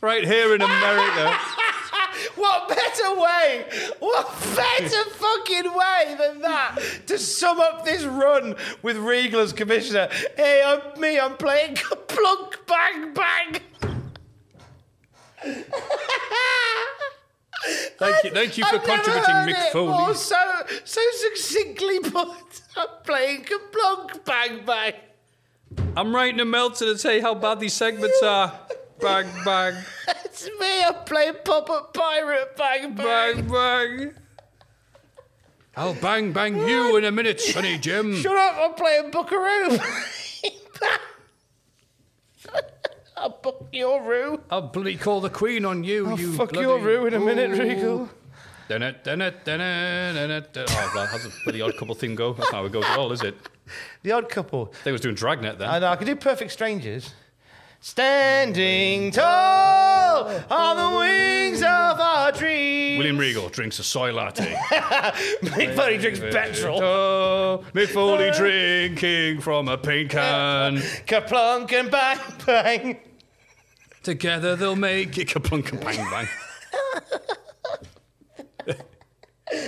Right 0.00 0.24
here 0.24 0.54
in 0.54 0.62
America. 0.62 1.38
What 2.36 2.68
better 2.68 3.14
way? 3.20 3.64
What 3.98 4.28
better 4.54 5.10
fucking 5.10 5.72
way 5.74 6.16
than 6.18 6.40
that 6.40 6.78
to 7.06 7.18
sum 7.18 7.60
up 7.60 7.84
this 7.84 8.04
run 8.04 8.56
with 8.82 8.96
Regal 8.98 9.40
as 9.40 9.52
commissioner? 9.52 10.08
Hey, 10.36 10.62
I'm 10.64 11.00
me. 11.00 11.18
I'm 11.18 11.36
playing 11.36 11.74
plunk 12.08 12.58
bang 12.66 13.14
bang. 13.14 13.60
Thank 17.98 18.24
you, 18.24 18.30
thank 18.30 18.58
you 18.58 18.64
for 18.64 18.76
I've 18.76 18.86
never 18.86 19.02
contributing, 19.02 19.34
heard 19.34 19.48
Mick 19.48 19.66
it 19.66 19.72
Foley. 19.72 19.88
more 19.88 20.14
so 20.14 20.62
so 20.84 21.00
succinctly 21.12 22.00
put. 22.00 22.62
I'm 22.76 22.86
playing 23.04 23.44
plunk 23.72 24.24
bang 24.24 24.64
bang. 24.64 24.94
I'm 25.96 26.14
writing 26.14 26.40
a 26.40 26.44
Meltzer 26.44 26.86
to 26.86 26.98
say 26.98 27.20
how 27.20 27.34
bad 27.34 27.60
these 27.60 27.74
segments 27.74 28.22
are. 28.22 28.52
Bang, 29.00 29.26
bang, 29.44 29.74
It's 30.24 30.48
me. 30.58 30.84
I'm 30.84 31.04
playing 31.04 31.34
pop 31.44 31.70
up 31.70 31.94
pirate 31.94 32.56
bang 32.56 32.94
bang. 32.94 33.46
bang, 33.46 33.48
bang. 33.48 34.14
I'll 35.76 35.94
bang, 35.94 36.32
bang 36.32 36.56
you 36.56 36.96
in 36.96 37.04
a 37.04 37.10
minute, 37.10 37.40
Sonny 37.40 37.78
Jim. 37.78 38.16
Shut 38.16 38.36
up. 38.36 38.56
I'm 38.58 38.74
playing 38.74 39.10
Buckaroo. 39.10 39.78
I'll 43.16 43.38
book 43.42 43.68
your 43.72 44.02
room. 44.02 44.42
I'll 44.50 44.62
bloody 44.62 44.96
call 44.96 45.20
the 45.20 45.30
Queen 45.30 45.64
on 45.64 45.84
you, 45.84 46.08
I'll 46.08 46.18
you 46.18 46.32
fuck 46.32 46.50
bloody... 46.52 46.66
your 46.66 46.78
roo 46.78 47.06
in 47.06 47.14
a 47.14 47.20
minute, 47.20 47.50
Regal. 47.58 48.08
Oh, 48.08 48.08
that 48.70 48.80
has 51.10 51.26
a 51.26 51.30
bloody 51.44 51.60
odd 51.60 51.76
couple 51.76 51.94
thing 51.94 52.14
go. 52.14 52.32
That's 52.32 52.50
not 52.52 52.60
how 52.60 52.64
it 52.66 52.72
goes 52.72 52.84
at 52.84 52.98
all, 52.98 53.12
is 53.12 53.22
it? 53.22 53.36
The 54.02 54.12
Odd 54.12 54.28
Couple. 54.28 54.72
They 54.84 54.92
was 54.92 55.00
doing 55.00 55.14
Dragnet 55.14 55.58
then. 55.58 55.68
I 55.68 55.78
know. 55.78 55.88
I 55.88 55.96
could 55.96 56.06
do 56.06 56.16
Perfect 56.16 56.52
Strangers. 56.52 57.14
Standing 57.82 59.10
tall 59.10 60.28
on 60.50 60.76
the 60.76 60.98
wings 60.98 61.62
of 61.62 61.98
our 61.98 62.30
dreams. 62.30 62.98
William 62.98 63.16
Regal 63.16 63.48
drinks 63.48 63.78
a 63.78 63.82
soy 63.82 64.12
latte. 64.12 64.52
Mick 65.42 65.74
Foley 65.74 65.96
drinks 65.96 66.20
petrol. 66.20 66.82
Oh, 66.82 67.64
Mick 67.72 67.88
Foley 67.88 68.30
drinking 68.32 69.40
from 69.40 69.68
a 69.68 69.78
paint 69.78 70.10
can. 70.10 70.76
Kaplunk 71.06 71.72
and 71.72 71.90
bang 71.90 72.18
bang. 72.44 73.00
Together 74.02 74.56
they'll 74.56 74.76
make 74.76 75.16
it 75.16 75.28
kaplunk 75.28 75.72
and 75.72 75.80
bang 75.80 75.96
bang. 76.10 76.28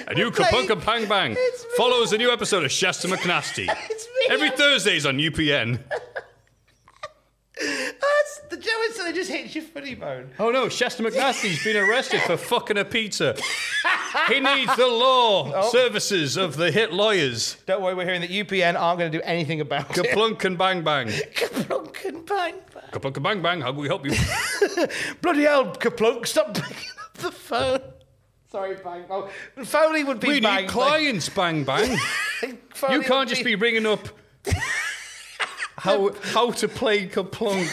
a 0.07 0.15
new 0.15 0.31
kaplunk 0.31 0.69
and 0.71 0.85
bang 0.85 1.09
bang 1.09 1.35
It's 1.39 1.65
me. 1.65 1.71
follows 1.79 2.13
a 2.13 2.19
new 2.19 2.31
episode 2.31 2.63
of 2.65 2.71
Shasta 2.71 3.09
McNasty. 3.09 3.67
It's 3.89 4.07
me. 4.07 4.35
Every 4.35 4.51
Thursdays 4.51 5.07
on 5.07 5.17
UPN. 5.17 5.79
That's 8.01 8.41
the 8.51 8.57
Joe 8.57 8.83
instantly 8.87 9.13
just 9.13 9.31
hits 9.31 9.55
your 9.55 9.65
funny 9.65 9.95
bone. 9.95 10.31
Oh 10.39 10.51
no, 10.51 10.69
Shasta 10.69 11.03
McNasty's 11.03 11.63
been 11.63 11.77
arrested 11.77 12.21
for 12.23 12.37
fucking 12.37 12.79
a 12.79 12.85
pizza. 12.85 13.37
He 14.29 14.41
needs 14.41 14.75
the 14.77 14.87
law 14.87 15.53
oh. 15.55 15.71
services 15.71 16.37
of 16.37 16.57
the 16.57 16.71
hit 16.71 16.93
lawyers. 16.93 17.57
Don't 17.67 17.83
worry, 17.83 17.95
we're 17.95 18.05
hearing 18.05 18.21
that 18.23 18.31
UPN 18.31 18.79
aren't 18.79 18.99
going 18.99 19.13
to 19.13 19.19
do 19.19 19.23
anything 19.25 19.61
about 19.61 19.97
it. 19.97 20.05
Kaplunk 20.05 20.45
and 20.45 20.59
bang 20.59 20.83
bang. 20.83 21.07
Kaplunk 21.35 22.05
and 22.05 22.27
bang 22.27 22.55
bang. 22.75 22.83
Kaplunk 22.91 23.17
and 23.17 23.23
bang 23.23 23.43
bang, 23.43 23.61
how 23.61 23.73
can 23.73 23.81
we 23.81 23.89
help 23.89 24.05
you? 24.05 24.13
Bloody 25.23 25.43
hell, 25.43 25.73
Kaplunk, 25.73 26.27
stop 26.27 26.55
picking 26.55 26.91
up 27.01 27.15
the 27.15 27.31
phone. 27.31 27.81
Sorry, 28.51 28.77
bang 28.77 29.05
bang. 29.09 29.65
Foley 29.65 30.05
would 30.05 30.21
be 30.21 30.29
We 30.29 30.41
bang 30.41 30.63
need 30.63 30.71
clients, 30.71 31.29
bang 31.29 31.65
bang. 31.65 31.99
bang. 32.41 32.59
You 32.91 33.03
can't 33.03 33.29
just 33.29 33.45
be 33.45 33.55
ringing 33.55 33.87
up 33.87 34.09
how 35.83 36.13
how 36.33 36.51
to 36.53 36.69
play 36.69 37.07
Kaplunk. 37.09 37.69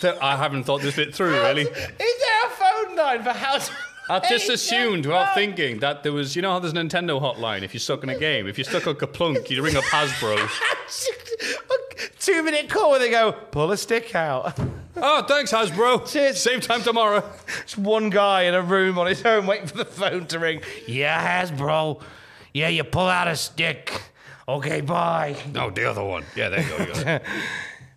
That- 0.00 0.22
I 0.22 0.36
haven't 0.36 0.64
thought 0.64 0.82
this 0.82 0.96
bit 0.96 1.14
through, 1.14 1.32
really. 1.32 1.62
Is 1.62 1.68
there 1.70 2.46
a 2.46 2.50
phone 2.50 2.96
line 2.96 3.22
for 3.22 3.30
how 3.32 3.58
to? 3.58 3.72
I 4.10 4.18
just 4.28 4.48
assumed, 4.50 5.06
without 5.06 5.32
thinking, 5.34 5.78
that 5.78 6.02
there 6.02 6.12
was, 6.12 6.34
you 6.34 6.42
know 6.42 6.50
how 6.50 6.58
there's 6.58 6.72
a 6.72 6.76
Nintendo 6.76 7.20
hotline 7.22 7.62
if 7.62 7.72
you're 7.72 7.78
stuck 7.80 8.02
in 8.02 8.08
a 8.08 8.18
game? 8.18 8.48
If 8.48 8.58
you're 8.58 8.64
stuck 8.64 8.88
on 8.88 8.96
Kaplunk, 8.96 9.48
you 9.48 9.62
ring 9.62 9.76
up 9.76 9.84
Hasbro. 9.84 10.36
Two 12.18 12.42
minute 12.42 12.68
call 12.68 12.90
where 12.90 12.98
they 12.98 13.10
go, 13.10 13.30
pull 13.32 13.70
a 13.70 13.76
stick 13.76 14.14
out. 14.16 14.58
Oh, 14.96 15.22
thanks, 15.22 15.52
Hasbro. 15.52 16.10
Cheers. 16.10 16.40
Same 16.42 16.60
time 16.60 16.82
tomorrow. 16.82 17.22
It's 17.62 17.78
one 17.78 18.10
guy 18.10 18.42
in 18.42 18.54
a 18.54 18.60
room 18.62 18.98
on 18.98 19.06
his 19.06 19.24
own 19.24 19.46
waiting 19.46 19.68
for 19.68 19.78
the 19.78 19.84
phone 19.84 20.26
to 20.26 20.38
ring. 20.38 20.62
Yeah, 20.86 21.44
Hasbro. 21.44 22.02
Yeah, 22.52 22.68
you 22.68 22.84
pull 22.84 23.06
out 23.06 23.28
a 23.28 23.36
stick. 23.36 24.02
Okay, 24.48 24.80
bye. 24.80 25.36
No, 25.52 25.70
the 25.70 25.88
other 25.88 26.04
one. 26.04 26.24
Yeah, 26.34 26.48
there 26.48 26.62
you 26.62 26.68
go. 26.68 26.76
You 26.78 26.86
got 26.86 27.06
it. 27.06 27.22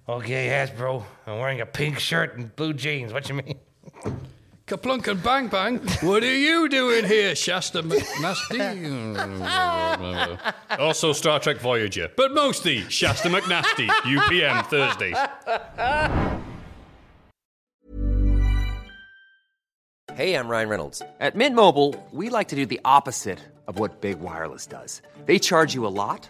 Okay, 0.07 0.49
Hasbro. 0.49 1.03
I'm 1.25 1.39
wearing 1.39 1.61
a 1.61 1.65
pink 1.65 1.97
shirt 1.97 2.37
and 2.37 2.55
blue 2.55 2.73
jeans. 2.73 3.11
What 3.11 3.27
you 3.27 3.33
mean? 3.33 3.57
Kaplunk 4.67 5.07
and 5.07 5.21
bang 5.23 5.47
bang. 5.47 5.79
What 6.01 6.21
are 6.21 6.37
you 6.37 6.69
doing 6.69 7.05
here, 7.05 7.35
Shasta 7.35 7.81
McNasty? 7.81 9.19
also 10.79 11.11
Star 11.11 11.39
Trek 11.39 11.57
Voyager, 11.57 12.11
but 12.15 12.33
mostly 12.35 12.81
Shasta 12.89 13.29
McNasty. 13.29 13.87
UPN 13.87 14.65
Thursdays. 14.67 15.17
Hey, 20.15 20.35
I'm 20.35 20.47
Ryan 20.47 20.69
Reynolds. 20.69 21.01
At 21.19 21.35
Mint 21.35 21.55
Mobile, 21.55 21.95
we 22.11 22.29
like 22.29 22.47
to 22.49 22.55
do 22.55 22.65
the 22.65 22.79
opposite 22.85 23.39
of 23.67 23.79
what 23.79 24.01
Big 24.01 24.19
Wireless 24.19 24.65
does. 24.67 25.01
They 25.25 25.39
charge 25.39 25.73
you 25.73 25.85
a 25.85 25.89
lot, 25.89 26.29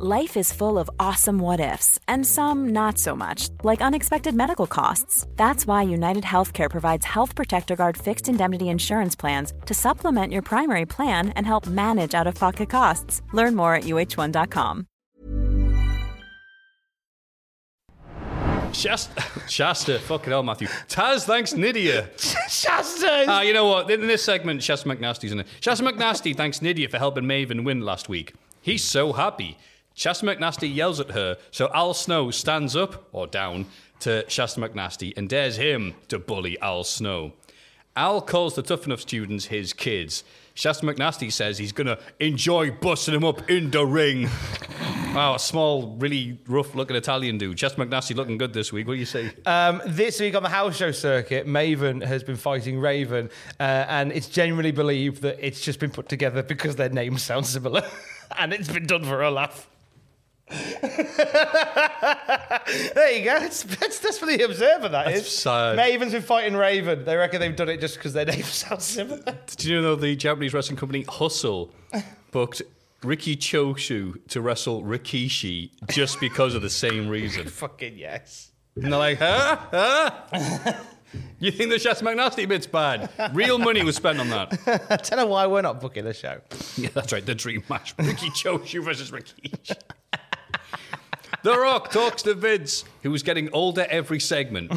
Life 0.00 0.36
is 0.36 0.52
full 0.52 0.76
of 0.76 0.90
awesome 0.98 1.38
what 1.38 1.60
ifs, 1.60 2.00
and 2.08 2.26
some 2.26 2.70
not 2.70 2.98
so 2.98 3.14
much, 3.14 3.48
like 3.62 3.80
unexpected 3.80 4.34
medical 4.34 4.66
costs. 4.66 5.24
That's 5.36 5.68
why 5.68 5.82
United 5.82 6.24
Healthcare 6.24 6.68
provides 6.68 7.06
Health 7.06 7.36
Protector 7.36 7.76
Guard 7.76 7.96
fixed 7.96 8.28
indemnity 8.28 8.70
insurance 8.70 9.14
plans 9.14 9.52
to 9.66 9.72
supplement 9.72 10.32
your 10.32 10.42
primary 10.42 10.84
plan 10.84 11.28
and 11.36 11.46
help 11.46 11.68
manage 11.68 12.12
out 12.12 12.26
of 12.26 12.34
pocket 12.34 12.70
costs. 12.70 13.22
Learn 13.32 13.54
more 13.54 13.76
at 13.76 13.84
uh1.com. 13.84 14.88
Shasta, 18.72 19.22
Shasta, 19.48 20.00
fucking 20.00 20.30
hell, 20.32 20.42
Matthew. 20.42 20.66
Taz, 20.88 21.22
thanks, 21.22 21.54
Nydia. 21.54 22.08
Shasta! 22.48 23.26
Ah, 23.28 23.42
you 23.42 23.52
know 23.52 23.68
what? 23.68 23.88
In 23.92 24.08
this 24.08 24.24
segment, 24.24 24.60
Shasta 24.60 24.88
McNasty's 24.88 25.30
in 25.30 25.38
it. 25.38 25.46
Shasta 25.60 25.84
McNasty 25.84 26.34
thanks 26.34 26.60
Nydia 26.60 26.88
for 26.88 26.98
helping 26.98 27.22
Maven 27.22 27.62
win 27.62 27.82
last 27.82 28.08
week. 28.08 28.34
He's 28.60 28.82
so 28.82 29.12
happy. 29.12 29.56
Shasta 29.94 30.26
McNasty 30.26 30.74
yells 30.74 30.98
at 30.98 31.12
her, 31.12 31.36
so 31.52 31.70
Al 31.72 31.94
Snow 31.94 32.32
stands 32.32 32.74
up, 32.74 33.08
or 33.12 33.28
down, 33.28 33.66
to 34.00 34.24
Shasta 34.28 34.60
McNasty 34.60 35.16
and 35.16 35.28
dares 35.28 35.56
him 35.56 35.94
to 36.08 36.18
bully 36.18 36.58
Al 36.60 36.82
Snow. 36.82 37.32
Al 37.96 38.20
calls 38.20 38.56
the 38.56 38.62
Tough 38.62 38.86
Enough 38.86 39.00
students 39.00 39.46
his 39.46 39.72
kids. 39.72 40.24
Shasta 40.54 40.84
McNasty 40.84 41.32
says 41.32 41.58
he's 41.58 41.70
gonna 41.70 41.98
enjoy 42.18 42.72
busting 42.72 43.14
them 43.14 43.24
up 43.24 43.48
in 43.48 43.70
the 43.70 43.86
ring. 43.86 44.28
wow, 45.14 45.36
a 45.36 45.38
small, 45.38 45.96
really 45.98 46.38
rough 46.48 46.74
looking 46.74 46.96
Italian 46.96 47.38
dude. 47.38 47.58
Shasta 47.58 47.80
McNasty 47.80 48.16
looking 48.16 48.36
good 48.36 48.52
this 48.52 48.72
week. 48.72 48.88
What 48.88 48.94
do 48.94 48.98
you 48.98 49.06
say? 49.06 49.32
Um, 49.46 49.80
this 49.86 50.18
week 50.18 50.34
on 50.34 50.42
the 50.42 50.48
house 50.48 50.76
show 50.76 50.90
circuit, 50.90 51.46
Maven 51.46 52.02
has 52.04 52.24
been 52.24 52.36
fighting 52.36 52.80
Raven, 52.80 53.30
uh, 53.60 53.62
and 53.62 54.10
it's 54.10 54.28
generally 54.28 54.72
believed 54.72 55.22
that 55.22 55.38
it's 55.40 55.60
just 55.60 55.78
been 55.78 55.90
put 55.90 56.08
together 56.08 56.42
because 56.42 56.74
their 56.74 56.88
names 56.88 57.22
sound 57.22 57.46
similar, 57.46 57.88
and 58.38 58.52
it's 58.52 58.68
been 58.68 58.86
done 58.86 59.04
for 59.04 59.22
a 59.22 59.30
laugh. 59.30 59.68
there 60.50 60.60
you 63.12 63.24
go. 63.24 63.36
It's, 63.36 63.62
that's, 63.62 63.98
that's 63.98 64.18
for 64.18 64.26
the 64.26 64.42
observer. 64.44 64.88
That 64.88 65.06
That's 65.06 65.20
is. 65.26 65.38
sad. 65.38 65.76
Maven's 65.76 66.12
been 66.12 66.22
fighting 66.22 66.54
Raven. 66.54 67.04
They 67.04 67.16
reckon 67.16 67.40
they've 67.40 67.56
done 67.56 67.68
it 67.68 67.80
just 67.80 67.96
because 67.96 68.12
their 68.12 68.24
names 68.26 68.46
sound 68.46 68.82
similar. 68.82 69.38
Did 69.46 69.64
you 69.64 69.80
know 69.80 69.96
the 69.96 70.14
Japanese 70.16 70.52
wrestling 70.54 70.76
company 70.76 71.04
Hustle 71.08 71.72
booked 72.30 72.62
Riki 73.02 73.36
Choshu 73.36 74.26
to 74.28 74.40
wrestle 74.40 74.82
Rikishi 74.82 75.70
just 75.90 76.20
because 76.20 76.54
of 76.54 76.62
the 76.62 76.70
same 76.70 77.08
reason? 77.08 77.46
Fucking 77.48 77.96
yes. 77.96 78.50
And 78.76 78.92
they're 78.92 78.98
like, 78.98 79.18
huh? 79.18 79.56
Huh? 79.70 80.72
You 81.38 81.52
think 81.52 81.70
the 81.70 81.78
Shasta 81.78 82.04
McNasty 82.04 82.48
bit's 82.48 82.66
bad? 82.66 83.08
Real 83.32 83.56
money 83.56 83.84
was 83.84 83.94
spent 83.94 84.18
on 84.18 84.30
that. 84.30 84.58
I 84.90 84.96
don't 84.96 85.16
know 85.16 85.26
why 85.26 85.46
we're 85.46 85.62
not 85.62 85.80
booking 85.80 86.04
the 86.04 86.12
show. 86.12 86.40
Yeah, 86.76 86.88
that's 86.92 87.12
right. 87.12 87.24
The 87.24 87.36
dream 87.36 87.62
match. 87.70 87.94
Riki 87.98 88.30
Choshu 88.30 88.82
versus 88.84 89.12
Rikishi. 89.12 89.76
The 91.42 91.58
Rock 91.58 91.90
talks 91.90 92.22
to 92.22 92.34
Vince, 92.34 92.84
who 93.02 93.12
is 93.14 93.22
getting 93.22 93.52
older 93.52 93.86
every 93.90 94.20
segment. 94.20 94.72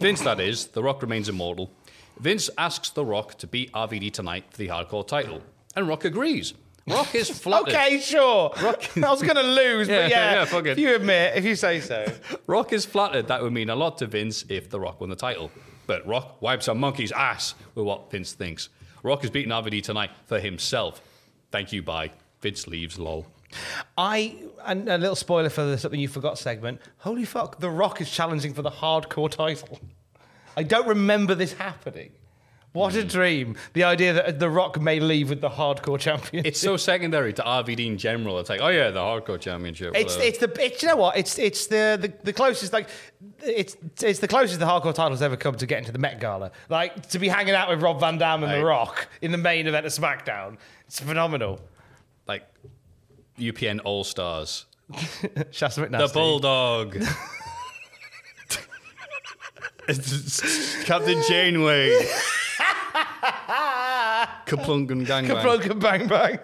Vince, 0.00 0.20
that 0.22 0.40
is. 0.40 0.66
The 0.68 0.82
Rock 0.82 1.02
remains 1.02 1.28
immortal. 1.28 1.70
Vince 2.18 2.50
asks 2.58 2.90
The 2.90 3.04
Rock 3.04 3.38
to 3.38 3.46
beat 3.46 3.72
RVD 3.72 4.12
tonight 4.12 4.44
for 4.50 4.56
the 4.58 4.68
hardcore 4.68 5.06
title. 5.06 5.40
And 5.76 5.86
Rock 5.86 6.04
agrees. 6.04 6.54
Rock 6.88 7.14
is 7.14 7.28
flattered. 7.30 7.74
Okay, 7.74 8.00
sure. 8.00 8.50
Rock- 8.62 8.82
I 8.96 9.10
was 9.10 9.22
going 9.22 9.36
to 9.36 9.42
lose, 9.42 9.88
Yeah, 9.88 10.02
but 10.02 10.10
yeah, 10.10 10.32
yeah, 10.32 10.44
fuck 10.46 10.64
it. 10.66 10.70
if 10.70 10.78
you 10.78 10.94
admit, 10.94 11.36
if 11.36 11.44
you 11.44 11.54
say 11.54 11.80
so. 11.80 12.06
Rock 12.46 12.72
is 12.72 12.84
flattered 12.86 13.28
that 13.28 13.42
would 13.42 13.52
mean 13.52 13.68
a 13.70 13.76
lot 13.76 13.98
to 13.98 14.06
Vince 14.06 14.44
if 14.48 14.70
The 14.70 14.80
Rock 14.80 15.00
won 15.00 15.10
the 15.10 15.16
title. 15.16 15.50
But 15.86 16.06
Rock 16.06 16.40
wipes 16.42 16.66
a 16.68 16.74
monkey's 16.74 17.12
ass 17.12 17.54
with 17.74 17.84
what 17.84 18.10
Vince 18.10 18.32
thinks. 18.32 18.68
Rock 19.02 19.22
is 19.22 19.30
beating 19.30 19.50
RVD 19.52 19.82
tonight 19.82 20.10
for 20.26 20.40
himself. 20.40 21.00
Thank 21.50 21.72
you, 21.72 21.82
bye. 21.82 22.10
Vince 22.40 22.66
leaves, 22.66 22.98
lol. 22.98 23.26
I 23.96 24.36
and 24.66 24.88
a 24.88 24.98
little 24.98 25.16
spoiler 25.16 25.48
for 25.50 25.64
the 25.64 25.78
something 25.78 26.00
you 26.00 26.08
forgot 26.08 26.38
segment. 26.38 26.80
Holy 26.98 27.24
fuck, 27.24 27.60
The 27.60 27.70
Rock 27.70 28.00
is 28.00 28.10
challenging 28.10 28.54
for 28.54 28.62
the 28.62 28.70
hardcore 28.70 29.30
title. 29.30 29.80
I 30.56 30.62
don't 30.62 30.86
remember 30.88 31.34
this 31.34 31.52
happening. 31.54 32.10
What 32.72 32.92
Hmm. 32.92 32.98
a 33.00 33.04
dream! 33.04 33.56
The 33.72 33.84
idea 33.84 34.12
that 34.12 34.38
The 34.38 34.50
Rock 34.50 34.78
may 34.78 35.00
leave 35.00 35.30
with 35.30 35.40
the 35.40 35.48
hardcore 35.48 35.98
championship. 35.98 36.46
It's 36.46 36.60
so 36.60 36.76
secondary 36.76 37.32
to 37.32 37.42
RVD 37.42 37.86
in 37.86 37.96
general. 37.96 38.38
It's 38.38 38.50
like, 38.50 38.60
oh 38.60 38.68
yeah, 38.68 38.90
the 38.90 39.00
hardcore 39.00 39.40
championship. 39.40 39.94
It's 39.96 40.16
whatever. 40.16 40.28
it's 40.28 40.38
the 40.38 40.64
it's, 40.66 40.82
you 40.82 40.88
know 40.88 40.96
what 40.96 41.16
it's 41.16 41.38
it's 41.38 41.66
the, 41.68 41.98
the 42.00 42.12
the 42.24 42.32
closest 42.34 42.74
like 42.74 42.88
it's 43.42 43.74
it's 44.02 44.18
the 44.20 44.28
closest 44.28 44.60
the 44.60 44.66
hardcore 44.66 44.94
title's 44.94 45.22
ever 45.22 45.36
come 45.36 45.54
to 45.56 45.64
getting 45.66 45.86
to 45.86 45.92
the 45.92 45.98
Met 45.98 46.20
Gala. 46.20 46.52
Like 46.68 47.08
to 47.08 47.18
be 47.18 47.28
hanging 47.28 47.54
out 47.54 47.70
with 47.70 47.80
Rob 47.82 48.00
Van 48.00 48.18
Dam 48.18 48.44
and 48.44 48.52
The 48.52 48.62
Rock 48.62 49.08
in 49.22 49.32
the 49.32 49.38
main 49.38 49.66
event 49.66 49.86
of 49.86 49.92
SmackDown. 49.92 50.58
It's 50.86 51.00
phenomenal. 51.00 51.60
like 52.26 52.44
UPN 53.38 53.80
All 53.84 54.04
Stars. 54.04 54.66
Shasta 55.50 55.86
The 55.86 56.10
Bulldog. 56.12 56.92
Captain 60.84 61.22
Janeway. 61.28 61.98
Kaplunk 64.46 64.90
and 64.90 65.06
Gangbang. 65.06 65.60
Kaplunk 65.60 65.80
Bang 65.80 66.08
Bang. 66.08 66.38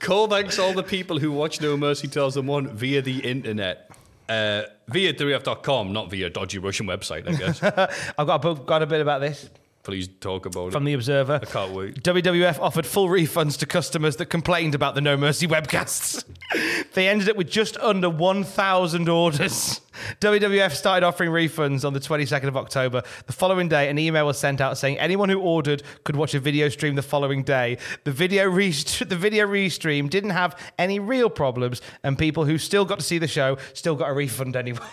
Call 0.00 0.28
thanks 0.28 0.58
all 0.58 0.72
the 0.72 0.82
people 0.82 1.18
who 1.18 1.32
watch 1.32 1.60
No 1.60 1.76
Mercy 1.76 2.06
2001 2.08 2.68
via 2.76 3.02
the 3.02 3.18
internet. 3.20 3.90
Uh, 4.28 4.62
via 4.88 5.12
3f.com, 5.14 5.92
not 5.92 6.10
via 6.10 6.28
dodgy 6.30 6.58
Russian 6.58 6.86
website, 6.86 7.26
I 7.28 7.32
guess. 7.32 7.62
I've 8.18 8.26
got 8.26 8.36
a, 8.36 8.38
book- 8.38 8.66
got 8.66 8.82
a 8.82 8.86
bit 8.86 9.00
about 9.00 9.20
this. 9.20 9.48
Please 9.88 10.06
talk 10.20 10.44
about 10.44 10.66
it. 10.66 10.72
from 10.72 10.82
it. 10.82 10.90
the 10.90 10.92
Observer. 10.92 11.40
I 11.40 11.46
can't 11.46 11.72
wait. 11.72 12.02
WWF 12.02 12.58
offered 12.58 12.84
full 12.84 13.08
refunds 13.08 13.56
to 13.56 13.64
customers 13.64 14.16
that 14.16 14.26
complained 14.26 14.74
about 14.74 14.94
the 14.94 15.00
No 15.00 15.16
Mercy 15.16 15.46
webcasts. 15.46 16.24
they 16.92 17.08
ended 17.08 17.30
up 17.30 17.36
with 17.38 17.48
just 17.48 17.78
under 17.78 18.10
1,000 18.10 19.08
orders. 19.08 19.80
WWF 20.20 20.72
started 20.72 21.06
offering 21.06 21.30
refunds 21.30 21.86
on 21.86 21.94
the 21.94 22.00
22nd 22.00 22.48
of 22.48 22.56
October. 22.58 23.02
The 23.26 23.32
following 23.32 23.70
day, 23.70 23.88
an 23.88 23.98
email 23.98 24.26
was 24.26 24.38
sent 24.38 24.60
out 24.60 24.76
saying 24.76 24.98
anyone 24.98 25.30
who 25.30 25.40
ordered 25.40 25.82
could 26.04 26.16
watch 26.16 26.34
a 26.34 26.38
video 26.38 26.68
stream 26.68 26.94
the 26.94 27.00
following 27.00 27.42
day. 27.42 27.78
The 28.04 28.12
video, 28.12 28.44
re- 28.44 28.70
the 28.72 29.16
video 29.16 29.46
restream 29.46 30.10
didn't 30.10 30.30
have 30.30 30.54
any 30.78 30.98
real 30.98 31.30
problems, 31.30 31.80
and 32.02 32.18
people 32.18 32.44
who 32.44 32.58
still 32.58 32.84
got 32.84 32.98
to 32.98 33.04
see 33.06 33.16
the 33.16 33.26
show 33.26 33.56
still 33.72 33.96
got 33.96 34.10
a 34.10 34.12
refund 34.12 34.54
anyway. 34.54 34.84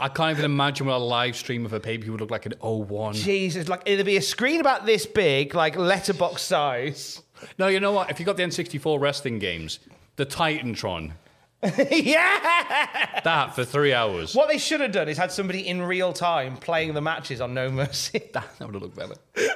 I 0.00 0.08
can't 0.08 0.30
even 0.38 0.44
imagine 0.44 0.86
what 0.86 0.94
a 0.94 0.98
live 0.98 1.34
stream 1.36 1.66
of 1.66 1.72
a 1.72 1.80
pay 1.80 1.98
per 1.98 2.02
view 2.04 2.12
would 2.12 2.20
look 2.20 2.30
like 2.30 2.46
in 2.46 2.52
01. 2.60 3.14
Jesus, 3.14 3.68
like 3.68 3.82
it'd 3.86 4.06
be 4.06 4.16
a 4.16 4.22
screen 4.22 4.60
about 4.60 4.86
this 4.86 5.06
big, 5.06 5.54
like 5.54 5.76
letterbox 5.76 6.42
size. 6.42 7.22
No, 7.58 7.66
you 7.68 7.80
know 7.80 7.92
what? 7.92 8.10
If 8.10 8.20
you 8.20 8.26
got 8.26 8.36
the 8.36 8.42
N64 8.44 9.00
wrestling 9.00 9.38
games, 9.38 9.80
the 10.16 10.24
Titantron, 10.26 11.12
yeah. 11.62 13.20
that 13.24 13.54
for 13.56 13.64
three 13.64 13.92
hours. 13.92 14.34
What 14.34 14.48
they 14.48 14.58
should 14.58 14.80
have 14.80 14.92
done 14.92 15.08
is 15.08 15.18
had 15.18 15.32
somebody 15.32 15.66
in 15.66 15.82
real 15.82 16.12
time 16.12 16.56
playing 16.56 16.94
the 16.94 17.00
matches 17.00 17.40
on 17.40 17.52
No 17.54 17.70
Mercy. 17.70 18.22
That 18.32 18.44
would 18.60 18.74
have 18.74 18.82
looked 18.82 18.96
better. 18.96 19.14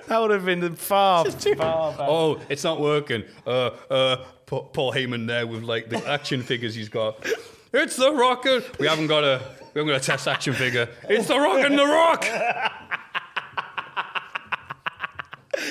that 0.09 0.18
would 0.20 0.30
have 0.32 0.45
been 0.45 0.74
far, 0.74 1.24
far 1.24 1.93
better. 1.93 2.03
Oh, 2.09 2.40
it's 2.49 2.64
not 2.64 2.80
working. 2.80 3.22
Uh, 3.47 3.70
uh, 3.90 4.24
Pa- 4.47 4.62
Paul 4.62 4.93
Heyman 4.93 5.26
there 5.28 5.47
with 5.47 5.62
like 5.62 5.88
the 5.88 6.05
action 6.09 6.43
figures 6.43 6.74
he's 6.74 6.88
got. 6.88 7.24
It's 7.73 7.97
the 7.97 8.12
Rocker. 8.12 8.62
We 8.79 8.87
haven't 8.87 9.07
got 9.07 9.25
a 9.25 9.41
we 9.75 9.81
haven't 9.81 9.95
got 9.95 10.03
a 10.03 10.05
test 10.05 10.29
action 10.29 10.53
figure. 10.53 10.89
It's 11.09 11.29
the 11.29 11.39
Rock 11.39 11.64
and 11.64 11.79
the 11.79 11.87
Rock. 11.87 12.27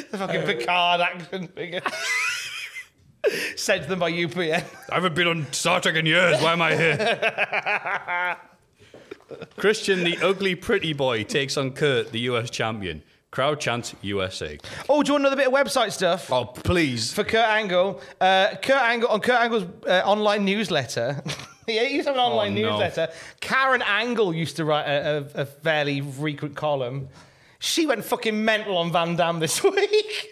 The 0.10 0.18
fucking 0.18 0.42
Picard 0.44 1.02
action 1.02 1.48
figure. 1.50 1.82
Sent 3.56 3.84
to 3.84 3.90
them 3.90 4.00
by 4.00 4.12
UPN. 4.12 4.66
I 4.90 4.96
haven't 4.96 5.14
been 5.14 5.28
on 5.28 5.52
Star 5.54 5.80
Trek 5.80 5.96
in 5.96 6.08
years. 6.08 6.42
Why 6.42 6.54
am 6.54 6.62
I 6.62 6.76
here? 6.76 8.38
Christian, 9.58 10.04
the 10.04 10.18
ugly 10.24 10.56
pretty 10.56 10.94
boy, 10.94 11.24
takes 11.24 11.56
on 11.56 11.72
Kurt, 11.72 12.12
the 12.12 12.20
US 12.22 12.50
champion. 12.50 13.04
Crowd 13.30 13.60
chants 13.60 13.94
USA. 14.02 14.58
Oh, 14.90 15.04
do 15.04 15.10
you 15.10 15.14
want 15.14 15.22
another 15.22 15.36
bit 15.36 15.48
of 15.48 15.54
website 15.54 15.92
stuff? 15.92 16.32
Oh, 16.32 16.46
please. 16.46 17.14
For 17.14 17.24
Kurt 17.24 17.48
Angle, 17.48 18.02
uh, 18.20 18.56
Kurt 18.62 18.82
Angle 18.82 19.08
on 19.10 19.22
Kurt 19.22 19.40
Angle's 19.40 19.66
uh, 19.88 20.02
online 20.04 20.44
newsletter. 20.46 21.22
yeah, 21.76 21.84
he 21.86 21.96
used 21.96 22.08
to 22.08 22.14
have 22.14 22.20
an 22.20 22.22
oh, 22.22 22.34
online 22.34 22.58
Oh, 22.58 22.62
no. 22.62 22.70
newsletter. 22.72 23.10
Karen 23.40 23.82
Angle 23.82 24.34
used 24.34 24.56
to 24.58 24.66
write 24.66 24.86
a, 24.88 25.28
a, 25.36 25.42
a 25.42 25.46
fairly 25.46 26.02
frequent 26.02 26.56
column. 26.56 27.10
She 27.60 27.86
went 27.86 28.04
fucking 28.04 28.44
mental 28.44 28.78
on 28.78 28.92
Van 28.92 29.16
Dam 29.16 29.40
this 29.40 29.64
week. 29.64 30.30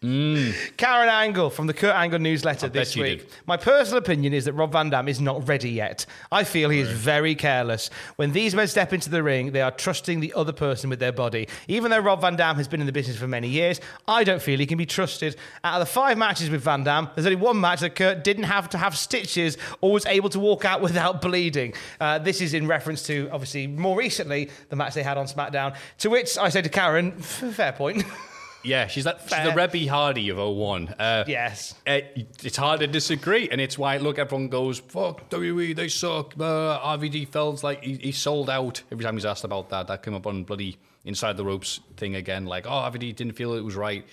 Karen 0.00 1.08
Angle 1.08 1.50
from 1.50 1.66
the 1.66 1.74
Kurt 1.74 1.94
Angle 1.94 2.20
newsletter 2.20 2.68
this 2.68 2.94
week. 2.94 3.28
My 3.46 3.56
personal 3.56 3.98
opinion 3.98 4.32
is 4.32 4.44
that 4.44 4.52
Rob 4.52 4.70
Van 4.70 4.90
Dam 4.90 5.08
is 5.08 5.20
not 5.20 5.48
ready 5.48 5.70
yet. 5.70 6.06
I 6.30 6.44
feel 6.44 6.70
he 6.70 6.78
is 6.78 6.88
very 6.88 7.34
careless. 7.34 7.90
When 8.14 8.30
these 8.30 8.54
men 8.54 8.68
step 8.68 8.92
into 8.92 9.10
the 9.10 9.24
ring, 9.24 9.50
they 9.50 9.60
are 9.60 9.72
trusting 9.72 10.20
the 10.20 10.32
other 10.34 10.52
person 10.52 10.88
with 10.88 11.00
their 11.00 11.10
body. 11.10 11.48
Even 11.66 11.90
though 11.90 11.98
Rob 11.98 12.20
Van 12.20 12.36
Dam 12.36 12.54
has 12.56 12.68
been 12.68 12.80
in 12.80 12.86
the 12.86 12.92
business 12.92 13.16
for 13.16 13.26
many 13.26 13.48
years, 13.48 13.80
I 14.06 14.22
don't 14.22 14.40
feel 14.40 14.60
he 14.60 14.66
can 14.66 14.78
be 14.78 14.86
trusted. 14.86 15.34
Out 15.64 15.80
of 15.80 15.86
the 15.86 15.92
five 15.92 16.16
matches 16.16 16.48
with 16.48 16.62
Van 16.62 16.84
Dam, 16.84 17.08
there's 17.16 17.26
only 17.26 17.36
one 17.36 17.60
match 17.60 17.80
that 17.80 17.96
Kurt 17.96 18.22
didn't 18.22 18.44
have 18.44 18.68
to 18.70 18.78
have 18.78 18.96
stitches 18.96 19.58
or 19.80 19.90
was 19.90 20.06
able 20.06 20.28
to 20.30 20.38
walk 20.38 20.64
out 20.64 20.80
without 20.88 21.20
bleeding. 21.20 21.74
Uh, 21.98 22.20
this 22.20 22.40
is 22.40 22.54
in 22.54 22.68
reference 22.68 23.02
to, 23.04 23.28
obviously, 23.32 23.66
more 23.66 23.98
recently, 23.98 24.50
the 24.68 24.76
match 24.76 24.94
they 24.94 25.02
had 25.02 25.18
on 25.18 25.26
SmackDown. 25.26 25.74
To 25.98 26.10
which 26.10 26.38
I 26.38 26.50
said 26.50 26.62
to 26.64 26.70
Karen, 26.70 27.12
fair 27.20 27.72
point. 27.72 28.04
Yeah, 28.62 28.86
she's 28.88 29.06
like 29.06 29.20
she's 29.20 29.30
the 29.30 29.50
Reby 29.50 29.88
Hardy 29.88 30.28
of 30.30 30.38
01. 30.38 30.88
Uh, 30.98 31.24
yes. 31.26 31.74
uh, 31.86 32.00
it's 32.42 32.56
hard 32.56 32.80
to 32.80 32.86
disagree, 32.86 33.48
and 33.48 33.60
it's 33.60 33.78
why 33.78 33.96
look, 33.98 34.18
everyone 34.18 34.48
goes, 34.48 34.78
"Fuck 34.80 35.28
WWE, 35.30 35.76
they 35.76 35.88
suck." 35.88 36.34
Uh, 36.38 36.78
RVD 36.80 37.28
felt 37.28 37.62
like 37.62 37.82
he, 37.84 37.94
he 37.96 38.12
sold 38.12 38.50
out 38.50 38.82
every 38.90 39.04
time 39.04 39.14
he's 39.14 39.24
asked 39.24 39.44
about 39.44 39.70
that. 39.70 39.86
That 39.86 40.02
came 40.02 40.14
up 40.14 40.26
on 40.26 40.44
bloody 40.44 40.76
inside 41.04 41.36
the 41.36 41.44
ropes 41.44 41.80
thing 41.96 42.16
again, 42.16 42.46
like, 42.46 42.66
"Oh, 42.66 42.70
RVD 42.70 43.14
didn't 43.14 43.34
feel 43.34 43.54
it 43.54 43.64
was 43.64 43.76
right." 43.76 44.04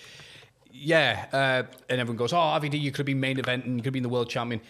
Yeah, 0.72 1.26
uh, 1.32 1.64
and 1.90 2.00
everyone 2.02 2.18
goes, 2.18 2.34
"Oh, 2.34 2.38
RVD, 2.38 2.80
you 2.80 2.92
could 2.92 3.00
have 3.00 3.06
been 3.08 3.20
main 3.20 3.40
event 3.40 3.66
and 3.66 3.78
you 3.78 3.82
could 3.82 3.88
have 3.88 3.94
been 3.94 4.04
the 4.04 4.10
world 4.10 4.30
champion." 4.30 4.62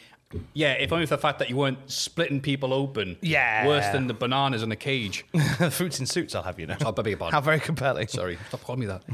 Yeah, 0.53 0.73
if 0.73 0.91
only 0.91 1.05
for 1.05 1.15
the 1.15 1.21
fact 1.21 1.39
that 1.39 1.49
you 1.49 1.55
weren't 1.55 1.89
splitting 1.89 2.41
people 2.41 2.73
open. 2.73 3.17
Yeah. 3.21 3.67
worse 3.67 3.87
than 3.89 4.07
the 4.07 4.13
bananas 4.13 4.63
in 4.63 4.71
a 4.71 4.75
cage. 4.75 5.25
Fruits 5.69 5.99
and 5.99 6.09
suits, 6.09 6.35
I'll 6.35 6.43
have 6.43 6.59
you 6.59 6.65
know. 6.65 6.75
Oh, 6.85 6.91
beg 6.91 7.07
your 7.07 7.17
pardon. 7.17 7.33
How 7.33 7.41
very 7.41 7.59
compelling. 7.59 8.07
Sorry, 8.07 8.37
stop 8.47 8.63
calling 8.63 8.81
me 8.81 8.85
that. 8.87 9.03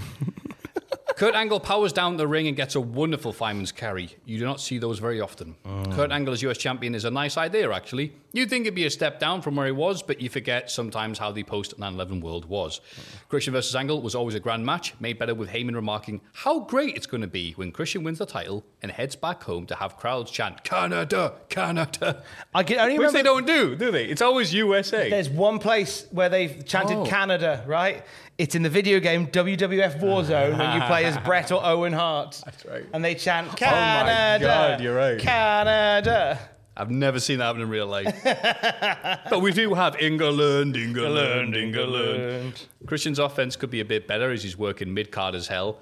Kurt 1.22 1.36
Angle 1.36 1.60
powers 1.60 1.94
down 1.94 2.18
the 2.18 2.28
ring 2.28 2.48
and 2.48 2.58
gets 2.58 2.74
a 2.74 2.82
wonderful 2.82 3.32
fireman's 3.32 3.72
carry. 3.72 4.10
You 4.26 4.40
do 4.40 4.46
not 4.46 4.60
see 4.60 4.80
those 4.80 4.98
very 4.98 5.22
often. 5.22 5.56
Oh. 5.66 5.84
Kurt 5.92 6.12
Angle 6.12 6.34
as 6.34 6.42
US 6.42 6.58
champion 6.58 6.96
is 6.96 7.06
a 7.06 7.12
nice 7.12 7.38
idea, 7.38 7.72
actually. 7.72 8.16
You'd 8.34 8.50
think 8.50 8.66
it'd 8.66 8.76
be 8.76 8.86
a 8.86 8.90
step 8.90 9.20
down 9.20 9.42
from 9.42 9.56
where 9.58 9.66
he 9.66 9.72
was, 9.74 10.02
but 10.02 10.22
you 10.22 10.30
forget 10.30 10.72
sometimes 10.72 11.20
how 11.20 11.32
the 11.32 11.44
post 11.44 11.78
9 11.78 11.94
11 11.94 12.22
world 12.22 12.46
was. 12.46 12.80
Christian 13.28 13.52
versus 13.54 13.76
Angle 13.76 14.02
was 14.02 14.16
always 14.16 14.36
a 14.36 14.40
grand 14.40 14.66
match, 14.66 14.94
made 15.02 15.20
better 15.20 15.36
with 15.36 15.50
Heyman 15.50 15.76
remarking 15.76 16.22
how 16.34 16.62
great 16.62 16.96
it's 16.96 17.06
going 17.08 17.22
to 17.22 17.28
be 17.28 17.52
when 17.54 17.72
Christian 17.72 18.04
wins 18.04 18.20
the 18.20 18.26
title 18.26 18.64
and 18.82 18.92
heads 18.92 19.16
back 19.18 19.44
home 19.44 19.66
to 19.66 19.76
have 19.76 19.98
crowds 19.98 20.32
chant, 20.32 20.64
Canada, 20.64 21.34
Canada. 21.50 22.24
I 22.54 22.64
can 22.64 22.80
only 22.80 22.98
Which 22.98 23.08
remember 23.08 23.18
they 23.20 23.24
don't 23.24 23.46
do, 23.48 23.76
do 23.76 23.92
they? 23.92 24.06
It's 24.06 24.22
always 24.22 24.54
USA. 24.54 25.10
There's 25.10 25.30
one 25.30 25.60
place 25.60 26.08
where 26.12 26.30
they've 26.30 26.66
chanted 26.66 26.98
Oh. 27.00 27.06
Canada, 27.06 27.64
right? 27.68 28.04
It's 28.38 28.56
in 28.56 28.64
the 28.64 28.70
video 28.70 29.00
game 29.00 29.28
WWF 29.28 30.00
Warzone 30.00 30.58
when 30.58 30.76
you 30.80 30.82
play 30.88 31.04
as 31.06 31.18
Brett 31.20 31.52
or 31.52 31.64
Owen 31.66 31.94
Hart. 31.94 32.42
That's 32.46 32.66
right. 32.66 32.86
And 32.94 33.04
they 33.04 33.16
chant 33.16 33.56
Canada. 33.58 34.46
Oh 34.46 34.48
my 34.48 34.70
God, 34.72 34.82
you're 34.82 34.96
right. 34.96 35.20
Canada. 35.20 36.40
I've 36.76 36.90
never 36.90 37.20
seen 37.20 37.40
that 37.40 37.46
happen 37.46 37.62
in 37.62 37.70
real 37.70 37.86
life. 37.86 38.16
but 39.30 39.42
we 39.42 39.52
do 39.52 39.74
have 39.74 40.02
England, 40.02 40.78
England, 40.78 41.56
England. 41.56 42.68
Christian's 42.86 43.20
offense 43.20 43.56
could 43.56 43.70
be 43.70 43.82
a 43.82 43.86
bit 43.86 44.08
better 44.08 44.32
as 44.32 44.44
he's 44.44 44.58
working 44.58 44.94
mid 44.94 45.12
card 45.12 45.36
as 45.36 45.48
hell. 45.48 45.80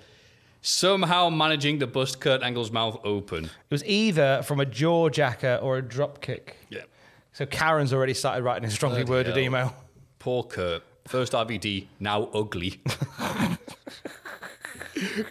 Somehow 0.62 1.30
managing 1.30 1.80
to 1.80 1.88
bust 1.88 2.20
Kurt 2.20 2.44
Angle's 2.44 2.72
mouth 2.72 3.00
open. 3.04 3.46
It 3.46 3.52
was 3.70 3.86
either 3.86 4.42
from 4.44 4.60
a 4.60 4.66
jaw 4.66 5.10
jacker 5.10 5.60
or 5.62 5.78
a 5.78 5.82
drop 5.82 6.22
kick. 6.22 6.58
Yeah. 6.70 6.82
So 7.32 7.46
Karen's 7.46 7.94
already 7.94 8.14
started 8.14 8.44
writing 8.44 8.68
a 8.68 8.72
strongly 8.72 9.06
Bloody 9.06 9.30
worded 9.30 9.36
hell. 9.36 9.46
email. 9.46 9.76
Poor 10.18 10.44
Kurt. 10.44 10.84
First 11.08 11.34
RVD, 11.34 11.88
now 12.00 12.24
ugly. 12.34 12.82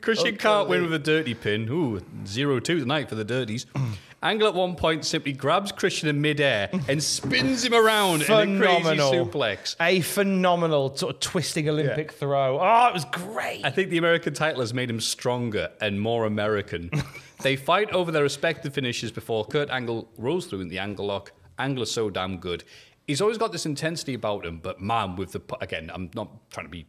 Christian 0.01 0.37
can't 0.37 0.69
win 0.69 0.83
with 0.83 0.95
a 0.95 0.99
dirty 0.99 1.35
pin. 1.35 1.69
Ooh, 1.69 2.01
0 2.27 2.61
2 2.61 2.81
tonight 2.81 3.09
for 3.09 3.15
the 3.17 3.25
dirties. 3.25 3.67
Angle 4.21 4.49
at 4.49 4.55
one 4.55 4.75
point 4.75 5.05
simply 5.05 5.33
grabs 5.33 5.71
Christian 5.71 6.09
in 6.09 6.21
midair 6.21 6.69
and 6.89 7.01
spins 7.01 7.65
him 7.65 7.73
around 7.73 8.17
in 8.17 8.23
a 8.23 8.25
Phenomenal. 8.25 9.11
crazy 9.11 9.25
suplex. 9.25 9.77
A 9.81 10.01
phenomenal 10.01 10.97
sort 10.97 11.15
of 11.15 11.21
twisting 11.21 11.69
Olympic 11.69 12.13
throw. 12.13 12.59
Oh, 12.61 12.89
it 12.89 12.95
was 12.95 13.05
great. 13.05 13.65
I 13.65 13.71
think 13.71 13.91
the 13.91 13.99
American 13.99 14.35
title 14.35 14.61
has 14.61 14.75
made 14.75 14.91
him 14.91 15.01
stronger 15.01 15.71
and 15.81 16.01
more 16.01 16.25
American. 16.27 16.91
they 17.43 17.55
fight 17.55 17.93
over 17.93 18.11
their 18.11 18.25
respective 18.25 18.75
finishes 18.75 19.13
before 19.13 19.45
Kurt 19.45 19.71
Angle 19.71 20.09
rolls 20.19 20.47
through 20.47 20.63
in 20.63 20.69
the 20.69 20.81
angle 20.81 21.07
lock. 21.07 21.31
Angle 21.59 21.85
is 21.85 21.91
so 21.91 22.11
damn 22.11 22.39
good. 22.39 22.65
He's 23.07 23.21
always 23.21 23.39
got 23.39 23.53
this 23.53 23.67
intensity 23.67 24.15
about 24.15 24.45
him, 24.45 24.59
but 24.61 24.81
man, 24.81 25.15
with 25.15 25.33
the 25.33 25.41
again, 25.61 25.91
I'm 25.95 26.11
not 26.15 26.51
trying 26.51 26.67
to 26.67 26.71
be 26.71 26.87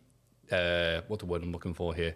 uh, 0.52 1.02
what 1.08 1.20
the 1.20 1.28
word 1.28 1.44
I'm 1.44 1.52
looking 1.52 1.76
for 1.76 1.94
here. 1.94 2.16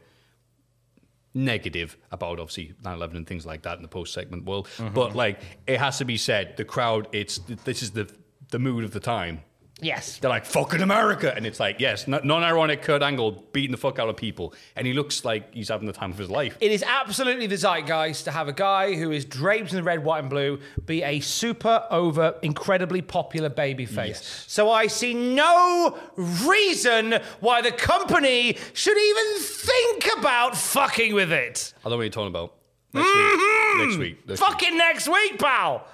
Negative 1.36 1.98
about 2.12 2.40
obviously 2.40 2.74
9/11 2.84 3.16
and 3.16 3.28
things 3.28 3.46
like 3.46 3.64
that 3.64 3.78
in 3.78 3.82
the 3.82 3.88
post 3.88 4.14
segment 4.14 4.46
world, 4.46 4.68
mm-hmm. 4.78 4.94
but 4.94 5.16
like 5.16 5.42
it 5.66 5.80
has 5.80 5.98
to 5.98 6.06
be 6.06 6.18
said, 6.18 6.58
the 6.58 6.66
crowd, 6.66 7.08
it's 7.12 7.40
this 7.66 7.82
is 7.82 7.92
the 7.92 8.08
the 8.50 8.60
mood 8.60 8.84
of 8.84 8.92
the 8.92 9.00
time. 9.00 9.42
Yes. 9.82 10.18
They're 10.18 10.30
like, 10.30 10.46
fucking 10.46 10.82
America. 10.82 11.34
And 11.36 11.46
it's 11.46 11.60
like, 11.60 11.80
yes, 11.80 12.08
non 12.08 12.44
ironic 12.44 12.82
Kurt 12.82 13.02
Angle 13.02 13.44
beating 13.52 13.72
the 13.72 13.78
fuck 13.78 14.00
out 14.00 14.10
of 14.10 14.16
people. 14.16 14.54
And 14.76 14.88
he 14.88 14.94
looks 14.94 15.26
like 15.26 15.54
he's 15.54 15.70
having 15.70 15.88
the 15.88 15.94
time 15.94 16.12
of 16.12 16.18
his 16.18 16.30
life. 16.30 16.58
It 16.62 16.72
is 16.72 16.84
absolutely 16.84 17.48
the 17.48 17.58
zeitgeist 17.58 18.26
to 18.26 18.32
have 18.32 18.48
a 18.48 18.54
guy 18.54 18.96
who 18.96 19.12
is 19.12 19.26
draped 19.26 19.72
in 19.72 19.78
the 19.78 19.84
red, 19.84 20.04
white, 20.04 20.20
and 20.20 20.30
blue 20.30 20.60
be 20.86 21.04
a 21.04 21.20
super 21.20 21.86
over, 21.90 22.36
incredibly 22.42 23.02
popular 23.02 23.50
babyface. 23.50 24.24
So 24.50 24.72
I 24.72 24.88
see 24.88 25.14
no 25.14 25.98
reason 26.16 27.20
why 27.40 27.62
the 27.62 27.72
company 27.72 28.58
should 28.74 28.98
even 28.98 29.42
think 29.42 30.10
about 30.18 30.56
fucking 30.56 31.14
with 31.14 31.32
it. 31.32 31.74
I 31.80 31.84
don't 31.84 31.92
know 31.92 31.98
what 31.98 32.04
you're 32.04 32.12
talking 32.12 32.28
about. 32.28 32.56
Next 32.94 33.08
week. 33.08 33.16
Mm-hmm. 33.16 33.80
Next 33.84 33.98
week. 33.98 34.28
Next 34.28 34.40
week. 34.40 34.50
Fucking 34.50 34.78
next 34.78 35.08
week, 35.08 35.40
pal. 35.40 35.88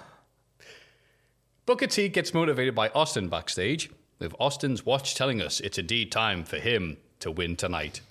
Booker 1.69 1.85
T 1.85 2.09
gets 2.09 2.33
motivated 2.33 2.73
by 2.73 2.89
Austin 2.95 3.29
backstage, 3.29 3.91
with 4.17 4.33
Austin's 4.39 4.87
watch 4.87 5.13
telling 5.13 5.39
us 5.39 5.59
it's 5.59 5.77
indeed 5.77 6.11
time 6.11 6.43
for 6.43 6.57
him 6.57 6.97
to 7.19 7.29
win 7.29 7.55
tonight. 7.55 8.01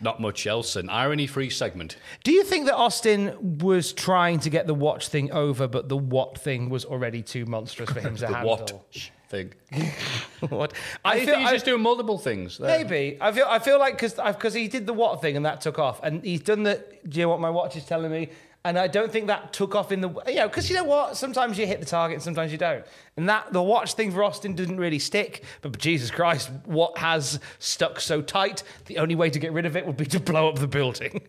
Not 0.00 0.20
much 0.20 0.48
else, 0.48 0.74
an 0.74 0.90
irony 0.90 1.28
free 1.28 1.48
segment. 1.48 1.96
Do 2.24 2.32
you 2.32 2.42
think 2.42 2.66
that 2.66 2.74
Austin 2.74 3.58
was 3.60 3.92
trying 3.92 4.40
to 4.40 4.50
get 4.50 4.66
the 4.66 4.74
watch 4.74 5.06
thing 5.06 5.30
over, 5.30 5.68
but 5.68 5.88
the 5.88 5.96
what 5.96 6.38
thing 6.38 6.70
was 6.70 6.84
already 6.84 7.22
too 7.22 7.46
monstrous 7.46 7.88
for 7.88 8.00
him 8.00 8.16
to 8.16 8.20
The 8.26 8.34
handle? 8.34 8.50
what 8.50 9.10
thing. 9.28 9.54
what? 10.48 10.72
I, 11.04 11.24
think 11.24 11.38
he's 11.38 11.50
just 11.50 11.66
doing 11.66 11.82
multiple 11.82 12.18
things. 12.18 12.58
there. 12.58 12.78
Maybe 12.78 13.16
I 13.20 13.30
feel 13.30 13.46
I 13.48 13.60
feel 13.60 13.78
like 13.78 13.94
because 13.94 14.14
because 14.14 14.54
he 14.54 14.66
did 14.66 14.86
the 14.86 14.92
what 14.92 15.20
thing 15.22 15.36
and 15.36 15.46
that 15.46 15.60
took 15.60 15.78
off, 15.78 16.00
and 16.02 16.24
he's 16.24 16.40
done 16.40 16.64
the. 16.64 16.84
Do 17.08 17.20
you 17.20 17.26
know 17.26 17.30
what 17.30 17.40
my 17.40 17.50
watch 17.50 17.76
is 17.76 17.84
telling 17.84 18.10
me? 18.10 18.30
And 18.64 18.78
I 18.78 18.86
don't 18.88 19.10
think 19.10 19.28
that 19.28 19.52
took 19.52 19.74
off 19.74 19.92
in 19.92 20.00
the 20.00 20.10
you 20.26 20.34
know 20.34 20.48
because 20.48 20.68
you 20.68 20.76
know 20.76 20.84
what 20.84 21.16
sometimes 21.16 21.56
you 21.58 21.66
hit 21.66 21.80
the 21.80 21.86
target 21.86 22.16
and 22.16 22.22
sometimes 22.22 22.52
you 22.52 22.58
don't, 22.58 22.84
and 23.16 23.28
that 23.28 23.52
the 23.52 23.62
watch 23.62 23.94
thing 23.94 24.10
for 24.12 24.22
Austin 24.24 24.54
didn't 24.54 24.78
really 24.78 24.98
stick. 24.98 25.44
But 25.62 25.78
Jesus 25.78 26.10
Christ, 26.10 26.50
what 26.64 26.98
has 26.98 27.38
stuck 27.60 28.00
so 28.00 28.20
tight? 28.20 28.64
The 28.86 28.98
only 28.98 29.14
way 29.14 29.30
to 29.30 29.38
get 29.38 29.52
rid 29.52 29.64
of 29.64 29.76
it 29.76 29.86
would 29.86 29.96
be 29.96 30.06
to 30.06 30.20
blow 30.20 30.48
up 30.48 30.58
the 30.58 30.66
building. 30.66 31.22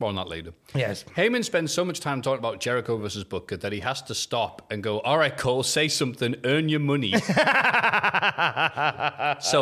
More 0.00 0.10
on 0.10 0.14
that 0.14 0.28
later. 0.28 0.52
Yes. 0.74 1.04
Heyman 1.16 1.44
spends 1.44 1.72
so 1.72 1.84
much 1.84 1.98
time 1.98 2.22
talking 2.22 2.38
about 2.38 2.60
Jericho 2.60 2.96
versus 2.98 3.24
Booker 3.24 3.56
that 3.56 3.72
he 3.72 3.80
has 3.80 4.00
to 4.02 4.14
stop 4.14 4.64
and 4.70 4.80
go, 4.80 5.00
all 5.00 5.18
right, 5.18 5.36
Cole, 5.36 5.64
say 5.64 5.88
something, 5.88 6.36
earn 6.44 6.68
your 6.68 6.78
money. 6.78 7.10
Self 7.18 7.28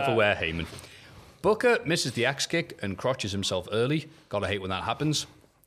aware, 0.09 0.35
Heyman. 0.35 0.66
Booker 1.41 1.79
misses 1.87 2.12
the 2.12 2.27
axe 2.27 2.45
kick 2.47 2.79
and 2.83 2.99
crotches 2.99 3.33
himself 3.33 3.66
early. 3.72 4.11
Gotta 4.29 4.47
hate 4.47 4.61
when 4.61 4.68
that 4.70 4.85
happens. 4.85 5.27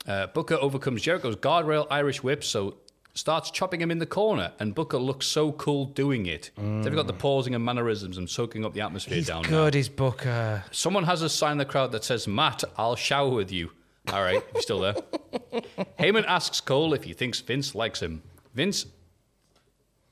Uh, 0.09 0.25
Booker 0.27 0.55
overcomes 0.55 1.03
Jericho's 1.03 1.35
guardrail 1.35 1.85
Irish 1.91 2.23
whip, 2.23 2.43
so 2.43 2.77
starts 3.13 3.51
chopping 3.51 3.79
him 3.79 3.91
in 3.91 3.99
the 3.99 4.07
corner, 4.07 4.51
and 4.59 4.73
Booker 4.73 4.97
looks 4.97 5.27
so 5.27 5.51
cool 5.51 5.85
doing 5.85 6.25
it. 6.25 6.49
They've 6.57 6.95
got 6.95 7.05
the 7.05 7.13
pausing 7.13 7.53
and 7.53 7.63
mannerisms 7.63 8.17
and 8.17 8.27
soaking 8.27 8.65
up 8.65 8.73
the 8.73 8.81
atmosphere 8.81 9.17
He's 9.17 9.27
down 9.27 9.43
now. 9.43 9.49
good, 9.49 9.75
he's 9.75 9.87
Booker. 9.87 10.63
Someone 10.71 11.03
has 11.03 11.21
a 11.21 11.29
sign 11.29 11.53
in 11.53 11.57
the 11.59 11.65
crowd 11.65 11.91
that 11.91 12.03
says, 12.03 12.27
Matt, 12.27 12.63
I'll 12.75 12.95
shower 12.95 13.29
with 13.29 13.51
you. 13.51 13.69
All 14.11 14.23
right, 14.23 14.43
you're 14.53 14.61
still 14.63 14.79
there. 14.79 14.93
Heyman 15.99 16.25
asks 16.25 16.59
Cole 16.59 16.93
if 16.95 17.03
he 17.03 17.13
thinks 17.13 17.39
Vince 17.41 17.75
likes 17.75 18.01
him. 18.01 18.23
Vince, 18.55 18.87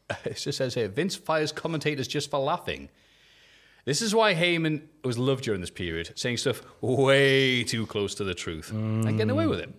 it 0.26 0.36
just 0.36 0.60
says 0.60 0.76
here, 0.76 0.88
Vince 0.88 1.16
fires 1.16 1.52
commentators 1.52 2.08
just 2.08 2.30
for 2.30 2.40
laughing. 2.40 2.90
This 3.88 4.02
is 4.02 4.14
why 4.14 4.36
Heyman 4.36 4.82
was 5.06 5.18
loved 5.18 5.46
during 5.46 5.62
this 5.62 5.70
period, 5.70 6.12
saying 6.16 6.36
stuff 6.36 6.62
way 6.82 7.64
too 7.64 7.86
close 7.86 8.16
to 8.16 8.26
the 8.26 8.34
truth 8.34 8.70
and 8.74 9.06
getting 9.06 9.30
away 9.30 9.48
with 9.48 9.62
it. 9.62 9.74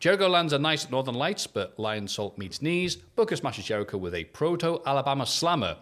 Jericho 0.00 0.26
lands 0.26 0.52
a 0.52 0.58
nice 0.58 0.90
Northern 0.90 1.14
Lights, 1.14 1.46
but 1.46 1.76
Lionsault 1.76 2.36
meets 2.36 2.60
knees. 2.60 2.96
Booker 2.96 3.36
smashes 3.36 3.64
Jericho 3.64 3.98
with 3.98 4.16
a 4.16 4.24
proto 4.24 4.82
Alabama 4.84 5.24
slammer. 5.24 5.76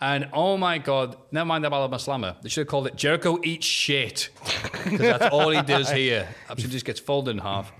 And 0.00 0.28
oh 0.32 0.56
my 0.56 0.78
God, 0.78 1.16
never 1.32 1.44
mind 1.44 1.64
the 1.64 1.72
Alabama 1.72 1.98
slammer. 1.98 2.36
They 2.40 2.48
should 2.48 2.60
have 2.60 2.68
called 2.68 2.86
it 2.86 2.94
Jericho 2.94 3.40
Eats 3.42 3.66
Shit. 3.66 4.30
Because 4.84 4.98
that's 5.00 5.34
all 5.34 5.50
he 5.50 5.60
does 5.62 5.90
here. 5.90 6.28
Absolutely 6.48 6.72
just 6.72 6.86
gets 6.86 7.00
folded 7.00 7.32
in 7.32 7.38
half. 7.38 7.72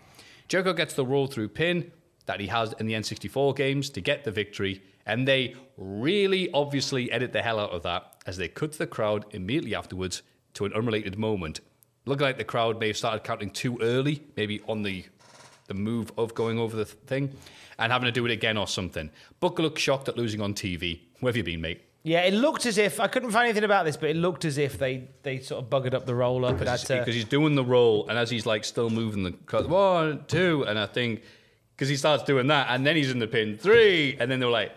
Jericho 0.49 0.73
gets 0.73 0.95
the 0.95 1.07
roll 1.07 1.29
through 1.29 1.51
pin 1.51 1.93
that 2.27 2.41
he 2.41 2.49
has 2.49 2.73
in 2.81 2.87
the 2.87 2.95
N64 2.95 3.55
games 3.55 3.89
to 3.91 4.01
get 4.01 4.25
the 4.25 4.33
victory. 4.33 4.83
And 5.07 5.29
they 5.29 5.55
really 5.77 6.51
obviously 6.53 7.13
edit 7.13 7.33
the 7.33 7.43
hell 7.43 7.61
out 7.61 7.71
of 7.71 7.85
that 7.85 8.14
as 8.27 8.37
they 8.37 8.49
cut 8.49 8.73
to 8.73 8.79
the 8.79 8.87
crowd 8.87 9.25
immediately 9.31 9.75
afterwards 9.75 10.23
to 10.55 10.65
an 10.65 10.73
unrelated 10.73 11.19
moment. 11.19 11.61
Looking 12.07 12.27
like 12.27 12.39
the 12.39 12.45
crowd 12.45 12.79
may 12.79 12.89
have 12.89 12.97
started 12.97 13.25
counting 13.25 13.51
too 13.51 13.79
early, 13.81 14.23
maybe 14.37 14.61
on 14.69 14.83
the 14.83 15.05
the 15.67 15.75
move 15.75 16.13
of 16.19 16.35
going 16.35 16.59
over 16.59 16.77
the 16.77 16.85
thing, 16.85 17.31
and 17.79 17.91
having 17.91 18.05
to 18.05 18.13
do 18.13 18.27
it 18.27 18.31
again 18.31 18.59
or 18.59 18.67
something. 18.67 19.11
Booker 19.41 19.63
looked 19.63 19.79
shocked 19.79 20.09
at 20.09 20.17
losing 20.17 20.43
on 20.43 20.53
TV. 20.53 21.01
Where 21.21 21.31
have 21.31 21.37
you 21.39 21.43
been, 21.43 21.63
mate? 21.63 21.81
Yeah, 22.03 22.21
it 22.21 22.35
looked 22.35 22.67
as 22.67 22.77
if 22.77 23.01
I 23.01 23.07
couldn't 23.07 23.31
find 23.31 23.45
anything 23.47 23.65
about 23.65 23.87
this, 23.87 23.97
but 23.97 24.11
it 24.11 24.17
looked 24.17 24.45
as 24.45 24.59
if 24.59 24.79
they 24.79 25.09
they 25.23 25.39
sort 25.39 25.65
of 25.65 25.71
buggered 25.71 25.95
up 25.95 26.05
the 26.05 26.15
roll 26.15 26.45
up. 26.45 26.59
Because 26.59 26.83
he's, 26.83 26.91
uh, 26.91 27.05
he's 27.07 27.25
doing 27.25 27.55
the 27.55 27.65
roll, 27.65 28.07
and 28.09 28.19
as 28.19 28.29
he's 28.29 28.45
like 28.45 28.65
still 28.65 28.91
moving 28.91 29.23
the 29.23 29.63
one, 29.67 30.25
two, 30.29 30.67
and 30.69 30.79
I 30.79 30.85
think 30.85 31.23
because 31.75 31.89
he 31.89 31.97
starts 31.97 32.23
doing 32.23 32.49
that, 32.49 32.67
and 32.69 32.87
then 32.87 32.95
he's 32.97 33.11
in 33.11 33.19
the 33.21 33.27
pin 33.27 33.57
three, 33.57 34.19
and 34.21 34.31
then 34.31 34.39
they're 34.39 34.51
like, 34.51 34.73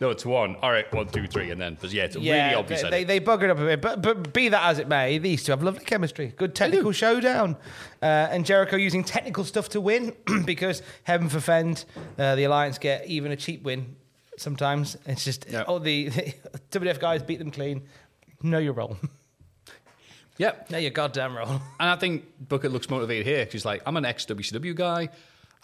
no, 0.00 0.10
it's 0.10 0.24
one. 0.24 0.56
All 0.56 0.70
right, 0.70 0.90
one, 0.94 1.08
two, 1.08 1.26
three, 1.26 1.50
and 1.50 1.60
then 1.60 1.76
but 1.80 1.92
yeah, 1.92 2.04
it's 2.04 2.16
yeah, 2.16 2.44
really 2.44 2.54
obvious. 2.54 2.82
They, 2.82 2.90
they, 2.90 3.04
they 3.04 3.20
buggered 3.20 3.50
up 3.50 3.58
a 3.58 3.64
bit, 3.64 3.80
but 3.80 4.00
but 4.02 4.32
be 4.32 4.48
that 4.48 4.62
as 4.68 4.78
it 4.78 4.86
may, 4.88 5.18
these 5.18 5.42
two 5.42 5.52
have 5.52 5.62
lovely 5.62 5.84
chemistry. 5.84 6.32
Good 6.36 6.54
technical 6.54 6.92
showdown, 6.92 7.56
uh, 8.00 8.04
and 8.30 8.46
Jericho 8.46 8.76
using 8.76 9.02
technical 9.04 9.44
stuff 9.44 9.68
to 9.70 9.80
win 9.80 10.14
because 10.44 10.82
heaven 11.04 11.28
forfend, 11.28 11.84
uh, 12.18 12.34
the 12.36 12.44
Alliance 12.44 12.78
get 12.78 13.06
even 13.06 13.32
a 13.32 13.36
cheap 13.36 13.62
win. 13.62 13.96
Sometimes 14.36 14.96
it's 15.04 15.24
just 15.24 15.46
Yeah. 15.50 15.64
oh 15.66 15.78
the, 15.80 16.08
the 16.10 16.34
WF 16.70 17.00
guys 17.00 17.22
beat 17.22 17.40
them 17.40 17.50
clean. 17.50 17.82
Know 18.42 18.58
your 18.58 18.74
role. 18.74 18.96
Yep. 20.38 20.70
know 20.70 20.78
your 20.78 20.92
goddamn 20.92 21.36
role. 21.36 21.48
And 21.80 21.90
I 21.90 21.96
think 21.96 22.24
Booker 22.48 22.68
looks 22.68 22.88
motivated 22.88 23.26
here 23.26 23.44
'cause 23.44 23.52
he's 23.54 23.64
like, 23.64 23.82
I'm 23.84 23.96
an 23.96 24.04
ex 24.04 24.24
WCW 24.24 24.72
guy. 24.72 25.08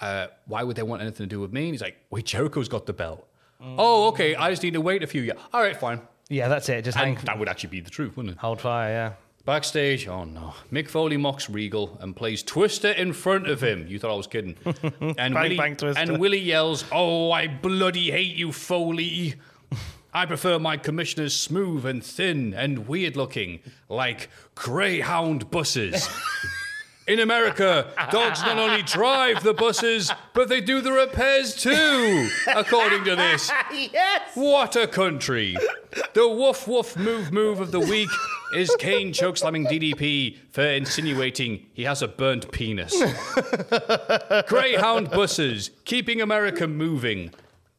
Uh, 0.01 0.27
why 0.47 0.65
would 0.65 0.75
they 0.75 0.83
want 0.83 1.01
anything 1.01 1.29
to 1.29 1.31
do 1.31 1.39
with 1.39 1.53
me? 1.53 1.67
And 1.67 1.71
he's 1.75 1.81
like, 1.81 1.97
wait, 2.11 2.25
Jericho's 2.25 2.69
got 2.69 2.85
the 2.85 2.93
belt. 2.93 3.25
Oh, 3.61 4.09
okay. 4.09 4.35
I 4.35 4.51
just 4.51 4.63
need 4.63 4.75
to 4.75 4.81
wait 4.81 5.03
a 5.03 5.07
few 5.07 5.23
years. 5.23 5.39
All 5.53 5.61
right, 5.61 5.77
fine. 5.77 6.01
Yeah, 6.29 6.49
that's 6.49 6.69
it. 6.69 6.83
Just 6.85 6.99
And 6.99 7.17
that 7.19 7.39
would 7.39 7.49
actually 7.49 7.71
be 7.71 7.81
the 7.81 7.91
truth, 7.91 8.17
wouldn't 8.17 8.35
it? 8.37 8.41
hold 8.41 8.61
fire. 8.61 8.91
Yeah. 8.91 9.13
Backstage, 9.45 10.09
oh 10.09 10.25
no. 10.25 10.55
Mick 10.73 10.89
Foley 10.89 11.19
mocks 11.19 11.51
Regal 11.51 11.99
and 12.01 12.17
plays 12.17 12.43
Twister 12.43 12.91
in 12.93 13.13
front 13.13 13.47
of 13.47 13.63
him. 13.63 13.87
You 13.87 13.99
thought 13.99 14.11
I 14.13 14.17
was 14.17 14.27
kidding. 14.27 14.57
And, 15.19 15.35
Willie, 15.35 15.59
bang, 15.59 15.77
Twister. 15.77 16.01
and 16.01 16.19
Willie 16.19 16.39
yells, 16.39 16.83
Oh, 16.91 17.31
I 17.31 17.49
bloody 17.49 18.11
hate 18.11 18.35
you, 18.37 18.53
Foley. 18.53 19.35
I 20.15 20.25
prefer 20.27 20.59
my 20.59 20.77
commissioners 20.79 21.35
smooth 21.35 21.85
and 21.85 22.03
thin 22.03 22.55
and 22.55 22.87
weird 22.89 23.17
looking, 23.17 23.61
like 23.91 24.31
Greyhound 24.55 25.51
buses. 25.51 26.09
In 27.07 27.21
America, 27.21 27.93
dogs 28.11 28.41
not 28.43 28.59
only 28.59 28.83
drive 28.83 29.43
the 29.43 29.53
buses, 29.53 30.11
but 30.33 30.49
they 30.49 30.63
do 30.63 30.81
the 30.81 30.91
repairs 30.93 31.55
too, 31.55 32.29
according 32.55 33.05
to 33.05 33.15
this. 33.15 33.51
yes. 33.93 34.23
What 34.35 34.75
a 34.75 34.87
country! 34.87 35.55
The 36.15 36.27
woof 36.29 36.67
woof 36.67 36.97
move 36.97 37.31
move 37.31 37.61
of 37.61 37.73
the 37.73 37.81
week 37.81 38.09
is 38.55 38.75
Kane 38.79 39.13
chokeslamming 39.13 39.67
DDP 39.69 40.39
for 40.51 40.63
insinuating 40.63 41.67
he 41.75 41.85
has 41.85 42.01
a 42.01 42.09
burnt 42.09 42.51
penis. 42.53 42.95
Greyhound 44.49 45.11
buses 45.11 45.71
keeping 45.85 46.21
America 46.23 46.67
moving. 46.67 47.31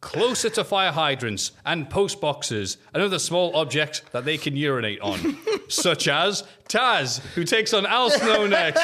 Closer 0.06 0.52
to 0.52 0.64
fire 0.64 0.92
hydrants 0.92 1.52
and 1.66 1.90
post 1.90 2.22
boxes 2.22 2.78
and 2.94 3.02
other 3.02 3.18
small 3.18 3.56
objects 3.56 4.04
that 4.12 4.24
they 4.24 4.38
can 4.38 4.56
urinate 4.56 5.02
on, 5.02 5.36
such 5.68 6.08
as 6.08 6.44
Taz, 6.70 7.20
who 7.34 7.44
takes 7.44 7.74
on 7.74 7.88
Al 7.88 8.12
Snow 8.12 8.46
next. 8.48 8.84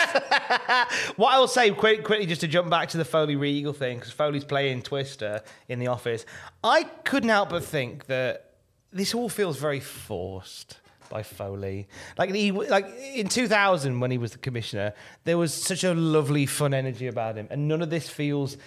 What 1.17 1.31
I'll 1.31 1.47
say 1.47 1.69
quick, 1.69 2.03
quickly, 2.03 2.25
just 2.25 2.41
to 2.41 2.47
jump 2.47 2.71
back 2.71 2.89
to 2.89 2.97
the 2.97 3.05
Foley 3.05 3.35
Regal 3.35 3.71
thing, 3.71 3.99
because 3.99 4.11
Foley's 4.11 4.43
playing 4.43 4.81
Twister 4.81 5.43
in 5.69 5.77
the 5.77 5.87
office. 5.87 6.25
I 6.63 6.85
couldn't 7.03 7.29
help 7.29 7.49
but 7.49 7.63
think 7.63 8.07
that 8.07 8.53
this 8.91 9.13
all 9.13 9.29
feels 9.29 9.57
very 9.57 9.79
forced 9.79 10.79
by 11.07 11.21
Foley. 11.21 11.87
Like 12.17 12.33
he, 12.33 12.51
like 12.51 12.87
in 13.13 13.27
2000 13.27 13.99
when 13.99 14.09
he 14.09 14.17
was 14.17 14.31
the 14.31 14.39
commissioner, 14.39 14.95
there 15.25 15.37
was 15.37 15.53
such 15.53 15.83
a 15.83 15.93
lovely, 15.93 16.47
fun 16.47 16.73
energy 16.73 17.05
about 17.05 17.35
him, 17.35 17.47
and 17.51 17.67
none 17.67 17.83
of 17.83 17.91
this 17.91 18.09
feels 18.09 18.57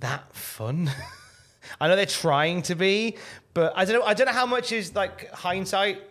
that 0.00 0.36
fun. 0.36 0.90
I 1.80 1.88
know 1.88 1.96
they're 1.96 2.06
trying 2.06 2.62
to 2.62 2.74
be, 2.74 3.16
but 3.54 3.72
I 3.76 3.84
don't 3.84 4.00
know. 4.00 4.06
I 4.06 4.14
don't 4.14 4.26
know 4.26 4.32
how 4.32 4.46
much 4.46 4.72
is 4.72 4.94
like 4.94 5.30
hindsight 5.32 6.02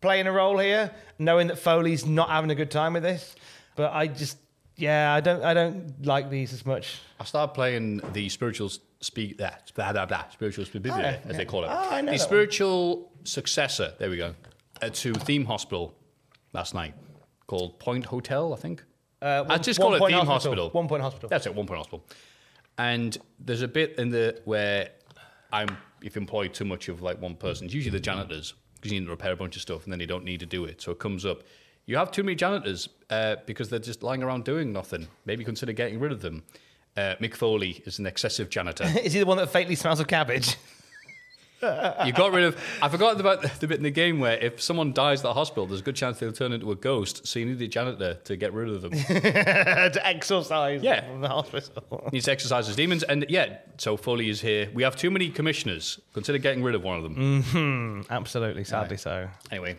playing 0.00 0.26
a 0.26 0.32
role 0.32 0.58
here, 0.58 0.90
knowing 1.18 1.46
that 1.48 1.58
Foley's 1.58 2.04
not 2.06 2.28
having 2.28 2.50
a 2.50 2.54
good 2.54 2.70
time 2.70 2.92
with 2.94 3.02
this. 3.02 3.34
But 3.76 3.92
I 3.92 4.06
just, 4.06 4.38
yeah, 4.76 5.12
I 5.14 5.20
don't, 5.20 5.42
I 5.42 5.54
don't 5.54 6.04
like 6.04 6.30
these 6.30 6.52
as 6.52 6.64
much. 6.66 7.00
I 7.18 7.24
started 7.24 7.54
playing 7.54 8.02
the 8.12 8.28
spiritual 8.28 8.70
speak 9.00 9.38
that 9.38 9.72
blah, 9.74 9.92
blah, 9.92 10.06
blah, 10.06 10.24
spiritual 10.30 10.64
spe- 10.64 10.76
yeah, 10.84 11.18
as 11.26 11.36
they 11.36 11.44
call 11.44 11.64
it. 11.64 11.68
Oh, 11.68 11.88
I 11.90 12.00
know 12.00 12.12
the 12.12 12.18
that 12.18 12.18
one. 12.18 12.18
spiritual 12.18 13.12
successor. 13.24 13.94
There 13.98 14.10
we 14.10 14.16
go. 14.16 14.34
Uh, 14.82 14.90
to 14.90 15.14
Theme 15.14 15.44
Hospital 15.46 15.94
last 16.52 16.74
night 16.74 16.94
called 17.46 17.78
Point 17.78 18.06
Hotel, 18.06 18.52
I 18.52 18.56
think. 18.56 18.82
Uh, 19.22 19.44
I 19.48 19.58
just 19.58 19.78
One 19.80 19.98
call 19.98 20.06
it 20.06 20.10
Theme 20.10 20.26
Hospital. 20.26 20.64
Hospital. 20.64 20.70
One 20.70 20.88
Point 20.88 21.02
Hospital. 21.02 21.28
That's 21.28 21.46
it. 21.46 21.54
One 21.54 21.66
Point 21.66 21.78
Hospital. 21.78 22.04
And 22.76 23.16
there's 23.38 23.62
a 23.62 23.68
bit 23.68 23.94
in 23.98 24.10
the 24.10 24.40
where 24.44 24.90
I'm 25.54 25.76
if 26.02 26.16
employed 26.16 26.52
too 26.52 26.64
much 26.64 26.88
of 26.88 27.00
like 27.00 27.22
one 27.22 27.36
person. 27.36 27.66
It's 27.66 27.74
usually 27.74 27.92
the 27.92 28.00
janitors 28.00 28.54
because 28.74 28.92
you 28.92 29.00
need 29.00 29.06
to 29.06 29.10
repair 29.10 29.32
a 29.32 29.36
bunch 29.36 29.54
of 29.54 29.62
stuff 29.62 29.84
and 29.84 29.92
then 29.92 30.00
you 30.00 30.06
don't 30.06 30.24
need 30.24 30.40
to 30.40 30.46
do 30.46 30.64
it. 30.64 30.82
So 30.82 30.90
it 30.90 30.98
comes 30.98 31.24
up. 31.24 31.44
You 31.86 31.96
have 31.96 32.10
too 32.10 32.24
many 32.24 32.34
janitors 32.34 32.88
uh, 33.08 33.36
because 33.46 33.68
they're 33.68 33.78
just 33.78 34.02
lying 34.02 34.22
around 34.22 34.44
doing 34.44 34.72
nothing. 34.72 35.06
Maybe 35.26 35.44
consider 35.44 35.72
getting 35.72 36.00
rid 36.00 36.10
of 36.12 36.20
them. 36.22 36.42
Uh, 36.96 37.14
Mick 37.20 37.34
Foley 37.34 37.82
is 37.86 37.98
an 37.98 38.06
excessive 38.06 38.50
janitor. 38.50 38.84
Is 39.02 39.12
he 39.12 39.20
the 39.20 39.26
one 39.26 39.36
that 39.38 39.50
faintly 39.50 39.74
smells 39.74 40.00
of 40.00 40.06
cabbage? 40.06 40.56
You 42.06 42.12
got 42.12 42.32
rid 42.32 42.44
of. 42.44 42.60
I 42.82 42.88
forgot 42.88 43.18
about 43.20 43.42
the, 43.60 43.66
bit 43.66 43.76
in 43.78 43.82
the 43.82 43.90
game 43.90 44.20
where 44.20 44.36
if 44.38 44.60
someone 44.62 44.92
dies 44.92 45.20
at 45.20 45.24
the 45.24 45.34
hospital, 45.34 45.66
there's 45.66 45.80
a 45.80 45.84
good 45.84 45.96
chance 45.96 46.18
they'll 46.18 46.32
turn 46.32 46.52
into 46.52 46.70
a 46.70 46.74
ghost. 46.76 47.26
So 47.26 47.38
you 47.38 47.46
need 47.46 47.58
the 47.58 47.68
janitor 47.68 48.14
to 48.24 48.36
get 48.36 48.52
rid 48.52 48.68
of 48.68 48.82
them. 48.82 48.92
to 48.92 50.06
exorcise 50.06 50.82
Yeah. 50.82 51.06
from 51.10 51.20
the 51.20 51.28
hospital. 51.28 52.08
needs 52.12 52.24
to 52.26 52.32
exercise 52.32 52.66
his 52.66 52.76
demons. 52.76 53.02
And 53.02 53.26
yeah, 53.28 53.58
so 53.78 53.96
Foley 53.96 54.28
is 54.28 54.40
here. 54.40 54.70
We 54.74 54.82
have 54.82 54.96
too 54.96 55.10
many 55.10 55.30
commissioners. 55.30 56.00
Consider 56.12 56.38
getting 56.38 56.62
rid 56.62 56.74
of 56.74 56.82
one 56.82 56.96
of 56.96 57.02
them. 57.02 57.16
Mm-hmm. 57.42 58.12
Absolutely, 58.12 58.64
sadly 58.64 58.96
so. 58.96 59.28
Anyway, 59.50 59.78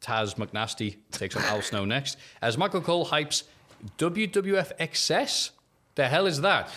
Taz 0.00 0.36
McNasty 0.36 0.96
takes 1.10 1.36
on 1.36 1.42
Al 1.44 1.62
Snow 1.62 1.84
next. 1.84 2.16
As 2.40 2.56
Michael 2.56 2.80
Cole 2.80 3.06
hypes 3.06 3.42
WWF 3.98 4.72
Excess. 4.78 5.50
The 5.94 6.06
hell 6.08 6.26
is 6.26 6.40
that? 6.42 6.70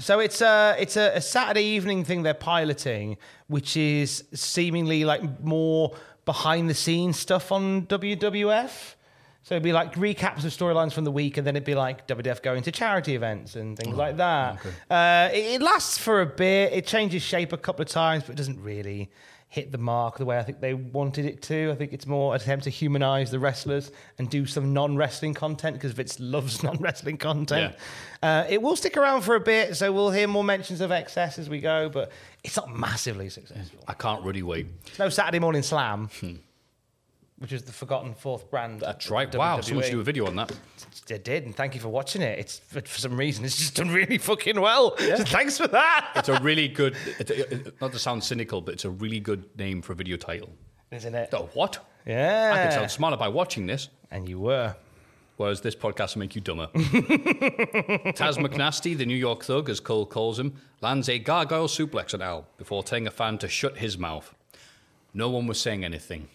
So 0.00 0.18
it's 0.18 0.40
a 0.40 0.76
it's 0.78 0.96
a, 0.96 1.12
a 1.14 1.20
Saturday 1.20 1.62
evening 1.62 2.04
thing 2.04 2.22
they're 2.22 2.34
piloting, 2.34 3.16
which 3.48 3.76
is 3.76 4.24
seemingly 4.34 5.04
like 5.04 5.42
more 5.42 5.94
behind 6.24 6.68
the 6.68 6.74
scenes 6.74 7.18
stuff 7.18 7.52
on 7.52 7.86
WWF. 7.86 8.94
So 9.42 9.54
it'd 9.54 9.62
be 9.62 9.72
like 9.72 9.94
recaps 9.94 10.44
of 10.44 10.52
storylines 10.52 10.92
from 10.92 11.04
the 11.04 11.10
week, 11.10 11.36
and 11.38 11.46
then 11.46 11.56
it'd 11.56 11.64
be 11.66 11.74
like 11.74 12.06
WWF 12.06 12.42
going 12.42 12.62
to 12.62 12.72
charity 12.72 13.14
events 13.14 13.56
and 13.56 13.76
things 13.76 13.96
like 13.96 14.16
that. 14.18 14.58
Uh, 14.90 15.30
it, 15.32 15.54
it 15.54 15.62
lasts 15.62 15.96
for 15.98 16.20
a 16.20 16.26
bit. 16.26 16.72
It 16.72 16.86
changes 16.86 17.22
shape 17.22 17.52
a 17.52 17.56
couple 17.56 17.82
of 17.82 17.88
times, 17.88 18.24
but 18.24 18.32
it 18.32 18.36
doesn't 18.36 18.62
really 18.62 19.10
hit 19.50 19.72
the 19.72 19.78
mark 19.78 20.16
the 20.16 20.24
way 20.24 20.38
I 20.38 20.44
think 20.44 20.60
they 20.60 20.74
wanted 20.74 21.26
it 21.26 21.42
to. 21.42 21.72
I 21.72 21.74
think 21.74 21.92
it's 21.92 22.06
more 22.06 22.34
an 22.34 22.40
attempt 22.40 22.64
to 22.64 22.70
humanize 22.70 23.32
the 23.32 23.40
wrestlers 23.40 23.90
and 24.16 24.30
do 24.30 24.46
some 24.46 24.72
non-wrestling 24.72 25.34
content 25.34 25.74
because 25.74 25.90
Vince 25.90 26.20
loves 26.20 26.62
non-wrestling 26.62 27.18
content. 27.18 27.74
Uh, 28.22 28.44
it 28.48 28.62
will 28.62 28.76
stick 28.76 28.96
around 28.96 29.22
for 29.22 29.34
a 29.34 29.40
bit, 29.40 29.76
so 29.76 29.92
we'll 29.92 30.12
hear 30.12 30.28
more 30.28 30.44
mentions 30.44 30.80
of 30.80 30.92
excess 30.92 31.36
as 31.36 31.50
we 31.50 31.60
go, 31.60 31.88
but 31.88 32.12
it's 32.44 32.56
not 32.56 32.72
massively 32.74 33.28
successful. 33.28 33.80
I 33.88 33.94
can't 33.94 34.24
really 34.24 34.44
wait. 34.44 34.68
No 35.00 35.08
Saturday 35.08 35.40
Morning 35.40 35.62
Slam, 35.62 36.08
which 37.40 37.52
is 37.52 37.62
the 37.62 37.72
forgotten 37.72 38.14
fourth 38.14 38.50
brand. 38.50 38.80
That's 38.80 39.10
right. 39.10 39.34
Wow, 39.34 39.60
someone 39.60 39.84
should 39.84 39.92
do 39.92 40.00
a 40.00 40.04
video 40.04 40.26
on 40.26 40.36
that. 40.36 40.52
They 41.06 41.18
did, 41.18 41.44
and 41.46 41.56
thank 41.56 41.74
you 41.74 41.80
for 41.80 41.88
watching 41.88 42.22
it. 42.22 42.38
It's 42.38 42.58
for, 42.58 42.82
some 42.86 43.16
reason 43.16 43.44
it's 43.44 43.56
just 43.56 43.74
done 43.76 43.90
really 43.90 44.18
fucking 44.18 44.60
well. 44.60 44.96
So 44.98 45.16
thanks 45.24 45.56
for 45.58 45.66
that. 45.68 46.12
It's 46.16 46.28
a 46.28 46.38
really 46.40 46.68
good, 46.80 46.96
it's 47.18 47.30
a, 47.30 47.52
it- 47.54 47.80
not 47.80 47.92
to 47.92 47.98
sound 47.98 48.22
cynical, 48.22 48.60
but 48.60 48.74
it's 48.74 48.84
a 48.84 48.90
really 48.90 49.20
good 49.20 49.44
name 49.58 49.82
for 49.82 49.92
a 49.92 49.96
video 49.96 50.16
title. 50.16 50.50
Isn't 50.90 51.14
it? 51.14 51.30
Oh, 51.32 51.48
what? 51.54 51.78
Yeah. 52.06 52.52
I 52.54 52.62
could 52.64 52.72
sound 52.74 52.90
smarter 52.90 53.16
by 53.16 53.28
watching 53.28 53.66
this. 53.66 53.88
And 54.10 54.28
you 54.28 54.38
were. 54.40 54.74
Whereas 55.36 55.62
this 55.62 55.74
podcast 55.74 56.14
will 56.16 56.20
make 56.20 56.34
you 56.34 56.42
dumber. 56.42 56.66
Taz 56.74 58.36
McNasty, 58.36 58.96
the 58.96 59.06
New 59.06 59.16
York 59.16 59.42
thug, 59.44 59.70
as 59.70 59.80
Cole 59.80 60.04
calls 60.04 60.38
him, 60.38 60.54
lands 60.82 61.08
a 61.08 61.18
gargoyle 61.18 61.66
suplex 61.68 62.12
on 62.12 62.20
Al 62.20 62.46
before 62.58 62.82
telling 62.82 63.06
a 63.06 63.10
fan 63.10 63.38
to 63.38 63.48
shut 63.48 63.78
his 63.78 63.96
mouth. 63.96 64.34
No 65.14 65.30
one 65.30 65.46
was 65.46 65.58
saying 65.60 65.84
anything. 65.84 66.28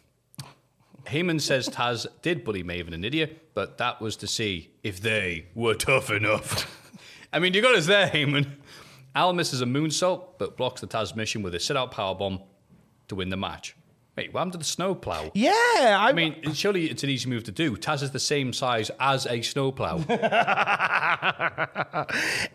Heyman 1.08 1.42
says 1.42 1.70
Taz 1.70 2.06
did 2.22 2.44
bully 2.44 2.64
Maven 2.64 2.94
and 2.94 3.04
Nidia, 3.04 3.34
but 3.54 3.78
that 3.78 4.02
was 4.02 4.16
to 4.18 4.28
see 4.28 4.72
if 4.84 5.00
they 5.02 5.46
were 5.56 5.74
tough 5.74 6.10
enough. 6.10 6.82
I 7.34 7.40
mean, 7.40 7.54
you 7.54 7.62
got 7.62 7.76
us 7.76 7.86
there, 7.86 8.08
Heyman. 8.08 8.48
Al 9.14 9.34
misses 9.34 9.62
a 9.62 9.66
moonsault, 9.66 10.38
but 10.38 10.58
blocks 10.58 10.82
the 10.82 10.88
Tazmission 10.88 11.42
with 11.42 11.56
a 11.56 11.60
sit-out 11.60 11.94
powerbomb 11.94 12.42
to 13.08 13.16
win 13.16 13.30
the 13.30 13.38
match. 13.38 13.76
Wait, 14.18 14.34
what 14.34 14.40
happened 14.40 14.54
to 14.54 14.58
the 14.58 14.64
snowplow? 14.64 15.32
Yeah, 15.34 15.52
I, 15.52 16.08
I 16.10 16.14
mean, 16.14 16.54
surely 16.54 16.86
it's 16.86 17.04
an 17.04 17.10
easy 17.10 17.30
move 17.30 17.44
to 17.46 17.52
do. 17.52 17.76
Taz 17.76 18.02
is 18.02 18.12
the 18.12 18.20
same 18.20 18.54
size 18.54 18.90
as 18.98 19.28
a 19.28 19.42
snowplow. 19.42 19.98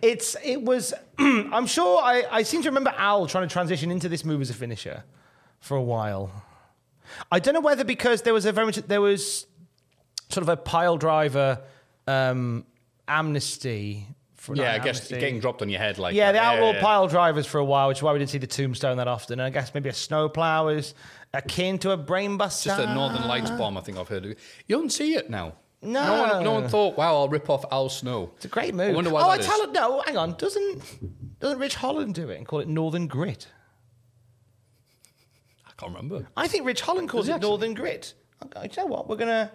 it's 0.00 0.36
it 0.42 0.62
was. 0.62 0.94
I'm 1.18 1.66
sure 1.66 2.00
I, 2.02 2.24
I 2.30 2.42
seem 2.44 2.62
to 2.62 2.70
remember 2.70 2.94
Al 2.96 3.26
trying 3.26 3.46
to 3.46 3.52
transition 3.52 3.90
into 3.90 4.08
this 4.08 4.24
move 4.24 4.40
as 4.40 4.48
a 4.48 4.54
finisher 4.54 5.04
for 5.60 5.76
a 5.76 5.82
while. 5.82 6.30
I 7.30 7.38
don't 7.38 7.54
know 7.54 7.60
whether 7.60 7.84
because 7.84 8.22
there 8.22 8.34
was 8.34 8.44
a 8.44 8.52
very 8.52 8.66
much 8.66 8.76
there 8.76 9.00
was 9.00 9.46
sort 10.28 10.42
of 10.42 10.48
a 10.48 10.56
pile 10.56 10.96
driver 10.96 11.62
um, 12.06 12.64
amnesty. 13.08 14.06
For, 14.34 14.54
yeah, 14.56 14.72
I 14.72 14.78
guess 14.78 14.98
amnesty. 15.00 15.20
getting 15.20 15.40
dropped 15.40 15.60
on 15.60 15.68
your 15.68 15.80
head 15.80 15.98
like 15.98 16.14
Yeah, 16.14 16.32
that. 16.32 16.40
the 16.40 16.44
outlaw 16.44 16.72
yeah. 16.72 16.80
pile 16.80 17.06
drivers 17.08 17.46
for 17.46 17.58
a 17.58 17.64
while, 17.64 17.88
which 17.88 17.98
is 17.98 18.02
why 18.02 18.12
we 18.14 18.18
didn't 18.18 18.30
see 18.30 18.38
the 18.38 18.46
tombstone 18.46 18.96
that 18.96 19.06
often. 19.08 19.34
And 19.34 19.42
I 19.42 19.50
guess 19.50 19.74
maybe 19.74 19.90
a 19.90 19.92
snowplow 19.92 20.68
is 20.68 20.94
akin 21.34 21.78
to 21.80 21.90
a 21.90 21.98
brainbuster. 21.98 22.64
Just 22.64 22.80
a 22.80 22.94
Northern 22.94 23.28
Lights 23.28 23.50
bomb, 23.50 23.76
I 23.76 23.82
think 23.82 23.98
I've 23.98 24.08
heard. 24.08 24.24
of. 24.24 24.30
You 24.66 24.76
don't 24.76 24.90
see 24.90 25.14
it 25.14 25.28
now. 25.28 25.54
No. 25.82 26.04
No 26.04 26.22
one, 26.22 26.44
no 26.44 26.52
one 26.52 26.68
thought, 26.68 26.96
wow, 26.96 27.16
I'll 27.16 27.28
rip 27.28 27.48
off 27.48 27.64
Al 27.70 27.88
Snow. 27.88 28.32
It's 28.36 28.44
a 28.44 28.48
great 28.48 28.74
move. 28.74 28.90
I 28.90 28.94
wonder 28.94 29.10
why 29.10 29.22
oh, 29.22 29.30
I 29.30 29.38
tell 29.38 29.60
it. 29.62 29.72
No, 29.72 30.00
hang 30.06 30.16
on. 30.16 30.34
Doesn't 30.34 31.38
doesn't 31.40 31.58
Rich 31.58 31.74
Holland 31.76 32.14
do 32.14 32.28
it 32.30 32.36
and 32.36 32.46
call 32.46 32.60
it 32.60 32.68
Northern 32.68 33.06
Grit? 33.06 33.46
I 35.80 35.84
can't 35.84 35.96
remember. 35.96 36.28
I 36.36 36.46
think 36.46 36.66
Rich 36.66 36.82
Holland 36.82 37.08
calls 37.08 37.28
it 37.28 37.32
actually? 37.32 37.48
Northern 37.48 37.74
Grit. 37.74 38.12
Okay, 38.44 38.68
you 38.70 38.82
know 38.82 38.86
what? 38.86 39.08
We're 39.08 39.16
gonna. 39.16 39.50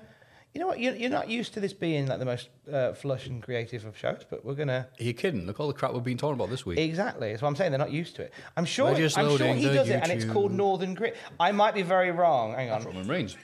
You 0.54 0.62
know 0.62 0.68
what? 0.68 0.80
You're, 0.80 0.96
you're 0.96 1.10
not 1.10 1.30
used 1.30 1.54
to 1.56 1.60
this 1.60 1.74
being 1.74 2.08
like 2.08 2.18
the 2.18 2.26
most 2.26 2.50
uh, 2.72 2.94
flush 2.94 3.28
and 3.28 3.44
creative 3.44 3.86
of 3.86 3.96
shows, 3.98 4.26
but 4.28 4.44
we're 4.44 4.56
gonna. 4.56 4.88
Are 5.00 5.04
you 5.04 5.14
kidding? 5.14 5.46
Look 5.46 5.60
all 5.60 5.68
the 5.68 5.74
crap 5.74 5.94
we've 5.94 6.04
been 6.04 6.18
talking 6.18 6.36
about 6.36 6.50
this 6.50 6.66
week. 6.66 6.80
Exactly. 6.80 7.30
That's 7.30 7.42
what 7.42 7.50
I'm 7.50 7.56
saying. 7.56 7.72
They're 7.72 7.78
not 7.80 7.92
used 7.92 8.16
to 8.16 8.24
it. 8.24 8.34
I'm 8.58 8.66
sure. 8.66 8.88
I'm 8.88 9.38
sure 9.38 9.54
he 9.54 9.66
does 9.66 9.90
it, 9.90 10.02
and 10.02 10.12
it's 10.12 10.26
called 10.26 10.52
Northern 10.52 10.96
Grit. 10.96 11.16
I 11.40 11.52
might 11.52 11.76
be 11.76 11.84
very 11.84 12.12
wrong. 12.12 12.54
Hang 12.54 12.72
on. 12.72 12.84
Roman 12.84 13.08
Reigns. 13.08 13.38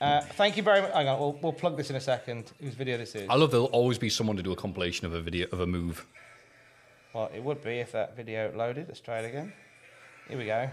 Uh, 0.00 0.20
thank 0.20 0.56
you 0.56 0.62
very 0.62 0.82
much. 0.82 0.92
Hang 0.92 1.08
on. 1.08 1.18
We'll, 1.18 1.38
we'll 1.42 1.52
plug 1.54 1.76
this 1.76 1.88
in 1.90 1.96
a 1.96 2.00
second. 2.00 2.52
Whose 2.60 2.74
video 2.74 2.98
this 2.98 3.14
is? 3.14 3.26
I 3.30 3.34
love 3.34 3.50
there'll 3.50 3.66
always 3.66 3.98
be 3.98 4.10
someone 4.10 4.36
to 4.36 4.42
do 4.42 4.52
a 4.52 4.56
compilation 4.56 5.06
of 5.06 5.14
a 5.14 5.20
video 5.22 5.48
of 5.50 5.60
a 5.60 5.66
move. 5.66 6.06
Well, 7.14 7.30
it 7.34 7.42
would 7.42 7.64
be 7.64 7.78
if 7.78 7.92
that 7.92 8.14
video 8.14 8.52
loaded. 8.54 8.88
Let's 8.88 9.00
try 9.00 9.20
it 9.20 9.24
again. 9.24 9.54
Here 10.28 10.36
we 10.36 10.44
go. 10.44 10.68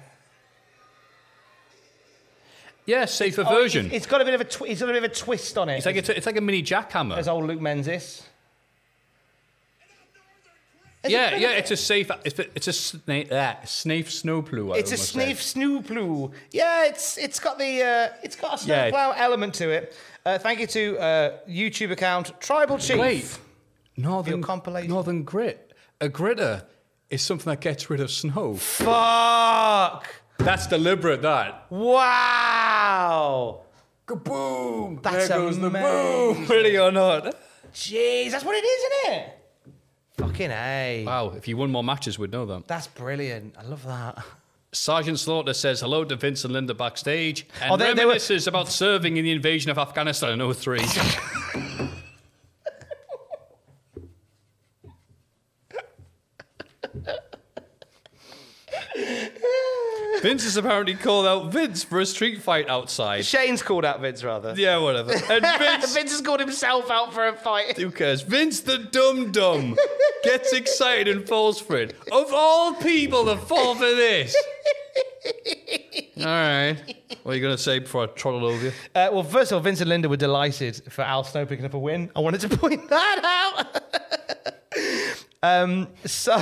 Yeah, 2.85 3.05
safer 3.05 3.43
Oh, 3.47 3.49
version. 3.49 3.85
it's- 3.87 4.05
got 4.05 4.21
a 4.21 4.25
bit 4.25 4.33
of 4.33 4.41
a 4.41 4.45
twi- 4.45 4.67
it's 4.67 4.81
got 4.81 4.89
a 4.89 4.93
bit 4.93 5.03
of 5.03 5.09
a 5.11 5.13
twist 5.15 5.57
on 5.57 5.69
it. 5.69 5.77
It's 5.77 5.85
like 5.85 5.95
it's, 5.95 6.09
it's 6.09 6.25
like 6.25 6.37
a 6.37 6.41
mini 6.41 6.61
jackhammer. 6.61 7.17
as 7.17 7.27
old 7.27 7.45
Luke 7.45 7.61
Menzies. 7.61 8.23
yeah, 11.05 11.35
yeah, 11.35 11.49
it's 11.51 11.71
a 11.71 11.75
safe. 11.77 12.09
It's 12.23 12.39
a, 12.39 12.45
it's 12.55 12.67
a 12.67 12.71
sna- 12.71 13.29
uh, 13.31 13.55
snafe 13.65 14.09
snowplow. 14.09 14.71
I 14.73 14.77
It's 14.77 14.91
a 14.91 14.95
almost 14.95 15.11
said. 15.13 15.61
snooplu. 15.61 16.31
Yeah, 16.51 16.85
it's 16.85 17.17
it's 17.17 17.39
got 17.39 17.57
the 17.59 17.81
uh, 17.83 18.09
it's 18.23 18.35
got 18.37 18.61
a 18.63 18.65
Yeah. 18.67 18.89
snowplow 18.89 19.13
element 19.17 19.53
to 19.55 19.69
it. 19.69 19.95
Uh, 20.25 20.37
thank 20.37 20.59
you 20.61 20.67
to 20.67 20.97
uh, 20.99 21.37
YouTube 21.49 21.91
account 21.91 22.31
Tribal 22.39 22.77
Chief. 22.77 22.97
Wait, 22.97 23.37
Northern 23.97 24.35
Your 24.39 24.43
compilation. 24.45 24.89
Northern 24.89 25.23
grit. 25.23 25.73
A 25.99 26.07
gritter 26.09 26.63
is 27.09 27.21
something 27.21 27.49
that 27.51 27.59
gets 27.59 27.89
rid 27.89 27.99
of 27.99 28.09
snow. 28.09 28.55
Fuck! 28.55 30.07
That's 30.37 30.67
deliberate. 30.67 31.21
That. 31.21 31.65
Wow! 31.69 33.61
Kaboom! 34.07 35.01
That's 35.01 35.27
there 35.29 35.37
goes 35.37 35.59
the 35.59 35.69
boom. 35.69 36.45
Really 36.47 36.77
or 36.77 36.91
not? 36.91 37.35
Jeez, 37.73 38.31
that's 38.31 38.43
what 38.43 38.55
it 38.55 38.65
is, 38.65 38.83
isn't 38.83 39.13
it? 39.13 39.29
Fucking 40.17 40.51
a. 40.51 41.03
Wow, 41.07 41.33
if 41.35 41.47
you 41.47 41.57
won 41.57 41.71
more 41.71 41.83
matches, 41.83 42.19
we'd 42.19 42.31
know 42.31 42.45
that. 42.45 42.67
That's 42.67 42.87
brilliant. 42.87 43.55
I 43.57 43.63
love 43.63 43.83
that. 43.85 44.23
Sergeant 44.71 45.19
Slaughter 45.19 45.53
says 45.53 45.81
hello 45.81 46.03
to 46.03 46.15
Vince 46.15 46.43
and 46.43 46.53
Linda 46.53 46.73
backstage 46.73 47.45
and 47.61 47.71
Oh, 47.71 47.77
they- 47.77 47.93
they 47.93 48.05
were- 48.05 48.17
about 48.47 48.69
serving 48.69 49.17
in 49.17 49.23
the 49.23 49.31
invasion 49.31 49.69
of 49.71 49.77
Afghanistan 49.77 50.39
in 50.39 50.53
03. 50.53 50.79
Vince 60.23 60.45
has 60.45 60.55
apparently 60.55 60.95
called 60.95 61.25
out 61.27 61.51
Vince 61.51 61.83
for 61.83 61.99
a 61.99 62.05
street 62.05 62.41
fight 62.41 62.69
outside. 62.69 63.25
Shane's 63.25 63.61
called 63.61 63.83
out 63.83 63.99
Vince 63.99 64.23
rather. 64.23 64.53
Yeah, 64.55 64.77
whatever. 64.77 65.11
And 65.11 65.45
Vince, 65.59 65.93
Vince 65.93 66.11
has 66.11 66.21
called 66.21 66.39
himself 66.39 66.89
out 66.89 67.13
for 67.13 67.27
a 67.27 67.33
fight. 67.35 67.75
who 67.75 67.91
cares? 67.91 68.21
Vince 68.21 68.61
the 68.61 68.77
dum 68.77 69.33
dum 69.33 69.77
gets 70.23 70.53
excited 70.53 71.09
and 71.13 71.27
falls 71.27 71.59
for 71.59 71.75
it. 71.75 71.93
Of 72.09 72.31
all 72.33 72.73
people 72.75 73.25
to 73.25 73.35
fall 73.35 73.75
for 73.75 73.81
this. 73.81 74.33
All 76.19 76.25
right. 76.25 76.77
What 77.23 77.33
are 77.33 77.35
you 77.35 77.41
going 77.41 77.57
to 77.57 77.61
say 77.61 77.79
before 77.79 78.03
I 78.03 78.05
trottle 78.07 78.45
over 78.45 78.63
you? 78.67 78.71
Uh, 78.95 79.09
well, 79.11 79.23
first 79.23 79.51
of 79.51 79.57
all, 79.57 79.61
Vince 79.61 79.81
and 79.81 79.89
Linda 79.89 80.07
were 80.07 80.15
delighted 80.15 80.83
for 80.89 81.01
Al 81.01 81.25
Snow 81.25 81.45
picking 81.45 81.65
up 81.65 81.73
a 81.73 81.79
win. 81.79 82.09
I 82.15 82.21
wanted 82.21 82.39
to 82.41 82.49
point 82.57 82.87
that 82.89 83.65
out. 83.65 83.83
um, 85.43 85.89
so, 86.05 86.41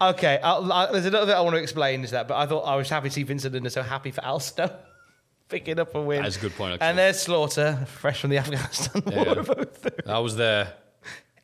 okay, 0.00 0.38
I'll, 0.42 0.72
I, 0.72 0.92
there's 0.92 1.06
another 1.06 1.26
bit 1.26 1.34
I 1.34 1.40
want 1.40 1.56
to 1.56 1.62
explain 1.62 2.04
is 2.04 2.10
that, 2.12 2.28
but 2.28 2.36
I 2.36 2.46
thought 2.46 2.62
I 2.62 2.76
was 2.76 2.88
happy 2.88 3.08
to 3.08 3.14
see 3.14 3.22
Vincent 3.22 3.54
and 3.54 3.54
Linda 3.54 3.70
so 3.70 3.82
happy 3.82 4.10
for 4.10 4.24
Al 4.24 4.40
Snow 4.40 4.70
picking 5.48 5.78
up 5.78 5.94
a 5.94 6.02
win. 6.02 6.22
That's 6.22 6.36
a 6.36 6.40
good 6.40 6.54
point, 6.54 6.74
actually. 6.74 6.88
And 6.88 6.98
there's 6.98 7.20
Slaughter, 7.20 7.86
fresh 7.86 8.20
from 8.20 8.30
the 8.30 8.38
Afghanistan 8.38 9.02
war. 9.04 9.26
Yeah. 9.26 9.34
both. 9.42 10.08
I 10.08 10.18
was 10.18 10.36
there. 10.36 10.74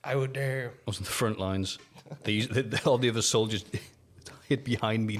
I 0.03 0.15
would 0.15 0.33
do. 0.33 0.71
I 0.71 0.83
was 0.87 0.99
on 0.99 1.05
the 1.05 1.11
front 1.11 1.39
lines. 1.39 1.79
These, 2.25 2.49
the, 2.49 2.81
all 2.87 2.99
the 2.99 3.11
other 3.11 3.23
soldiers 3.23 3.65
hid 4.49 4.63
behind 4.63 5.07
me. 5.07 5.19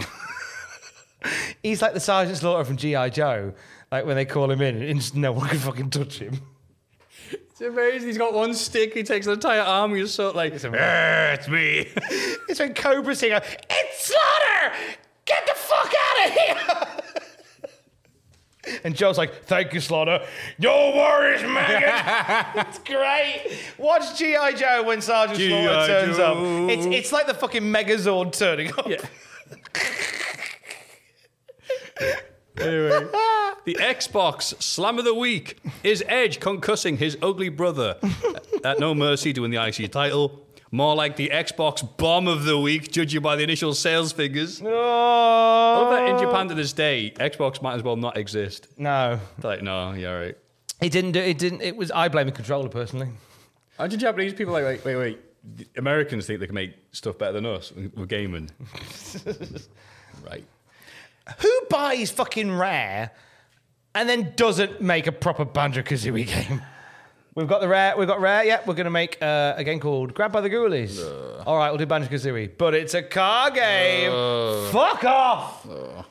He's 1.63 1.83
like 1.83 1.95
the 1.95 2.01
Sergeant 2.01 2.39
Slaughter 2.39 2.65
from 2.65 2.77
G.I. 2.77 3.11
Joe. 3.11 3.55
Like 3.91 4.07
when 4.07 4.17
they 4.17 4.25
call 4.25 4.51
him 4.51 4.61
in, 4.63 4.83
and 4.83 5.17
no 5.17 5.33
one 5.33 5.49
can 5.49 5.59
fucking 5.59 5.91
touch 5.91 6.19
him. 6.19 6.41
It's 7.33 7.61
amazing. 7.61 8.09
He's 8.09 8.19
got 8.19 8.35
one 8.35 8.55
stick. 8.55 8.95
He 8.95 9.03
takes 9.03 9.27
an 9.27 9.33
entire 9.35 9.63
army. 9.63 10.01
He's 10.01 10.13
sort 10.13 10.37
like, 10.37 10.53
"Ah, 10.53 11.33
it's 11.33 11.49
me. 11.49 11.89
It's 12.49 12.61
when 12.61 12.75
Cobra 12.75 13.15
go, 13.15 13.21
it's 13.21 14.07
Slaughter! 14.07 14.73
Get 15.25 15.47
the 15.47 15.55
fuck 15.55 15.93
out 15.99 16.27
of 16.27 16.33
here! 16.33 16.57
and 18.85 18.95
Joe's 18.95 19.19
like, 19.19 19.45
thank 19.45 19.75
you, 19.75 19.81
Slaughter. 19.81 20.25
No 20.59 20.93
worries, 20.95 21.43
man. 21.43 21.83
it's 22.57 22.79
great. 22.85 23.59
Watch 23.79 24.17
G.I. 24.17 24.53
Joe 24.53 24.85
when 24.85 25.01
Sergeant 25.01 25.39
G.I. 25.39 25.65
Slaughter 25.65 25.87
turns 25.87 26.19
up. 26.19 26.37
It's, 26.71 26.87
it's 26.87 27.13
like 27.13 27.27
the 27.27 27.35
fucking 27.35 27.63
Megazord 27.63 28.33
turning 28.33 28.71
up. 28.73 28.87
Anyway, 32.61 33.07
the 33.65 33.75
Xbox 33.75 34.61
Slam 34.63 34.99
of 34.99 35.05
the 35.05 35.15
Week 35.15 35.59
is 35.83 36.03
Edge 36.09 36.41
concussing 36.41 36.99
his 36.99 37.17
ugly 37.23 37.49
brother 37.49 37.97
uh, 38.03 38.35
at 38.65 38.79
No 38.81 38.95
Mercy 38.95 39.33
doing 39.33 39.51
the 39.51 39.63
IC 39.63 39.93
title. 39.93 40.43
More 40.73 40.97
like 40.97 41.17
the 41.17 41.31
Xbox 41.33 41.87
Bomb 41.97 42.27
of 42.27 42.45
the 42.45 42.59
Week, 42.59 42.91
judging 42.91 43.23
by 43.23 43.37
the 43.37 43.45
initial 43.45 43.73
sales 43.73 44.13
figures. 44.13 44.61
I 44.61 44.65
love 44.67 45.91
that 45.91 46.09
in 46.09 46.19
Japan 46.19 46.49
to 46.49 46.55
this 46.55 46.73
day, 46.73 47.13
Xbox 47.17 47.63
might 47.63 47.75
as 47.77 47.83
well 47.83 47.97
not 47.97 48.17
exist. 48.17 48.67
No. 48.77 49.21
They're 49.39 49.53
like, 49.53 49.63
no, 49.63 49.93
yeah, 49.93 50.11
right. 50.11 50.37
It 50.81 50.91
didn't 50.91 51.13
do 51.13 51.21
it 51.21 51.39
didn't 51.39 51.63
it 51.63 51.77
was 51.77 51.91
I 51.91 52.09
blame 52.09 52.27
the 52.27 52.33
controller 52.33 52.69
personally. 52.69 53.09
How 53.79 53.87
do 53.87 53.97
Japanese 53.97 54.35
people 54.35 54.53
like, 54.53 54.65
wait, 54.65 54.85
wait, 54.85 54.97
wait? 54.97 55.21
The 55.57 55.67
Americans 55.79 56.27
think 56.27 56.41
they 56.41 56.47
can 56.47 56.55
make 56.55 56.75
stuff 56.93 57.17
better 57.19 57.33
than 57.33 57.47
us. 57.47 57.73
We're 57.95 58.07
gaming. 58.07 58.51
right. 60.27 60.45
Who 61.39 61.61
buys 61.71 62.11
fucking 62.11 62.53
rare 62.53 63.11
and 63.95 64.09
then 64.09 64.33
doesn't 64.37 64.81
make 64.81 65.07
a 65.07 65.13
proper 65.13 65.45
Banjo 65.45 65.83
Kazooie 65.83 66.27
game? 66.27 66.63
We've 67.35 67.49
got 67.49 67.61
the 67.61 67.69
rare. 67.69 67.97
We've 67.99 68.09
got 68.09 68.21
rare. 68.21 68.45
Yep, 68.45 68.67
we're 68.67 68.75
gonna 68.75 68.91
make 68.91 69.21
uh, 69.21 69.55
a 69.57 69.65
game 69.65 69.79
called 69.79 70.15
Grabbed 70.15 70.33
by 70.33 70.41
the 70.41 70.49
Ghoulies. 70.49 70.99
All 71.45 71.59
right, 71.59 71.69
we'll 71.69 71.79
do 71.79 71.85
Banjo 71.85 72.09
Kazooie, 72.09 72.51
but 72.57 72.75
it's 72.75 72.95
a 72.95 73.03
car 73.03 73.51
game. 73.51 74.11
Fuck 74.73 75.05
off. 75.05 75.67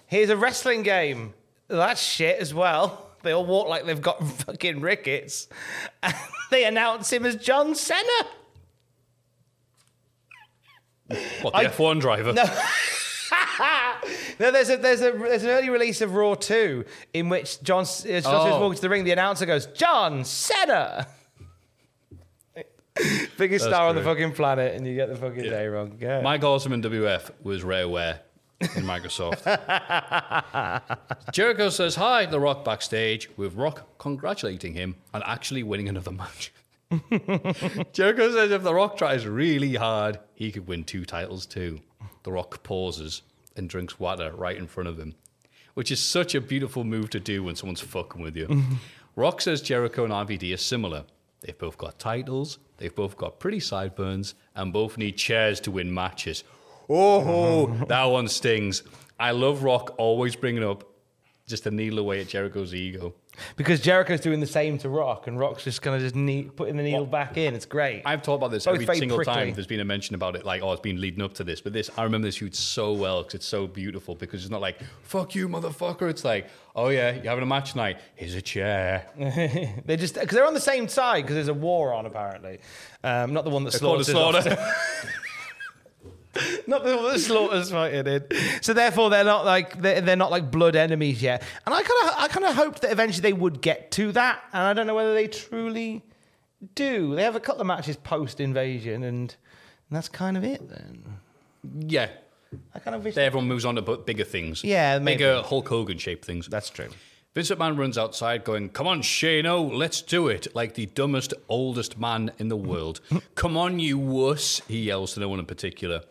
Here's 0.05 0.29
a 0.29 0.37
wrestling 0.37 0.83
game. 0.83 1.33
That's 1.67 2.01
shit 2.01 2.39
as 2.39 2.53
well. 2.53 3.01
They 3.25 3.31
all 3.31 3.43
walk 3.43 3.67
like 3.67 3.87
they've 3.87 3.99
got 3.99 4.23
fucking 4.41 4.81
rickets. 4.81 5.47
And 6.03 6.13
they 6.51 6.63
announce 6.65 7.11
him 7.11 7.25
as 7.25 7.35
John 7.35 7.73
Cena. 7.73 8.03
What, 11.41 11.53
the 11.53 11.69
F1 11.69 12.01
driver? 12.01 12.33
No, 12.33 12.43
there's 14.37 14.69
a 14.69 14.77
there's 14.77 15.01
a 15.01 15.11
there's 15.11 15.43
an 15.43 15.49
early 15.49 15.69
release 15.69 16.01
of 16.01 16.13
Raw 16.15 16.35
2 16.35 16.83
in 17.13 17.29
which 17.29 17.61
John 17.63 17.83
uh, 17.83 17.85
John 18.21 18.21
Oh. 18.25 18.59
walking 18.61 18.75
to 18.75 18.81
the 18.81 18.89
ring. 18.89 19.03
The 19.03 19.11
announcer 19.11 19.45
goes, 19.45 19.65
"John 19.67 20.23
Cena." 20.23 21.07
Biggest 23.37 23.65
That's 23.65 23.75
star 23.75 23.89
on 23.89 23.95
the 23.95 24.03
fucking 24.03 24.31
planet, 24.33 24.73
and 24.75 24.87
you 24.87 24.95
get 24.95 25.09
the 25.09 25.17
fucking 25.17 25.43
day 25.43 25.67
wrong. 25.67 25.97
Yeah. 25.99 26.21
Mike 26.21 26.43
Awesome 26.45 26.71
in 26.71 26.81
WF 26.81 27.29
was 27.43 27.63
rareware 27.63 28.19
in 28.61 28.83
Microsoft. 28.83 29.43
Jericho 31.33 31.69
says 31.69 31.95
hi 31.95 32.23
to 32.25 32.31
The 32.31 32.39
Rock 32.39 32.63
backstage, 32.63 33.29
with 33.35 33.55
Rock 33.55 33.97
congratulating 33.97 34.73
him 34.75 34.95
on 35.13 35.21
actually 35.25 35.61
winning 35.63 35.89
another 35.89 36.11
match. 36.11 36.53
Jericho 37.91 38.31
says 38.31 38.51
if 38.51 38.63
The 38.63 38.73
Rock 38.73 38.97
tries 38.97 39.27
really 39.27 39.75
hard, 39.75 40.19
he 40.33 40.51
could 40.53 40.65
win 40.67 40.85
two 40.85 41.03
titles 41.03 41.45
too. 41.45 41.81
The 42.23 42.31
Rock 42.31 42.63
pauses 42.63 43.23
and 43.55 43.69
drinks 43.69 43.99
water 43.99 44.31
right 44.35 44.57
in 44.57 44.67
front 44.67 44.89
of 44.89 44.99
him, 44.99 45.15
which 45.73 45.91
is 45.91 46.01
such 46.01 46.35
a 46.35 46.41
beautiful 46.41 46.83
move 46.83 47.09
to 47.11 47.19
do 47.19 47.43
when 47.43 47.55
someone's 47.55 47.81
fucking 47.81 48.21
with 48.21 48.35
you. 48.35 48.63
Rock 49.15 49.41
says 49.41 49.61
Jericho 49.61 50.03
and 50.03 50.13
RVD 50.13 50.53
are 50.53 50.57
similar. 50.57 51.05
They've 51.41 51.57
both 51.57 51.77
got 51.77 51.99
titles, 51.99 52.57
they've 52.77 52.93
both 52.93 53.17
got 53.17 53.39
pretty 53.39 53.59
sideburns, 53.59 54.35
and 54.55 54.73
both 54.73 54.97
need 54.97 55.17
chairs 55.17 55.59
to 55.61 55.71
win 55.71 55.93
matches. 55.93 56.43
Oh, 56.89 57.67
that 57.87 58.03
one 58.05 58.27
stings. 58.27 58.83
I 59.19 59.31
love 59.31 59.63
Rock 59.63 59.95
always 59.97 60.35
bringing 60.35 60.63
up 60.63 60.83
just 61.47 61.65
a 61.67 61.71
needle 61.71 61.99
away 61.99 62.19
at 62.21 62.27
Jericho's 62.27 62.73
ego. 62.73 63.13
Because 63.55 63.79
Jericho's 63.81 64.19
doing 64.21 64.39
the 64.39 64.47
same 64.47 64.77
to 64.79 64.89
Rock, 64.89 65.27
and 65.27 65.39
Rock's 65.39 65.63
just 65.63 65.81
kind 65.81 65.95
of 65.95 66.01
just 66.01 66.15
ne- 66.15 66.43
putting 66.43 66.77
the 66.77 66.83
needle 66.83 67.05
back 67.05 67.37
in. 67.37 67.53
It's 67.53 67.65
great. 67.65 68.01
I've 68.05 68.21
talked 68.21 68.39
about 68.41 68.51
this 68.51 68.65
Both 68.65 68.81
every 68.81 68.95
single 68.97 69.17
prickly. 69.17 69.33
time. 69.33 69.53
There's 69.53 69.67
been 69.67 69.79
a 69.79 69.85
mention 69.85 70.15
about 70.15 70.35
it, 70.35 70.45
like, 70.45 70.61
oh, 70.61 70.71
it's 70.71 70.81
been 70.81 70.99
leading 71.01 71.21
up 71.21 71.33
to 71.35 71.43
this. 71.43 71.61
But 71.61 71.73
this, 71.73 71.89
I 71.97 72.03
remember 72.03 72.27
this 72.27 72.37
feud 72.37 72.55
so 72.55 72.93
well 72.93 73.21
because 73.21 73.35
it's 73.35 73.45
so 73.45 73.67
beautiful. 73.67 74.15
Because 74.15 74.43
it's 74.43 74.51
not 74.51 74.61
like, 74.61 74.77
fuck 75.03 75.35
you, 75.35 75.47
motherfucker. 75.49 76.09
It's 76.09 76.23
like, 76.25 76.47
oh 76.75 76.89
yeah, 76.89 77.11
you're 77.11 77.23
having 77.25 77.43
a 77.43 77.45
match 77.47 77.71
tonight. 77.71 77.99
Here's 78.15 78.35
a 78.35 78.41
chair. 78.41 79.07
They're 79.85 79.97
just 79.97 80.15
because 80.15 80.35
they're 80.35 80.45
on 80.47 80.53
the 80.53 80.59
same 80.59 80.87
side 80.87 81.21
because 81.23 81.35
there's 81.35 81.47
a 81.47 81.53
war 81.53 81.93
on 81.93 82.05
apparently. 82.05 82.59
Um, 83.03 83.33
not 83.33 83.43
the 83.43 83.49
one 83.49 83.63
that 83.63 83.71
They're 83.73 83.79
called 83.79 84.05
slaughters. 84.05 84.43
slaughter. 84.43 84.73
not 86.67 86.83
the 86.83 87.17
slaughters 87.17 87.71
fighting 87.71 88.07
in. 88.07 88.23
So 88.61 88.73
therefore, 88.73 89.09
they're 89.09 89.23
not 89.23 89.45
like 89.45 89.81
they're, 89.81 90.01
they're 90.01 90.15
not 90.15 90.31
like 90.31 90.51
blood 90.51 90.75
enemies 90.75 91.21
yet. 91.21 91.43
And 91.65 91.73
I 91.73 91.81
kind 91.81 92.09
of 92.09 92.15
I 92.17 92.27
kind 92.27 92.45
of 92.45 92.55
hoped 92.55 92.81
that 92.81 92.91
eventually 92.91 93.21
they 93.21 93.33
would 93.33 93.61
get 93.61 93.91
to 93.91 94.11
that. 94.13 94.43
And 94.53 94.63
I 94.63 94.73
don't 94.73 94.87
know 94.87 94.95
whether 94.95 95.13
they 95.13 95.27
truly 95.27 96.03
do. 96.75 97.15
They 97.15 97.23
have 97.23 97.35
a 97.35 97.39
couple 97.39 97.61
of 97.61 97.67
matches 97.67 97.97
post 97.97 98.39
invasion, 98.39 99.03
and, 99.03 99.35
and 99.89 99.95
that's 99.95 100.09
kind 100.09 100.37
of 100.37 100.43
it. 100.43 100.67
Then 100.69 101.03
yeah. 101.79 102.09
I 102.73 102.79
kind 102.79 102.95
of 102.95 103.03
wish. 103.03 103.15
Then 103.15 103.25
everyone 103.25 103.47
moves 103.47 103.65
on 103.65 103.75
to 103.75 103.81
bu- 103.81 104.03
bigger 104.03 104.23
things. 104.23 104.63
Yeah, 104.63 104.99
maybe. 104.99 105.17
Bigger 105.17 105.41
Hulk 105.41 105.67
Hogan 105.67 105.97
shaped 105.97 106.25
things. 106.25 106.47
That's 106.47 106.69
true. 106.69 106.89
Vince 107.35 107.51
McMahon 107.51 107.77
runs 107.77 107.97
outside 107.97 108.45
going, 108.45 108.69
Come 108.69 108.87
on, 108.87 109.01
Shano, 109.01 109.69
let's 109.69 110.01
do 110.01 110.29
it. 110.29 110.47
Like 110.55 110.75
the 110.75 110.85
dumbest, 110.85 111.33
oldest 111.49 111.99
man 111.99 112.31
in 112.37 112.47
the 112.47 112.55
world. 112.55 113.01
Come 113.35 113.57
on, 113.57 113.77
you 113.77 113.97
wuss, 113.97 114.61
he 114.69 114.83
yells 114.83 115.15
to 115.15 115.19
no 115.19 115.27
one 115.27 115.39
in 115.39 115.45
particular. 115.45 116.03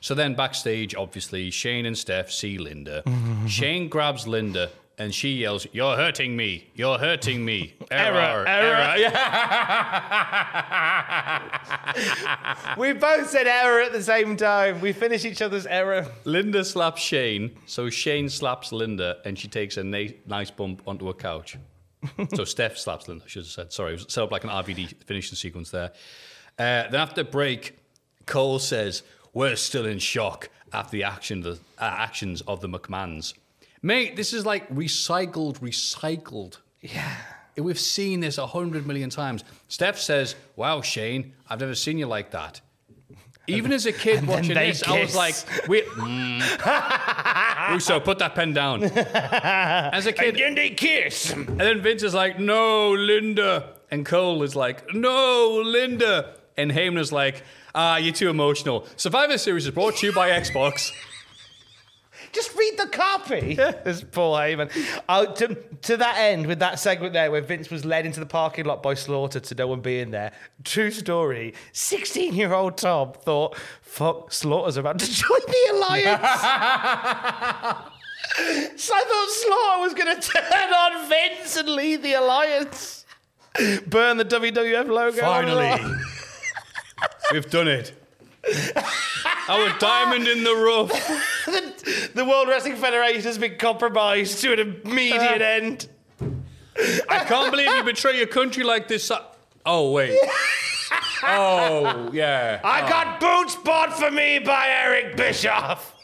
So 0.00 0.14
then 0.14 0.34
backstage, 0.34 0.94
obviously, 0.94 1.50
Shane 1.50 1.86
and 1.86 1.96
Steph 1.96 2.30
see 2.30 2.58
Linda. 2.58 3.02
Shane 3.46 3.88
grabs 3.88 4.26
Linda 4.26 4.70
and 5.00 5.14
she 5.14 5.30
yells, 5.30 5.66
You're 5.72 5.96
hurting 5.96 6.36
me. 6.36 6.68
You're 6.74 6.98
hurting 6.98 7.42
me. 7.42 7.74
Error. 7.90 8.44
Error, 8.46 8.96
error. 8.98 9.10
we 12.78 12.92
both 12.92 13.30
said 13.30 13.46
error 13.46 13.80
at 13.80 13.92
the 13.92 14.02
same 14.02 14.36
time. 14.36 14.78
We 14.82 14.92
finish 14.92 15.24
each 15.24 15.40
other's 15.40 15.64
error. 15.66 16.06
Linda 16.24 16.62
slaps 16.66 17.00
Shane, 17.00 17.56
so 17.64 17.88
Shane 17.88 18.28
slaps 18.28 18.72
Linda, 18.72 19.16
and 19.24 19.38
she 19.38 19.48
takes 19.48 19.78
a 19.78 19.84
na- 19.84 20.12
nice 20.26 20.50
bump 20.50 20.82
onto 20.86 21.08
a 21.08 21.14
couch. 21.14 21.56
so 22.34 22.44
Steph 22.44 22.76
slaps 22.76 23.08
Linda, 23.08 23.24
I 23.24 23.28
should 23.28 23.44
have 23.44 23.50
said. 23.50 23.72
Sorry, 23.72 23.92
it 23.92 24.00
was 24.04 24.12
set 24.12 24.24
up 24.24 24.30
like 24.30 24.44
an 24.44 24.50
RVD 24.50 25.02
finishing 25.04 25.36
sequence 25.36 25.70
there. 25.70 25.92
Uh, 26.58 26.88
then 26.90 26.96
after 26.96 27.24
break, 27.24 27.78
Cole 28.26 28.58
says, 28.58 29.02
We're 29.32 29.56
still 29.56 29.86
in 29.86 29.98
shock 29.98 30.48
after 30.72 30.92
the 30.92 31.04
action, 31.04 31.40
the, 31.40 31.58
uh, 31.78 31.84
actions 31.84 32.40
of 32.42 32.60
the 32.60 32.68
McMahons. 32.68 33.34
Mate, 33.82 34.16
this 34.16 34.32
is 34.32 34.44
like 34.44 34.68
recycled, 34.68 35.60
recycled. 35.60 36.58
Yeah. 36.80 37.16
We've 37.56 37.78
seen 37.78 38.20
this 38.20 38.38
a 38.38 38.46
hundred 38.46 38.86
million 38.86 39.10
times. 39.10 39.44
Steph 39.68 39.98
says, 39.98 40.34
Wow, 40.56 40.80
Shane, 40.82 41.34
I've 41.48 41.60
never 41.60 41.74
seen 41.74 41.98
you 41.98 42.06
like 42.06 42.30
that. 42.30 42.60
Even 43.46 43.72
as 43.72 43.86
a 43.86 43.92
kid 43.92 44.26
watching 44.26 44.54
this, 44.54 44.82
I 44.84 45.00
was 45.00 45.16
like, 45.16 45.34
wait. 45.68 45.84
Mm. 45.86 47.72
Russo, 47.72 47.98
put 47.98 48.18
that 48.20 48.34
pen 48.34 48.52
down. 48.52 48.84
As 48.84 50.06
a 50.06 50.12
kid. 50.12 50.36
and 50.36 50.38
then 50.38 50.54
they 50.54 50.70
kiss. 50.70 51.32
And 51.32 51.58
then 51.58 51.80
Vince 51.80 52.02
is 52.02 52.14
like, 52.14 52.38
no, 52.38 52.92
Linda. 52.92 53.74
And 53.90 54.06
Cole 54.06 54.42
is 54.44 54.54
like, 54.54 54.94
no, 54.94 55.60
Linda. 55.64 56.34
And 56.60 56.70
Heyman 56.70 56.98
is 56.98 57.10
like, 57.10 57.42
ah, 57.74 57.96
you're 57.96 58.12
too 58.12 58.28
emotional. 58.28 58.86
Survivor 58.96 59.38
Series 59.38 59.64
is 59.66 59.72
brought 59.72 59.96
to 59.96 60.06
you 60.06 60.12
by 60.12 60.30
Xbox. 60.30 60.92
Just 62.32 62.54
read 62.54 62.78
the 62.78 62.86
copy. 62.86 63.58
It's 63.86 64.02
Paul 64.02 64.34
Heyman. 64.36 64.70
Uh, 65.08 65.26
to, 65.26 65.54
to 65.82 65.96
that 65.96 66.16
end, 66.18 66.46
with 66.46 66.58
that 66.60 66.78
segment 66.78 67.12
there 67.12 67.30
where 67.30 67.40
Vince 67.40 67.70
was 67.70 67.84
led 67.84 68.06
into 68.06 68.20
the 68.20 68.26
parking 68.26 68.66
lot 68.66 68.82
by 68.82 68.94
Slaughter 68.94 69.40
to 69.40 69.54
no 69.54 69.66
one 69.66 69.80
being 69.80 70.10
there, 70.10 70.32
true 70.62 70.90
story, 70.90 71.54
16 71.72 72.34
year 72.34 72.52
old 72.52 72.76
Tom 72.76 73.12
thought, 73.14 73.56
fuck, 73.80 74.32
Slaughter's 74.32 74.76
about 74.76 74.98
to 74.98 75.10
join 75.10 75.40
the 75.46 75.72
Alliance. 75.72 76.40
so 78.80 78.94
I 78.94 79.04
thought 79.08 79.30
Slaughter 79.30 79.82
was 79.82 79.94
going 79.94 80.14
to 80.14 80.28
turn 80.28 80.72
on 80.72 81.08
Vince 81.08 81.56
and 81.56 81.68
lead 81.70 82.02
the 82.02 82.12
Alliance. 82.14 83.06
Burn 83.86 84.18
the 84.18 84.24
WWF 84.24 84.88
logo. 84.88 85.20
Finally. 85.20 85.82
Raw. 87.00 87.08
We've 87.32 87.50
done 87.50 87.68
it. 87.68 87.92
Our 89.48 89.78
diamond 89.78 90.28
in 90.28 90.44
the 90.44 90.54
rough. 90.54 90.90
the, 91.46 92.10
the 92.14 92.24
World 92.24 92.48
Wrestling 92.48 92.76
Federation 92.76 93.22
has 93.22 93.38
been 93.38 93.56
compromised 93.58 94.40
to 94.40 94.52
an 94.52 94.80
immediate 94.84 95.42
uh. 95.42 95.44
end. 95.44 95.88
I 97.08 97.24
can't 97.24 97.50
believe 97.50 97.70
you 97.74 97.82
betray 97.82 98.16
your 98.16 98.26
country 98.26 98.64
like 98.64 98.88
this. 98.88 99.10
Oh, 99.66 99.92
wait. 99.92 100.18
Oh, 101.22 102.10
yeah. 102.12 102.60
I 102.64 102.82
oh. 102.82 102.88
got 102.88 103.20
boots 103.20 103.54
bought 103.54 103.96
for 103.96 104.10
me 104.10 104.38
by 104.38 104.68
Eric 104.68 105.16
Bischoff. 105.16 105.94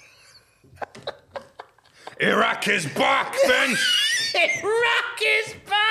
Iraq 2.21 2.69
is 2.69 2.87
back, 2.87 3.35
Vince. 3.47 4.35
Iraq 4.35 5.21
is 5.23 5.55
back. 5.67 5.86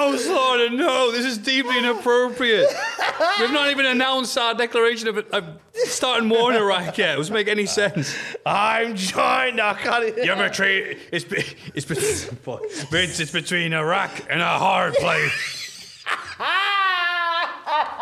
No, 0.00 0.16
Slaughter, 0.16 0.70
no. 0.70 1.12
This 1.12 1.26
is 1.26 1.36
deeply 1.36 1.76
inappropriate. 1.78 2.66
We've 3.38 3.52
not 3.52 3.70
even 3.70 3.84
announced 3.84 4.36
our 4.38 4.54
declaration 4.54 5.08
of, 5.08 5.18
of 5.18 5.44
starting 5.74 6.30
war 6.30 6.50
in 6.50 6.56
Iraq 6.56 6.96
yet. 6.96 7.14
It 7.14 7.16
doesn't 7.18 7.34
make 7.34 7.48
any 7.48 7.66
sense. 7.66 8.16
I'm 8.46 8.96
joined. 8.96 9.60
I 9.60 9.74
can't. 9.74 10.16
You're 10.24 10.36
betray- 10.36 10.96
it's, 11.12 11.26
be- 11.26 11.44
it's 11.74 11.84
be- 11.84 11.96
Vince, 12.90 13.20
it's 13.20 13.30
between 13.30 13.74
Iraq 13.74 14.10
and 14.30 14.40
a 14.40 14.46
hard 14.58 14.94
place. 14.94 16.02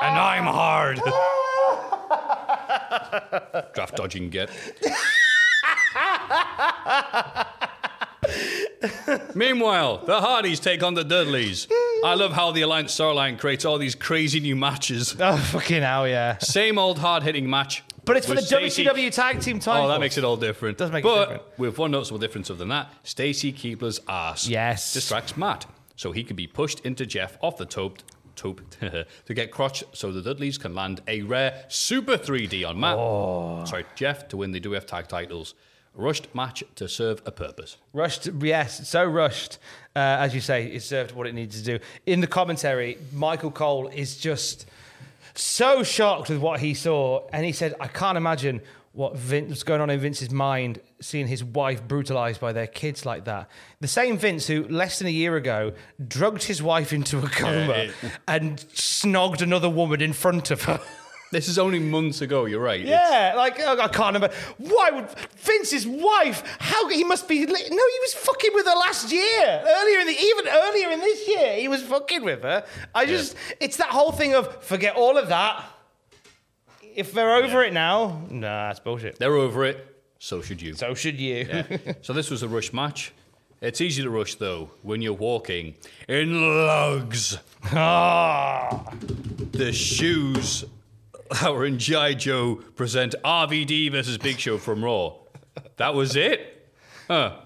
and 0.00 0.16
I'm 0.16 0.44
hard. 0.44 0.98
Draft 3.74 3.96
dodging 3.96 4.30
get. 4.30 4.50
Meanwhile, 9.34 10.04
the 10.06 10.20
Hardys 10.20 10.60
take 10.60 10.82
on 10.82 10.94
the 10.94 11.04
Dudleys. 11.04 11.66
I 12.04 12.14
love 12.14 12.32
how 12.32 12.50
the 12.52 12.62
Alliance 12.62 12.94
storyline 12.96 13.38
creates 13.38 13.64
all 13.64 13.78
these 13.78 13.94
crazy 13.94 14.40
new 14.40 14.56
matches. 14.56 15.16
Oh 15.20 15.36
fucking 15.36 15.82
hell, 15.82 16.06
yeah. 16.08 16.38
Same 16.38 16.78
old 16.78 16.98
hard 16.98 17.22
hitting 17.22 17.48
match. 17.50 17.82
But 18.04 18.16
it's 18.16 18.26
for 18.26 18.34
the 18.34 18.40
with 18.40 18.46
Stacey- 18.46 18.84
WCW 18.84 19.12
Tag 19.12 19.40
Team 19.40 19.58
title. 19.58 19.84
Oh, 19.86 19.88
that 19.88 20.00
makes 20.00 20.16
it 20.16 20.24
all 20.24 20.36
different. 20.36 20.78
Does 20.78 20.90
make 20.90 21.04
it 21.04 21.08
but 21.08 21.20
different. 21.28 21.58
with 21.58 21.76
one 21.78 21.90
noticeable 21.90 22.18
difference 22.18 22.48
other 22.50 22.58
than 22.58 22.68
that, 22.68 22.90
Stacy 23.02 23.52
Keibler's 23.52 24.00
ass 24.08 24.48
Yes. 24.48 24.94
distracts 24.94 25.36
Matt, 25.36 25.66
so 25.96 26.12
he 26.12 26.24
can 26.24 26.34
be 26.36 26.46
pushed 26.46 26.80
into 26.80 27.04
Jeff 27.04 27.36
off 27.42 27.58
the 27.58 27.66
top, 27.66 27.98
top 28.36 28.60
to 28.80 29.34
get 29.34 29.50
crotch, 29.50 29.84
so 29.92 30.10
the 30.12 30.22
Dudleys 30.22 30.56
can 30.56 30.74
land 30.74 31.02
a 31.06 31.20
rare 31.22 31.64
Super 31.68 32.16
3D 32.16 32.66
on 32.66 32.80
Matt. 32.80 32.96
Oh. 32.96 33.64
Sorry, 33.66 33.84
Jeff 33.94 34.28
to 34.28 34.36
win 34.38 34.52
the 34.52 34.60
WF 34.60 34.86
tag 34.86 35.08
titles. 35.08 35.54
Rushed 35.94 36.32
match 36.34 36.62
to 36.76 36.88
serve 36.88 37.20
a 37.26 37.32
purpose. 37.32 37.76
Rushed, 37.92 38.28
yes, 38.40 38.88
so 38.88 39.04
rushed. 39.04 39.58
Uh, 39.96 39.98
as 40.20 40.34
you 40.34 40.40
say, 40.40 40.66
it 40.66 40.82
served 40.82 41.12
what 41.12 41.26
it 41.26 41.34
needed 41.34 41.52
to 41.52 41.62
do. 41.62 41.78
In 42.06 42.20
the 42.20 42.26
commentary, 42.28 42.98
Michael 43.12 43.50
Cole 43.50 43.88
is 43.88 44.16
just 44.16 44.66
so 45.34 45.82
shocked 45.82 46.28
with 46.28 46.38
what 46.38 46.60
he 46.60 46.74
saw, 46.74 47.26
and 47.32 47.44
he 47.44 47.52
said, 47.52 47.74
"I 47.80 47.88
can't 47.88 48.16
imagine 48.16 48.60
what 48.92 49.16
Vince, 49.16 49.48
what's 49.50 49.62
going 49.64 49.80
on 49.80 49.90
in 49.90 49.98
Vince's 50.00 50.30
mind, 50.30 50.80
seeing 51.00 51.26
his 51.28 51.42
wife 51.44 51.82
brutalized 51.86 52.40
by 52.40 52.52
their 52.52 52.66
kids 52.68 53.04
like 53.04 53.24
that." 53.24 53.48
The 53.80 53.88
same 53.88 54.18
Vince 54.18 54.46
who 54.46 54.68
less 54.68 54.98
than 54.98 55.08
a 55.08 55.10
year 55.10 55.36
ago 55.36 55.72
drugged 56.06 56.44
his 56.44 56.62
wife 56.62 56.92
into 56.92 57.18
a 57.18 57.28
coma 57.28 57.72
it- 57.72 57.90
and 58.28 58.58
snogged 58.74 59.42
another 59.42 59.68
woman 59.68 60.00
in 60.00 60.12
front 60.12 60.50
of 60.52 60.62
her. 60.62 60.80
This 61.30 61.48
is 61.48 61.58
only 61.58 61.78
months 61.78 62.22
ago, 62.22 62.46
you're 62.46 62.62
right. 62.62 62.80
Yeah, 62.80 63.34
like 63.36 63.60
oh, 63.60 63.78
I 63.78 63.88
can't 63.88 64.14
remember. 64.14 64.30
Why 64.56 64.90
would 64.90 65.08
Vince's 65.36 65.86
wife? 65.86 66.42
How 66.58 66.88
he 66.88 67.04
must 67.04 67.28
be? 67.28 67.44
No, 67.44 67.54
he 67.54 67.98
was 68.00 68.14
fucking 68.14 68.50
with 68.54 68.64
her 68.66 68.74
last 68.74 69.12
year. 69.12 69.62
Earlier 69.66 69.98
in 70.00 70.06
the 70.06 70.18
even 70.18 70.48
earlier 70.48 70.90
in 70.90 71.00
this 71.00 71.28
year, 71.28 71.56
he 71.56 71.68
was 71.68 71.82
fucking 71.82 72.24
with 72.24 72.42
her. 72.42 72.64
I 72.94 73.04
just, 73.04 73.36
it's 73.60 73.76
that 73.76 73.88
whole 73.88 74.12
thing 74.12 74.34
of 74.34 74.62
forget 74.64 74.96
all 74.96 75.18
of 75.18 75.28
that. 75.28 75.64
If 76.94 77.12
they're 77.12 77.36
over 77.36 77.62
it 77.62 77.72
now, 77.74 78.22
nah, 78.30 78.68
that's 78.68 78.80
bullshit. 78.80 79.18
They're 79.18 79.36
over 79.36 79.64
it. 79.66 79.84
So 80.18 80.40
should 80.40 80.62
you. 80.62 80.74
So 80.74 80.94
should 80.94 81.20
you. 81.20 81.46
so 82.02 82.12
this 82.12 82.30
was 82.30 82.42
a 82.42 82.48
rush 82.48 82.72
match. 82.72 83.12
It's 83.60 83.80
easy 83.80 84.02
to 84.02 84.10
rush 84.10 84.36
though 84.36 84.70
when 84.82 85.02
you're 85.02 85.12
walking 85.12 85.74
in 86.08 86.40
lugs. 86.66 87.38
Ah. 87.64 88.92
The 89.52 89.72
shoes 89.72 90.64
that 91.30 91.64
and 91.66 91.78
G.I. 91.78 92.14
Joe 92.14 92.56
present 92.76 93.14
RVD 93.24 93.92
versus 93.92 94.18
Big 94.18 94.38
Show 94.38 94.58
from 94.58 94.84
Raw. 94.84 95.14
That 95.76 95.94
was 95.94 96.16
it? 96.16 96.70
Huh. 97.06 97.36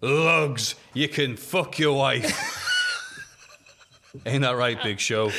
Lugs, 0.00 0.74
you 0.92 1.08
can 1.08 1.36
fuck 1.36 1.78
your 1.78 1.96
wife. 1.96 2.60
Ain't 4.26 4.42
that 4.42 4.56
right, 4.56 4.80
Big 4.82 5.00
Show? 5.00 5.30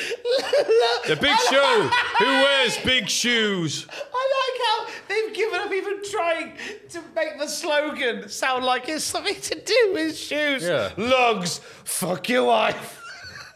The 1.07 1.15
Big 1.15 1.37
Show 1.49 1.89
who 2.17 2.25
wears 2.25 2.77
big 2.79 3.07
shoes. 3.07 3.85
I 3.89 3.97
like 4.41 4.61
how 4.65 4.87
they've 5.07 5.33
given 5.35 5.59
up 5.61 5.71
even 5.71 6.01
trying 6.11 6.53
to 6.89 7.01
make 7.15 7.39
the 7.39 7.47
slogan 7.47 8.27
sound 8.27 8.65
like 8.65 8.89
it's 8.89 9.03
something 9.03 9.39
to 9.39 9.61
do 9.61 9.91
with 9.93 10.17
shoes. 10.17 10.63
Yeah. 10.63 10.91
Lugs, 10.97 11.59
fuck 11.83 12.27
your 12.27 12.45
wife. 12.45 13.04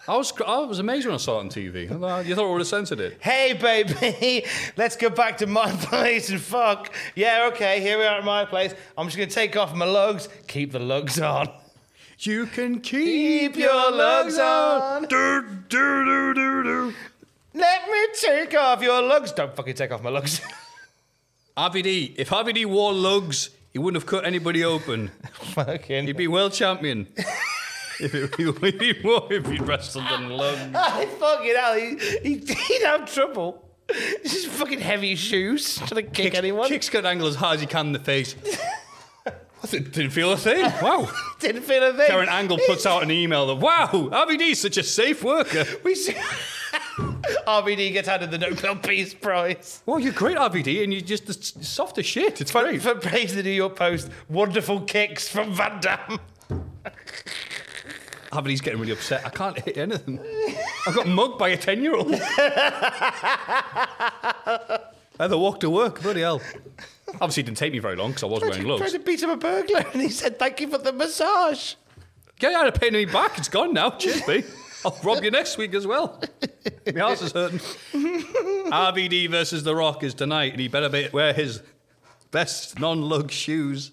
I 0.10 0.18
was, 0.18 0.34
I 0.42 0.60
was 0.62 0.80
amazed 0.80 1.06
when 1.06 1.14
I 1.14 1.20
saw 1.20 1.38
it 1.38 1.42
on 1.42 1.50
TV. 1.50 1.84
You 1.84 2.36
thought 2.36 2.46
I 2.48 2.52
would 2.52 2.62
have 2.62 2.68
censored 2.68 3.00
it. 3.00 3.20
Hey, 3.22 3.54
baby, 3.54 4.44
let's 4.76 4.96
go 4.96 5.12
back 5.12 5.38
to 5.38 5.46
my 5.46 5.70
place 5.84 6.32
and 6.32 6.42
fuck. 6.42 6.92
Yeah, 7.14 7.48
okay, 7.54 7.80
here 7.80 8.00
we 8.00 8.06
are 8.06 8.18
at 8.18 8.26
my 8.26 8.44
place. 8.44 8.74
I'm 8.98 9.06
just 9.06 9.18
going 9.18 9.30
to 9.30 9.36
take 9.36 9.56
off 9.56 9.76
my 9.76 9.86
lugs, 9.86 10.28
keep 10.48 10.72
the 10.72 10.80
lugs 10.80 11.22
on. 11.22 11.52
You 12.22 12.48
can 12.48 12.80
Keep 12.80 13.56
your 13.56 13.92
lugs 13.92 14.40
on. 14.40 15.04
Do, 15.04 15.46
do, 15.70 16.06
do, 16.06 16.34
do, 16.34 16.64
do. 16.64 16.94
Let 17.54 17.88
me 17.88 18.08
take 18.20 18.56
off 18.56 18.82
your 18.82 19.04
lugs. 19.04 19.32
Don't 19.32 19.56
fucking 19.56 19.76
take 19.76 19.92
off 19.92 20.02
my 20.02 20.10
lugs. 20.10 20.42
RVD, 21.58 22.16
if 22.18 22.32
RVD 22.32 22.66
wore 22.66 22.94
lugs, 22.94 23.52
he 23.74 23.78
wouldn't 23.78 24.02
have 24.02 24.10
cut 24.10 24.26
anybody 24.26 24.66
open. 24.66 25.12
fucking. 25.34 26.08
He'd 26.08 26.18
be 26.18 26.28
world 26.28 26.54
champion. 26.54 27.08
If 28.02 28.16
it, 28.16 28.36
he'd 28.36 28.80
be 28.80 29.00
more 29.04 29.28
if 29.32 29.46
he'd 29.48 29.62
wrestled 29.62 30.06
in 30.12 30.30
lugs. 30.30 30.62
I 30.76 31.06
fucking 31.06 31.56
hell, 31.56 31.74
he, 31.76 31.96
he, 32.24 32.38
he'd 32.38 32.84
have 32.86 33.12
trouble. 33.12 33.66
This 33.88 34.36
is 34.36 34.46
fucking 34.46 34.80
heavy 34.80 35.16
shoes. 35.16 35.78
Trying 35.78 35.88
to 35.88 36.04
kick 36.04 36.36
anyone. 36.36 36.68
Kicks 36.68 36.90
got 36.90 37.06
angle 37.06 37.28
as 37.28 37.36
hard 37.36 37.56
as 37.56 37.62
he 37.62 37.68
can 37.68 37.88
in 37.88 37.92
the 37.94 38.00
face. 38.00 38.36
I 39.28 39.68
th- 39.68 39.92
didn't 39.92 40.12
feel 40.12 40.32
a 40.32 40.38
thing. 40.38 40.64
Wow. 40.82 41.10
Didn't 41.40 41.64
feel 41.64 41.84
a 41.84 41.92
thing. 41.94 42.08
Karen 42.08 42.30
Angle 42.30 42.60
puts 42.66 42.86
out 42.86 43.04
an 43.04 43.12
email 43.12 43.46
that, 43.48 43.56
wow, 43.56 43.88
RVD's 43.88 44.62
such 44.62 44.78
a 44.78 44.84
safe 44.84 45.22
worker. 45.22 45.66
We 45.84 45.96
see. 45.96 46.14
RVD 47.46 47.92
gets 47.92 48.08
handed 48.08 48.32
the 48.32 48.38
Nobel 48.38 48.78
Peace 48.78 49.14
Prize. 49.14 49.82
Well, 49.86 50.00
you're 50.00 50.14
great, 50.14 50.38
RVD, 50.38 50.82
and 50.84 50.94
you're 50.94 51.02
just 51.02 51.26
the 51.26 51.34
s- 51.34 51.68
soft 51.68 51.98
as 51.98 52.06
shit. 52.06 52.40
It's 52.40 52.52
For, 52.52 52.62
great. 52.62 52.82
for 52.82 52.96
praise 52.96 53.36
the 53.36 53.44
New 53.44 53.50
York 53.50 53.76
Post, 53.76 54.10
wonderful 54.30 54.80
kicks 54.82 55.28
from 55.28 55.54
Van 55.54 55.82
Dam. 55.82 56.20
RVD's 58.32 58.62
getting 58.62 58.80
really 58.80 58.94
upset. 58.94 59.26
I 59.26 59.30
can't 59.30 59.60
hit 59.60 59.78
anything. 59.78 60.20
I 60.88 60.94
got 60.94 61.08
mugged 61.08 61.38
by 61.40 61.50
a 61.50 61.58
10 61.58 61.82
year 61.82 61.96
old. 61.96 62.14
I 62.14 62.20
had 65.20 65.28
to 65.30 65.38
walk 65.38 65.60
to 65.62 65.70
work. 65.70 66.02
Bloody 66.02 66.22
hell. 66.22 66.42
Obviously, 67.16 67.42
it 67.42 67.46
didn't 67.48 67.58
take 67.58 67.74
me 67.74 67.80
very 67.80 67.96
long 67.96 68.12
because 68.12 68.24
I 68.24 68.28
was 68.28 68.42
wearing 68.42 68.58
Tried 68.58 68.66
gloves. 68.66 68.92
to 68.94 69.00
beat 69.00 69.24
him 69.24 69.32
a 69.32 69.38
burglar, 69.38 69.84
and 69.94 70.02
he 70.02 70.10
said, 70.10 70.38
"Thank 70.38 70.62
you 70.62 70.70
for 70.70 70.78
the 70.78 70.94
massage." 70.94 71.74
Get 72.38 72.54
out 72.54 72.68
of 72.68 72.76
pain 72.76 72.90
in 72.90 72.94
me 72.94 73.06
back. 73.06 73.38
It's 73.38 73.50
gone 73.50 73.74
now. 73.74 73.90
Cheers, 73.92 74.28
me. 74.28 74.44
I'll 74.86 74.98
rob 75.04 75.24
you 75.24 75.32
next 75.32 75.58
week 75.58 75.74
as 75.74 75.86
well. 75.88 76.22
My 76.94 77.00
house 77.02 77.22
is 77.22 77.32
hurting. 77.34 77.60
RVD 77.60 79.30
versus 79.30 79.64
The 79.64 79.76
Rock 79.76 80.04
is 80.04 80.14
tonight, 80.14 80.54
and 80.54 80.62
he 80.62 80.70
better 80.70 80.88
be, 80.88 81.10
wear 81.12 81.34
his 81.34 81.62
best 82.32 82.80
non-lug 82.80 83.30
shoes. 83.32 83.92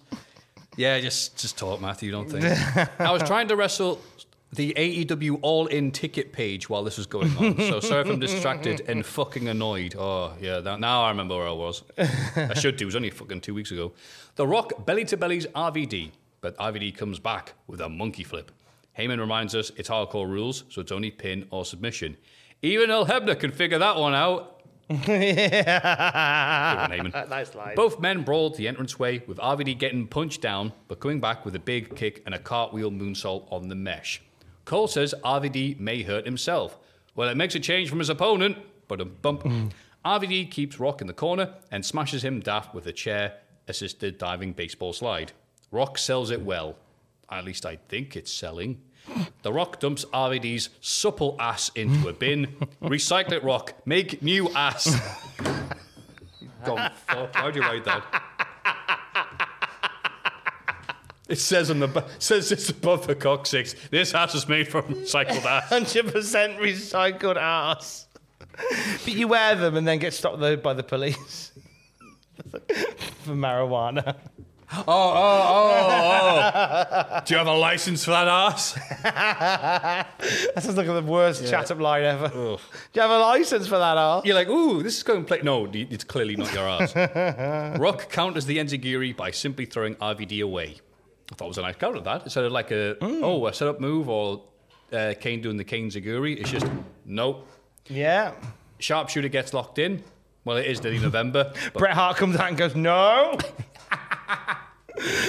Yeah, 0.76 1.00
just 1.00 1.36
just 1.38 1.56
talk, 1.58 1.80
Matthew. 1.80 2.12
Don't 2.12 2.30
think. 2.30 2.44
I 3.00 3.10
was 3.10 3.22
trying 3.22 3.48
to 3.48 3.56
wrestle 3.56 4.00
the 4.56 4.72
AEW 4.74 5.38
All 5.42 5.66
In 5.66 5.92
ticket 5.92 6.32
page 6.32 6.68
while 6.68 6.82
this 6.82 6.96
was 6.98 7.06
going 7.06 7.36
on. 7.36 7.56
So 7.58 7.80
sorry 7.80 8.02
if 8.02 8.08
I'm 8.08 8.18
distracted 8.18 8.82
and 8.88 9.04
fucking 9.04 9.48
annoyed. 9.48 9.94
Oh 9.96 10.32
yeah, 10.40 10.60
that, 10.60 10.80
now 10.80 11.02
I 11.04 11.10
remember 11.10 11.36
where 11.36 11.48
I 11.48 11.52
was. 11.52 11.82
I 11.98 12.54
should 12.54 12.76
do. 12.76 12.84
It 12.84 12.86
was 12.86 12.96
only 12.96 13.10
fucking 13.10 13.42
two 13.42 13.54
weeks 13.54 13.70
ago. 13.70 13.92
The 14.34 14.46
Rock 14.46 14.84
belly 14.86 15.04
to 15.06 15.16
bellies 15.16 15.46
RVD, 15.46 16.10
but 16.40 16.56
RVD 16.58 16.96
comes 16.96 17.18
back 17.18 17.52
with 17.66 17.80
a 17.80 17.88
monkey 17.88 18.24
flip. 18.24 18.50
Heyman 18.98 19.20
reminds 19.20 19.54
us 19.54 19.70
it's 19.76 19.88
hardcore 19.88 20.28
rules, 20.28 20.64
so 20.70 20.80
it's 20.80 20.92
only 20.92 21.10
pin 21.10 21.46
or 21.50 21.64
submission. 21.64 22.16
Even 22.62 22.90
Earl 22.90 23.06
Hebner 23.06 23.38
can 23.38 23.52
figure 23.52 23.78
that 23.78 23.96
one 23.96 24.14
out. 24.14 24.62
Good 24.88 24.98
one, 24.98 25.06
Heyman. 26.90 27.28
Nice 27.28 27.54
line. 27.54 27.74
Both 27.74 28.00
men 28.00 28.22
brawled 28.22 28.56
the 28.56 28.66
entranceway, 28.68 29.22
with 29.26 29.38
RVD 29.38 29.78
getting 29.78 30.06
punched 30.06 30.40
down, 30.40 30.72
but 30.88 31.00
coming 31.00 31.20
back 31.20 31.44
with 31.44 31.54
a 31.56 31.58
big 31.58 31.94
kick 31.96 32.22
and 32.24 32.34
a 32.34 32.38
cartwheel 32.38 32.90
moonsault 32.90 33.52
on 33.52 33.68
the 33.68 33.74
mesh. 33.74 34.22
Cole 34.66 34.88
says 34.88 35.14
RVD 35.24 35.80
may 35.80 36.02
hurt 36.02 36.26
himself. 36.26 36.76
Well, 37.14 37.30
it 37.30 37.36
makes 37.36 37.55
a 37.55 37.60
change 37.60 37.88
from 37.88 38.01
his 38.01 38.10
opponent, 38.10 38.59
but 38.88 39.01
a 39.01 39.06
bump. 39.06 39.47
RVD 40.05 40.51
keeps 40.51 40.78
Rock 40.78 41.01
in 41.01 41.06
the 41.06 41.14
corner 41.14 41.55
and 41.70 41.86
smashes 41.86 42.22
him 42.22 42.40
daft 42.40 42.74
with 42.74 42.86
a 42.86 42.93
chair 42.93 43.38
assisted 43.68 44.18
diving 44.18 44.52
baseball 44.52 44.93
slide. 44.93 45.32
Rock 45.70 45.98
sells 45.98 46.30
it 46.30 46.43
well. 46.43 46.76
At 47.30 47.44
least 47.44 47.64
I 47.64 47.76
think 47.88 48.16
it's 48.16 48.30
selling. 48.32 48.80
The 49.43 49.52
Rock 49.52 49.80
dumps 49.80 50.05
RVD's 50.06 50.68
supple 50.80 51.36
ass 51.38 51.70
into 51.74 52.09
a 52.09 52.12
bin. 52.12 52.47
Recycle 52.82 53.32
it, 53.32 53.44
Rock. 53.44 53.74
Make 53.84 54.20
new 54.22 54.48
ass. 54.51 54.84
Don't 56.64 56.93
fuck. 56.93 57.34
Why'd 57.34 57.55
you 57.55 57.62
write 57.62 57.84
that? 57.84 58.45
It 61.28 61.38
says 61.38 61.70
on 61.70 61.80
the 61.80 62.04
says 62.18 62.52
it's 62.52 62.68
above 62.70 63.06
the 63.06 63.14
coccyx. 63.14 63.74
This 63.90 64.14
ass 64.14 64.34
is 64.34 64.48
made 64.48 64.68
from 64.68 64.82
recycled 64.84 65.44
ass. 65.44 65.68
Hundred 65.68 66.12
percent 66.12 66.58
recycled 66.58 67.36
ass. 67.36 68.06
but 69.04 69.12
you 69.12 69.28
wear 69.28 69.54
them 69.56 69.76
and 69.76 69.86
then 69.86 69.98
get 69.98 70.14
stopped 70.14 70.38
though 70.38 70.56
by 70.56 70.72
the 70.72 70.82
police 70.84 71.52
for 73.24 73.32
marijuana. 73.32 74.16
Oh, 74.72 74.82
oh, 74.88 74.92
oh, 75.48 76.50
oh. 76.92 77.20
Do 77.24 77.34
you 77.34 77.38
have 77.38 77.46
a 77.46 77.52
license 77.54 78.04
for 78.04 78.10
that 78.10 78.26
ass? 78.26 78.72
That 79.02 80.62
sounds 80.62 80.76
like 80.76 80.86
the 80.86 81.02
worst 81.02 81.48
chat 81.48 81.70
up 81.70 81.78
line 81.78 82.02
ever. 82.02 82.28
Do 82.28 82.58
you 82.94 83.00
have 83.00 83.10
a 83.10 83.18
license 83.18 83.68
for 83.68 83.78
that 83.78 83.96
ass? 83.96 84.22
You're 84.24 84.34
like, 84.34 84.48
ooh, 84.48 84.82
this 84.82 84.96
is 84.96 85.02
going 85.04 85.20
to 85.20 85.26
play. 85.26 85.40
No, 85.42 85.68
it's 85.72 86.02
clearly 86.02 86.34
not 86.34 86.52
your 86.52 86.68
ass. 86.68 86.94
Rock 87.78 88.10
counters 88.10 88.46
the 88.46 88.58
Enzuigiri 88.58 89.16
by 89.16 89.30
simply 89.30 89.66
throwing 89.66 89.94
RVD 89.96 90.42
away. 90.42 90.78
I 91.32 91.34
thought 91.34 91.46
it 91.46 91.48
was 91.48 91.58
a 91.58 91.62
nice 91.62 91.76
counter, 91.76 91.98
of 91.98 92.04
that. 92.04 92.24
Instead 92.24 92.44
of 92.44 92.52
like 92.52 92.70
a, 92.70 92.96
oh, 93.00 93.46
a 93.46 93.52
setup 93.52 93.80
move 93.80 94.08
or 94.08 94.44
uh, 94.92 95.14
Kane 95.20 95.40
doing 95.40 95.56
the 95.56 95.64
Kane 95.64 95.90
Zaguri, 95.90 96.38
it's 96.38 96.50
just, 96.50 96.66
nope. 97.04 97.46
Yeah. 97.88 98.32
Sharpshooter 98.78 99.28
gets 99.28 99.52
locked 99.52 99.78
in. 99.78 100.02
Well, 100.44 100.58
it 100.58 100.66
is 100.66 100.82
nearly 100.82 101.00
November. 101.00 101.52
Bret 101.74 101.94
Hart 101.94 102.16
comes 102.16 102.36
out 102.36 102.48
and 102.48 102.56
goes, 102.56 102.76
"No." 102.76 103.36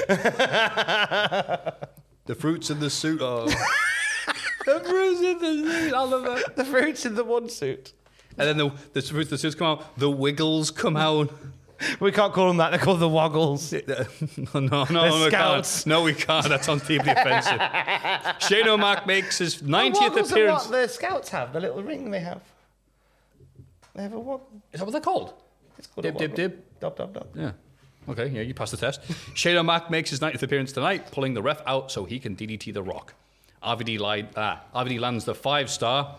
the 0.07 1.75
fruits 2.37 2.69
in 2.69 2.79
the 2.79 2.89
suit 2.91 3.21
are. 3.21 3.47
the 4.65 4.79
fruits 4.85 5.21
in 5.21 5.39
the 5.39 5.71
suit. 5.71 5.93
I 5.93 6.03
love 6.03 6.23
that. 6.23 6.55
the 6.55 6.65
fruits 6.65 7.05
in 7.07 7.15
the 7.15 7.23
one 7.23 7.49
suit. 7.49 7.93
And 8.37 8.47
then 8.47 8.57
the, 8.57 8.71
the 8.93 9.01
fruits 9.01 9.29
in 9.29 9.35
the 9.35 9.39
suits 9.39 9.55
come 9.55 9.79
out. 9.79 9.97
The 9.97 10.11
wiggles 10.11 10.69
come 10.69 10.95
out. 10.95 11.31
We 11.99 12.11
can't 12.11 12.33
call 12.33 12.47
them 12.47 12.57
that. 12.57 12.71
They're 12.71 12.79
called 12.79 12.99
the 12.99 13.09
Woggles. 13.09 13.71
no, 14.53 14.59
no, 14.59 14.83
no, 14.85 15.23
we 15.23 15.29
Scouts. 15.29 15.83
can't. 15.83 15.87
No, 15.87 16.01
we 16.03 16.13
can't. 16.13 16.47
That's 16.49 16.67
on 16.69 16.79
deeply 16.79 17.11
offensive. 17.11 17.61
Shane 18.39 18.67
O'Mac 18.67 19.05
makes 19.05 19.37
his 19.37 19.61
90th 19.61 19.93
the 19.93 19.99
Woggles 19.99 20.17
are 20.31 20.33
appearance. 20.35 20.63
what 20.67 20.71
the 20.71 20.87
Scouts 20.87 21.29
have. 21.29 21.53
The 21.53 21.59
little 21.59 21.83
ring 21.83 22.09
they 22.11 22.19
have. 22.19 22.41
They 23.95 24.03
have 24.03 24.13
a 24.13 24.19
woggle. 24.19 24.47
Is 24.73 24.79
that 24.79 24.85
what 24.85 24.91
they're 24.91 25.01
called? 25.01 25.33
It's 25.77 25.87
called 25.87 26.03
Dib, 26.03 26.15
a 26.15 26.19
dib, 26.19 26.31
woggle. 26.31 26.35
dib. 26.49 26.79
Dub, 26.79 26.95
dub, 26.97 27.13
dub. 27.13 27.27
Yeah. 27.35 27.51
Okay, 28.09 28.27
yeah, 28.27 28.41
you 28.41 28.53
passed 28.53 28.71
the 28.71 28.77
test. 28.77 29.01
Shane 29.33 29.57
O'Mac 29.57 29.89
makes 29.91 30.09
his 30.09 30.19
90th 30.19 30.41
appearance 30.43 30.71
tonight, 30.71 31.11
pulling 31.11 31.33
the 31.33 31.41
ref 31.41 31.61
out 31.65 31.91
so 31.91 32.05
he 32.05 32.19
can 32.19 32.35
DDT 32.35 32.73
The 32.73 32.81
Rock. 32.83 33.13
RVD, 33.63 33.99
lied, 33.99 34.29
ah, 34.37 34.61
RVD 34.73 34.99
lands 34.99 35.25
the 35.25 35.35
five 35.35 35.69
star. 35.69 36.15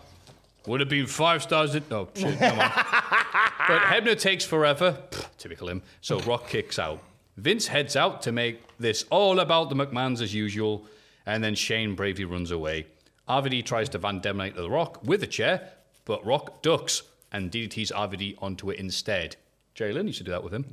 Would 0.69 0.81
have 0.81 0.89
been 0.89 1.07
five 1.07 1.41
stars. 1.41 1.73
It, 1.73 1.91
oh, 1.91 2.09
shit, 2.13 2.37
come 2.37 2.59
on. 2.59 2.71
but 3.67 3.81
Hebner 3.81 4.17
takes 4.17 4.45
forever. 4.45 4.99
Pff, 5.09 5.27
typical 5.39 5.67
him. 5.67 5.81
So 6.01 6.19
Rock 6.19 6.47
kicks 6.47 6.77
out. 6.77 7.01
Vince 7.37 7.65
heads 7.65 7.95
out 7.95 8.21
to 8.21 8.31
make 8.31 8.61
this 8.77 9.03
all 9.09 9.39
about 9.39 9.69
the 9.69 9.75
McMahons 9.75 10.21
as 10.21 10.31
usual, 10.31 10.85
and 11.25 11.43
then 11.43 11.55
Shane 11.55 11.95
bravely 11.95 12.23
runs 12.23 12.51
away. 12.51 12.85
RVD 13.27 13.65
tries 13.65 13.89
to 13.89 13.97
Van 13.97 14.21
Demnite 14.21 14.55
The 14.55 14.69
Rock 14.69 15.03
with 15.03 15.23
a 15.23 15.27
chair, 15.27 15.71
but 16.05 16.23
Rock 16.23 16.61
ducks 16.61 17.01
and 17.31 17.49
DDTs 17.49 17.91
RVD 17.91 18.35
onto 18.37 18.69
it 18.69 18.77
instead. 18.77 19.37
Jalen, 19.75 20.05
you 20.05 20.13
should 20.13 20.27
do 20.27 20.31
that 20.33 20.43
with 20.43 20.53
him. 20.53 20.65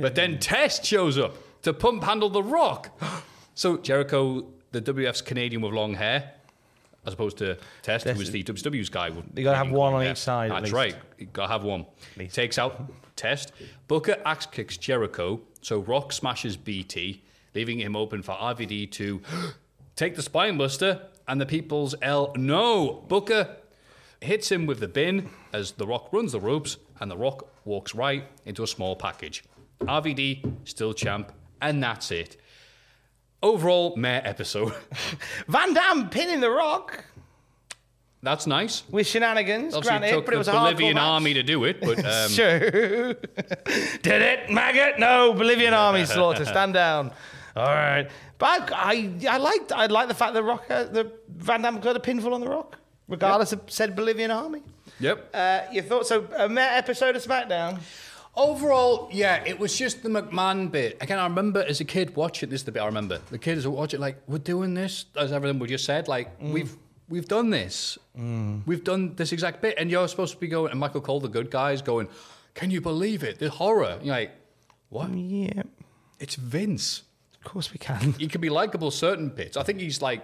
But 0.00 0.16
then 0.16 0.40
Test 0.40 0.84
shows 0.84 1.16
up 1.16 1.36
to 1.62 1.72
pump 1.72 2.02
handle 2.02 2.28
The 2.28 2.42
Rock. 2.42 3.00
so 3.54 3.76
Jericho, 3.76 4.46
the 4.72 4.80
WF's 4.80 5.22
Canadian 5.22 5.62
with 5.62 5.74
long 5.74 5.94
hair, 5.94 6.32
as 7.08 7.14
opposed 7.14 7.38
to 7.38 7.56
Test, 7.82 8.06
who 8.06 8.18
was 8.18 8.30
the 8.30 8.44
WW's 8.44 8.90
guy. 8.90 9.08
You 9.34 9.42
gotta 9.42 9.56
have 9.56 9.70
one 9.70 9.94
on 9.94 10.04
each 10.04 10.18
side, 10.18 10.52
at 10.52 10.60
That's 10.60 10.72
right. 10.72 10.94
You 11.18 11.26
gotta 11.32 11.50
have 11.50 11.64
one. 11.64 11.86
Takes 12.30 12.58
out 12.58 12.92
Test. 13.16 13.52
Booker 13.88 14.16
axe 14.24 14.46
kicks 14.46 14.76
Jericho, 14.76 15.40
so 15.62 15.80
Rock 15.80 16.12
smashes 16.12 16.56
BT, 16.56 17.24
leaving 17.54 17.80
him 17.80 17.96
open 17.96 18.22
for 18.22 18.32
RVD 18.32 18.90
to 18.92 19.22
take 19.96 20.14
the 20.16 20.22
spinebuster, 20.22 21.00
and 21.26 21.40
the 21.40 21.46
people's 21.46 21.94
L. 22.02 22.32
No, 22.36 23.04
Booker 23.08 23.56
hits 24.20 24.52
him 24.52 24.66
with 24.66 24.80
the 24.80 24.88
bin 24.88 25.30
as 25.52 25.72
The 25.72 25.86
Rock 25.86 26.12
runs 26.12 26.32
the 26.32 26.40
ropes, 26.40 26.76
and 27.00 27.10
The 27.10 27.16
Rock 27.16 27.48
walks 27.64 27.94
right 27.94 28.24
into 28.44 28.62
a 28.62 28.66
small 28.66 28.96
package. 28.96 29.44
RVD 29.80 30.68
still 30.68 30.92
champ, 30.92 31.32
and 31.62 31.82
that's 31.82 32.10
it. 32.10 32.36
Overall, 33.42 33.94
meh 33.96 34.20
episode. 34.24 34.72
Van 35.48 35.72
Dam 35.72 36.10
pinning 36.10 36.40
the 36.40 36.50
Rock 36.50 37.04
That's 38.22 38.46
nice. 38.48 38.82
with 38.90 39.06
shenanigans, 39.06 39.74
Obviously, 39.74 39.96
it 39.96 40.00
granted, 40.00 40.16
took 40.16 40.24
but 40.26 40.34
it 40.34 40.38
was 40.38 40.46
the 40.48 40.52
a 40.52 40.56
hardcore 40.56 40.62
Bolivian 40.72 40.94
match. 40.96 41.02
army 41.04 41.34
to 41.34 41.42
do 41.44 41.64
it, 41.64 41.80
but 41.80 42.04
um, 42.04 42.30
Sure. 42.30 42.58
Did 44.02 44.22
it, 44.22 44.50
maggot? 44.50 44.98
No, 44.98 45.32
Bolivian 45.34 45.72
army 45.72 46.04
slaughter. 46.04 46.44
Stand 46.54 46.74
down. 46.74 47.12
All 47.54 47.64
right, 47.64 48.08
but 48.38 48.72
I, 48.72 49.10
I, 49.22 49.26
I 49.34 49.36
liked, 49.38 49.72
I 49.72 49.86
like 49.86 50.08
the 50.08 50.14
fact 50.14 50.34
that 50.34 50.42
Rock, 50.42 50.64
uh, 50.70 50.84
the 50.84 51.10
Van 51.28 51.62
Dam 51.62 51.78
got 51.80 51.96
a 51.96 52.00
pinfall 52.00 52.32
on 52.32 52.40
the 52.40 52.48
Rock, 52.48 52.76
regardless 53.08 53.52
of 53.52 53.62
said 53.68 53.94
Bolivian 53.96 54.30
army. 54.30 54.62
yep. 55.00 55.28
Uh, 55.34 55.60
you 55.72 55.82
thought 55.82 56.06
so? 56.06 56.26
A 56.36 56.48
Met 56.48 56.72
episode 56.76 57.14
of 57.16 57.22
SmackDown. 57.24 57.78
Overall, 58.38 59.08
yeah, 59.10 59.42
it 59.44 59.58
was 59.58 59.76
just 59.76 60.04
the 60.04 60.08
McMahon 60.08 60.70
bit. 60.70 60.96
Again, 61.00 61.18
I 61.18 61.24
remember 61.24 61.64
as 61.68 61.80
a 61.80 61.84
kid 61.84 62.14
watching 62.14 62.50
this. 62.50 62.60
is 62.60 62.64
The 62.66 62.70
bit 62.72 62.80
I 62.82 62.86
remember 62.86 63.18
the 63.30 63.38
kids 63.38 63.66
were 63.66 63.72
watching 63.72 63.98
like 63.98 64.16
we're 64.28 64.38
doing 64.38 64.74
this 64.74 65.06
as 65.16 65.32
everything 65.32 65.58
we 65.58 65.66
just 65.66 65.84
said. 65.84 66.06
Like 66.06 66.38
Mm. 66.40 66.52
we've 66.52 66.76
we've 67.08 67.26
done 67.26 67.50
this. 67.50 67.98
We've 68.14 68.84
done 68.84 69.16
this 69.16 69.32
exact 69.32 69.60
bit, 69.60 69.74
and 69.76 69.90
you're 69.90 70.06
supposed 70.06 70.34
to 70.34 70.38
be 70.40 70.46
going. 70.46 70.70
And 70.70 70.78
Michael 70.78 71.00
Cole, 71.00 71.18
the 71.20 71.28
good 71.28 71.50
guys, 71.50 71.82
going. 71.82 72.08
Can 72.54 72.70
you 72.70 72.80
believe 72.80 73.24
it? 73.24 73.38
The 73.40 73.50
horror. 73.50 73.98
You're 74.02 74.14
like, 74.14 74.32
what? 74.88 75.10
Yeah, 75.10 75.62
It's 76.20 76.34
Vince. 76.36 77.02
of 77.34 77.44
course 77.52 77.72
we 77.72 77.78
can. 77.78 78.12
He 78.18 78.28
can 78.28 78.40
be 78.40 78.50
likable 78.50 78.90
certain 78.92 79.28
bits. 79.30 79.56
I 79.56 79.64
think 79.64 79.80
he's 79.80 80.00
like 80.00 80.22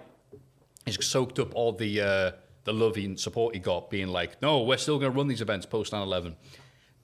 he's 0.86 1.04
soaked 1.04 1.38
up 1.40 1.52
all 1.54 1.72
the 1.72 2.00
uh, 2.00 2.30
the 2.62 2.72
love 2.72 2.96
and 2.96 3.18
support 3.18 3.54
he 3.54 3.60
got, 3.60 3.90
being 3.90 4.08
like, 4.08 4.40
no, 4.40 4.62
we're 4.62 4.76
still 4.78 4.98
going 5.00 5.10
to 5.12 5.16
run 5.18 5.26
these 5.26 5.40
events 5.40 5.66
post 5.66 5.92
9/11. 5.92 6.22
To 6.24 6.34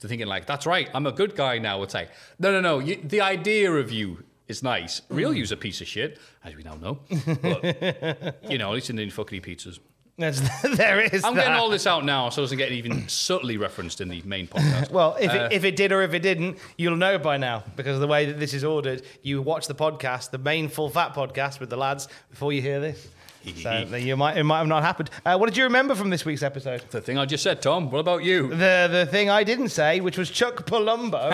thinking 0.08 0.26
like, 0.26 0.46
that's 0.46 0.66
right, 0.66 0.88
I'm 0.94 1.06
a 1.06 1.12
good 1.12 1.34
guy 1.36 1.58
now. 1.58 1.82
It's 1.82 1.94
like, 1.94 2.10
no, 2.38 2.52
no, 2.52 2.60
no. 2.60 2.78
You, 2.78 2.96
the 3.02 3.20
idea 3.20 3.72
of 3.72 3.90
you 3.90 4.24
is 4.48 4.62
nice. 4.62 5.02
Real 5.08 5.32
you's 5.32 5.52
a 5.52 5.56
piece 5.56 5.80
of 5.80 5.86
shit, 5.86 6.18
as 6.44 6.54
we 6.56 6.62
now 6.62 6.74
know. 6.74 6.98
But 7.42 8.40
you 8.50 8.58
know, 8.58 8.68
at 8.70 8.74
least 8.74 8.90
in 8.90 8.96
the 8.96 9.08
fucking 9.10 9.42
pizzas. 9.42 9.78
That's, 10.18 10.40
there 10.76 11.00
is. 11.00 11.24
I'm 11.24 11.34
that. 11.34 11.44
getting 11.44 11.58
all 11.58 11.70
this 11.70 11.86
out 11.86 12.04
now, 12.04 12.28
so 12.28 12.42
it 12.42 12.44
doesn't 12.44 12.58
get 12.58 12.72
even 12.72 13.08
subtly 13.08 13.56
referenced 13.56 14.00
in 14.02 14.08
the 14.08 14.20
main 14.22 14.46
podcast. 14.46 14.90
Well, 14.90 15.16
if, 15.18 15.30
Uh, 15.30 15.34
it, 15.44 15.52
if 15.52 15.64
it 15.64 15.76
did 15.76 15.92
or 15.92 16.02
if 16.02 16.12
it 16.12 16.20
didn't, 16.20 16.58
you'll 16.76 16.96
know 16.96 17.18
by 17.18 17.38
now 17.38 17.64
because 17.74 17.94
of 17.94 18.00
the 18.00 18.06
way 18.06 18.26
that 18.26 18.38
this 18.38 18.52
is 18.52 18.62
ordered. 18.62 19.02
You 19.22 19.40
watch 19.40 19.66
the 19.66 19.74
podcast, 19.74 20.30
the 20.30 20.38
main 20.38 20.68
full 20.68 20.90
fat 20.90 21.14
podcast 21.14 21.58
with 21.58 21.70
the 21.70 21.78
lads, 21.78 22.06
before 22.28 22.52
you 22.52 22.60
hear 22.60 22.80
this. 22.80 23.08
so 23.62 23.96
you 23.96 24.16
might 24.16 24.36
it 24.36 24.44
might 24.44 24.58
have 24.58 24.66
not 24.66 24.82
happened. 24.82 25.08
Uh, 25.24 25.36
what 25.38 25.46
did 25.48 25.56
you 25.56 25.64
remember 25.64 25.94
from 25.94 26.10
this 26.10 26.24
week's 26.24 26.42
episode? 26.42 26.82
the 26.90 27.00
thing 27.00 27.16
I 27.18 27.24
just 27.24 27.42
said, 27.42 27.62
Tom. 27.62 27.90
What 27.90 27.98
about 28.00 28.22
you? 28.22 28.48
The 28.48 28.88
the 28.90 29.06
thing 29.10 29.30
I 29.30 29.44
didn't 29.44 29.70
say, 29.70 30.00
which 30.00 30.18
was 30.18 30.30
Chuck 30.30 30.66
Palumbo 30.66 31.30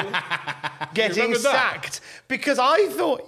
getting 0.95 1.35
sacked, 1.35 2.01
because 2.29 2.59
I 2.61 2.87
thought 2.91 3.23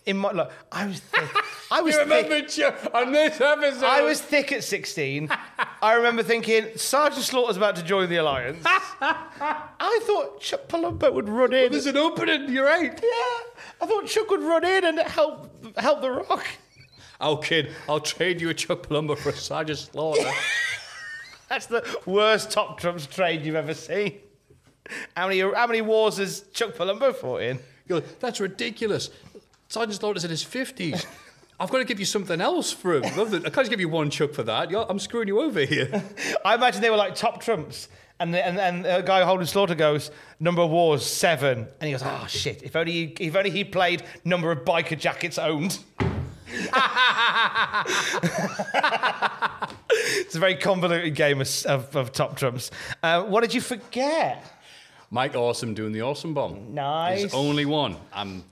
in 0.06 0.16
my 0.16 0.32
look, 0.32 0.50
I 0.70 0.86
was 0.86 1.00
thick. 1.00 1.28
I 1.70 1.80
was 1.82 1.94
You 1.94 2.04
thick. 2.06 2.26
remember 2.30 2.48
Chuck 2.48 2.90
on 2.94 3.12
this 3.12 3.40
episode? 3.40 3.84
I 3.84 4.02
was 4.02 4.20
thick 4.20 4.52
at 4.52 4.62
16. 4.64 5.30
I 5.82 5.92
remember 5.94 6.22
thinking, 6.22 6.66
Sergeant 6.76 7.22
Slaughter's 7.24 7.56
about 7.56 7.76
to 7.76 7.82
join 7.82 8.08
the 8.10 8.16
Alliance. 8.16 8.62
I 8.66 10.00
thought 10.04 10.40
Chuck 10.40 10.68
Palumbo 10.68 11.12
would 11.12 11.28
run 11.28 11.52
in. 11.52 11.72
There's 11.72 11.86
an 11.86 11.96
opening. 11.96 12.50
You're 12.50 12.66
right. 12.66 12.92
Yeah, 12.92 13.80
I 13.80 13.86
thought 13.86 14.06
Chuck 14.06 14.30
would 14.30 14.42
run 14.42 14.64
in 14.64 14.84
and 14.84 14.98
help 15.00 15.50
help 15.78 16.00
the 16.00 16.10
Rock. 16.10 16.44
Oh, 17.22 17.36
kid, 17.36 17.70
I'll 17.88 18.00
trade 18.00 18.40
you 18.40 18.48
a 18.48 18.54
Chuck 18.54 18.88
Palumbo 18.88 19.16
for 19.16 19.28
a 19.28 19.32
Sergeant 19.32 19.78
Slaughter. 19.78 20.28
That's 21.48 21.66
the 21.66 21.98
worst 22.04 22.50
top 22.50 22.80
trumps 22.80 23.06
trade 23.06 23.46
you've 23.46 23.54
ever 23.54 23.74
seen. 23.74 24.18
How 25.16 25.28
many 25.28 25.38
how 25.38 25.66
many 25.68 25.82
wars 25.82 26.16
has 26.16 26.40
Chuck 26.52 26.74
Palumbo 26.74 27.14
fought 27.14 27.42
in? 27.42 27.58
You 27.86 28.00
go, 28.00 28.06
that's 28.18 28.40
ridiculous. 28.40 29.10
Sergeant 29.68 30.00
Slaughter's 30.00 30.24
in 30.24 30.30
his 30.30 30.42
50s. 30.44 31.06
I've 31.60 31.70
got 31.70 31.78
to 31.78 31.84
give 31.84 32.00
you 32.00 32.06
something 32.06 32.40
else 32.40 32.72
for 32.72 32.94
him. 32.94 33.04
I 33.04 33.10
can't 33.10 33.54
just 33.54 33.70
give 33.70 33.78
you 33.78 33.88
one 33.88 34.10
chuck 34.10 34.32
for 34.32 34.42
that. 34.42 34.70
You're, 34.70 34.84
I'm 34.90 34.98
screwing 34.98 35.28
you 35.28 35.40
over 35.40 35.60
here. 35.60 36.02
I 36.44 36.56
imagine 36.56 36.80
they 36.80 36.90
were 36.90 36.96
like 36.96 37.14
top 37.14 37.40
trumps. 37.40 37.88
And, 38.18 38.34
the, 38.34 38.44
and, 38.44 38.58
and 38.58 38.86
a 38.86 39.02
guy 39.02 39.22
holding 39.22 39.46
Slaughter 39.46 39.74
goes, 39.74 40.10
number 40.40 40.62
of 40.62 40.70
wars, 40.70 41.06
seven. 41.06 41.68
And 41.80 41.86
he 41.86 41.92
goes, 41.92 42.02
oh, 42.04 42.26
shit, 42.28 42.62
if 42.62 42.74
only, 42.74 42.92
he, 42.92 43.04
if 43.20 43.36
only 43.36 43.50
he 43.50 43.62
played 43.62 44.02
number 44.24 44.50
of 44.50 44.64
biker 44.64 44.98
jackets 44.98 45.38
owned. 45.38 45.78
it's 49.90 50.34
a 50.34 50.38
very 50.38 50.56
convoluted 50.56 51.14
game 51.14 51.40
of, 51.40 51.66
of, 51.66 51.96
of 51.96 52.12
top 52.12 52.36
trumps. 52.36 52.70
Uh, 53.02 53.24
what 53.24 53.40
did 53.40 53.54
you 53.54 53.60
forget? 53.60 54.44
Mike 55.10 55.34
Awesome 55.34 55.74
doing 55.74 55.92
the 55.92 56.02
Awesome 56.02 56.32
Bomb. 56.32 56.74
Nice. 56.74 57.20
There's 57.20 57.34
only 57.34 57.66
one. 57.66 57.96
I'm 58.12 58.44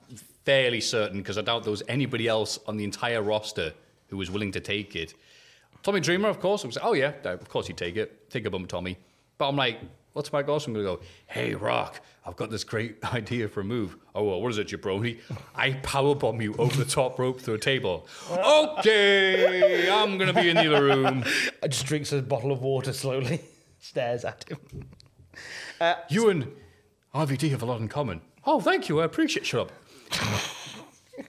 fairly 0.45 0.81
certain 0.81 1.19
because 1.19 1.39
I 1.39 1.43
doubt 1.43 1.63
there 1.63 1.71
was 1.71 1.83
anybody 1.89 2.29
else 2.29 2.59
on 2.67 2.77
the 2.77 2.85
entire 2.85 3.23
roster 3.23 3.73
who 4.09 4.17
was 4.17 4.31
willing 4.31 4.53
to 4.53 4.61
take 4.61 4.97
it. 4.97 5.15
Tommy 5.83 6.01
Dreamer, 6.01 6.29
of 6.29 6.41
course. 6.41 6.65
I 6.65 6.67
was 6.67 6.77
like, 6.77 6.85
oh, 6.85 6.93
yeah, 6.93 7.13
of 7.25 7.49
course 7.49 7.67
he'd 7.67 7.77
take 7.77 7.97
it. 7.97 8.31
Take 8.31 8.45
a 8.45 8.51
bump, 8.51 8.69
Tommy. 8.69 8.99
But 9.39 9.49
I'm 9.49 9.57
like, 9.57 9.79
what's 10.13 10.33
Mike 10.33 10.49
Awesome 10.49 10.75
going 10.75 10.85
to 10.85 10.97
go? 10.97 11.03
Hey, 11.27 11.55
Rock, 11.55 12.01
I've 12.31 12.37
got 12.37 12.49
this 12.49 12.63
great 12.63 13.05
idea 13.13 13.49
for 13.49 13.61
a 13.61 13.65
move. 13.65 13.97
Oh, 14.15 14.23
well, 14.23 14.41
what 14.41 14.51
is 14.51 14.59
it, 14.59 14.69
jabroni? 14.69 15.19
I 15.55 15.73
powerbomb 15.73 16.41
you 16.41 16.55
over 16.59 16.77
the 16.77 16.89
top 16.89 17.19
rope 17.19 17.41
through 17.41 17.55
a 17.55 17.59
table. 17.59 18.07
Okay, 18.31 19.91
I'm 19.91 20.17
going 20.17 20.33
to 20.33 20.41
be 20.41 20.49
in 20.49 20.57
the 20.57 20.73
other 20.73 20.85
room. 20.85 21.25
I 21.61 21.67
just 21.69 21.87
drinks 21.87 22.13
a 22.13 22.23
bottle 22.23 22.53
of 22.53 22.63
water 22.63 22.93
slowly, 22.93 23.41
stares 23.81 24.25
at 24.25 24.45
him. 24.49 24.59
Uh, 25.81 25.95
you 26.09 26.29
and 26.29 26.53
RVD 27.15 27.51
have 27.51 27.63
a 27.63 27.67
lot 27.67 27.81
in 27.81 27.89
common. 27.89 28.21
Oh, 28.47 28.61
thank 28.61 28.89
you. 28.89 29.01
I 29.01 29.05
appreciate. 29.05 29.45
Shut 29.45 29.63
up. 29.63 29.73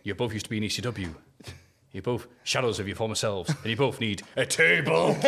you 0.04 0.14
both 0.14 0.34
used 0.34 0.46
to 0.46 0.50
be 0.52 0.58
in 0.58 0.64
ECW. 0.64 1.16
You're 1.92 2.04
both 2.04 2.28
shadows 2.44 2.80
of 2.80 2.88
your 2.88 2.96
former 2.96 3.16
selves, 3.16 3.50
and 3.50 3.66
you 3.66 3.76
both 3.76 4.00
need 4.00 4.24
a 4.38 4.46
table. 4.46 5.18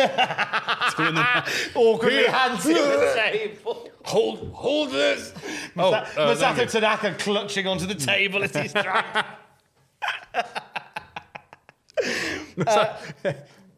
Awkwardly 1.74 2.18
Here. 2.20 2.30
hands 2.30 2.64
him 2.64 2.74
the 2.74 3.12
table. 3.32 3.90
hold, 4.04 4.50
hold 4.54 4.90
this. 4.90 5.34
Oh, 5.76 5.92
uh, 5.92 6.04
thank 6.06 6.38
Masato 6.38 6.60
you. 6.62 6.66
Tanaka 6.66 7.14
clutching 7.18 7.66
onto 7.66 7.84
the 7.86 7.94
table 7.94 8.42
as 8.42 8.56
he's 8.56 8.72
trying. 8.72 9.24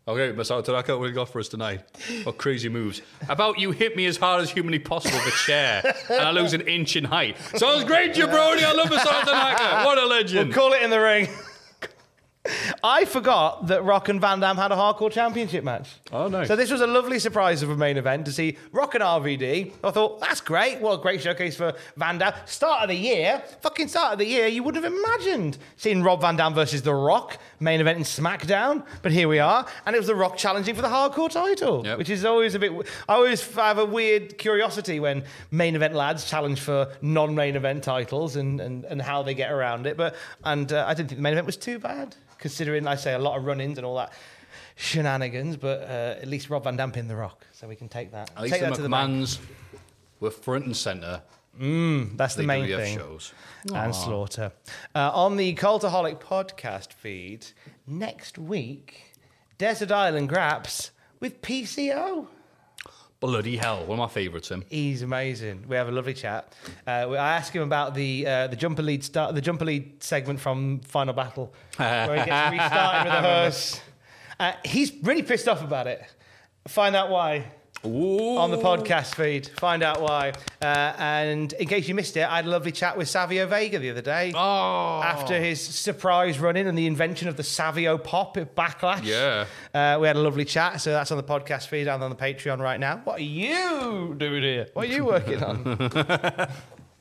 Okay, 0.09 0.33
Masato 0.33 0.65
Tanaka, 0.65 0.97
what 0.97 1.07
do 1.07 1.09
you 1.09 1.15
got 1.17 1.29
for 1.29 1.41
us 1.41 1.49
tonight? 1.49 1.83
What 2.23 2.39
crazy 2.39 2.69
moves? 2.69 3.03
About 3.29 3.59
you 3.59 3.73
hit 3.73 3.97
me 3.97 4.07
as 4.07 4.17
hard 4.17 4.41
as 4.43 4.51
humanly 4.51 4.79
possible 4.79 5.19
with 5.19 5.35
a 5.35 5.37
chair, 5.45 5.83
and 6.09 6.21
I 6.21 6.31
lose 6.31 6.53
an 6.53 6.61
inch 6.61 6.95
in 6.95 7.03
height. 7.03 7.37
Sounds 7.57 7.83
great, 7.83 8.13
jabroni. 8.15 8.63
I 8.63 8.73
love 8.73 8.89
Masato 8.89 9.25
Tanaka. 9.25 9.85
What 9.85 9.99
a 9.99 10.07
legend. 10.07 10.55
Call 10.55 10.73
it 10.75 10.83
in 10.83 10.91
the 10.91 11.01
ring. 11.01 11.27
I 12.83 13.05
forgot 13.05 13.67
that 13.69 13.85
Rock 13.85 14.09
and 14.09 14.21
Van 14.21 14.41
Dam 14.41 14.57
had 14.57 14.73
a 14.73 14.77
hardcore 14.77 15.11
championship 15.11 15.65
match. 15.65 15.89
Oh, 16.13 16.29
nice. 16.29 16.49
So 16.49 16.57
this 16.57 16.71
was 16.71 16.81
a 16.81 16.87
lovely 16.87 17.19
surprise 17.19 17.63
of 17.63 17.71
a 17.71 17.77
main 17.77 17.97
event 17.97 18.27
to 18.27 18.33
see 18.33 18.57
Rock 18.73 18.95
and 18.95 19.03
RVD. 19.03 19.73
I 19.83 19.91
thought, 19.91 20.21
that's 20.21 20.41
great. 20.41 20.81
What 20.81 20.95
a 20.99 21.03
great 21.03 21.21
showcase 21.23 21.57
for 21.57 21.75
Van 21.97 22.19
Dam. 22.19 22.33
Start 22.47 22.83
of 22.83 22.89
the 22.89 22.95
year, 22.97 23.43
fucking 23.61 23.89
start 23.89 24.15
of 24.15 24.19
the 24.19 24.27
year, 24.27 24.47
you 24.47 24.63
wouldn't 24.63 24.85
have 24.85 24.93
imagined 24.93 25.59
seeing 25.77 26.03
Rob 26.03 26.21
Van 26.21 26.37
Dam 26.37 26.55
versus 26.55 26.83
The 26.83 26.95
Rock, 26.95 27.39
main 27.61 27.81
event 27.81 27.99
in 27.99 28.05
SmackDown. 28.05 28.85
But 29.03 29.13
here 29.13 29.29
we 29.29 29.39
are. 29.39 29.67
And 29.85 29.95
it 29.95 29.99
was 29.99 30.07
The 30.09 30.15
Rock 30.15 30.37
challenging 30.37 30.75
for 30.75 30.83
the 30.83 30.89
hardcore 30.89 31.31
title, 31.31 31.85
Yep. 31.85 31.99
which 31.99 32.11
is 32.11 32.25
always 32.25 32.55
a 32.55 32.59
bit... 32.59 32.73
I 33.09 33.15
always 33.15 33.55
have 33.55 33.79
a 33.79 33.85
weird 33.85 34.39
curiosity 34.39 35.01
when 35.01 35.25
main 35.51 35.75
event 35.77 35.95
lads 35.95 36.29
challenge 36.29 36.61
for 36.61 36.93
non-main 37.03 37.57
event 37.57 37.83
titles 37.85 38.37
and, 38.37 38.61
and, 38.61 38.85
and 38.85 39.01
how 39.03 39.23
they 39.23 39.35
get 39.35 39.51
around 39.53 39.87
it. 39.87 39.97
But 39.97 40.15
And 40.45 40.73
uh, 40.73 40.85
I 40.87 40.95
didn't 40.95 41.09
think 41.09 41.19
the 41.19 41.23
main 41.23 41.33
event 41.33 41.47
was 41.47 41.57
too 41.57 41.79
bad, 41.79 42.15
considering, 42.47 42.85
like 42.85 42.99
I 42.99 43.01
say, 43.01 43.15
a 43.15 43.19
lot 43.19 43.37
of 43.37 43.45
run-ins 43.45 43.77
and 43.79 43.85
all 43.85 43.97
that 43.97 44.13
shenanigans, 44.77 45.57
but 45.57 45.83
uh, 45.83 46.21
at 46.23 46.29
least 46.29 46.49
Rob 46.49 46.65
Van 46.65 46.77
Dam 46.77 46.93
pinned 46.93 47.11
the 47.11 47.17
rock, 47.17 47.45
so 47.53 47.67
we 47.67 47.75
can 47.77 47.89
take 47.89 48.13
that. 48.13 48.31
At 48.37 48.43
least 48.43 48.55
take 48.55 48.63
the 48.63 48.69
that 48.69 48.77
to 48.77 48.83
the. 48.83 48.89
McMahons 48.89 49.39
were 50.21 50.31
front 50.31 50.67
and 50.67 50.77
centre. 50.77 51.23
That's 51.59 52.35
the 52.35 52.43
main 52.43 52.67
WWF 52.67 52.77
thing. 52.77 52.99
shows. 52.99 53.33
And 53.75 53.95
Slaughter. 53.95 54.53
Uh, 54.95 55.11
on 55.13 55.37
the 55.37 55.55
Cultaholic 55.55 56.21
podcast 56.21 56.93
feed 56.93 57.47
next 57.87 58.39
week, 58.39 59.15
Desert 59.59 59.91
Island 59.91 60.29
Graps 60.29 60.91
with 61.19 61.41
PCO. 61.41 62.29
Bloody 63.19 63.57
hell, 63.57 63.87
one 63.87 63.99
of 63.99 64.09
my 64.11 64.13
favourites, 64.13 64.51
him. 64.51 64.63
He's 64.69 65.01
amazing. 65.03 65.65
We 65.69 65.77
have 65.77 65.89
a 65.89 65.93
lovely 65.93 66.13
chat. 66.13 66.53
Uh, 66.87 67.11
I 67.13 67.35
asked 67.37 67.53
him 67.55 67.63
about 67.63 67.95
the 67.95 68.27
uh, 68.27 68.47
the 68.49 68.57
jumper 68.57 68.83
lead 68.83 69.03
start, 69.03 69.35
the 69.35 69.41
jumper 69.41 69.65
lead 69.65 70.03
segment 70.03 70.39
from 70.39 70.81
Final 70.81 71.15
Battle, 71.15 71.55
where 71.77 72.19
he 72.21 72.25
gets 72.27 72.53
restarted 72.53 73.05
with 73.07 73.15
a 73.15 73.23
hearse. 73.29 73.81
Uh, 74.39 74.53
he's 74.65 74.93
really 75.03 75.23
pissed 75.23 75.49
off 75.49 75.63
about 75.65 75.87
it. 75.87 76.05
Find 76.69 76.95
out 76.95 77.09
why. 77.09 77.53
On 77.87 78.51
the 78.51 78.59
podcast 78.59 79.15
feed. 79.15 79.49
Find 79.59 79.83
out 79.83 80.01
why. 80.01 80.33
Uh, 80.61 80.93
and 80.99 81.53
in 81.55 81.69
case 81.69 81.89
you 81.89 81.95
missed 81.95 82.17
it, 82.17 82.29
I 82.29 82.37
had 82.37 82.47
a 82.47 82.51
lovely 82.51 82.73
chat 82.73 82.97
with 82.97 83.09
Savio 83.09 83.47
Vega 83.47 83.79
the 83.79 83.91
other 83.91 84.03
day. 84.03 84.33
Oh. 84.35 85.01
After 85.03 85.39
his 85.41 85.61
surprise 85.61 86.39
run 86.39 86.57
in 86.57 86.67
and 86.67 86.77
the 86.77 86.87
invention 86.87 87.29
of 87.29 87.37
the 87.37 87.43
Savio 87.43 87.99
Pop 87.99 88.37
at 88.37 88.55
Backlash. 88.55 89.05
Yeah. 89.05 89.47
Uh, 89.75 89.99
we 90.01 90.07
had 90.07 90.17
a 90.17 90.21
lovely 90.21 90.45
chat. 90.45 90.81
So 90.81 90.91
that's 90.91 91.11
on 91.11 91.17
the 91.17 91.25
podcast 91.25 91.69
feed 91.69 91.89
and 91.89 92.03
on 92.03 92.11
the 92.11 92.17
Patreon 92.17 92.59
right 92.59 92.81
now. 92.81 93.01
What 93.05 93.21
are 93.21 93.23
you 93.23 94.15
doing 94.19 94.43
here? 94.43 94.69
What 94.73 94.87
are 94.87 94.93
you 94.93 95.05
working 95.05 95.43
on? 95.43 95.79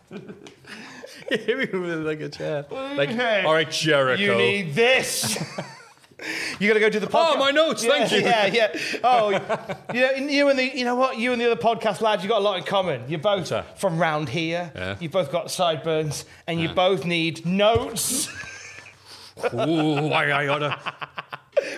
Hit 1.29 1.57
me 1.73 1.79
with 1.79 2.05
like 2.05 2.21
a 2.21 2.29
chair. 2.29 2.65
Like, 2.69 3.09
Hey, 3.09 3.43
all 3.43 3.53
right, 3.53 3.69
Jericho. 3.69 4.21
You 4.21 4.35
need 4.35 4.75
this. 4.75 5.37
You 6.59 6.67
got 6.69 6.75
to 6.75 6.79
go 6.79 6.89
to 6.89 6.99
the 6.99 7.07
podcast. 7.07 7.33
Oh, 7.33 7.37
my 7.37 7.51
notes, 7.51 7.83
Yeah, 7.83 7.89
thank 8.07 8.11
you. 8.11 8.19
Yeah, 8.19 8.45
yeah. 8.47 8.79
Oh, 9.03 9.29
you 9.93 9.99
know, 10.01 10.11
you 10.13 10.49
and 10.49 10.57
the, 10.57 10.77
you 10.77 10.85
know 10.85 10.95
what? 10.95 11.17
You 11.17 11.33
and 11.33 11.41
the 11.41 11.51
other 11.51 11.61
podcast 11.61 11.99
lads, 12.01 12.23
you 12.23 12.29
got 12.29 12.39
a 12.39 12.43
lot 12.43 12.57
in 12.57 12.63
common. 12.63 13.03
You're 13.09 13.19
both 13.19 13.47
Sir. 13.47 13.65
from 13.75 13.97
round 13.97 14.29
here. 14.29 14.71
Yeah. 14.73 14.95
You 14.99 15.09
both 15.09 15.31
got 15.31 15.51
sideburns, 15.51 16.23
and 16.47 16.59
you 16.61 16.69
both 16.69 17.05
need 17.05 17.45
notes. 17.45 18.29
Ooh, 19.53 20.07
why 20.07 20.29
I 20.31 20.47
oughta. 20.47 20.79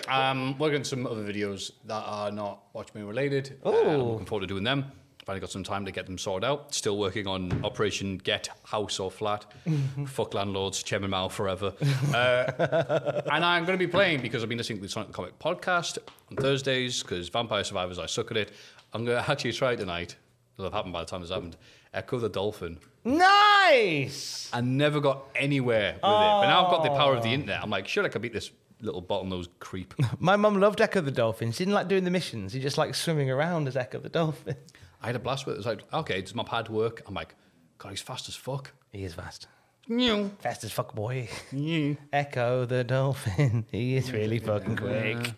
Um, 0.06 0.56
working 0.58 0.78
on 0.78 0.84
some 0.84 1.06
other 1.06 1.24
videos 1.24 1.72
that 1.86 2.02
are 2.06 2.30
not 2.30 2.60
Watchmen 2.72 3.06
related. 3.06 3.58
Uh, 3.64 3.70
I'm 3.70 3.98
looking 4.02 4.26
forward 4.26 4.42
to 4.42 4.46
doing 4.46 4.64
them. 4.64 4.92
Finally 5.28 5.42
got 5.42 5.50
some 5.50 5.62
time 5.62 5.84
to 5.84 5.92
get 5.92 6.06
them 6.06 6.16
sorted 6.16 6.48
out. 6.48 6.74
Still 6.74 6.96
working 6.96 7.26
on 7.26 7.62
Operation 7.62 8.16
Get 8.16 8.48
House 8.64 8.98
or 8.98 9.10
Flat. 9.10 9.44
Fuck 10.06 10.32
landlords, 10.32 10.82
Chairman 10.82 11.10
Mao 11.10 11.28
forever. 11.28 11.74
Uh, 12.14 13.20
and 13.30 13.44
I'm 13.44 13.66
going 13.66 13.78
to 13.78 13.86
be 13.86 13.90
playing 13.90 14.22
because 14.22 14.42
I've 14.42 14.48
been 14.48 14.56
listening 14.56 14.78
to 14.78 14.82
the 14.84 14.88
Sonic 14.88 15.12
Comic 15.12 15.38
podcast 15.38 15.98
on 16.30 16.38
Thursdays 16.38 17.02
because 17.02 17.28
Vampire 17.28 17.62
Survivors, 17.62 17.98
I 17.98 18.06
suck 18.06 18.30
at 18.30 18.38
it. 18.38 18.52
I'm 18.94 19.04
going 19.04 19.22
to 19.22 19.30
actually 19.30 19.52
try 19.52 19.76
tonight. 19.76 20.16
It'll 20.56 20.64
have 20.64 20.72
happened 20.72 20.94
by 20.94 21.00
the 21.00 21.04
time 21.10 21.20
this 21.20 21.28
happened. 21.28 21.58
Ecco 21.92 22.18
the 22.18 22.30
Dolphin. 22.30 22.78
nice. 23.04 24.48
I 24.50 24.62
never 24.62 24.98
got 24.98 25.24
anywhere 25.36 25.90
with 25.92 25.96
it. 25.96 26.00
But 26.00 26.46
now 26.46 26.64
I've 26.64 26.70
got 26.70 26.84
the 26.84 26.88
power 26.96 27.14
of 27.14 27.22
the 27.22 27.34
internet. 27.34 27.62
I'm 27.62 27.68
like, 27.68 27.86
sure, 27.86 28.02
I 28.02 28.08
could 28.08 28.22
beat 28.22 28.32
this 28.32 28.50
little 28.80 29.02
bottlenose 29.02 29.48
creep. 29.58 29.92
My 30.20 30.36
mum 30.36 30.58
loved 30.58 30.78
Ecco 30.80 31.04
the 31.04 31.10
Dolphin. 31.10 31.52
She 31.52 31.58
didn't 31.58 31.74
like 31.74 31.88
doing 31.88 32.04
the 32.04 32.10
missions. 32.10 32.52
She 32.52 32.60
just 32.60 32.78
liked 32.78 32.96
swimming 32.96 33.30
around 33.30 33.68
as 33.68 33.76
Ecco 33.76 34.02
the 34.02 34.08
Dolphin. 34.08 34.56
I 35.02 35.06
had 35.06 35.16
a 35.16 35.18
blast 35.18 35.46
with 35.46 35.56
it. 35.56 35.58
It's 35.58 35.66
like, 35.66 35.82
okay, 35.92 36.20
does 36.20 36.34
my 36.34 36.42
pad 36.42 36.68
work? 36.68 37.02
I'm 37.06 37.14
like, 37.14 37.34
God, 37.78 37.90
he's 37.90 38.00
fast 38.00 38.28
as 38.28 38.34
fuck. 38.34 38.72
He 38.92 39.04
is 39.04 39.14
fast. 39.14 39.46
New. 39.88 40.30
Fast 40.40 40.64
as 40.64 40.72
fuck, 40.72 40.94
boy. 40.94 41.28
New. 41.52 41.96
Ecco 42.12 42.66
the 42.68 42.84
Dolphin. 42.84 43.64
He 43.72 43.96
is 43.96 44.12
really 44.12 44.38
fucking 44.38 44.76
quick. 44.76 45.32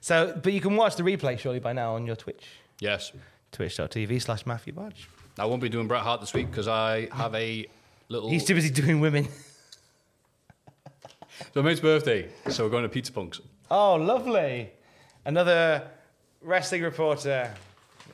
So, 0.00 0.38
but 0.42 0.52
you 0.52 0.60
can 0.60 0.76
watch 0.76 0.96
the 0.96 1.02
replay 1.02 1.38
surely 1.38 1.58
by 1.60 1.72
now 1.72 1.94
on 1.94 2.06
your 2.06 2.16
Twitch. 2.16 2.46
Yes. 2.80 3.12
Twitch.tv 3.52 4.22
slash 4.22 4.46
Matthew 4.46 4.72
Bodge. 4.72 5.06
I 5.38 5.44
won't 5.44 5.60
be 5.60 5.68
doing 5.68 5.86
Bret 5.88 6.02
Hart 6.02 6.20
this 6.20 6.32
week 6.32 6.50
because 6.50 6.68
I 6.68 7.08
have 7.12 7.34
a 7.34 7.66
little. 8.08 8.30
He's 8.30 8.44
too 8.44 8.54
busy 8.54 8.70
doing 8.70 9.00
women. 9.00 9.28
so, 11.54 11.62
mate's 11.62 11.80
birthday, 11.80 12.28
so 12.48 12.64
we're 12.64 12.70
going 12.70 12.84
to 12.84 12.88
Pizza 12.88 13.12
Punks. 13.12 13.40
Oh, 13.70 13.96
lovely. 13.96 14.70
Another 15.24 15.88
wrestling 16.40 16.82
reporter 16.82 17.52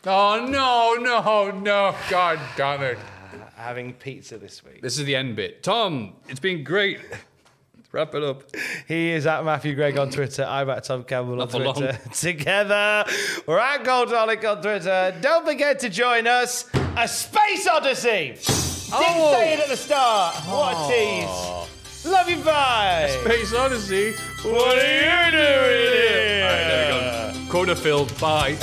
Oh, 0.05 0.47
no, 0.49 0.95
no, 1.03 1.51
no. 1.51 1.95
God 2.11 2.39
damn 2.57 2.83
it. 2.83 2.99
Uh, 2.99 3.39
having 3.57 3.93
pizza 3.95 4.39
this 4.39 4.65
week. 4.65 4.83
This 4.83 4.99
is 4.99 5.05
the 5.05 5.17
end 5.17 5.37
bit. 5.37 5.63
Tom, 5.63 6.15
it's 6.29 6.41
been 6.41 6.63
great. 6.65 7.01
Wrap 7.93 8.15
it 8.15 8.23
up. 8.23 8.43
He 8.87 9.11
is 9.11 9.27
at 9.27 9.43
Maffew 9.43 9.75
Gregg 9.75 9.99
on 9.99 10.11
Twitter. 10.11 10.45
I'm 10.45 10.69
at 10.71 10.85
Tom 10.85 11.05
Campbell 11.05 11.33
on 11.33 11.39
Not 11.39 11.51
for 11.53 11.59
long. 11.61 11.75
Twitter. 11.75 11.99
Together, 12.13 13.05
we're 13.47 13.59
at 13.59 13.85
Goldholic 13.85 14.45
on 14.49 14.61
Twitter. 14.61 15.17
Don't 15.23 15.47
forget 15.47 15.79
to 15.81 15.89
join 15.89 16.27
us. 16.27 16.69
A 16.97 17.09
Space 17.09 17.67
Odyssey. 17.67 18.35
Didn't 18.37 18.93
Oh. 18.93 19.33
say 19.33 19.55
it 19.55 19.61
at 19.61 19.69
the 19.69 19.77
start. 19.77 20.35
What 20.47 20.75
a 20.77 20.93
tease. 20.93 22.05
Love 22.07 22.29
you, 22.29 22.37
bye. 22.37 23.09
Space 23.25 23.53
Odyssey. 23.55 24.13
What 24.43 24.79
are 24.79 25.27
you 25.27 25.31
doing 25.33 25.43
here? 25.43 26.45
All 26.45 26.51
right, 26.51 26.69
there 26.69 27.33
we 27.33 27.39
go. 27.47 27.51
Quota 27.51 27.75
filled. 27.77 28.19
Bye. 28.21 28.57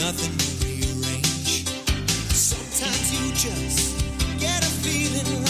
Nothing 0.00 0.34
to 0.38 0.48
rearrange. 0.64 1.66
Sometimes 2.32 3.06
you 3.12 3.32
just 3.32 4.00
get 4.40 4.62
a 4.64 4.72
feeling 4.80 5.49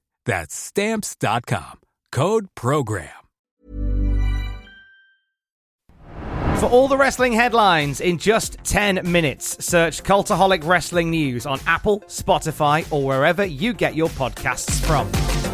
That's 0.25 0.55
stamps.com. 0.55 1.79
Code 2.11 2.47
program. 2.55 3.09
For 6.61 6.67
all 6.67 6.87
the 6.87 6.95
wrestling 6.95 7.33
headlines 7.33 8.01
in 8.01 8.19
just 8.19 8.57
10 8.65 9.11
minutes, 9.11 9.65
search 9.65 10.03
Cultaholic 10.03 10.63
Wrestling 10.63 11.09
News 11.09 11.47
on 11.47 11.59
Apple, 11.65 12.01
Spotify, 12.01 12.85
or 12.93 13.03
wherever 13.03 13.43
you 13.43 13.73
get 13.73 13.95
your 13.95 14.09
podcasts 14.09 14.79
from. 14.85 15.50